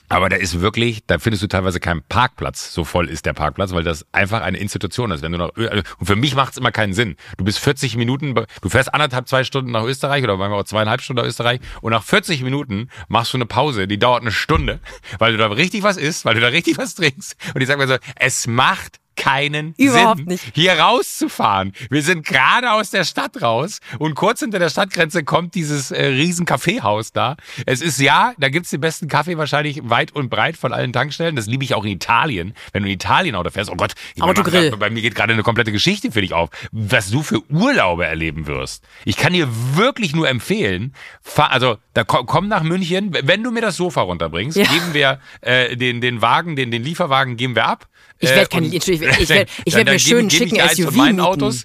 Aber 0.09 0.29
da 0.29 0.37
ist 0.37 0.61
wirklich, 0.61 1.05
da 1.07 1.19
findest 1.19 1.43
du 1.43 1.47
teilweise 1.49 1.79
keinen 1.81 2.03
Parkplatz. 2.03 2.73
So 2.73 2.85
voll 2.85 3.09
ist 3.09 3.25
der 3.27 3.33
Parkplatz, 3.35 3.73
weil 3.73 3.85
das 3.85 4.05
einfach 4.13 4.43
eine 4.43 4.59
Institution 4.59 5.11
ist. 5.13 5.23
Wenn 5.23 5.33
du 5.33 5.39
nach, 5.39 5.51
also, 5.57 5.83
und 5.99 6.07
für 6.07 6.17
mich 6.17 6.35
macht's 6.35 6.57
immer 6.57 6.73
keinen 6.73 6.93
Sinn. 6.93 7.17
Du 7.39 7.45
bist 7.45 7.59
40 7.61 7.97
Minuten, 7.97 8.35
du 8.35 8.69
fährst 8.69 8.93
anderthalb, 8.93 9.29
zwei 9.29 9.45
Stunden 9.45 9.71
nach 9.71 9.85
Österreich 9.85 10.25
oder 10.25 10.37
manchmal 10.37 10.61
auch 10.61 10.65
zweieinhalb 10.65 11.01
Stunden 11.03 11.23
nach 11.23 11.29
Österreich 11.29 11.61
und 11.83 11.93
nach 11.93 12.03
40 12.03 12.43
Minuten 12.43 12.89
machst 13.09 13.33
du 13.33 13.37
eine 13.39 13.47
Pause, 13.47 13.87
die 13.87 13.99
dauert 13.99 14.23
eine 14.23 14.33
Stunde, 14.33 14.81
weil 15.19 15.33
du 15.33 15.39
da 15.39 15.47
richtig 15.47 15.83
was 15.85 15.97
isst, 15.97 16.25
weil 16.25 16.35
du 16.35 16.41
da 16.41 16.49
richtig 16.49 16.79
was 16.79 16.96
trinkst. 16.97 17.37
Und 17.55 17.61
ich 17.61 17.69
sag 17.69 17.79
mir 17.79 17.87
so, 17.87 17.97
es 18.17 18.47
macht 18.47 19.01
keinen 19.17 19.75
Überhaupt 19.79 20.19
Sinn, 20.19 20.27
nicht. 20.29 20.45
hier 20.55 20.79
rauszufahren. 20.79 21.73
Wir 21.91 22.03
sind 22.03 22.25
gerade 22.27 22.73
aus 22.73 22.91
der 22.91 23.05
Stadt 23.05 23.41
raus 23.43 23.81
und 23.99 24.15
kurz 24.15 24.41
hinter 24.41 24.59
der 24.59 24.69
Stadtgrenze 24.69 25.25
kommt 25.25 25.55
dieses 25.55 25.91
äh, 25.91 26.05
riesen 26.07 26.47
Kaffeehaus 26.47 27.13
da. 27.13 27.37
Es 27.67 27.81
ist 27.81 27.99
ja, 28.01 28.35
da 28.39 28.49
gibt's 28.49 28.71
den 28.71 28.81
besten 28.81 29.09
Kaffee 29.09 29.37
wahrscheinlich 29.39 29.81
weit 29.89 30.13
und 30.13 30.29
breit 30.31 30.57
von 30.57 30.73
allen 30.73 30.93
Tankstellen. 30.93 31.37
Das 31.37 31.47
liebe 31.47 31.65
ich 31.65 31.75
auch 31.75 31.85
in 31.85 31.91
Italien. 31.93 32.55
Wenn 32.73 32.83
du 32.83 32.89
in 32.89 32.95
Italien 32.95 33.35
Auto 33.35 33.51
fährst, 33.51 33.71
oh 33.71 33.77
Gott, 33.77 33.93
ich 34.15 34.23
Autogrill. 34.23 34.71
Bei, 34.73 34.77
bei 34.77 34.91
mir 34.91 35.03
geht 35.03 35.15
gerade 35.15 35.33
eine 35.33 35.43
komplette 35.43 35.73
Geschichte 35.73 36.13
für 36.13 36.21
dich 36.21 36.35
auf, 36.35 36.51
was 36.73 37.11
du 37.11 37.23
für 37.23 37.41
Urlaube 37.51 38.05
erleben 38.07 38.47
wirst. 38.47 38.85
Ich 39.05 39.17
kann 39.17 39.33
dir 39.33 39.49
wirklich 39.77 40.15
nur 40.15 40.29
empfehlen, 40.29 40.95
fahr, 41.23 41.51
also 41.51 41.79
da 41.95 42.05
komm, 42.05 42.27
komm 42.27 42.49
nach 42.49 42.63
München, 42.63 43.13
wenn 43.23 43.43
du 43.43 43.51
mir 43.51 43.61
das 43.63 43.77
Sofa 43.77 44.03
runterbringst, 44.03 44.57
Ja. 44.57 44.65
geben 44.65 44.93
wir 44.95 45.21
äh, 45.41 45.77
den, 45.77 46.01
den 46.01 46.23
Wagen, 46.23 46.57
den, 46.57 46.71
den 46.71 46.83
Lieferwagen 46.83 47.37
geben 47.37 47.55
wir 47.55 47.67
ab. 47.67 47.87
Ich 48.19 48.31
Äh, 48.31 48.37
werd 48.37 48.51
kein- 48.51 48.65
ich- 48.73 48.89
ich- 48.89 48.89
ich 48.89 49.01
werd- 49.29 49.49
ich 49.65 49.75
Dann- 49.75 49.87
werd 49.87 49.89
mir 49.89 49.99
schön 49.99 50.31
schicken 50.31 50.57
SUV 50.69 50.91
mieten. 50.93 51.21
Autos. 51.21 51.65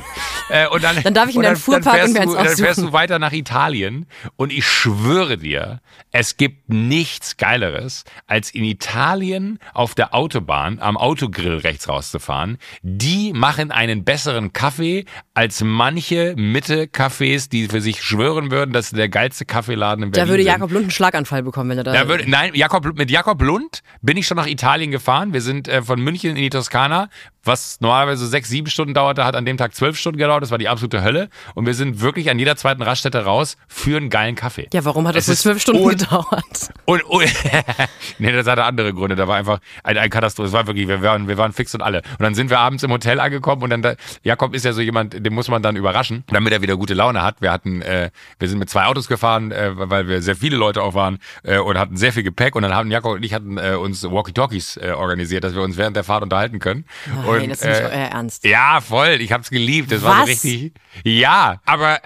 Äh, 0.48 0.68
und 0.68 0.84
dann, 0.84 1.02
Dann 1.02 1.12
darf 1.12 1.28
ich 1.28 1.34
in 1.34 1.42
deinen 1.42 1.56
Fuhrpark 1.56 2.02
dann 2.02 2.12
fährst 2.12 2.28
und 2.28 2.34
mir 2.34 2.42
du, 2.42 2.48
Dann 2.48 2.56
fährst 2.56 2.80
du 2.80 2.92
weiter 2.92 3.18
nach 3.18 3.32
Italien 3.32 4.06
und 4.36 4.52
ich 4.52 4.64
schwöre 4.64 5.38
dir, 5.38 5.80
es 6.12 6.36
gibt 6.36 6.68
nichts 6.68 7.36
Geileres, 7.36 8.04
als 8.28 8.52
in 8.52 8.62
Italien 8.62 9.58
auf 9.74 9.96
der 9.96 10.14
Autobahn 10.14 10.78
am 10.78 10.96
Autogrill 10.96 11.56
rechts 11.56 11.88
rauszufahren. 11.88 12.58
Die 12.82 13.32
machen 13.32 13.72
einen 13.72 14.04
besseren 14.04 14.52
Kaffee 14.52 15.04
als 15.34 15.62
manche 15.62 16.34
Mitte-Cafés, 16.36 17.50
die 17.50 17.66
für 17.66 17.80
sich 17.80 18.02
schwören 18.02 18.50
würden, 18.50 18.72
dass 18.72 18.90
der 18.90 19.08
geilste 19.08 19.44
Kaffeeladen 19.44 20.04
in 20.04 20.10
Berlin 20.12 20.28
Da 20.28 20.30
würde. 20.30 20.42
Jakob 20.44 20.70
Lund 20.70 20.84
einen 20.84 20.90
Schlaganfall 20.92 21.42
bekommen, 21.42 21.70
wenn 21.70 21.78
er 21.78 21.84
da. 21.84 21.94
Ja, 21.94 22.08
würde, 22.08 22.30
nein, 22.30 22.54
Jakob, 22.54 22.96
mit 22.96 23.10
Jakob 23.10 23.42
Lund 23.42 23.82
bin 24.00 24.16
ich 24.16 24.26
schon 24.26 24.36
nach 24.36 24.46
Italien 24.46 24.90
gefahren. 24.90 25.32
Wir 25.32 25.40
sind 25.40 25.66
äh, 25.66 25.82
von 25.82 26.00
München 26.00 26.30
in 26.30 26.36
die 26.36 26.50
Toskana, 26.50 27.08
was 27.46 27.80
normalerweise 27.80 28.26
sechs, 28.26 28.48
sieben 28.48 28.68
Stunden 28.68 28.94
dauerte, 28.94 29.24
hat 29.24 29.36
an 29.36 29.44
dem 29.44 29.56
Tag 29.56 29.74
zwölf 29.74 29.98
Stunden 29.98 30.18
gedauert. 30.18 30.42
Das 30.42 30.50
war 30.50 30.58
die 30.58 30.68
absolute 30.68 31.02
Hölle. 31.02 31.28
Und 31.54 31.66
wir 31.66 31.74
sind 31.74 32.00
wirklich 32.00 32.30
an 32.30 32.38
jeder 32.38 32.56
zweiten 32.56 32.82
Raststätte 32.82 33.24
raus 33.24 33.56
für 33.68 33.96
einen 33.96 34.10
geilen 34.10 34.34
Kaffee. 34.34 34.68
ja, 34.72 34.84
warum 34.84 35.06
hat 35.08 35.16
das 35.16 35.28
ist 35.28 35.42
zwölf 35.42 35.60
Stunden 35.62 35.82
un- 35.82 35.90
gedauert? 35.96 36.70
Und, 36.84 37.02
und 37.04 37.24
nee, 38.18 38.32
das 38.32 38.46
hatte 38.46 38.64
andere 38.64 38.92
Gründe. 38.94 39.16
Da 39.16 39.28
war 39.28 39.36
einfach 39.36 39.58
ein, 39.82 39.96
ein 39.98 40.10
Katastrophe. 40.10 40.48
Es 40.48 40.52
war 40.52 40.66
wirklich, 40.66 40.88
wir 40.88 41.02
waren, 41.02 41.28
wir 41.28 41.38
waren 41.38 41.52
fix 41.52 41.74
und 41.74 41.82
alle. 41.82 41.98
Und 42.18 42.22
dann 42.22 42.34
sind 42.34 42.50
wir 42.50 42.58
abends 42.58 42.82
im 42.82 42.90
Hotel 42.92 43.20
angekommen 43.20 43.62
und 43.62 43.70
dann, 43.70 43.82
da, 43.82 43.94
Jakob 44.22 44.54
ist 44.54 44.64
ja 44.64 44.72
so 44.72 44.80
jemand, 44.80 45.14
den 45.24 45.32
muss 45.34 45.48
man 45.48 45.62
dann 45.62 45.76
überraschen, 45.76 46.24
damit 46.28 46.52
er 46.52 46.62
wieder 46.62 46.76
gute 46.76 46.94
Laune 46.94 47.22
hat. 47.22 47.40
Wir 47.40 47.52
hatten, 47.52 47.82
äh, 47.82 48.10
wir 48.38 48.48
sind 48.48 48.58
mit 48.58 48.70
zwei 48.70 48.84
Autos 48.86 49.08
gefahren, 49.08 49.52
äh, 49.52 49.70
weil 49.74 50.08
wir 50.08 50.22
sehr 50.22 50.36
viele 50.36 50.56
Leute 50.56 50.82
auch 50.82 50.94
waren 50.94 51.18
äh, 51.42 51.58
und 51.58 51.78
hatten 51.78 51.96
sehr 51.96 52.12
viel 52.12 52.22
Gepäck. 52.22 52.54
Und 52.56 52.62
dann 52.62 52.74
haben 52.74 52.90
Jakob 52.90 53.14
und 53.14 53.24
ich 53.24 53.34
hatten 53.34 53.58
äh, 53.58 53.74
uns 53.74 54.02
Walkie-Talkies 54.04 54.76
äh, 54.78 54.90
organisiert, 54.92 55.44
dass 55.44 55.54
wir 55.54 55.62
uns 55.62 55.76
während 55.76 55.96
der 55.96 56.04
Fahrt 56.04 56.22
unterhalten 56.22 56.58
können. 56.58 56.84
Nein, 57.06 57.24
und, 57.42 57.50
das 57.50 57.60
ist 57.60 57.66
nicht 57.66 57.80
äh, 57.80 57.84
euer 57.84 58.10
Ernst. 58.10 58.44
ja, 58.44 58.80
voll. 58.80 59.20
Ich 59.20 59.32
hab's 59.32 59.50
geliebt. 59.50 59.92
Das 59.92 60.02
war 60.02 60.14
so 60.14 60.22
Was? 60.22 60.28
richtig. 60.28 60.72
Ja, 61.04 61.60
aber 61.64 62.00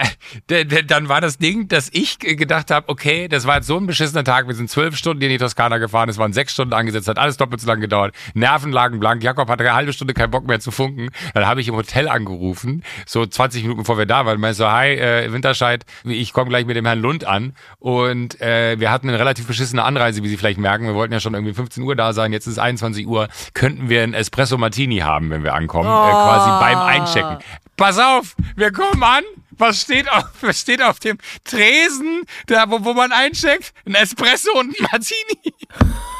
äh, 0.48 0.64
dann 0.84 1.08
war 1.08 1.20
das 1.20 1.38
Ding, 1.38 1.68
dass 1.68 1.88
ich 1.92 2.18
gedacht 2.18 2.70
habe, 2.70 2.88
okay, 2.88 3.28
das 3.28 3.46
war 3.46 3.56
jetzt 3.56 3.66
so 3.66 3.76
ein 3.76 3.86
beschissener 3.86 4.24
Tag. 4.24 4.46
Wir 4.48 4.54
sind 4.54 4.70
zwölf 4.70 4.96
Stunden 4.96 5.22
in 5.22 5.30
die 5.30 5.38
Toskana 5.38 5.78
gefahren. 5.78 6.08
Es 6.08 6.18
waren 6.18 6.32
sechs 6.32 6.52
Stunden 6.52 6.74
angesetzt, 6.74 7.08
hat 7.08 7.18
alles 7.18 7.36
doppelt 7.36 7.60
so 7.60 7.66
lang 7.66 7.80
gedauert. 7.80 8.14
Nerven 8.34 8.72
lagen 8.72 9.00
blank. 9.00 9.22
Jakob 9.22 9.48
hatte 9.48 9.64
eine 9.64 9.74
halbe 9.74 9.92
Stunde 9.92 10.14
keinen 10.14 10.30
Bock 10.30 10.46
mehr 10.46 10.60
zu 10.60 10.70
funken. 10.70 11.08
Dann 11.34 11.46
habe 11.46 11.60
ich 11.60 11.68
im 11.68 11.74
Hotel 11.74 12.08
angerufen, 12.08 12.82
so 13.06 13.24
20 13.26 13.62
Minuten 13.62 13.80
bevor 13.80 13.98
wir 13.98 14.06
da 14.06 14.26
waren. 14.26 14.40
Meinst 14.40 14.58
so, 14.58 14.70
hi, 14.70 14.94
äh, 14.94 15.32
Winterscheid, 15.32 15.84
ich 16.04 16.32
komme 16.32 16.50
gleich 16.50 16.66
mit 16.66 16.76
dem 16.76 16.86
Herrn 16.86 17.00
Lund 17.00 17.24
an. 17.24 17.54
Und 17.78 18.40
äh, 18.40 18.78
wir 18.78 18.90
hatten 18.90 19.08
eine 19.08 19.18
relativ 19.18 19.46
beschissene 19.46 19.84
Anreise, 19.84 20.22
wie 20.22 20.28
Sie 20.28 20.36
vielleicht 20.36 20.58
merken. 20.58 20.86
Wir 20.86 20.94
wollten 20.94 21.12
ja 21.12 21.20
schon 21.20 21.34
irgendwie 21.34 21.54
15 21.54 21.82
Uhr 21.82 21.96
da 21.96 22.12
sein. 22.12 22.32
Jetzt 22.32 22.46
ist 22.46 22.54
es 22.54 22.58
21 22.58 23.06
Uhr. 23.06 23.28
Könnten 23.54 23.88
wir 23.88 24.02
einen 24.02 24.14
Espresso 24.14 24.58
Martini 24.58 24.98
haben, 24.98 25.19
wenn 25.28 25.42
wir 25.42 25.54
ankommen? 25.54 25.88
Äh, 25.88 26.12
quasi 26.12 26.50
beim 26.60 26.78
Einchecken. 26.78 27.38
Pass 27.76 27.98
auf, 27.98 28.36
wir 28.56 28.72
kommen 28.72 29.02
an. 29.02 29.24
Was 29.50 29.82
steht 29.82 30.10
auf, 30.10 30.24
was 30.40 30.60
steht 30.60 30.82
auf 30.82 31.00
dem 31.00 31.18
Tresen, 31.44 32.22
da 32.46 32.70
wo, 32.70 32.84
wo 32.84 32.94
man 32.94 33.12
eincheckt? 33.12 33.74
Ein 33.84 33.94
Espresso 33.94 34.50
und 34.58 34.70
ein 34.70 34.88
Martini. 34.90 35.54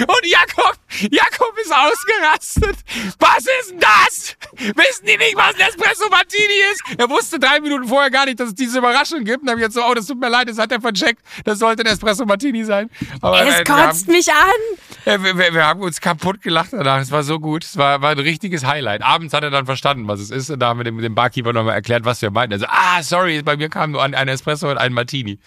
Und 0.00 0.26
Jakob, 0.26 0.76
Jakob 1.10 1.58
ist 1.60 1.72
ausgerastet. 1.72 2.76
Was 3.18 3.38
ist 3.38 3.70
denn 3.70 3.80
das? 3.80 4.36
Wissen 4.58 5.06
die 5.06 5.16
nicht, 5.16 5.36
was 5.36 5.54
ein 5.54 5.60
Espresso 5.68 6.08
Martini 6.10 6.54
ist? 6.72 6.82
Er 6.98 7.08
wusste 7.10 7.38
drei 7.38 7.60
Minuten 7.60 7.86
vorher 7.88 8.10
gar 8.10 8.26
nicht, 8.26 8.40
dass 8.40 8.48
es 8.48 8.54
diese 8.54 8.78
Überraschung 8.78 9.24
gibt. 9.24 9.40
Und 9.40 9.46
dann 9.46 9.52
hab 9.54 9.58
ich 9.58 9.64
jetzt 9.64 9.74
so, 9.74 9.84
oh, 9.84 9.94
das 9.94 10.06
tut 10.06 10.18
mir 10.20 10.28
leid, 10.28 10.48
das 10.48 10.58
hat 10.58 10.72
er 10.72 10.80
vercheckt. 10.80 11.20
Das 11.44 11.58
sollte 11.58 11.82
ein 11.84 11.92
Espresso 11.92 12.24
Martini 12.24 12.64
sein. 12.64 12.90
Aber 13.20 13.40
Es 13.46 13.60
äh, 13.60 13.64
wir 13.66 13.74
haben- 13.76 13.88
kotzt 13.88 14.08
mich 14.08 14.28
an. 14.32 15.22
wir, 15.22 15.36
wir, 15.38 15.54
wir 15.54 15.66
haben 15.66 15.80
uns 15.80 16.00
kaputt 16.00 16.40
gelacht 16.42 16.72
danach. 16.72 17.00
Es 17.00 17.10
war 17.10 17.22
so 17.22 17.38
gut. 17.40 17.64
Es 17.64 17.76
war, 17.76 18.00
war 18.02 18.10
ein 18.10 18.18
richtiges 18.18 18.64
Highlight. 18.64 19.02
Abends 19.02 19.34
hat 19.34 19.42
er 19.44 19.50
dann 19.50 19.66
verstanden, 19.66 20.08
was 20.08 20.20
es 20.20 20.30
ist. 20.30 20.50
Und 20.50 20.60
da 20.60 20.68
haben 20.68 20.78
wir 20.80 20.84
dem, 20.84 20.98
dem 20.98 21.14
Barkeeper 21.14 21.52
nochmal 21.52 21.74
erklärt, 21.74 22.04
was 22.04 22.22
wir 22.22 22.30
meinten. 22.30 22.54
Also, 22.54 22.66
ah, 22.68 23.02
sorry, 23.02 23.42
bei 23.42 23.56
mir 23.56 23.68
kam 23.68 23.90
nur 23.92 24.02
ein, 24.02 24.14
ein 24.14 24.28
Espresso 24.28 24.70
und 24.70 24.78
ein 24.78 24.92
Martini. 24.92 25.38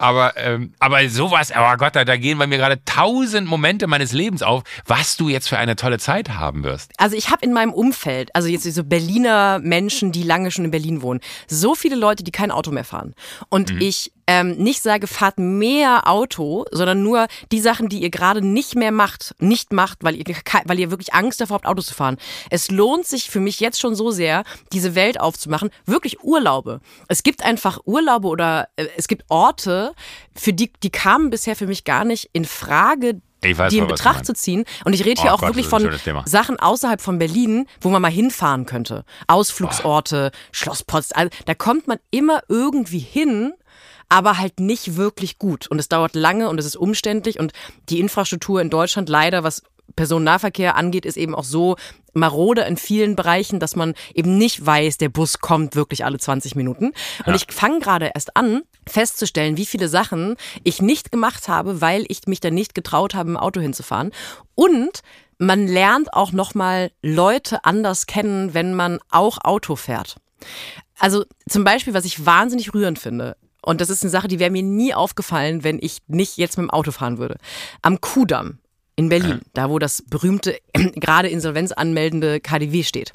Aber, 0.00 0.32
ähm, 0.38 0.72
aber 0.78 1.06
sowas, 1.10 1.52
oh 1.54 1.76
Gott, 1.76 1.94
da, 1.94 2.06
da 2.06 2.16
gehen 2.16 2.38
bei 2.38 2.46
mir 2.46 2.56
gerade 2.56 2.82
tausend 2.86 3.46
Momente 3.46 3.86
meines 3.86 4.12
Lebens 4.12 4.42
auf, 4.42 4.62
was 4.86 5.18
du 5.18 5.28
jetzt 5.28 5.46
für 5.46 5.58
eine 5.58 5.76
tolle 5.76 5.98
Zeit 5.98 6.30
haben 6.30 6.64
wirst. 6.64 6.92
Also 6.96 7.16
ich 7.16 7.28
habe 7.30 7.44
in 7.44 7.52
meinem 7.52 7.74
Umfeld, 7.74 8.34
also 8.34 8.48
jetzt 8.48 8.64
so 8.64 8.82
Berliner 8.82 9.58
Menschen, 9.58 10.10
die 10.10 10.22
lange 10.22 10.50
schon 10.50 10.64
in 10.64 10.70
Berlin 10.70 11.02
wohnen, 11.02 11.20
so 11.48 11.74
viele 11.74 11.96
Leute, 11.96 12.24
die 12.24 12.30
kein 12.32 12.50
Auto 12.50 12.70
mehr 12.70 12.84
fahren. 12.84 13.14
Und 13.50 13.70
ich 13.82 14.10
ähm, 14.30 14.52
nicht 14.58 14.80
sage, 14.80 15.08
fahrt 15.08 15.40
mehr 15.40 16.06
Auto, 16.06 16.64
sondern 16.70 17.02
nur 17.02 17.26
die 17.50 17.58
Sachen, 17.58 17.88
die 17.88 18.00
ihr 18.00 18.10
gerade 18.10 18.46
nicht 18.46 18.76
mehr 18.76 18.92
macht, 18.92 19.34
nicht 19.40 19.72
macht, 19.72 20.04
weil 20.04 20.14
ihr, 20.14 20.24
weil 20.66 20.78
ihr 20.78 20.92
wirklich 20.92 21.12
Angst 21.12 21.40
davor 21.40 21.56
habt, 21.56 21.66
Auto 21.66 21.82
zu 21.82 21.94
fahren. 21.94 22.16
Es 22.48 22.70
lohnt 22.70 23.06
sich 23.06 23.28
für 23.28 23.40
mich 23.40 23.58
jetzt 23.58 23.80
schon 23.80 23.96
so 23.96 24.12
sehr, 24.12 24.44
diese 24.72 24.94
Welt 24.94 25.18
aufzumachen. 25.18 25.70
Wirklich 25.84 26.22
Urlaube. 26.22 26.80
Es 27.08 27.24
gibt 27.24 27.42
einfach 27.42 27.80
Urlaube 27.86 28.28
oder 28.28 28.68
äh, 28.76 28.86
es 28.96 29.08
gibt 29.08 29.24
Orte, 29.30 29.94
für 30.36 30.52
die, 30.52 30.72
die 30.80 30.90
kamen 30.90 31.30
bisher 31.30 31.56
für 31.56 31.66
mich 31.66 31.82
gar 31.82 32.04
nicht 32.04 32.30
in 32.32 32.44
Frage, 32.44 33.20
Ich 33.42 33.58
weiß 33.58 33.72
die 33.72 33.78
in 33.78 33.88
Betracht 33.88 34.24
zu 34.24 34.32
ziehen. 34.32 34.64
Und 34.84 34.92
ich 34.92 35.04
rede 35.04 35.20
hier 35.20 35.32
Oh 35.32 35.34
auch 35.34 35.40
Gott, 35.40 35.48
wirklich 35.48 35.66
von. 35.66 35.90
Sachen 36.24 36.60
außerhalb 36.60 37.00
von 37.00 37.18
Berlin, 37.18 37.66
wo 37.80 37.88
man 37.88 38.00
mal 38.00 38.12
hinfahren 38.12 38.64
könnte. 38.64 39.04
Ausflugsorte, 39.26 40.30
Schloss 40.52 40.84
Potsdam. 40.84 41.30
Da 41.46 41.54
kommt 41.54 41.88
man 41.88 41.98
immer 42.12 42.42
irgendwie 42.48 43.00
hin, 43.00 43.54
aber 44.10 44.36
halt 44.36 44.60
nicht 44.60 44.96
wirklich 44.96 45.38
gut. 45.38 45.66
Und 45.68 45.78
es 45.78 45.88
dauert 45.88 46.14
lange 46.14 46.50
und 46.50 46.58
es 46.58 46.66
ist 46.66 46.76
umständlich 46.76 47.38
und 47.38 47.52
die 47.88 48.00
Infrastruktur 48.00 48.60
in 48.60 48.68
Deutschland 48.68 49.08
leider, 49.08 49.42
was 49.42 49.62
Personennahverkehr 49.96 50.76
angeht, 50.76 51.06
ist 51.06 51.16
eben 51.16 51.34
auch 51.34 51.44
so 51.44 51.76
marode 52.12 52.62
in 52.62 52.76
vielen 52.76 53.16
Bereichen, 53.16 53.60
dass 53.60 53.76
man 53.76 53.94
eben 54.14 54.36
nicht 54.36 54.64
weiß, 54.64 54.98
der 54.98 55.08
Bus 55.08 55.38
kommt 55.38 55.76
wirklich 55.76 56.04
alle 56.04 56.18
20 56.18 56.56
Minuten. 56.56 56.92
Und 57.24 57.34
ich 57.34 57.46
fange 57.52 57.80
gerade 57.80 58.10
erst 58.14 58.36
an, 58.36 58.62
festzustellen, 58.86 59.56
wie 59.56 59.66
viele 59.66 59.88
Sachen 59.88 60.36
ich 60.64 60.82
nicht 60.82 61.12
gemacht 61.12 61.48
habe, 61.48 61.80
weil 61.80 62.04
ich 62.08 62.26
mich 62.26 62.40
da 62.40 62.50
nicht 62.50 62.74
getraut 62.74 63.14
habe, 63.14 63.30
im 63.30 63.36
Auto 63.36 63.60
hinzufahren. 63.60 64.12
Und 64.54 65.00
man 65.38 65.66
lernt 65.66 66.12
auch 66.12 66.32
nochmal 66.32 66.90
Leute 67.02 67.64
anders 67.64 68.06
kennen, 68.06 68.54
wenn 68.54 68.74
man 68.74 68.98
auch 69.10 69.38
Auto 69.42 69.76
fährt. 69.76 70.16
Also 70.98 71.24
zum 71.48 71.64
Beispiel, 71.64 71.94
was 71.94 72.04
ich 72.04 72.26
wahnsinnig 72.26 72.74
rührend 72.74 72.98
finde, 72.98 73.36
und 73.62 73.80
das 73.80 73.90
ist 73.90 74.02
eine 74.02 74.10
Sache, 74.10 74.28
die 74.28 74.38
wäre 74.38 74.50
mir 74.50 74.62
nie 74.62 74.94
aufgefallen, 74.94 75.64
wenn 75.64 75.78
ich 75.80 75.98
nicht 76.06 76.36
jetzt 76.36 76.56
mit 76.56 76.66
dem 76.66 76.70
Auto 76.70 76.92
fahren 76.92 77.18
würde. 77.18 77.36
Am 77.82 78.00
Kudamm 78.00 78.58
in 78.96 79.08
Berlin, 79.08 79.40
da 79.54 79.70
wo 79.70 79.78
das 79.78 80.02
berühmte, 80.08 80.58
gerade 80.74 81.28
Insolvenz 81.28 81.72
anmeldende 81.72 82.40
KDW 82.40 82.82
steht. 82.82 83.12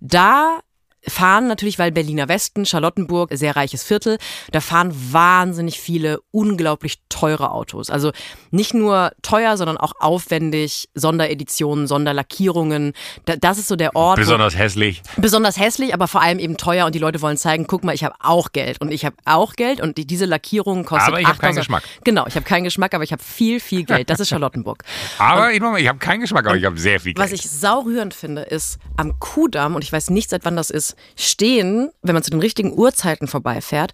Da 0.00 0.60
fahren 1.06 1.48
natürlich, 1.48 1.78
weil 1.78 1.92
Berliner 1.92 2.28
Westen, 2.28 2.66
Charlottenburg, 2.66 3.30
sehr 3.32 3.56
reiches 3.56 3.82
Viertel, 3.82 4.18
da 4.52 4.60
fahren 4.60 4.94
wahnsinnig 5.12 5.80
viele 5.80 6.20
unglaublich 6.30 7.00
teure 7.08 7.50
Autos. 7.50 7.90
Also 7.90 8.12
nicht 8.50 8.74
nur 8.74 9.12
teuer, 9.22 9.56
sondern 9.56 9.76
auch 9.76 9.92
aufwendig, 10.00 10.88
Sondereditionen, 10.94 11.86
Sonderlackierungen. 11.86 12.92
Da, 13.24 13.36
das 13.36 13.58
ist 13.58 13.68
so 13.68 13.76
der 13.76 13.96
Ort. 13.96 14.18
Besonders 14.18 14.56
hässlich. 14.56 15.02
besonders 15.16 15.58
hässlich, 15.58 15.94
aber 15.94 16.08
vor 16.08 16.22
allem 16.22 16.38
eben 16.38 16.56
teuer 16.56 16.86
und 16.86 16.94
die 16.94 16.98
Leute 16.98 17.20
wollen 17.22 17.36
zeigen, 17.36 17.66
guck 17.66 17.84
mal, 17.84 17.94
ich 17.94 18.04
habe 18.04 18.14
auch 18.20 18.52
Geld 18.52 18.80
und 18.80 18.90
ich 18.90 19.04
habe 19.04 19.16
auch 19.24 19.54
Geld 19.54 19.80
und 19.80 19.98
die, 19.98 20.06
diese 20.06 20.24
Lackierung 20.24 20.84
kostet 20.84 21.08
Aber 21.08 21.20
ich 21.20 21.26
hab 21.26 21.38
keinen 21.38 21.58
8000 21.58 21.60
Geschmack. 21.60 21.82
Genau, 22.04 22.26
ich 22.26 22.36
habe 22.36 22.44
keinen 22.44 22.64
Geschmack, 22.64 22.94
aber 22.94 23.04
ich 23.04 23.12
habe 23.12 23.22
viel, 23.22 23.60
viel 23.60 23.84
Geld. 23.84 24.10
Das 24.10 24.20
ist 24.20 24.28
Charlottenburg. 24.28 24.82
Aber 25.18 25.52
ich, 25.52 25.62
ich 25.62 25.88
habe 25.88 25.98
keinen 25.98 26.20
Geschmack, 26.20 26.46
aber 26.46 26.56
ich 26.56 26.64
habe 26.64 26.78
sehr 26.78 27.00
viel 27.00 27.14
Geld. 27.14 27.24
Was 27.24 27.32
ich 27.32 27.48
saurührend 27.48 28.14
finde, 28.14 28.42
ist 28.42 28.78
am 28.96 29.18
Kudamm, 29.18 29.74
und 29.74 29.84
ich 29.84 29.92
weiß 29.92 30.10
nicht, 30.10 30.30
seit 30.30 30.44
wann 30.44 30.56
das 30.56 30.70
ist, 30.70 30.93
stehen, 31.16 31.90
wenn 32.02 32.14
man 32.14 32.22
zu 32.22 32.30
den 32.30 32.40
richtigen 32.40 32.72
Uhrzeiten 32.72 33.28
vorbeifährt, 33.28 33.92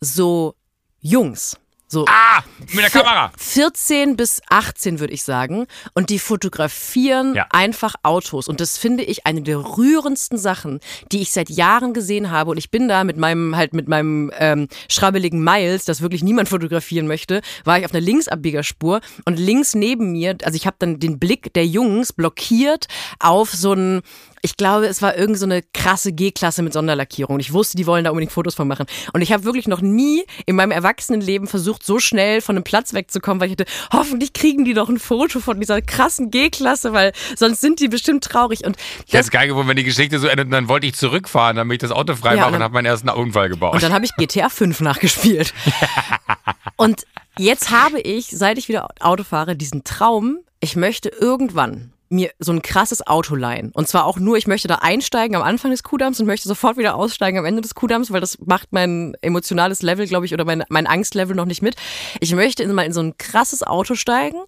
so 0.00 0.54
Jungs. 1.00 1.56
So 1.88 2.04
ah, 2.08 2.42
mit 2.72 2.82
der 2.82 2.90
Kamera. 2.90 3.30
14 3.38 4.16
bis 4.16 4.42
18 4.48 4.98
würde 4.98 5.12
ich 5.14 5.22
sagen. 5.22 5.66
Und 5.94 6.10
die 6.10 6.18
fotografieren 6.18 7.36
Ja. 7.36 7.46
einfach 7.50 7.94
Autos. 8.02 8.48
Und 8.48 8.60
das 8.60 8.76
finde 8.76 9.04
ich 9.04 9.24
eine 9.24 9.42
der 9.42 9.58
rührendsten 9.58 10.36
Sachen, 10.36 10.80
die 11.12 11.22
ich 11.22 11.30
seit 11.30 11.48
Jahren 11.48 11.94
gesehen 11.94 12.32
habe. 12.32 12.50
Und 12.50 12.56
ich 12.56 12.72
bin 12.72 12.88
da 12.88 13.04
mit 13.04 13.18
meinem, 13.18 13.54
halt 13.54 13.72
mit 13.72 13.86
meinem 13.86 14.32
ähm, 14.36 14.66
schrabbeligen 14.88 15.44
Miles, 15.44 15.84
das 15.84 16.00
wirklich 16.00 16.24
niemand 16.24 16.48
fotografieren 16.48 17.06
möchte, 17.06 17.40
war 17.62 17.78
ich 17.78 17.84
auf 17.84 17.92
einer 17.92 18.00
Linksabbiegerspur 18.00 19.00
und 19.24 19.38
links 19.38 19.76
neben 19.76 20.10
mir, 20.10 20.36
also 20.42 20.56
ich 20.56 20.66
habe 20.66 20.76
dann 20.80 20.98
den 20.98 21.20
Blick 21.20 21.54
der 21.54 21.66
Jungs 21.66 22.12
blockiert 22.12 22.86
auf 23.20 23.52
so 23.52 23.70
einen 23.70 24.02
ich 24.42 24.56
glaube, 24.56 24.86
es 24.86 25.02
war 25.02 25.16
irgend 25.16 25.38
so 25.38 25.44
eine 25.46 25.62
krasse 25.62 26.12
G-Klasse 26.12 26.62
mit 26.62 26.72
Sonderlackierung. 26.72 27.34
Und 27.34 27.40
ich 27.40 27.52
wusste, 27.52 27.76
die 27.76 27.86
wollen 27.86 28.04
da 28.04 28.10
unbedingt 28.10 28.32
Fotos 28.32 28.54
von 28.54 28.68
machen. 28.68 28.86
Und 29.12 29.22
ich 29.22 29.32
habe 29.32 29.44
wirklich 29.44 29.66
noch 29.68 29.80
nie 29.80 30.24
in 30.46 30.56
meinem 30.56 30.70
Erwachsenenleben 30.70 31.48
versucht, 31.48 31.84
so 31.84 31.98
schnell 31.98 32.40
von 32.40 32.56
einem 32.56 32.64
Platz 32.64 32.92
wegzukommen, 32.94 33.40
weil 33.40 33.50
ich 33.50 33.56
dachte, 33.56 33.70
hoffentlich 33.92 34.32
kriegen 34.32 34.64
die 34.64 34.74
doch 34.74 34.88
ein 34.88 34.98
Foto 34.98 35.40
von 35.40 35.58
dieser 35.60 35.82
krassen 35.82 36.30
G-Klasse, 36.30 36.92
weil 36.92 37.12
sonst 37.36 37.60
sind 37.60 37.80
die 37.80 37.88
bestimmt 37.88 38.24
traurig. 38.24 38.64
Und 38.64 38.76
Ich 38.78 39.12
hätte 39.12 39.18
das, 39.18 39.26
es 39.26 39.30
geil 39.30 39.48
gefunden, 39.48 39.68
wenn 39.68 39.76
die 39.76 39.84
Geschichte 39.84 40.18
so 40.18 40.26
endet 40.26 40.46
und 40.46 40.52
dann 40.52 40.68
wollte 40.68 40.86
ich 40.86 40.94
zurückfahren, 40.94 41.56
damit 41.56 41.76
ich 41.82 41.88
das 41.88 41.96
Auto 41.96 42.14
frei 42.14 42.34
Ja, 42.34 42.42
mache 42.42 42.48
und 42.48 42.54
und 42.56 42.62
habe 42.62 42.74
meinen 42.74 42.86
ersten 42.86 43.08
Unfall 43.08 43.48
gebaut. 43.48 43.74
und 43.74 43.82
dann 43.82 43.92
habe 43.92 44.04
ich 44.04 44.14
GTA 44.16 44.48
5 44.48 44.80
nachgespielt. 44.80 45.52
Und 46.76 47.06
jetzt 47.38 47.70
habe 47.70 48.00
ich, 48.00 48.26
seit 48.28 48.58
ich 48.58 48.68
wieder 48.68 48.88
Auto 49.00 49.24
fahre, 49.24 49.56
diesen 49.56 49.82
Traum, 49.84 50.38
ich 50.60 50.76
möchte 50.76 51.08
irgendwann 51.08 51.92
mir 52.08 52.30
so 52.38 52.52
ein 52.52 52.62
krasses 52.62 53.06
Auto 53.06 53.34
leihen. 53.34 53.72
Und 53.72 53.88
zwar 53.88 54.04
auch 54.04 54.18
nur, 54.18 54.36
ich 54.36 54.46
möchte 54.46 54.68
da 54.68 54.76
einsteigen 54.76 55.36
am 55.36 55.42
Anfang 55.42 55.70
des 55.70 55.82
Kudamms 55.82 56.20
und 56.20 56.26
möchte 56.26 56.48
sofort 56.48 56.76
wieder 56.76 56.94
aussteigen 56.94 57.38
am 57.38 57.44
Ende 57.44 57.62
des 57.62 57.74
Kudamms, 57.74 58.10
weil 58.10 58.20
das 58.20 58.38
macht 58.44 58.68
mein 58.72 59.14
emotionales 59.22 59.82
Level, 59.82 60.06
glaube 60.06 60.26
ich, 60.26 60.34
oder 60.34 60.44
mein, 60.44 60.64
mein 60.68 60.86
Angstlevel 60.86 61.34
noch 61.34 61.44
nicht 61.44 61.62
mit. 61.62 61.76
Ich 62.20 62.34
möchte 62.34 62.62
in, 62.62 62.72
mal 62.72 62.86
in 62.86 62.92
so 62.92 63.00
ein 63.00 63.16
krasses 63.18 63.62
Auto 63.62 63.94
steigen 63.94 64.38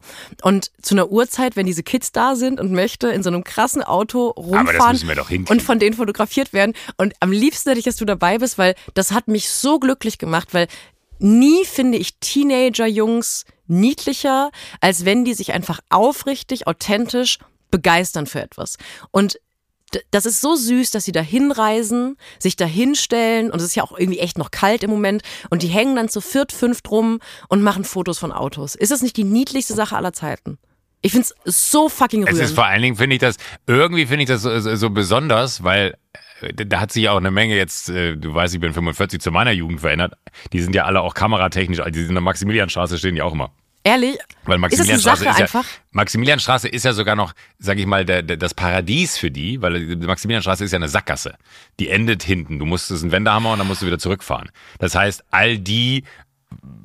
und 0.42 0.70
zu 0.82 0.94
einer 0.94 1.10
Uhrzeit, 1.10 1.56
wenn 1.56 1.66
diese 1.66 1.82
Kids 1.82 2.12
da 2.12 2.36
sind 2.36 2.60
und 2.60 2.72
möchte 2.72 3.08
in 3.08 3.22
so 3.22 3.30
einem 3.30 3.44
krassen 3.44 3.82
Auto 3.82 4.28
rumfahren 4.28 5.46
und 5.48 5.62
von 5.62 5.78
denen 5.78 5.96
fotografiert 5.96 6.52
werden. 6.52 6.74
Und 6.96 7.14
am 7.20 7.32
liebsten 7.32 7.70
hätte 7.70 7.80
ich, 7.80 7.84
dass 7.84 7.96
du 7.96 8.04
dabei 8.04 8.38
bist, 8.38 8.58
weil 8.58 8.74
das 8.94 9.12
hat 9.12 9.28
mich 9.28 9.48
so 9.48 9.78
glücklich 9.78 10.18
gemacht, 10.18 10.48
weil 10.52 10.68
nie 11.18 11.64
finde 11.64 11.98
ich 11.98 12.18
Teenager-Jungs 12.18 13.44
niedlicher, 13.68 14.50
als 14.80 15.04
wenn 15.04 15.24
die 15.24 15.34
sich 15.34 15.52
einfach 15.52 15.80
aufrichtig, 15.90 16.66
authentisch 16.66 17.38
begeistern 17.70 18.26
für 18.26 18.40
etwas. 18.42 18.76
Und 19.10 19.38
das 20.10 20.26
ist 20.26 20.40
so 20.40 20.54
süß, 20.54 20.90
dass 20.90 21.04
sie 21.04 21.12
da 21.12 21.20
hinreisen, 21.20 22.16
sich 22.38 22.56
da 22.56 22.66
hinstellen 22.66 23.50
und 23.50 23.58
es 23.58 23.64
ist 23.64 23.74
ja 23.74 23.82
auch 23.82 23.96
irgendwie 23.98 24.18
echt 24.18 24.36
noch 24.36 24.50
kalt 24.50 24.82
im 24.82 24.90
Moment 24.90 25.22
und 25.48 25.62
die 25.62 25.68
hängen 25.68 25.96
dann 25.96 26.08
zu 26.10 26.20
viert, 26.20 26.52
fünft 26.52 26.90
rum 26.90 27.20
und 27.48 27.62
machen 27.62 27.84
Fotos 27.84 28.18
von 28.18 28.30
Autos. 28.32 28.74
Ist 28.74 28.92
das 28.92 29.00
nicht 29.02 29.16
die 29.16 29.24
niedlichste 29.24 29.74
Sache 29.74 29.96
aller 29.96 30.12
Zeiten? 30.12 30.58
Ich 31.00 31.12
find's 31.12 31.32
so 31.44 31.88
fucking 31.88 32.24
Es 32.24 32.34
rührend. 32.34 32.44
ist 32.44 32.54
vor 32.54 32.66
allen 32.66 32.82
Dingen, 32.82 32.96
finde 32.96 33.14
ich 33.16 33.20
das, 33.20 33.36
irgendwie 33.66 34.04
finde 34.04 34.24
ich 34.24 34.28
das 34.28 34.42
so, 34.42 34.58
so, 34.60 34.74
so 34.76 34.90
besonders, 34.90 35.62
weil 35.62 35.96
da 36.54 36.80
hat 36.80 36.92
sich 36.92 37.04
ja 37.04 37.12
auch 37.12 37.18
eine 37.18 37.30
Menge 37.30 37.56
jetzt, 37.56 37.88
äh, 37.88 38.16
du 38.16 38.34
weißt, 38.34 38.54
ich 38.54 38.60
bin 38.60 38.72
45 38.72 39.20
zu 39.20 39.30
meiner 39.30 39.52
Jugend 39.52 39.80
verändert. 39.80 40.14
Die 40.52 40.60
sind 40.60 40.74
ja 40.74 40.84
alle 40.84 41.00
auch 41.00 41.14
kameratechnisch, 41.14 41.80
die 41.88 41.98
sind 42.00 42.10
in 42.10 42.14
der 42.14 42.22
Maximilianstraße 42.22 42.98
stehen 42.98 43.14
die 43.14 43.22
auch 43.22 43.32
immer. 43.32 43.50
Ehrlich? 43.84 44.18
Weil 44.44 44.56
ist 44.56 44.60
Maximilianstraße 44.60 45.24
Sache 45.24 45.30
ist, 45.30 45.38
ja, 45.38 45.44
einfach? 45.44 45.64
Maximilianstraße 45.92 46.68
ist 46.68 46.84
ja 46.84 46.92
sogar 46.92 47.16
noch, 47.16 47.32
sag 47.58 47.78
ich 47.78 47.86
mal, 47.86 48.04
der, 48.04 48.22
der, 48.22 48.36
das 48.36 48.52
Paradies 48.52 49.16
für 49.16 49.30
die, 49.30 49.62
weil 49.62 49.96
die 49.96 50.06
Maximilianstraße 50.06 50.64
ist 50.64 50.72
ja 50.72 50.76
eine 50.76 50.88
Sackgasse. 50.88 51.36
Die 51.80 51.88
endet 51.88 52.22
hinten. 52.22 52.58
Du 52.58 52.66
musstest 52.66 53.02
einen 53.02 53.12
Wendehammer 53.12 53.52
und 53.52 53.58
dann 53.58 53.66
musst 53.66 53.82
du 53.82 53.86
wieder 53.86 53.98
zurückfahren. 53.98 54.50
Das 54.78 54.94
heißt, 54.94 55.24
all 55.30 55.58
die 55.58 56.04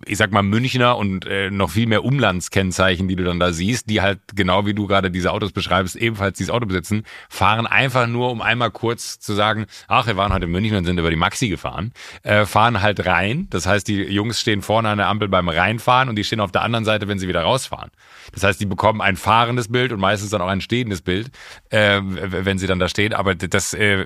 ich 0.05 0.17
sag 0.17 0.31
mal, 0.31 0.43
Münchner 0.43 0.97
und 0.97 1.25
äh, 1.25 1.49
noch 1.49 1.71
viel 1.71 1.87
mehr 1.87 2.03
Umlandskennzeichen, 2.03 3.07
die 3.07 3.15
du 3.15 3.23
dann 3.23 3.39
da 3.39 3.53
siehst, 3.53 3.89
die 3.89 4.01
halt 4.01 4.19
genau 4.35 4.65
wie 4.65 4.73
du 4.73 4.87
gerade 4.87 5.11
diese 5.11 5.31
Autos 5.31 5.51
beschreibst, 5.51 5.95
ebenfalls 5.95 6.37
dieses 6.37 6.51
Auto 6.51 6.65
besitzen, 6.65 7.03
fahren 7.29 7.67
einfach 7.67 8.07
nur, 8.07 8.31
um 8.31 8.41
einmal 8.41 8.71
kurz 8.71 9.19
zu 9.19 9.33
sagen, 9.33 9.65
ach, 9.87 10.07
wir 10.07 10.17
waren 10.17 10.33
heute 10.33 10.45
in 10.45 10.51
München 10.51 10.75
und 10.75 10.85
sind 10.85 10.99
über 10.99 11.09
die 11.09 11.15
Maxi 11.15 11.49
gefahren, 11.49 11.93
äh, 12.23 12.45
fahren 12.45 12.81
halt 12.81 13.05
rein. 13.05 13.47
Das 13.49 13.65
heißt, 13.65 13.87
die 13.87 14.03
Jungs 14.03 14.39
stehen 14.39 14.61
vorne 14.61 14.89
an 14.89 14.97
der 14.97 15.07
Ampel 15.07 15.29
beim 15.29 15.47
Reinfahren 15.47 16.09
und 16.09 16.15
die 16.15 16.23
stehen 16.23 16.39
auf 16.39 16.51
der 16.51 16.63
anderen 16.63 16.85
Seite, 16.85 17.07
wenn 17.07 17.19
sie 17.19 17.27
wieder 17.27 17.43
rausfahren. 17.43 17.91
Das 18.33 18.43
heißt, 18.43 18.59
die 18.59 18.65
bekommen 18.65 19.01
ein 19.01 19.15
fahrendes 19.15 19.71
Bild 19.71 19.91
und 19.91 19.99
meistens 19.99 20.31
dann 20.31 20.41
auch 20.41 20.47
ein 20.47 20.61
stehendes 20.61 21.01
Bild, 21.01 21.29
äh, 21.69 22.01
wenn 22.03 22.57
sie 22.57 22.67
dann 22.67 22.79
da 22.79 22.87
stehen. 22.87 23.13
Aber 23.13 23.35
das 23.35 23.73
äh, 23.73 24.05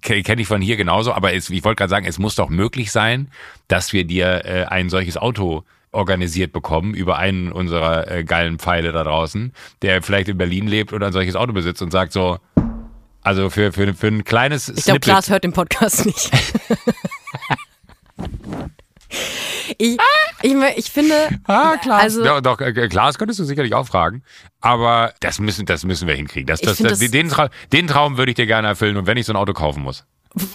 kenne 0.00 0.42
ich 0.42 0.48
von 0.48 0.60
hier 0.60 0.76
genauso. 0.76 1.12
Aber 1.12 1.34
es, 1.34 1.50
ich 1.50 1.64
wollte 1.64 1.76
gerade 1.76 1.90
sagen, 1.90 2.06
es 2.06 2.18
muss 2.18 2.34
doch 2.34 2.48
möglich 2.48 2.92
sein, 2.92 3.28
dass 3.68 3.92
wir 3.92 4.04
dir 4.04 4.44
äh, 4.44 4.64
ein 4.64 4.88
solches 4.98 5.16
Auto 5.16 5.62
organisiert 5.92 6.52
bekommen 6.52 6.92
über 6.94 7.16
einen 7.16 7.50
unserer 7.50 8.10
äh, 8.10 8.24
geilen 8.24 8.58
Pfeile 8.58 8.92
da 8.92 9.04
draußen, 9.04 9.52
der 9.82 10.02
vielleicht 10.02 10.28
in 10.28 10.36
Berlin 10.36 10.66
lebt 10.66 10.92
oder 10.92 11.06
ein 11.06 11.12
solches 11.12 11.34
Auto 11.36 11.52
besitzt 11.52 11.80
und 11.82 11.90
sagt 11.90 12.12
so, 12.12 12.38
also 13.22 13.48
für, 13.50 13.72
für, 13.72 13.94
für 13.94 14.08
ein 14.08 14.24
kleines 14.24 14.68
Ich 14.68 14.84
glaube, 14.84 15.00
Klaas 15.00 15.30
hört 15.30 15.44
den 15.44 15.52
Podcast 15.52 16.04
nicht. 16.06 16.30
ich, 19.78 19.96
ich, 20.42 20.54
ich 20.76 20.90
finde, 20.90 21.14
Ah, 21.44 21.76
klar. 21.76 22.00
also 22.00 22.24
ja, 22.24 22.40
doch, 22.40 22.60
äh, 22.60 22.72
klar, 22.88 23.06
das 23.06 23.18
könntest 23.18 23.40
du 23.40 23.44
sicherlich 23.44 23.74
auch 23.74 23.86
fragen. 23.86 24.22
Aber 24.60 25.12
das 25.20 25.38
müssen, 25.40 25.66
das 25.66 25.84
müssen 25.84 26.08
wir 26.08 26.14
hinkriegen. 26.14 26.46
Das, 26.46 26.60
Ich 26.60 26.66
das, 26.66 26.78
das, 26.78 26.98
das- 26.98 27.10
den, 27.10 27.28
Tra 27.28 27.48
den 27.72 27.86
Traum 27.86 28.16
würde 28.18 28.30
ich 28.32 28.36
dir 28.36 28.46
gerne 28.46 28.68
erfüllen 28.68 28.96
und 28.96 29.06
wenn 29.06 29.16
ich 29.16 29.26
so 29.26 29.32
ein 29.32 29.36
Auto 29.36 29.52
kaufen 29.52 29.82
muss. 29.82 30.04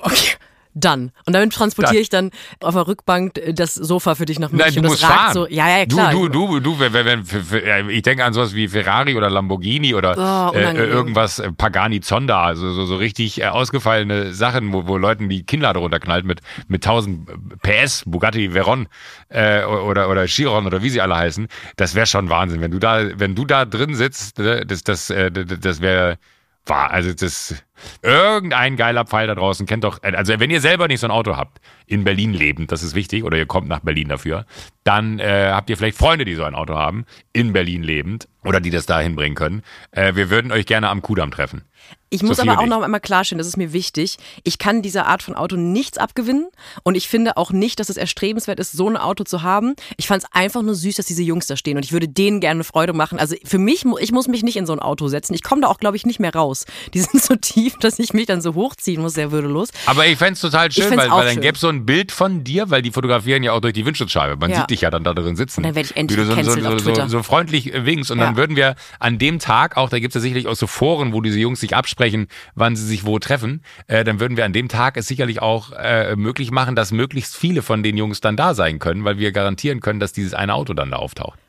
okay, 0.01 0.33
dann. 0.73 1.11
Und 1.25 1.33
damit 1.33 1.53
transportiere 1.53 2.01
ich 2.01 2.09
dann 2.09 2.31
auf 2.61 2.73
der 2.73 2.87
Rückbank 2.87 3.39
das 3.53 3.75
Sofa 3.75 4.15
für 4.15 4.25
dich 4.25 4.39
nach 4.39 4.51
München. 4.51 4.73
Nein, 4.73 4.83
du 4.83 4.89
musst 4.89 5.03
das 5.03 5.09
ragt 5.09 5.21
fahren. 5.21 5.33
so. 5.33 5.47
Ja, 5.47 5.69
ja, 5.69 5.85
klar. 5.85 6.11
Du, 6.11 6.27
du, 6.27 6.59
du, 6.59 6.59
du, 6.59 6.79
wenn, 6.79 6.93
wenn, 6.93 7.89
ich 7.89 8.01
denke 8.01 8.23
an 8.23 8.33
sowas 8.33 8.53
wie 8.53 8.67
Ferrari 8.67 9.15
oder 9.15 9.29
Lamborghini 9.29 9.93
oder 9.93 10.13
Oh, 10.17 10.55
äh, 10.55 10.63
äh, 10.63 10.85
irgendwas 10.85 11.39
äh, 11.39 11.51
Pagani 11.51 12.01
Zonda, 12.01 12.43
also 12.43 12.71
so, 12.71 12.85
so 12.85 12.95
richtig 12.95 13.41
äh, 13.41 13.47
ausgefallene 13.47 14.33
Sachen, 14.33 14.73
wo, 14.73 14.87
wo 14.87 14.97
Leuten 14.97 15.29
die 15.29 15.43
Kinnlade 15.43 15.79
runterknallt 15.79 16.25
mit, 16.25 16.41
mit 16.67 16.85
1000 16.85 17.61
PS, 17.61 18.03
Bugatti 18.05 18.53
Veyron 18.53 18.87
äh, 19.29 19.63
oder, 19.63 20.09
oder 20.09 20.25
Chiron 20.25 20.65
oder 20.65 20.81
wie 20.81 20.89
sie 20.89 21.01
alle 21.01 21.15
heißen. 21.15 21.47
Das 21.75 21.95
wäre 21.95 22.07
schon 22.07 22.29
Wahnsinn. 22.29 22.61
Wenn 22.61 22.71
du 22.71 22.79
da, 22.79 23.19
wenn 23.19 23.35
du 23.35 23.45
da 23.45 23.65
drin 23.65 23.95
sitzt, 23.95 24.39
ne, 24.39 24.65
das, 24.65 24.83
das, 24.83 25.07
das, 25.07 25.59
das 25.59 25.81
wäre 25.81 26.17
war, 26.65 26.91
also 26.91 27.13
das, 27.13 27.55
irgendein 28.01 28.77
geiler 28.77 29.05
Pfeil 29.05 29.27
da 29.27 29.35
draußen 29.35 29.65
kennt 29.65 29.83
doch, 29.83 30.01
also 30.01 30.39
wenn 30.39 30.49
ihr 30.49 30.61
selber 30.61 30.87
nicht 30.87 30.99
so 30.99 31.07
ein 31.07 31.11
Auto 31.11 31.35
habt, 31.35 31.59
in 31.85 32.03
Berlin 32.03 32.33
lebend, 32.33 32.71
das 32.71 32.83
ist 32.83 32.95
wichtig, 32.95 33.23
oder 33.23 33.37
ihr 33.37 33.45
kommt 33.45 33.67
nach 33.67 33.79
Berlin 33.79 34.09
dafür, 34.09 34.45
dann 34.83 35.19
äh, 35.19 35.49
habt 35.51 35.69
ihr 35.69 35.77
vielleicht 35.77 35.97
Freunde, 35.97 36.25
die 36.25 36.35
so 36.35 36.43
ein 36.43 36.55
Auto 36.55 36.75
haben, 36.75 37.05
in 37.33 37.53
Berlin 37.53 37.83
lebend, 37.83 38.27
oder 38.43 38.59
die 38.59 38.69
das 38.69 38.85
dahin 38.85 39.15
bringen 39.15 39.35
können. 39.35 39.63
Äh, 39.91 40.15
wir 40.15 40.29
würden 40.29 40.51
euch 40.51 40.65
gerne 40.65 40.89
am 40.89 41.01
Kudamm 41.01 41.31
treffen. 41.31 41.63
Ich 42.09 42.21
muss 42.21 42.37
Sophie 42.37 42.49
aber 42.49 42.61
auch 42.61 42.67
noch 42.67 42.83
einmal 42.83 42.99
klarstellen, 42.99 43.39
das 43.39 43.47
ist 43.47 43.57
mir 43.57 43.73
wichtig. 43.73 44.17
Ich 44.43 44.59
kann 44.59 44.83
dieser 44.83 45.07
Art 45.07 45.23
von 45.23 45.33
Auto 45.33 45.55
nichts 45.55 45.97
abgewinnen 45.97 46.47
und 46.83 46.95
ich 46.95 47.07
finde 47.07 47.37
auch 47.37 47.51
nicht, 47.51 47.79
dass 47.79 47.89
es 47.89 47.97
erstrebenswert 47.97 48.59
ist, 48.59 48.71
so 48.71 48.87
ein 48.87 48.97
Auto 48.97 49.23
zu 49.23 49.41
haben. 49.41 49.73
Ich 49.97 50.07
fand 50.07 50.23
es 50.23 50.29
einfach 50.31 50.61
nur 50.61 50.75
süß, 50.75 50.95
dass 50.95 51.07
diese 51.07 51.23
Jungs 51.23 51.47
da 51.47 51.57
stehen 51.57 51.75
und 51.75 51.83
ich 51.83 51.91
würde 51.91 52.07
denen 52.07 52.39
gerne 52.39 52.63
Freude 52.63 52.93
machen. 52.93 53.17
Also 53.17 53.35
für 53.43 53.57
mich, 53.57 53.83
ich 53.99 54.11
muss 54.11 54.27
mich 54.27 54.43
nicht 54.43 54.57
in 54.57 54.67
so 54.67 54.73
ein 54.73 54.79
Auto 54.79 55.07
setzen. 55.07 55.33
Ich 55.33 55.41
komme 55.41 55.61
da 55.61 55.67
auch, 55.67 55.79
glaube 55.79 55.97
ich, 55.97 56.05
nicht 56.05 56.19
mehr 56.19 56.33
raus. 56.33 56.65
Die 56.93 56.99
sind 57.01 57.21
so 57.21 57.35
tief, 57.35 57.72
dass 57.79 57.99
ich 57.99 58.13
mich 58.13 58.25
dann 58.25 58.41
so 58.41 58.53
hochziehen 58.53 59.01
muss, 59.01 59.13
sehr 59.13 59.31
würdelos. 59.31 59.69
Aber 59.85 60.05
ich 60.07 60.17
fänd's 60.17 60.41
total 60.41 60.71
schön, 60.71 60.95
weil, 60.97 61.09
weil 61.11 61.25
dann 61.25 61.41
gäbe 61.41 61.57
so 61.57 61.67
ein 61.69 61.85
Bild 61.85 62.11
von 62.11 62.43
dir, 62.43 62.69
weil 62.69 62.81
die 62.81 62.91
fotografieren 62.91 63.43
ja 63.43 63.53
auch 63.53 63.61
durch 63.61 63.73
die 63.73 63.85
Windschutzscheibe. 63.85 64.37
Man 64.37 64.51
Ja. 64.51 64.61
sieht 64.61 64.69
dich 64.69 64.81
ja 64.81 64.89
dann 64.89 65.03
da 65.03 65.13
drin 65.13 65.35
sitzen. 65.35 65.61
Und 65.61 65.65
dann 65.67 65.75
werd 65.75 65.85
ich 65.87 65.95
endlich 65.97 66.17
Wie 66.19 66.23
du 66.23 66.27
so, 66.27 66.77
so, 66.77 66.77
so, 66.79 67.07
so, 67.07 67.23
freundlich 67.23 67.73
äh, 67.73 67.85
winkst. 67.85 68.11
Und 68.11 68.19
Ja. 68.19 68.25
dann 68.25 68.37
würden 68.37 68.55
wir 68.55 68.75
an 68.99 69.17
dem 69.17 69.39
Tag 69.39 69.77
auch, 69.77 69.89
da 69.89 69.99
gibt's 69.99 70.15
ja 70.15 70.21
sicherlich 70.21 70.47
auch 70.47 70.55
so 70.55 70.67
Foren, 70.67 71.13
wo 71.13 71.21
diese 71.21 71.39
Jungs 71.39 71.59
sich 71.59 71.75
absprechen, 71.75 72.27
wann 72.55 72.75
sie 72.75 72.85
sich 72.85 73.05
wo 73.05 73.19
treffen, 73.19 73.63
äh, 73.87 74.03
dann 74.03 74.19
würden 74.19 74.37
wir 74.37 74.45
an 74.45 74.53
dem 74.53 74.69
Tag 74.69 74.97
es 74.97 75.07
sicherlich 75.07 75.41
auch 75.41 75.71
äh, 75.71 76.15
möglich 76.15 76.51
machen, 76.51 76.75
dass 76.75 76.91
möglichst 76.91 77.35
viele 77.35 77.61
von 77.61 77.83
den 77.83 77.97
Jungs 77.97 78.21
dann 78.21 78.35
da 78.35 78.53
sein 78.53 78.79
können, 78.79 79.03
weil 79.03 79.17
wir 79.17 79.31
garantieren 79.31 79.79
können, 79.79 79.99
dass 79.99 80.13
dieses 80.13 80.33
eine 80.33 80.53
Auto 80.53 80.73
dann 80.73 80.91
da 80.91 80.97
auftaucht. 80.97 81.39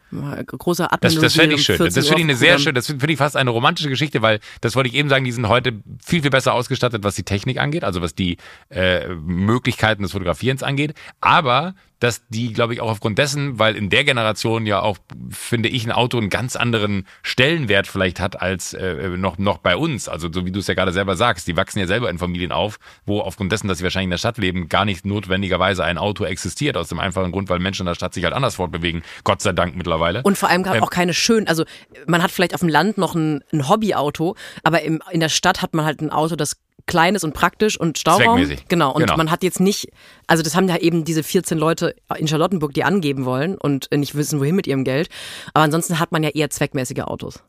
Großer 0.47 0.89
Das, 1.01 1.13
Admin. 1.13 1.23
das 1.23 1.35
fände 1.35 1.57
ich 1.57 1.63
schön. 1.63 1.79
Das 1.79 1.95
finde 1.95 2.17
ich 2.17 2.25
eine 2.25 2.37
sehr 2.37 2.59
schön, 2.59 2.75
das 2.75 2.87
finde 2.87 3.13
ich 3.13 3.19
fast 3.19 3.37
eine 3.37 3.51
romantische 3.51 3.89
Geschichte, 3.89 4.23
weil 4.23 4.41
das 4.61 4.77
wollte 4.77 4.89
ich 4.89 4.95
eben 4.95 5.09
sagen, 5.09 5.25
die 5.25 5.33
sind 5.33 5.49
heute 5.49 5.73
viel, 6.05 6.23
viel 6.23 6.31
besser 6.31 6.55
ausgestattet, 6.55 7.05
was 7.05 7.15
die 7.15 7.23
Technik 7.25 7.59
angeht, 7.59 7.85
also 7.85 8.01
was 8.01 8.15
die 8.15 8.37
äh, 8.71 9.09
Möglichkeiten 9.09 10.03
des 10.03 10.13
Fotografierens 10.13 10.63
angeht. 10.63 10.95
Aber 11.21 11.75
dass 12.01 12.27
die, 12.29 12.53
glaube 12.53 12.75
ich, 12.75 12.81
auch 12.81 12.91
aufgrund 12.91 13.19
dessen, 13.19 13.59
weil 13.59 13.77
in 13.77 13.89
der 13.89 14.05
Generation 14.05 14.67
ja 14.67 14.81
auch, 14.81 14.99
finde 15.31 15.69
ich, 15.69 15.85
ein 15.87 15.93
Auto 15.93 16.19
einen 16.19 16.29
ganz 16.29 16.57
anderen 16.57 17.07
Stellenwert 17.23 17.87
vielleicht 17.87 18.21
hat 18.21 18.41
als 18.41 18.75
äh, 18.75 19.09
noch, 19.17 19.39
noch 19.39 19.59
bei 19.59 19.77
uns. 19.77 20.09
Also 20.09 20.29
so 20.33 20.45
wie 20.45 20.53
du 20.53 20.61
es 20.61 20.67
ja 20.67 20.75
gerade 20.75 20.93
selber 20.93 21.17
sagst, 21.17 21.47
die 21.47 21.57
wachsen 21.57 21.79
ja 21.79 21.87
selber 21.87 22.11
in 22.11 22.19
Familien 22.19 22.53
auf, 22.53 22.79
wo 23.07 23.21
aufgrund 23.21 23.53
dessen, 23.53 23.69
dass 23.69 23.79
sie 23.79 23.85
wahrscheinlich 23.85 24.07
in 24.07 24.11
der 24.11 24.19
Stadt 24.19 24.39
leben, 24.39 24.69
gar 24.69 24.85
nicht 24.85 25.07
notwendigerweise 25.07 25.85
ein 25.85 25.99
Auto 25.99 26.25
existiert. 26.25 26.77
Aus 26.77 26.89
dem 26.89 26.99
einfachen 26.99 27.33
Grund, 27.33 27.49
weil 27.49 27.59
Menschen 27.59 27.83
in 27.83 27.87
der 27.87 27.95
Stadt 27.95 28.15
sich 28.15 28.25
halt 28.25 28.35
anders 28.35 28.57
fortbewegen. 28.57 29.03
Gott 29.23 29.41
sei 29.41 29.53
Dank 29.53 29.77
mittlerweile. 29.77 30.23
Und 30.23 30.37
vor 30.37 30.49
allem 30.49 30.65
Ähm, 30.65 30.83
auch 30.83 30.91
keine 30.91 31.15
schönen, 31.15 31.47
also 31.47 31.65
man 32.07 32.23
hat 32.23 32.31
vielleicht 32.31 32.55
auf 32.55 32.61
dem 32.61 32.69
Land 32.69 32.99
noch 32.99 33.15
ein, 33.15 33.43
ein 33.53 33.69
Hobbyauto, 33.69 34.37
aber 34.63 34.83
im, 34.83 35.03
in 35.11 35.21
der 35.21 35.29
Stadt 35.29 35.63
hat 35.63 35.75
man 35.75 35.85
halt 35.85 36.01
ein 36.01 36.11
Auto, 36.11 36.37
das 36.37 36.57
klein 36.87 37.15
ist 37.15 37.25
und 37.25 37.33
praktisch 37.33 37.79
und 37.79 37.99
Stauraum. 37.99 38.39
Zweckmäßig. 38.39 38.69
Genau. 38.69 38.93
Und 38.93 39.03
Genau. 39.03 39.17
man 39.17 39.31
hat 39.31 39.43
jetzt 39.43 39.61
nicht, 39.61 39.89
also 40.27 40.43
das 40.43 40.55
haben 40.55 40.69
ja 40.69 40.77
eben 40.77 41.05
diese 41.05 41.23
14 41.23 41.57
Leute 41.59 41.95
in 42.17 42.29
Charlottenburg, 42.29 42.75
die 42.75 42.85
angeben 42.85 43.25
wollen 43.25 43.57
und 43.57 43.89
nicht 43.93 44.15
wissen, 44.15 44.39
wohin 44.41 44.55
mit 44.57 44.67
ihrem 44.67 44.85
Geld. 44.85 45.09
Aber 45.55 45.65
ansonsten 45.65 45.99
hat 45.99 46.13
man 46.13 46.23
ja 46.23 46.31
eher 46.31 46.51
zweckmäßige 46.51 47.01
Autos. 47.01 47.43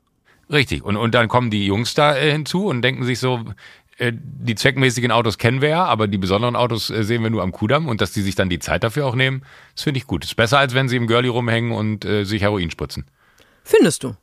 Richtig. 0.51 0.83
Und, 0.83 0.95
und 0.95 1.13
dann 1.15 1.27
kommen 1.27 1.49
die 1.49 1.65
Jungs 1.65 1.93
da 1.95 2.15
äh, 2.15 2.31
hinzu 2.31 2.67
und 2.67 2.81
denken 2.81 3.03
sich 3.03 3.19
so, 3.19 3.43
äh, 3.97 4.11
die 4.13 4.55
zweckmäßigen 4.55 5.11
Autos 5.11 5.37
kennen 5.37 5.61
wir 5.61 5.69
ja, 5.69 5.85
aber 5.85 6.07
die 6.07 6.17
besonderen 6.17 6.55
Autos 6.55 6.89
äh, 6.89 7.03
sehen 7.03 7.23
wir 7.23 7.29
nur 7.29 7.41
am 7.43 7.51
Kudamm 7.51 7.87
und 7.87 7.99
dass 8.01 8.11
die 8.11 8.21
sich 8.21 8.35
dann 8.35 8.49
die 8.49 8.59
Zeit 8.59 8.83
dafür 8.83 9.05
auch 9.05 9.15
nehmen, 9.15 9.41
das 9.73 9.83
finde 9.83 9.97
ich 9.97 10.05
gut. 10.07 10.23
ist 10.23 10.35
besser, 10.35 10.59
als 10.59 10.73
wenn 10.73 10.87
sie 10.87 10.97
im 10.97 11.07
Girlie 11.07 11.29
rumhängen 11.31 11.71
und 11.71 12.05
äh, 12.05 12.25
sich 12.25 12.41
Heroin 12.41 12.69
spritzen. 12.71 13.05
Findest 13.63 14.03
du? 14.03 14.15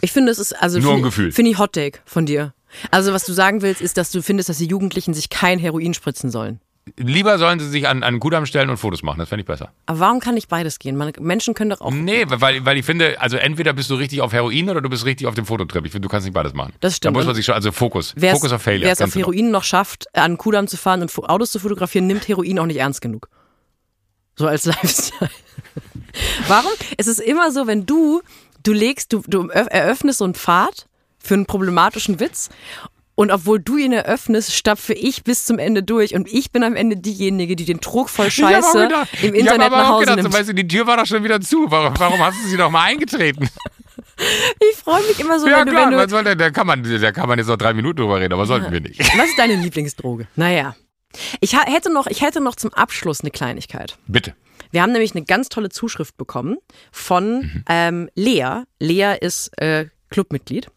Ich 0.00 0.12
finde, 0.12 0.30
es 0.30 0.38
ist 0.38 0.52
also 0.52 0.78
Nur 0.78 0.94
ein 0.94 1.02
Gefühl. 1.02 1.32
Finde 1.32 1.50
ich 1.50 1.58
Hot 1.58 1.72
Take 1.72 2.00
von 2.04 2.26
dir. 2.26 2.52
Also 2.90 3.12
was 3.12 3.24
du 3.24 3.32
sagen 3.32 3.62
willst, 3.62 3.80
ist, 3.80 3.96
dass 3.96 4.10
du 4.10 4.22
findest, 4.22 4.48
dass 4.48 4.58
die 4.58 4.66
Jugendlichen 4.66 5.14
sich 5.14 5.28
kein 5.28 5.58
Heroin 5.58 5.94
spritzen 5.94 6.30
sollen. 6.30 6.60
Lieber 6.96 7.38
sollen 7.38 7.60
sie 7.60 7.68
sich 7.68 7.86
an, 7.86 8.02
an 8.02 8.14
den 8.14 8.20
Kudamm 8.20 8.46
stellen 8.46 8.70
und 8.70 8.76
Fotos 8.78 9.02
machen, 9.02 9.18
das 9.18 9.28
fände 9.28 9.42
ich 9.42 9.46
besser. 9.46 9.70
Aber 9.86 10.00
warum 10.00 10.18
kann 10.18 10.34
nicht 10.34 10.48
beides 10.48 10.78
gehen? 10.78 10.96
Man, 10.96 11.12
Menschen 11.20 11.54
können 11.54 11.70
doch 11.70 11.80
auch. 11.80 11.90
Nee, 11.90 12.24
weil, 12.28 12.64
weil 12.64 12.78
ich 12.78 12.84
finde, 12.84 13.20
also 13.20 13.36
entweder 13.36 13.72
bist 13.72 13.90
du 13.90 13.94
richtig 13.94 14.22
auf 14.22 14.32
Heroin 14.32 14.68
oder 14.70 14.80
du 14.80 14.88
bist 14.88 15.04
richtig 15.04 15.26
auf 15.26 15.34
dem 15.34 15.44
Fototrip. 15.44 15.84
Ich 15.84 15.92
finde, 15.92 16.06
du 16.06 16.10
kannst 16.10 16.26
nicht 16.26 16.34
beides 16.34 16.54
machen. 16.54 16.72
Das 16.80 16.96
stimmt. 16.96 17.14
Da 17.14 17.18
muss 17.18 17.26
man 17.26 17.34
sich 17.34 17.44
schon, 17.44 17.54
also 17.54 17.70
Fokus. 17.70 18.14
Fokus 18.18 18.52
auf 18.52 18.62
Failure. 18.62 18.86
Wer 18.86 18.92
es 18.92 19.02
auf 19.02 19.12
genau. 19.12 19.26
Heroin 19.26 19.50
noch 19.50 19.64
schafft, 19.64 20.06
an 20.16 20.38
Kudamm 20.38 20.66
zu 20.66 20.76
fahren 20.76 21.02
und 21.02 21.16
Autos 21.16 21.52
zu 21.52 21.58
fotografieren, 21.58 22.06
nimmt 22.06 22.26
Heroin 22.26 22.58
auch 22.58 22.66
nicht 22.66 22.78
ernst 22.78 23.00
genug. 23.00 23.28
So 24.36 24.46
als 24.46 24.64
Lifestyle. 24.66 25.30
Warum? 26.48 26.72
Es 26.96 27.06
ist 27.06 27.20
immer 27.20 27.52
so, 27.52 27.66
wenn 27.66 27.86
du, 27.86 28.22
du 28.62 28.72
legst, 28.72 29.12
du, 29.12 29.22
du 29.26 29.48
eröffnest 29.48 30.18
so 30.18 30.24
einen 30.24 30.34
Pfad 30.34 30.86
für 31.22 31.34
einen 31.34 31.46
problematischen 31.46 32.20
Witz 32.20 32.48
und 33.14 33.30
obwohl 33.30 33.60
du 33.60 33.76
ihn 33.76 33.92
eröffnest, 33.92 34.54
stapfe 34.54 34.94
ich 34.94 35.24
bis 35.24 35.44
zum 35.44 35.58
Ende 35.58 35.82
durch 35.82 36.14
und 36.14 36.26
ich 36.32 36.52
bin 36.52 36.62
am 36.62 36.74
Ende 36.74 36.96
diejenige, 36.96 37.54
die 37.54 37.66
den 37.66 37.80
Trog 37.80 38.08
voll 38.08 38.30
Scheiße 38.30 38.88
gedacht- 38.88 39.08
im 39.22 39.34
Internet 39.34 39.66
aber 39.66 39.76
nach 39.76 39.88
Hause 39.88 40.06
gedacht, 40.06 40.22
nimmt. 40.22 40.34
weißt 40.34 40.48
du, 40.48 40.54
die 40.54 40.66
Tür 40.66 40.86
war 40.86 40.96
doch 40.96 41.06
schon 41.06 41.22
wieder 41.22 41.40
zu. 41.40 41.70
Warum, 41.70 41.92
warum 41.98 42.18
hast 42.20 42.42
du 42.42 42.48
sie 42.48 42.56
doch 42.56 42.70
mal 42.70 42.84
eingetreten? 42.84 43.48
Ich 44.70 44.76
freue 44.76 45.02
mich 45.06 45.18
immer 45.18 45.40
so, 45.40 45.46
ja 45.46 45.60
wenn 45.60 45.66
du, 45.66 45.72
klar, 45.72 45.90
wenn 45.90 45.98
du 45.98 46.08
soll 46.08 46.24
denn, 46.24 46.36
da 46.36 46.50
kann 46.50 46.66
man, 46.66 46.82
da 46.82 47.12
kann 47.12 47.26
man 47.28 47.38
jetzt 47.38 47.48
noch 47.48 47.56
drei 47.56 47.72
Minuten 47.72 47.96
drüber 48.00 48.20
reden, 48.20 48.34
aber 48.34 48.44
sollten 48.44 48.70
wir 48.70 48.80
nicht. 48.80 48.98
Was 49.16 49.28
ist 49.30 49.38
deine 49.38 49.54
Lieblingsdroge? 49.54 50.26
Naja. 50.36 50.76
Ich 51.40 51.56
hätte 51.58 51.92
noch, 51.92 52.06
ich 52.06 52.20
hätte 52.20 52.40
noch 52.40 52.54
zum 52.54 52.72
Abschluss 52.74 53.20
eine 53.22 53.30
Kleinigkeit. 53.30 53.98
Bitte. 54.06 54.34
Wir 54.72 54.82
haben 54.82 54.92
nämlich 54.92 55.14
eine 55.14 55.24
ganz 55.24 55.48
tolle 55.48 55.70
Zuschrift 55.70 56.16
bekommen 56.18 56.58
von 56.92 57.64
ähm, 57.68 58.10
Lea. 58.14 58.62
Lea 58.78 59.16
ist 59.20 59.58
äh, 59.60 59.86
Clubmitglied. 60.10 60.68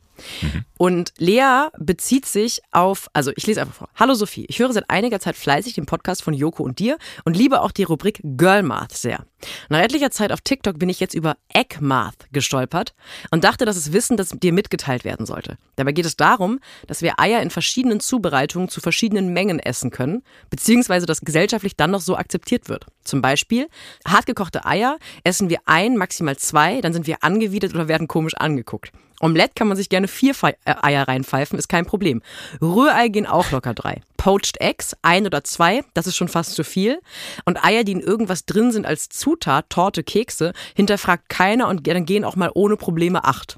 Und 0.78 1.14
Lea 1.18 1.68
bezieht 1.78 2.26
sich 2.26 2.62
auf, 2.72 3.10
also 3.14 3.32
ich 3.36 3.48
lese 3.48 3.62
einfach 3.62 3.76
vor. 3.76 3.90
Hallo 3.96 4.14
Sophie, 4.14 4.46
ich 4.48 4.60
höre 4.60 4.74
seit 4.74 4.90
einiger 4.90 5.20
Zeit 5.20 5.36
fleißig 5.36 5.74
den 5.74 5.86
Podcast 5.86 6.24
von 6.24 6.34
Joko 6.34 6.64
und 6.64 6.80
dir 6.80 6.98
und 7.26 7.38
liebe 7.38 7.62
auch 7.62 7.72
die 7.72 7.84
Rubrik 7.84 8.20
Girl 8.24 8.64
Math 8.64 8.92
sehr. 8.92 9.26
Nach 9.70 9.80
etlicher 9.80 10.12
Zeit 10.12 10.32
auf 10.32 10.42
TikTok 10.42 10.80
bin 10.80 10.90
ich 10.90 11.00
jetzt 11.00 11.14
über 11.14 11.38
Egg 11.54 11.78
Math 11.80 12.28
gestolpert 12.32 12.94
und 13.32 13.44
dachte, 13.44 13.66
das 13.66 13.78
ist 13.78 13.94
Wissen, 13.94 14.18
das 14.18 14.30
dir 14.30 14.54
mitgeteilt 14.54 15.04
werden 15.04 15.26
sollte. 15.26 15.58
Dabei 15.76 15.92
geht 15.92 16.06
es 16.06 16.16
darum, 16.16 16.60
dass 16.88 17.02
wir 17.02 17.20
Eier 17.20 17.42
in 17.42 17.50
verschiedenen 17.50 18.00
Zubereitungen 18.00 18.70
zu 18.70 18.82
verschiedenen 18.82 19.34
Mengen 19.34 19.60
essen 19.60 19.92
können, 19.92 20.24
beziehungsweise 20.50 21.06
das 21.06 21.22
gesellschaftlich 21.22 21.76
dann 21.76 21.92
noch 21.92 22.02
so 22.02 22.16
akzeptiert 22.16 22.70
wird. 22.70 22.86
Zum 23.04 23.22
Beispiel 23.22 23.68
hartgekochte 24.08 24.66
Eier 24.66 24.98
essen 25.24 25.50
wir 25.50 25.60
ein, 25.66 25.98
maximal 25.98 26.38
zwei, 26.38 26.82
dann 26.82 26.94
sind 26.94 27.08
wir 27.08 27.24
angewidert 27.24 27.74
oder 27.74 27.88
werden 27.88 28.08
komisch 28.08 28.36
angeguckt. 28.36 28.92
Omelette 29.24 29.54
kann 29.56 29.70
man 29.70 29.78
sich 29.78 29.88
gerne 29.88 30.10
vier 30.10 30.36
Fe 30.36 30.56
äh, 30.66 30.76
Eier 30.82 31.08
reinpfeifen, 31.08 31.58
ist 31.58 31.70
kein 31.70 31.86
Problem. 31.86 32.22
Rührei 32.62 33.08
gehen 33.08 33.26
auch 33.26 33.52
locker 33.52 33.74
drei. 33.74 34.02
Poached 34.18 34.60
Eggs, 34.60 34.98
ein 35.02 35.26
oder 35.26 35.44
zwei, 35.46 35.84
das 35.94 36.08
ist 36.08 36.18
schon 36.18 36.28
fast 36.28 36.56
zu 36.56 36.64
viel. 36.66 37.00
Und 37.46 37.64
Eier, 37.64 37.86
die 37.86 37.94
in 37.94 38.02
irgendwas 38.02 38.46
drin 38.46 38.72
sind 38.74 38.86
als 38.86 39.08
Zutat, 39.08 39.70
Torte, 39.70 40.04
Kekse, 40.04 40.52
hinterfragt 40.76 41.30
keiner 41.30 41.70
und 41.70 41.88
dann 41.88 42.06
gehen 42.06 42.26
auch 42.26 42.36
mal 42.36 42.52
ohne 42.54 42.76
Probleme 42.76 43.24
acht. 43.24 43.58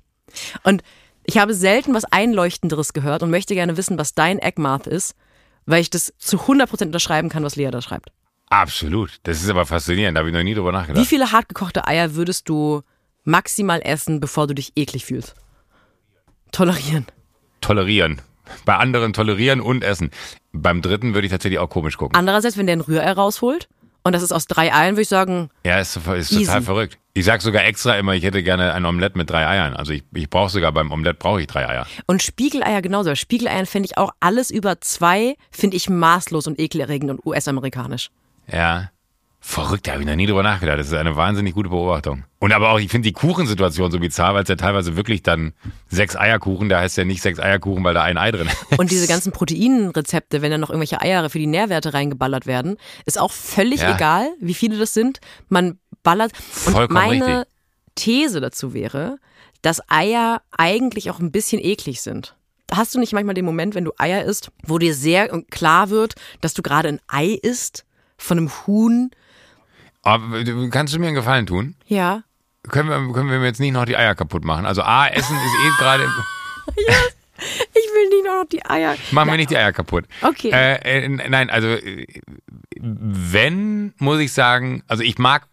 Und 0.63 0.83
ich 1.23 1.39
habe 1.39 1.55
selten 1.55 1.95
was 1.95 2.05
Einleuchtenderes 2.05 2.93
gehört 2.93 3.23
und 3.23 3.31
möchte 3.31 3.55
gerne 3.55 3.75
wissen, 3.75 3.97
was 3.97 4.13
dein 4.13 4.37
Eggmath 4.37 4.85
ist, 4.85 5.15
weil 5.65 5.81
ich 5.81 5.89
das 5.89 6.13
zu 6.19 6.37
100% 6.37 6.83
unterschreiben 6.83 7.29
kann, 7.29 7.43
was 7.43 7.55
Lea 7.55 7.71
da 7.71 7.81
schreibt. 7.81 8.11
Absolut. 8.49 9.19
Das 9.23 9.41
ist 9.41 9.49
aber 9.49 9.65
faszinierend, 9.65 10.15
da 10.15 10.19
habe 10.19 10.29
ich 10.29 10.35
noch 10.35 10.43
nie 10.43 10.53
drüber 10.53 10.69
Wie 10.69 10.73
nachgedacht. 10.73 11.07
viele 11.07 11.31
hartgekochte 11.31 11.87
Eier 11.87 12.13
würdest 12.13 12.47
du 12.49 12.83
maximal 13.23 13.81
essen, 13.81 14.19
bevor 14.19 14.45
du 14.45 14.53
dich 14.53 14.73
eklig 14.75 15.05
fühlst? 15.05 15.33
Tolerieren. 16.51 17.05
Tolerieren. 17.61 18.21
Bei 18.65 18.75
anderen 18.77 19.13
tolerieren 19.13 19.59
und 19.61 19.83
essen. 19.83 20.11
Beim 20.53 20.81
dritten 20.81 21.13
würde 21.13 21.25
ich 21.25 21.31
tatsächlich 21.31 21.59
auch 21.59 21.69
komisch 21.69 21.97
gucken. 21.97 22.15
Andererseits, 22.17 22.57
wenn 22.57 22.67
der 22.67 22.75
ein 22.77 22.81
Rührei 22.81 23.11
rausholt 23.11 23.67
und 24.03 24.13
das 24.13 24.21
ist 24.21 24.31
aus 24.31 24.45
drei 24.45 24.71
Eiern, 24.73 24.93
würde 24.93 25.01
ich 25.01 25.09
sagen, 25.09 25.49
Ja, 25.65 25.79
ist, 25.79 25.97
ist 25.97 26.29
total 26.31 26.61
verrückt. 26.61 26.99
Ich 27.13 27.25
sag 27.25 27.41
sogar 27.41 27.65
extra 27.65 27.97
immer, 27.97 28.13
ich 28.13 28.23
hätte 28.23 28.43
gerne 28.43 28.73
ein 28.73 28.85
Omelett 28.85 29.15
mit 29.15 29.29
drei 29.29 29.47
Eiern. 29.47 29.75
Also 29.75 29.93
ich, 29.93 30.03
ich 30.13 30.29
brauche 30.29 30.49
sogar 30.49 30.71
beim 30.71 30.91
Omelett 30.91 31.17
brauche 31.17 31.41
ich 31.41 31.47
drei 31.47 31.67
Eier. 31.67 31.87
Und 32.05 32.21
Spiegeleier 32.21 32.81
genauso. 32.81 33.15
Spiegeleiern 33.15 33.65
finde 33.65 33.87
ich 33.87 33.97
auch 33.97 34.11
alles 34.19 34.51
über 34.51 34.79
zwei, 34.81 35.35
finde 35.49 35.77
ich 35.77 35.89
maßlos 35.89 36.45
und 36.47 36.59
ekelerregend 36.59 37.09
und 37.09 37.25
US-amerikanisch. 37.25 38.11
Ja. 38.51 38.91
Verrückt, 39.47 39.85
da 39.85 39.91
habe 39.91 40.01
ich 40.01 40.07
noch 40.07 40.15
nie 40.15 40.25
drüber 40.25 40.41
nachgedacht. 40.41 40.79
Das 40.79 40.87
ist 40.87 40.93
eine 40.93 41.15
wahnsinnig 41.15 41.53
gute 41.53 41.69
Beobachtung. 41.69 42.23
Und 42.39 42.51
aber 42.51 42.71
auch, 42.71 42.79
ich 42.79 42.89
finde 42.89 43.07
die 43.07 43.13
Kuchensituation 43.13 43.91
so 43.91 43.99
bizarr, 43.99 44.33
weil 44.33 44.41
es 44.41 44.49
ja 44.49 44.55
teilweise 44.55 44.97
wirklich 44.97 45.21
dann 45.21 45.53
sechs 45.87 46.15
Eierkuchen, 46.15 46.67
da 46.67 46.79
heißt 46.79 46.97
ja 46.97 47.05
nicht 47.05 47.21
sechs 47.21 47.39
Eierkuchen, 47.39 47.83
weil 47.83 47.93
da 47.93 48.01
ein 48.01 48.17
Ei 48.17 48.31
drin 48.31 48.47
ist. 48.47 48.79
Und 48.79 48.89
diese 48.89 49.07
ganzen 49.07 49.31
Proteinrezepte, 49.31 50.41
wenn 50.41 50.49
dann 50.49 50.61
noch 50.61 50.71
irgendwelche 50.71 50.99
Eier 50.99 51.29
für 51.29 51.37
die 51.37 51.45
Nährwerte 51.45 51.93
reingeballert 51.93 52.47
werden, 52.47 52.77
ist 53.05 53.19
auch 53.19 53.31
völlig 53.31 53.81
Ja. 53.81 53.95
egal, 53.95 54.29
wie 54.39 54.55
viele 54.55 54.79
das 54.79 54.95
sind. 54.95 55.19
Man 55.47 55.77
ballert. 56.01 56.31
Und 56.65 56.73
Vollkommen 56.73 56.93
meine 56.99 57.25
richtig. 57.41 57.53
These 57.93 58.41
dazu 58.41 58.73
wäre, 58.73 59.19
dass 59.61 59.79
Eier 59.91 60.41
eigentlich 60.57 61.11
auch 61.11 61.19
ein 61.19 61.31
bisschen 61.31 61.61
eklig 61.63 62.01
sind. 62.01 62.35
Hast 62.71 62.95
du 62.95 62.99
nicht 62.99 63.13
manchmal 63.13 63.35
den 63.35 63.45
Moment, 63.45 63.75
wenn 63.75 63.85
du 63.85 63.91
Eier 63.99 64.23
isst, 64.23 64.49
wo 64.65 64.79
dir 64.79 64.95
sehr 64.95 65.27
klar 65.51 65.91
wird, 65.91 66.15
dass 66.41 66.55
du 66.55 66.63
gerade 66.63 66.89
ein 66.89 66.99
Ei 67.07 67.37
isst 67.41 67.85
von 68.17 68.39
einem 68.39 68.51
Huhn? 68.65 69.11
Aber 70.05 70.43
du- 70.45 70.69
kannst 70.69 70.93
du 70.93 70.99
mir 70.99 71.07
einen 71.07 71.15
Gefallen 71.15 71.45
tun? 71.45 71.75
Ja. 71.87 72.23
Können 72.69 72.87
wir, 72.89 73.13
können 73.13 73.29
wir 73.29 73.39
mir 73.39 73.45
jetzt 73.45 73.59
nicht 73.59 73.73
noch 73.73 73.85
die 73.85 73.97
Eier 73.97 74.15
kaputt 74.15 74.45
machen? 74.45 74.65
Also 74.65 74.81
A, 74.83 75.07
Essen 75.07 75.35
ist 75.35 75.53
eh 75.65 75.77
gerade. 75.83 76.07
Ich 77.37 77.91
will 77.93 78.09
nicht 78.09 78.25
noch 78.25 78.45
die 78.49 78.65
Eier. 78.65 78.95
Machen 79.11 79.29
wir 79.29 79.35
nicht 79.35 79.49
die 79.49 79.57
Eier 79.57 79.73
kaputt. 79.73 80.05
Okay. 80.21 80.51
Äh, 80.51 81.03
äh, 81.03 81.09
nein, 81.09 81.49
also 81.49 81.67
äh, 81.67 82.07
wenn, 82.79 83.93
muss 83.97 84.19
ich 84.19 84.31
sagen, 84.31 84.83
also 84.87 85.03
ich 85.03 85.17
mag 85.17 85.47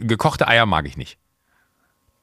gekochte 0.00 0.48
Eier 0.48 0.66
mag 0.66 0.86
ich 0.86 0.96
nicht. 0.96 1.16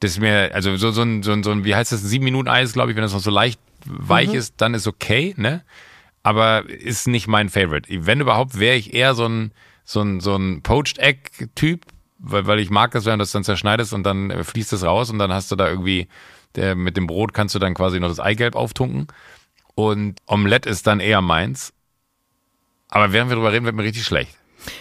Das 0.01 0.11
ist 0.11 0.19
mir, 0.19 0.53
also 0.53 0.75
so, 0.75 0.91
so, 0.91 1.01
ein, 1.03 1.23
so, 1.23 1.31
ein, 1.31 1.43
so 1.43 1.51
ein, 1.51 1.63
wie 1.63 1.75
heißt 1.75 1.93
das, 1.93 2.01
sieben 2.01 2.25
Minuten 2.25 2.49
Eis, 2.49 2.73
glaube 2.73 2.91
ich, 2.91 2.97
wenn 2.97 3.03
das 3.03 3.13
noch 3.13 3.21
so 3.21 3.31
leicht 3.31 3.59
weich 3.85 4.29
Mhm. 4.29 4.35
ist, 4.35 4.55
dann 4.57 4.73
ist 4.73 4.85
okay, 4.87 5.33
ne? 5.37 5.63
Aber 6.21 6.69
ist 6.69 7.07
nicht 7.07 7.27
mein 7.27 7.49
Favorite. 7.49 7.87
Wenn 8.05 8.19
überhaupt, 8.19 8.59
wäre 8.59 8.75
ich 8.75 8.93
eher 8.93 9.15
so 9.15 9.27
ein, 9.27 9.51
so 9.85 10.01
ein, 10.01 10.19
so 10.19 10.35
ein 10.35 10.61
Poached 10.61 10.97
Egg-Typ, 10.97 11.85
weil, 12.17 12.47
weil 12.47 12.59
ich 12.59 12.69
mag 12.69 12.91
das, 12.91 13.05
wenn 13.05 13.13
du 13.13 13.17
das 13.19 13.31
dann 13.31 13.43
zerschneidest 13.43 13.93
und 13.93 14.03
dann 14.03 14.31
äh, 14.31 14.43
fließt 14.43 14.73
es 14.73 14.83
raus 14.83 15.09
und 15.09 15.19
dann 15.19 15.31
hast 15.31 15.51
du 15.51 15.55
da 15.55 15.69
irgendwie, 15.69 16.07
der, 16.55 16.75
mit 16.75 16.97
dem 16.97 17.07
Brot 17.07 17.33
kannst 17.33 17.55
du 17.55 17.59
dann 17.59 17.75
quasi 17.75 17.99
noch 17.99 18.09
das 18.09 18.19
Eigelb 18.19 18.55
auftunken. 18.55 19.07
Und 19.75 20.19
Omelette 20.25 20.69
ist 20.69 20.87
dann 20.87 20.99
eher 20.99 21.21
meins. 21.21 21.73
Aber 22.89 23.13
während 23.13 23.29
wir 23.29 23.35
drüber 23.35 23.51
reden, 23.51 23.65
wird 23.65 23.75
mir 23.75 23.83
richtig 23.83 24.05
schlecht. 24.05 24.37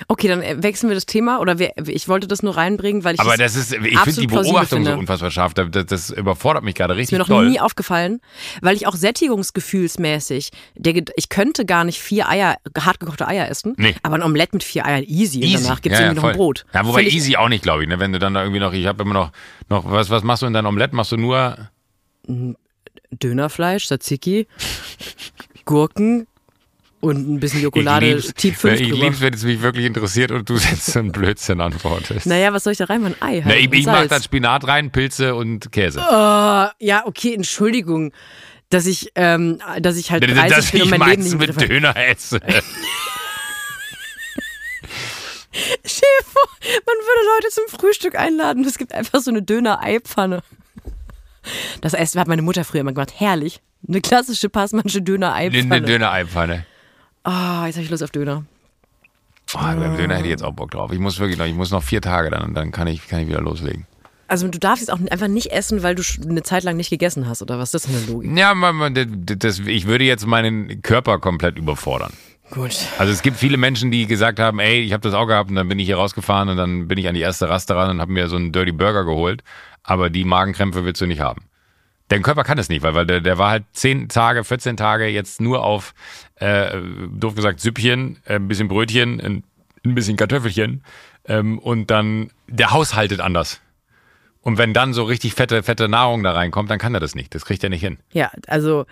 Okay, 0.08 0.28
dann 0.28 0.42
äh, 0.42 0.62
wechseln 0.62 0.88
wir 0.90 0.94
das 0.94 1.06
Thema 1.06 1.40
oder 1.40 1.58
wir, 1.58 1.72
ich 1.86 2.08
wollte 2.08 2.26
das 2.26 2.42
nur 2.42 2.56
reinbringen, 2.56 3.04
weil 3.04 3.14
ich 3.14 3.20
Aber 3.20 3.36
das 3.36 3.56
ist, 3.56 3.72
ich 3.72 3.98
finde 3.98 4.20
die 4.20 4.26
Beobachtung 4.26 4.84
so 4.84 4.90
finde. 4.90 4.96
unfassbar 4.96 5.30
scharf. 5.30 5.54
Das, 5.54 5.86
das, 5.86 6.10
überfordert 6.10 6.64
mich 6.64 6.74
gerade 6.74 6.94
Ist 6.94 6.98
richtig 6.98 7.12
mir 7.12 7.18
noch 7.18 7.28
doll. 7.28 7.48
nie 7.48 7.60
aufgefallen, 7.60 8.20
weil 8.60 8.76
ich 8.76 8.86
auch 8.86 8.94
sättigungsgefühlsmäßig, 8.94 10.50
der, 10.74 11.02
ich 11.16 11.28
könnte 11.28 11.64
gar 11.64 11.84
nicht 11.84 12.00
vier 12.00 12.28
Eier, 12.28 12.56
hartgekochte 12.78 13.26
Eier 13.26 13.48
essen, 13.48 13.74
Nee. 13.76 13.94
aber 14.02 14.16
ein 14.16 14.22
Omelett 14.22 14.52
mit 14.52 14.62
vier 14.62 14.86
Eiern 14.86 15.04
easy, 15.04 15.44
und 15.44 15.64
danach 15.64 15.80
gibt's 15.80 15.98
ja, 15.98 16.06
irgendwie 16.06 16.20
ja, 16.20 16.22
noch 16.22 16.30
ein. 16.30 16.36
Brot. 16.36 16.64
Ja, 16.72 16.86
wobei 16.86 17.02
Find 17.02 17.12
easy 17.14 17.36
auch 17.36 17.48
nicht, 17.48 17.62
glaube 17.62 17.82
ich. 17.82 17.88
Ne? 17.88 17.98
Wenn 17.98 18.12
du 18.12 18.18
dann 18.18 18.34
da 18.34 18.42
irgendwie 18.42 18.60
noch, 18.60 18.72
ich 18.72 18.86
habe 18.86 19.02
immer 19.02 19.14
noch, 19.14 19.30
noch 19.68 19.90
was, 19.90 20.10
was 20.10 20.22
machst 20.22 20.42
du 20.42 20.46
in 20.46 20.52
deinem 20.52 20.66
Omelett? 20.66 20.92
Machst 20.92 21.12
du 21.12 21.16
nur, 21.16 21.56
Dönerfleisch, 23.10 23.86
Tzatziki, 23.86 24.46
Gurken 25.64 26.26
und 27.04 27.28
ein 27.34 27.38
bisschen 27.38 27.60
Schokolade 27.60 28.14
lieb's, 28.14 28.32
Typ 28.34 28.56
5 28.56 28.80
ich 28.80 28.88
lieb's, 28.88 29.20
wenn 29.20 29.34
es 29.34 29.44
mich 29.44 29.60
wirklich 29.60 29.84
interessiert 29.84 30.30
und 30.30 30.48
du 30.48 30.54
jetzt 30.70 30.86
so 30.86 30.98
einen 30.98 31.12
Blödsinn 31.12 31.60
antwortest. 31.60 32.26
Naja, 32.26 32.52
was 32.52 32.64
soll 32.64 32.72
ich 32.72 32.78
da 32.78 32.86
rein? 32.86 33.04
Ein 33.04 33.14
Ei 33.20 33.42
halt. 33.42 33.44
Na, 33.46 33.56
ich 33.56 33.66
und 33.66 33.74
ich 33.74 33.86
mache 33.86 34.08
dann 34.08 34.22
Spinat 34.22 34.66
rein, 34.66 34.90
Pilze 34.90 35.34
und 35.34 35.70
Käse. 35.70 36.00
Oh, 36.00 36.66
ja, 36.78 37.02
okay, 37.04 37.34
Entschuldigung, 37.34 38.12
dass 38.70 38.86
ich, 38.86 39.12
ähm, 39.14 39.58
dass 39.80 39.96
ich 39.96 40.10
halt 40.10 40.22
30 40.24 40.48
Dass 40.48 40.70
bin 40.72 40.82
und 40.82 40.92
ich 40.92 40.98
mein 40.98 41.10
Leben 41.10 41.22
nicht 41.22 41.38
mit. 41.38 41.70
Döner 41.70 41.94
esse. 41.96 42.40
Stell 45.84 46.08
dir 46.18 46.24
vor, 46.24 46.48
man 46.86 46.96
würde 46.96 47.26
Leute 47.36 47.48
zum 47.50 47.64
Frühstück 47.78 48.18
einladen. 48.18 48.64
Es 48.64 48.78
gibt 48.78 48.92
einfach 48.92 49.20
so 49.20 49.30
eine 49.30 49.42
Döner-Eipfanne. 49.42 50.42
Das 51.80 51.94
Essen 51.94 52.18
hat 52.18 52.26
meine 52.26 52.42
Mutter 52.42 52.64
früher 52.64 52.80
immer 52.80 52.92
gemacht. 52.92 53.12
Herrlich. 53.16 53.60
Eine 53.86 54.00
klassische 54.00 54.48
Passmannsche 54.48 54.98
Eine 54.98 55.82
Döner-Eipfanne. 55.82 56.66
Ah, 57.24 57.66
jetzt 57.66 57.76
habe 57.76 57.84
ich 57.84 57.90
Lust 57.90 58.02
auf 58.02 58.10
Döner. 58.10 58.44
Oh, 59.54 59.58
beim 59.58 59.96
Döner 59.96 60.14
hätte 60.16 60.26
ich 60.26 60.30
jetzt 60.30 60.44
auch 60.44 60.52
Bock 60.52 60.70
drauf. 60.70 60.92
Ich 60.92 60.98
muss 60.98 61.18
wirklich 61.18 61.38
noch, 61.38 61.46
ich 61.46 61.54
muss 61.54 61.70
noch 61.70 61.82
vier 61.82 62.00
Tage 62.00 62.30
dann 62.30 62.44
und 62.44 62.54
dann 62.54 62.70
kann 62.70 62.86
ich, 62.86 63.08
kann 63.08 63.20
ich 63.20 63.28
wieder 63.28 63.40
loslegen. 63.40 63.86
Also 64.26 64.48
du 64.48 64.58
darfst 64.58 64.80
jetzt 64.80 64.90
auch 64.90 64.98
einfach 65.10 65.28
nicht 65.28 65.52
essen, 65.52 65.82
weil 65.82 65.94
du 65.94 66.02
eine 66.28 66.42
Zeit 66.42 66.64
lang 66.64 66.76
nicht 66.76 66.90
gegessen 66.90 67.28
hast, 67.28 67.42
oder 67.42 67.58
was? 67.58 67.70
Das 67.70 67.84
ist 67.84 67.94
eine 67.94 68.06
Logik. 68.06 68.36
Ja, 68.36 68.54
man, 68.54 68.74
man, 68.74 68.94
das, 68.94 69.06
das, 69.38 69.58
ich 69.60 69.86
würde 69.86 70.04
jetzt 70.04 70.26
meinen 70.26 70.82
Körper 70.82 71.18
komplett 71.18 71.58
überfordern. 71.58 72.12
Gut. 72.50 72.76
Also 72.98 73.12
es 73.12 73.22
gibt 73.22 73.36
viele 73.36 73.56
Menschen, 73.56 73.90
die 73.90 74.06
gesagt 74.06 74.38
haben, 74.38 74.58
ey, 74.60 74.80
ich 74.80 74.92
habe 74.92 75.02
das 75.02 75.14
auch 75.14 75.26
gehabt 75.26 75.50
und 75.50 75.56
dann 75.56 75.68
bin 75.68 75.78
ich 75.78 75.86
hier 75.86 75.96
rausgefahren 75.96 76.48
und 76.48 76.56
dann 76.56 76.88
bin 76.88 76.98
ich 76.98 77.08
an 77.08 77.14
die 77.14 77.20
erste 77.20 77.48
Raste 77.48 77.74
ran 77.74 77.90
und 77.90 78.00
habe 78.00 78.12
mir 78.12 78.28
so 78.28 78.36
einen 78.36 78.52
Dirty 78.52 78.72
Burger 78.72 79.04
geholt. 79.04 79.42
Aber 79.82 80.10
die 80.10 80.24
Magenkrämpfe 80.24 80.84
willst 80.84 81.00
du 81.00 81.06
nicht 81.06 81.20
haben. 81.20 81.42
Dein 82.08 82.22
Körper 82.22 82.44
kann 82.44 82.58
es 82.58 82.68
nicht, 82.68 82.82
weil, 82.82 82.94
weil 82.94 83.06
der, 83.06 83.20
der 83.20 83.38
war 83.38 83.50
halt 83.50 83.64
10 83.72 84.08
Tage, 84.08 84.44
14 84.44 84.76
Tage 84.76 85.06
jetzt 85.06 85.40
nur 85.40 85.64
auf, 85.64 85.94
äh, 86.36 86.78
doof 87.10 87.34
gesagt, 87.34 87.60
Süppchen, 87.60 88.18
äh, 88.26 88.34
ein 88.34 88.48
bisschen 88.48 88.68
Brötchen, 88.68 89.20
ein, 89.20 89.44
ein 89.84 89.94
bisschen 89.94 90.16
Kartoffelchen 90.16 90.82
ähm, 91.24 91.58
und 91.58 91.90
dann, 91.90 92.30
der 92.46 92.72
Haus 92.72 92.94
haltet 92.94 93.20
anders. 93.20 93.60
Und 94.42 94.58
wenn 94.58 94.74
dann 94.74 94.92
so 94.92 95.04
richtig 95.04 95.34
fette, 95.34 95.62
fette 95.62 95.88
Nahrung 95.88 96.22
da 96.22 96.32
reinkommt, 96.32 96.70
dann 96.70 96.78
kann 96.78 96.92
er 96.92 97.00
das 97.00 97.14
nicht. 97.14 97.34
Das 97.34 97.46
kriegt 97.46 97.64
er 97.64 97.70
nicht 97.70 97.80
hin. 97.80 97.98
Ja, 98.12 98.30
also 98.46 98.84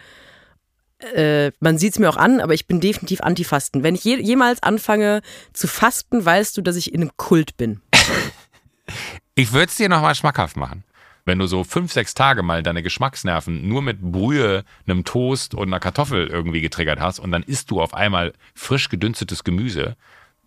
äh, 1.15 1.51
man 1.61 1.77
sieht 1.77 1.93
es 1.93 1.99
mir 1.99 2.09
auch 2.09 2.17
an, 2.17 2.41
aber 2.41 2.55
ich 2.55 2.67
bin 2.67 2.81
definitiv 2.81 3.21
Antifasten. 3.21 3.83
Wenn 3.83 3.95
ich 3.95 4.05
je, 4.05 4.17
jemals 4.21 4.63
anfange 4.63 5.21
zu 5.53 5.67
fasten, 5.67 6.25
weißt 6.25 6.57
du, 6.57 6.63
dass 6.63 6.77
ich 6.77 6.95
in 6.95 7.03
einem 7.03 7.11
Kult 7.17 7.57
bin. 7.57 7.81
Ich 9.35 9.55
würde 9.55 9.69
es 9.69 9.77
dir 9.77 9.89
nochmal 9.89 10.15
schmackhaft 10.15 10.59
machen. 10.59 10.85
Wenn 11.25 11.39
du 11.39 11.47
so 11.47 11.63
fünf, 11.63 11.93
sechs 11.93 12.15
Tage 12.15 12.43
mal 12.43 12.63
deine 12.63 12.83
Geschmacksnerven 12.83 13.69
nur 13.69 13.83
mit 13.83 14.01
Brühe, 14.01 14.65
einem 14.87 15.05
Toast 15.05 15.55
und 15.55 15.69
einer 15.69 15.81
Kartoffel 15.81 16.27
irgendwie 16.27 16.61
getriggert 16.61 17.01
hast 17.01 17.21
und 17.21 17.31
dann 17.31 17.43
isst 17.43 17.71
du 17.71 17.81
auf 17.81 17.95
einmal 17.95 18.33
frisch 18.55 18.89
gedünstetes 18.89 19.45
Gemüse, 19.45 19.97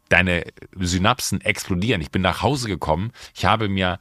deine 0.09 0.45
Synapsen 0.75 1.41
explodieren. 1.41 2.01
Ich 2.01 2.11
bin 2.11 2.21
nach 2.21 2.41
Hause 2.41 2.67
gekommen, 2.67 3.11
ich 3.35 3.45
habe 3.45 3.69
mir, 3.69 3.99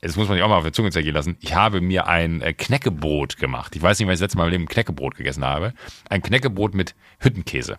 das 0.00 0.16
muss 0.16 0.28
man 0.28 0.36
sich 0.36 0.44
auch 0.44 0.48
mal 0.48 0.58
auf 0.58 0.62
der 0.62 0.72
Zunge 0.72 0.90
zergehen 0.90 1.14
lassen, 1.14 1.36
ich 1.40 1.54
habe 1.54 1.80
mir 1.80 2.06
ein 2.06 2.40
äh, 2.40 2.52
Knäckebrot 2.52 3.36
gemacht. 3.36 3.74
Ich 3.74 3.82
weiß 3.82 3.98
nicht, 3.98 4.06
wann 4.06 4.14
ich 4.14 4.20
das 4.20 4.26
letzte 4.26 4.38
Mal 4.38 4.44
im 4.44 4.50
Leben 4.50 4.66
Knäckebrot 4.66 5.16
gegessen 5.16 5.44
habe. 5.44 5.74
Ein 6.08 6.22
Knäckebrot 6.22 6.74
mit 6.74 6.94
Hüttenkäse. 7.18 7.78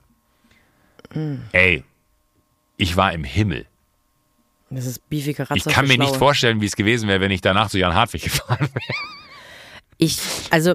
Ey, 1.52 1.84
ich 2.78 2.98
war 2.98 3.14
im 3.14 3.24
Himmel. 3.24 3.68
Das 4.76 4.86
ist 4.86 5.07
beefige 5.09 5.43
Ich 5.43 5.49
Ratzer 5.49 5.71
kann 5.71 5.88
mir 5.88 5.97
nicht 5.97 6.15
vorstellen, 6.15 6.61
wie 6.61 6.65
es 6.65 6.76
gewesen 6.76 7.07
wäre, 7.07 7.21
wenn 7.21 7.32
ich 7.32 7.41
danach 7.41 7.69
zu 7.69 7.78
Jan 7.78 7.93
Hartwig 7.93 8.24
gefahren 8.24 8.69
wäre. 8.74 8.99
Ich, 9.97 10.17
also, 10.49 10.74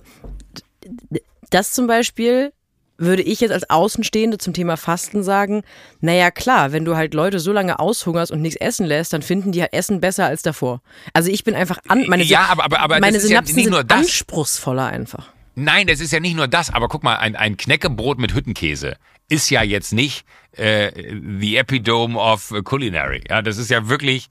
das 1.51 1.73
zum 1.73 1.87
Beispiel 1.87 2.53
würde 3.01 3.23
ich 3.23 3.41
jetzt 3.41 3.53
als 3.53 3.71
Außenstehende 3.71 4.39
zum 4.39 4.53
Thema 4.55 4.77
Fasten 4.77 5.23
sagen, 5.23 5.63
naja 6.01 6.31
klar, 6.33 6.73
wenn 6.73 6.85
du 6.85 6.97
halt 6.97 7.15
Leute 7.15 7.39
so 7.39 7.53
lange 7.53 7.79
aushungerst 7.79 8.33
und 8.33 8.43
nichts 8.43 8.61
essen 8.61 8.87
lässt, 8.87 9.13
dann 9.13 9.23
finden 9.23 9.53
die 9.53 9.61
halt 9.63 9.73
Essen 9.73 10.01
besser 10.01 10.27
als 10.27 10.43
davor. 10.43 10.83
Also 11.13 11.31
ich 11.31 11.45
bin 11.45 11.55
einfach 11.55 11.79
an, 11.87 12.07
meine, 12.09 12.25
Ja, 12.25 12.47
aber- 12.51 12.65
aber- 12.65 12.81
aber 12.81 12.99
meine 13.01 13.19
ja 13.19 13.23
Synapsen 13.23 13.55
nicht 13.55 13.65
sind 13.67 13.93
anspruchsvoller 13.93 14.87
einfach. 14.87 15.29
Nein, 15.55 15.87
das 15.87 16.01
ist 16.01 16.13
ja 16.13 16.19
nicht 16.21 16.35
nur 16.37 16.49
das, 16.49 16.71
aber 16.71 16.89
guck 16.89 17.05
mal, 17.05 17.17
ein, 17.17 17.37
ein 17.37 17.57
Knäckebrot 17.57 18.19
mit 18.19 18.35
Hüttenkäse 18.35 18.97
ist 19.29 19.51
ja 19.51 19.63
jetzt 19.63 19.93
nicht 19.93 20.25
äh, 20.53 20.91
the 21.39 21.57
epidome 21.57 22.19
of 22.19 22.53
culinary. 22.65 23.23
Ja, 23.29 23.43
das 23.43 23.59
ist 23.59 23.71
ja 23.71 23.89
wirklich 23.89 24.29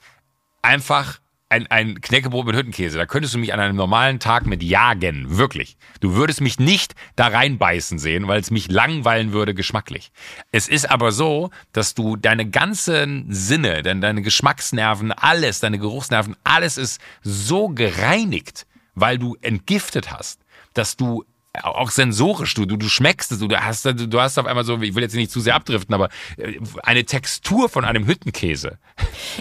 einfach 0.61 1.19
ein, 1.49 1.67
ein 1.67 2.01
Knäckebrot 2.01 2.45
mit 2.45 2.55
Hüttenkäse. 2.55 2.97
Da 2.97 3.05
könntest 3.05 3.33
du 3.33 3.37
mich 3.37 3.53
an 3.53 3.59
einem 3.59 3.75
normalen 3.75 4.19
Tag 4.19 4.45
mit 4.45 4.61
jagen, 4.63 5.37
wirklich. 5.37 5.77
Du 6.01 6.13
würdest 6.13 6.41
mich 6.41 6.59
nicht 6.59 6.93
da 7.15 7.27
reinbeißen 7.27 7.99
sehen, 7.99 8.27
weil 8.27 8.41
es 8.41 8.51
mich 8.51 8.69
langweilen 8.69 9.31
würde 9.31 9.53
geschmacklich. 9.53 10.11
Es 10.51 10.67
ist 10.67 10.89
aber 10.89 11.11
so, 11.11 11.49
dass 11.71 11.93
du 11.93 12.17
deine 12.17 12.49
ganzen 12.49 13.27
Sinne, 13.29 13.81
deine, 13.81 14.01
deine 14.01 14.21
Geschmacksnerven, 14.21 15.11
alles, 15.13 15.59
deine 15.59 15.79
Geruchsnerven, 15.79 16.35
alles 16.43 16.77
ist 16.77 16.99
so 17.21 17.69
gereinigt, 17.69 18.67
weil 18.95 19.17
du 19.17 19.37
entgiftet 19.41 20.11
hast, 20.11 20.41
dass 20.73 20.97
du 20.97 21.23
auch 21.63 21.91
sensorisch, 21.91 22.53
du, 22.53 22.65
du, 22.65 22.77
du 22.77 22.89
schmeckst 22.89 23.31
es, 23.31 23.39
du 23.39 23.47
hast, 23.55 23.85
du, 23.85 23.93
du 23.93 24.19
hast 24.19 24.37
auf 24.37 24.45
einmal 24.45 24.63
so, 24.63 24.79
ich 24.81 24.95
will 24.95 25.03
jetzt 25.03 25.15
nicht 25.15 25.31
zu 25.31 25.39
sehr 25.39 25.55
abdriften, 25.55 25.93
aber 25.93 26.09
äh, 26.37 26.59
eine 26.83 27.05
Textur 27.05 27.69
von 27.69 27.85
einem 27.85 28.07
Hüttenkäse. 28.07 28.77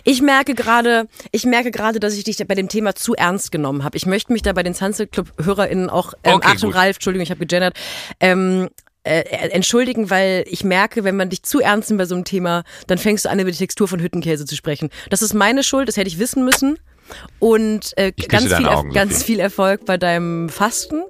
Ich 0.04 0.22
merke 0.22 0.54
gerade, 0.54 1.08
ich 1.32 1.44
merke 1.44 1.70
gerade, 1.70 2.00
dass 2.00 2.14
ich 2.14 2.24
dich 2.24 2.36
bei 2.46 2.54
dem 2.54 2.68
Thema 2.68 2.94
zu 2.94 3.14
ernst 3.14 3.52
genommen 3.52 3.84
habe. 3.84 3.96
Ich 3.96 4.06
möchte 4.06 4.32
mich 4.32 4.42
da 4.42 4.52
bei 4.52 4.62
den 4.62 4.74
Sunset 4.74 5.12
Club 5.12 5.32
HörerInnen 5.42 5.90
auch, 5.90 6.14
ähm, 6.24 6.34
Okay, 6.34 6.48
Achtung 6.48 6.70
gut. 6.70 6.78
Ralf, 6.78 6.96
Entschuldigung, 6.96 7.22
ich 7.22 7.30
habe 7.30 7.40
gegendert, 7.40 7.76
ähm, 8.20 8.68
äh, 9.06 9.20
entschuldigen, 9.50 10.10
weil 10.10 10.44
ich 10.48 10.64
merke, 10.64 11.04
wenn 11.04 11.16
man 11.16 11.30
dich 11.30 11.42
zu 11.44 11.60
ernst 11.60 11.90
nimmt 11.90 11.98
bei 11.98 12.06
so 12.06 12.14
einem 12.14 12.24
Thema, 12.24 12.64
dann 12.88 12.98
fängst 12.98 13.24
du 13.24 13.30
an, 13.30 13.38
über 13.38 13.50
die 13.50 13.56
Textur 13.56 13.86
von 13.86 14.00
Hüttenkäse 14.00 14.44
zu 14.46 14.56
sprechen. 14.56 14.90
Das 15.10 15.22
ist 15.22 15.32
meine 15.32 15.62
Schuld, 15.62 15.88
das 15.88 15.96
hätte 15.96 16.08
ich 16.08 16.18
wissen 16.18 16.44
müssen. 16.44 16.78
Und 17.38 17.96
äh, 17.96 18.10
ganz, 18.10 18.52
viel, 18.52 18.66
Augen, 18.66 18.92
ganz 18.92 19.22
viel 19.22 19.38
Erfolg 19.38 19.84
bei 19.84 19.96
deinem 19.96 20.48
Fasten. 20.48 21.02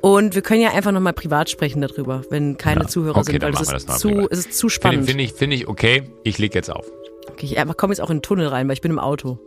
Und 0.00 0.34
wir 0.34 0.42
können 0.42 0.60
ja 0.60 0.70
einfach 0.72 0.92
nochmal 0.92 1.12
privat 1.14 1.50
sprechen 1.50 1.80
darüber, 1.80 2.22
wenn 2.30 2.56
keine 2.58 2.82
Ja, 2.82 2.86
Zuhörer 2.88 3.16
okay, 3.18 3.32
sind, 3.32 3.42
weil 3.42 3.52
das 3.52 3.68
wir 3.70 3.76
ist, 3.76 3.88
das 3.88 3.98
zu, 3.98 4.08
privat. 4.08 4.28
es 4.32 4.38
ist 4.40 4.52
zu 4.54 4.68
Finde 4.68 4.74
spannend. 4.74 5.06
find 5.10 5.20
ich, 5.20 5.32
find 5.32 5.52
ich 5.52 5.68
okay. 5.68 6.02
Ich 6.22 6.38
leg 6.38 6.54
jetzt 6.54 6.70
auf. 6.70 6.86
Okay, 7.30 7.46
ich 7.46 7.76
komme 7.76 7.92
jetzt 7.92 8.00
auch 8.00 8.10
in 8.10 8.18
den 8.18 8.22
Tunnel 8.22 8.46
rein, 8.48 8.68
weil 8.68 8.74
ich 8.74 8.80
bin 8.80 8.92
im 8.92 8.98
Auto. 8.98 9.38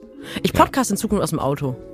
Ich 0.43 0.51
podcast 0.53 0.91
in 0.91 0.97
Zukunft 0.97 1.23
aus 1.23 1.29
dem 1.29 1.39
Auto. 1.39 1.75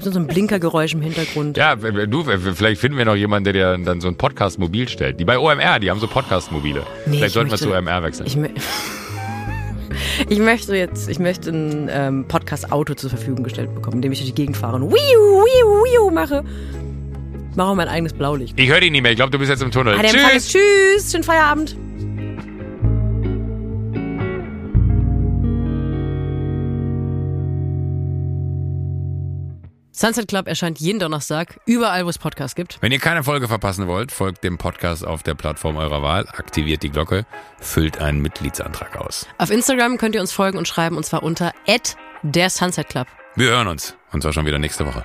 So 0.00 0.16
ein 0.16 0.28
Blinkergeräusch 0.28 0.94
im 0.94 1.02
Hintergrund. 1.02 1.56
Ja, 1.56 1.74
du, 1.74 2.22
vielleicht 2.22 2.80
finden 2.80 2.96
wir 2.98 3.04
noch 3.04 3.16
jemanden, 3.16 3.52
der 3.52 3.52
dir 3.52 3.84
dann 3.84 4.00
so 4.00 4.06
ein 4.06 4.14
Podcast-Mobil 4.14 4.88
stellt. 4.88 5.18
Die 5.18 5.24
bei 5.24 5.36
OMR, 5.40 5.80
die 5.80 5.90
haben 5.90 5.98
so 5.98 6.06
Podcast-Mobile. 6.06 6.82
Nee, 7.06 7.16
vielleicht 7.16 7.24
ich 7.26 7.32
sollten 7.32 7.48
wir 7.50 7.54
möchte- 7.54 7.66
zu 7.66 7.74
OMR 7.74 8.02
wechseln. 8.04 8.26
Ich, 8.28 8.36
mö- 8.36 8.48
ich 10.28 10.38
möchte 10.38 10.76
jetzt, 10.76 11.08
ich 11.08 11.18
möchte 11.18 11.50
ein 11.50 11.88
ähm, 11.90 12.24
Podcast-Auto 12.28 12.94
zur 12.94 13.10
Verfügung 13.10 13.42
gestellt 13.42 13.74
bekommen, 13.74 13.96
in 13.96 14.02
dem 14.02 14.12
ich 14.12 14.20
durch 14.20 14.30
die 14.30 14.36
Gegend 14.36 14.56
fahre 14.56 14.76
und 14.76 14.82
wiu, 14.82 14.94
wiu, 14.94 15.84
wiu 15.84 16.10
mache. 16.12 16.44
Mache 17.54 17.68
auch 17.68 17.74
mein 17.74 17.88
eigenes 17.88 18.12
Blaulicht. 18.12 18.58
Ich 18.58 18.68
höre 18.68 18.80
dich 18.80 18.90
nicht 18.90 19.02
mehr. 19.02 19.12
Ich 19.12 19.16
glaube, 19.16 19.30
du 19.30 19.38
bist 19.38 19.50
jetzt 19.50 19.62
im 19.62 19.70
Tunnel. 19.70 19.94
Ah, 19.94 20.02
der 20.02 20.14
Empfang 20.14 20.36
ist 20.36 20.50
Tschüss. 20.50 20.62
Tschüss, 21.02 21.12
schönen 21.12 21.24
Feierabend. 21.24 21.76
Sunset 30.00 30.28
Club 30.28 30.46
erscheint 30.46 30.78
jeden 30.78 31.00
Donnerstag, 31.00 31.58
überall, 31.66 32.06
wo 32.06 32.08
es 32.08 32.18
Podcasts 32.18 32.54
gibt. 32.54 32.78
Wenn 32.80 32.92
ihr 32.92 33.00
keine 33.00 33.24
Folge 33.24 33.48
verpassen 33.48 33.88
wollt, 33.88 34.12
folgt 34.12 34.44
dem 34.44 34.56
Podcast 34.56 35.04
auf 35.04 35.24
der 35.24 35.34
Plattform 35.34 35.74
eurer 35.74 36.02
Wahl, 36.02 36.28
aktiviert 36.28 36.84
die 36.84 36.90
Glocke, 36.90 37.26
füllt 37.58 37.98
einen 37.98 38.22
Mitgliedsantrag 38.22 38.96
aus. 38.96 39.26
Auf 39.38 39.50
Instagram 39.50 39.98
könnt 39.98 40.14
ihr 40.14 40.20
uns 40.20 40.30
folgen 40.30 40.56
und 40.56 40.68
schreiben, 40.68 40.96
und 40.96 41.04
zwar 41.04 41.24
unter 41.24 41.52
der 42.22 42.48
Sunset 42.48 42.88
Club. 42.88 43.08
Wir 43.34 43.50
hören 43.50 43.66
uns. 43.66 43.96
Und 44.12 44.22
zwar 44.22 44.32
schon 44.32 44.46
wieder 44.46 44.60
nächste 44.60 44.86
Woche. 44.86 45.04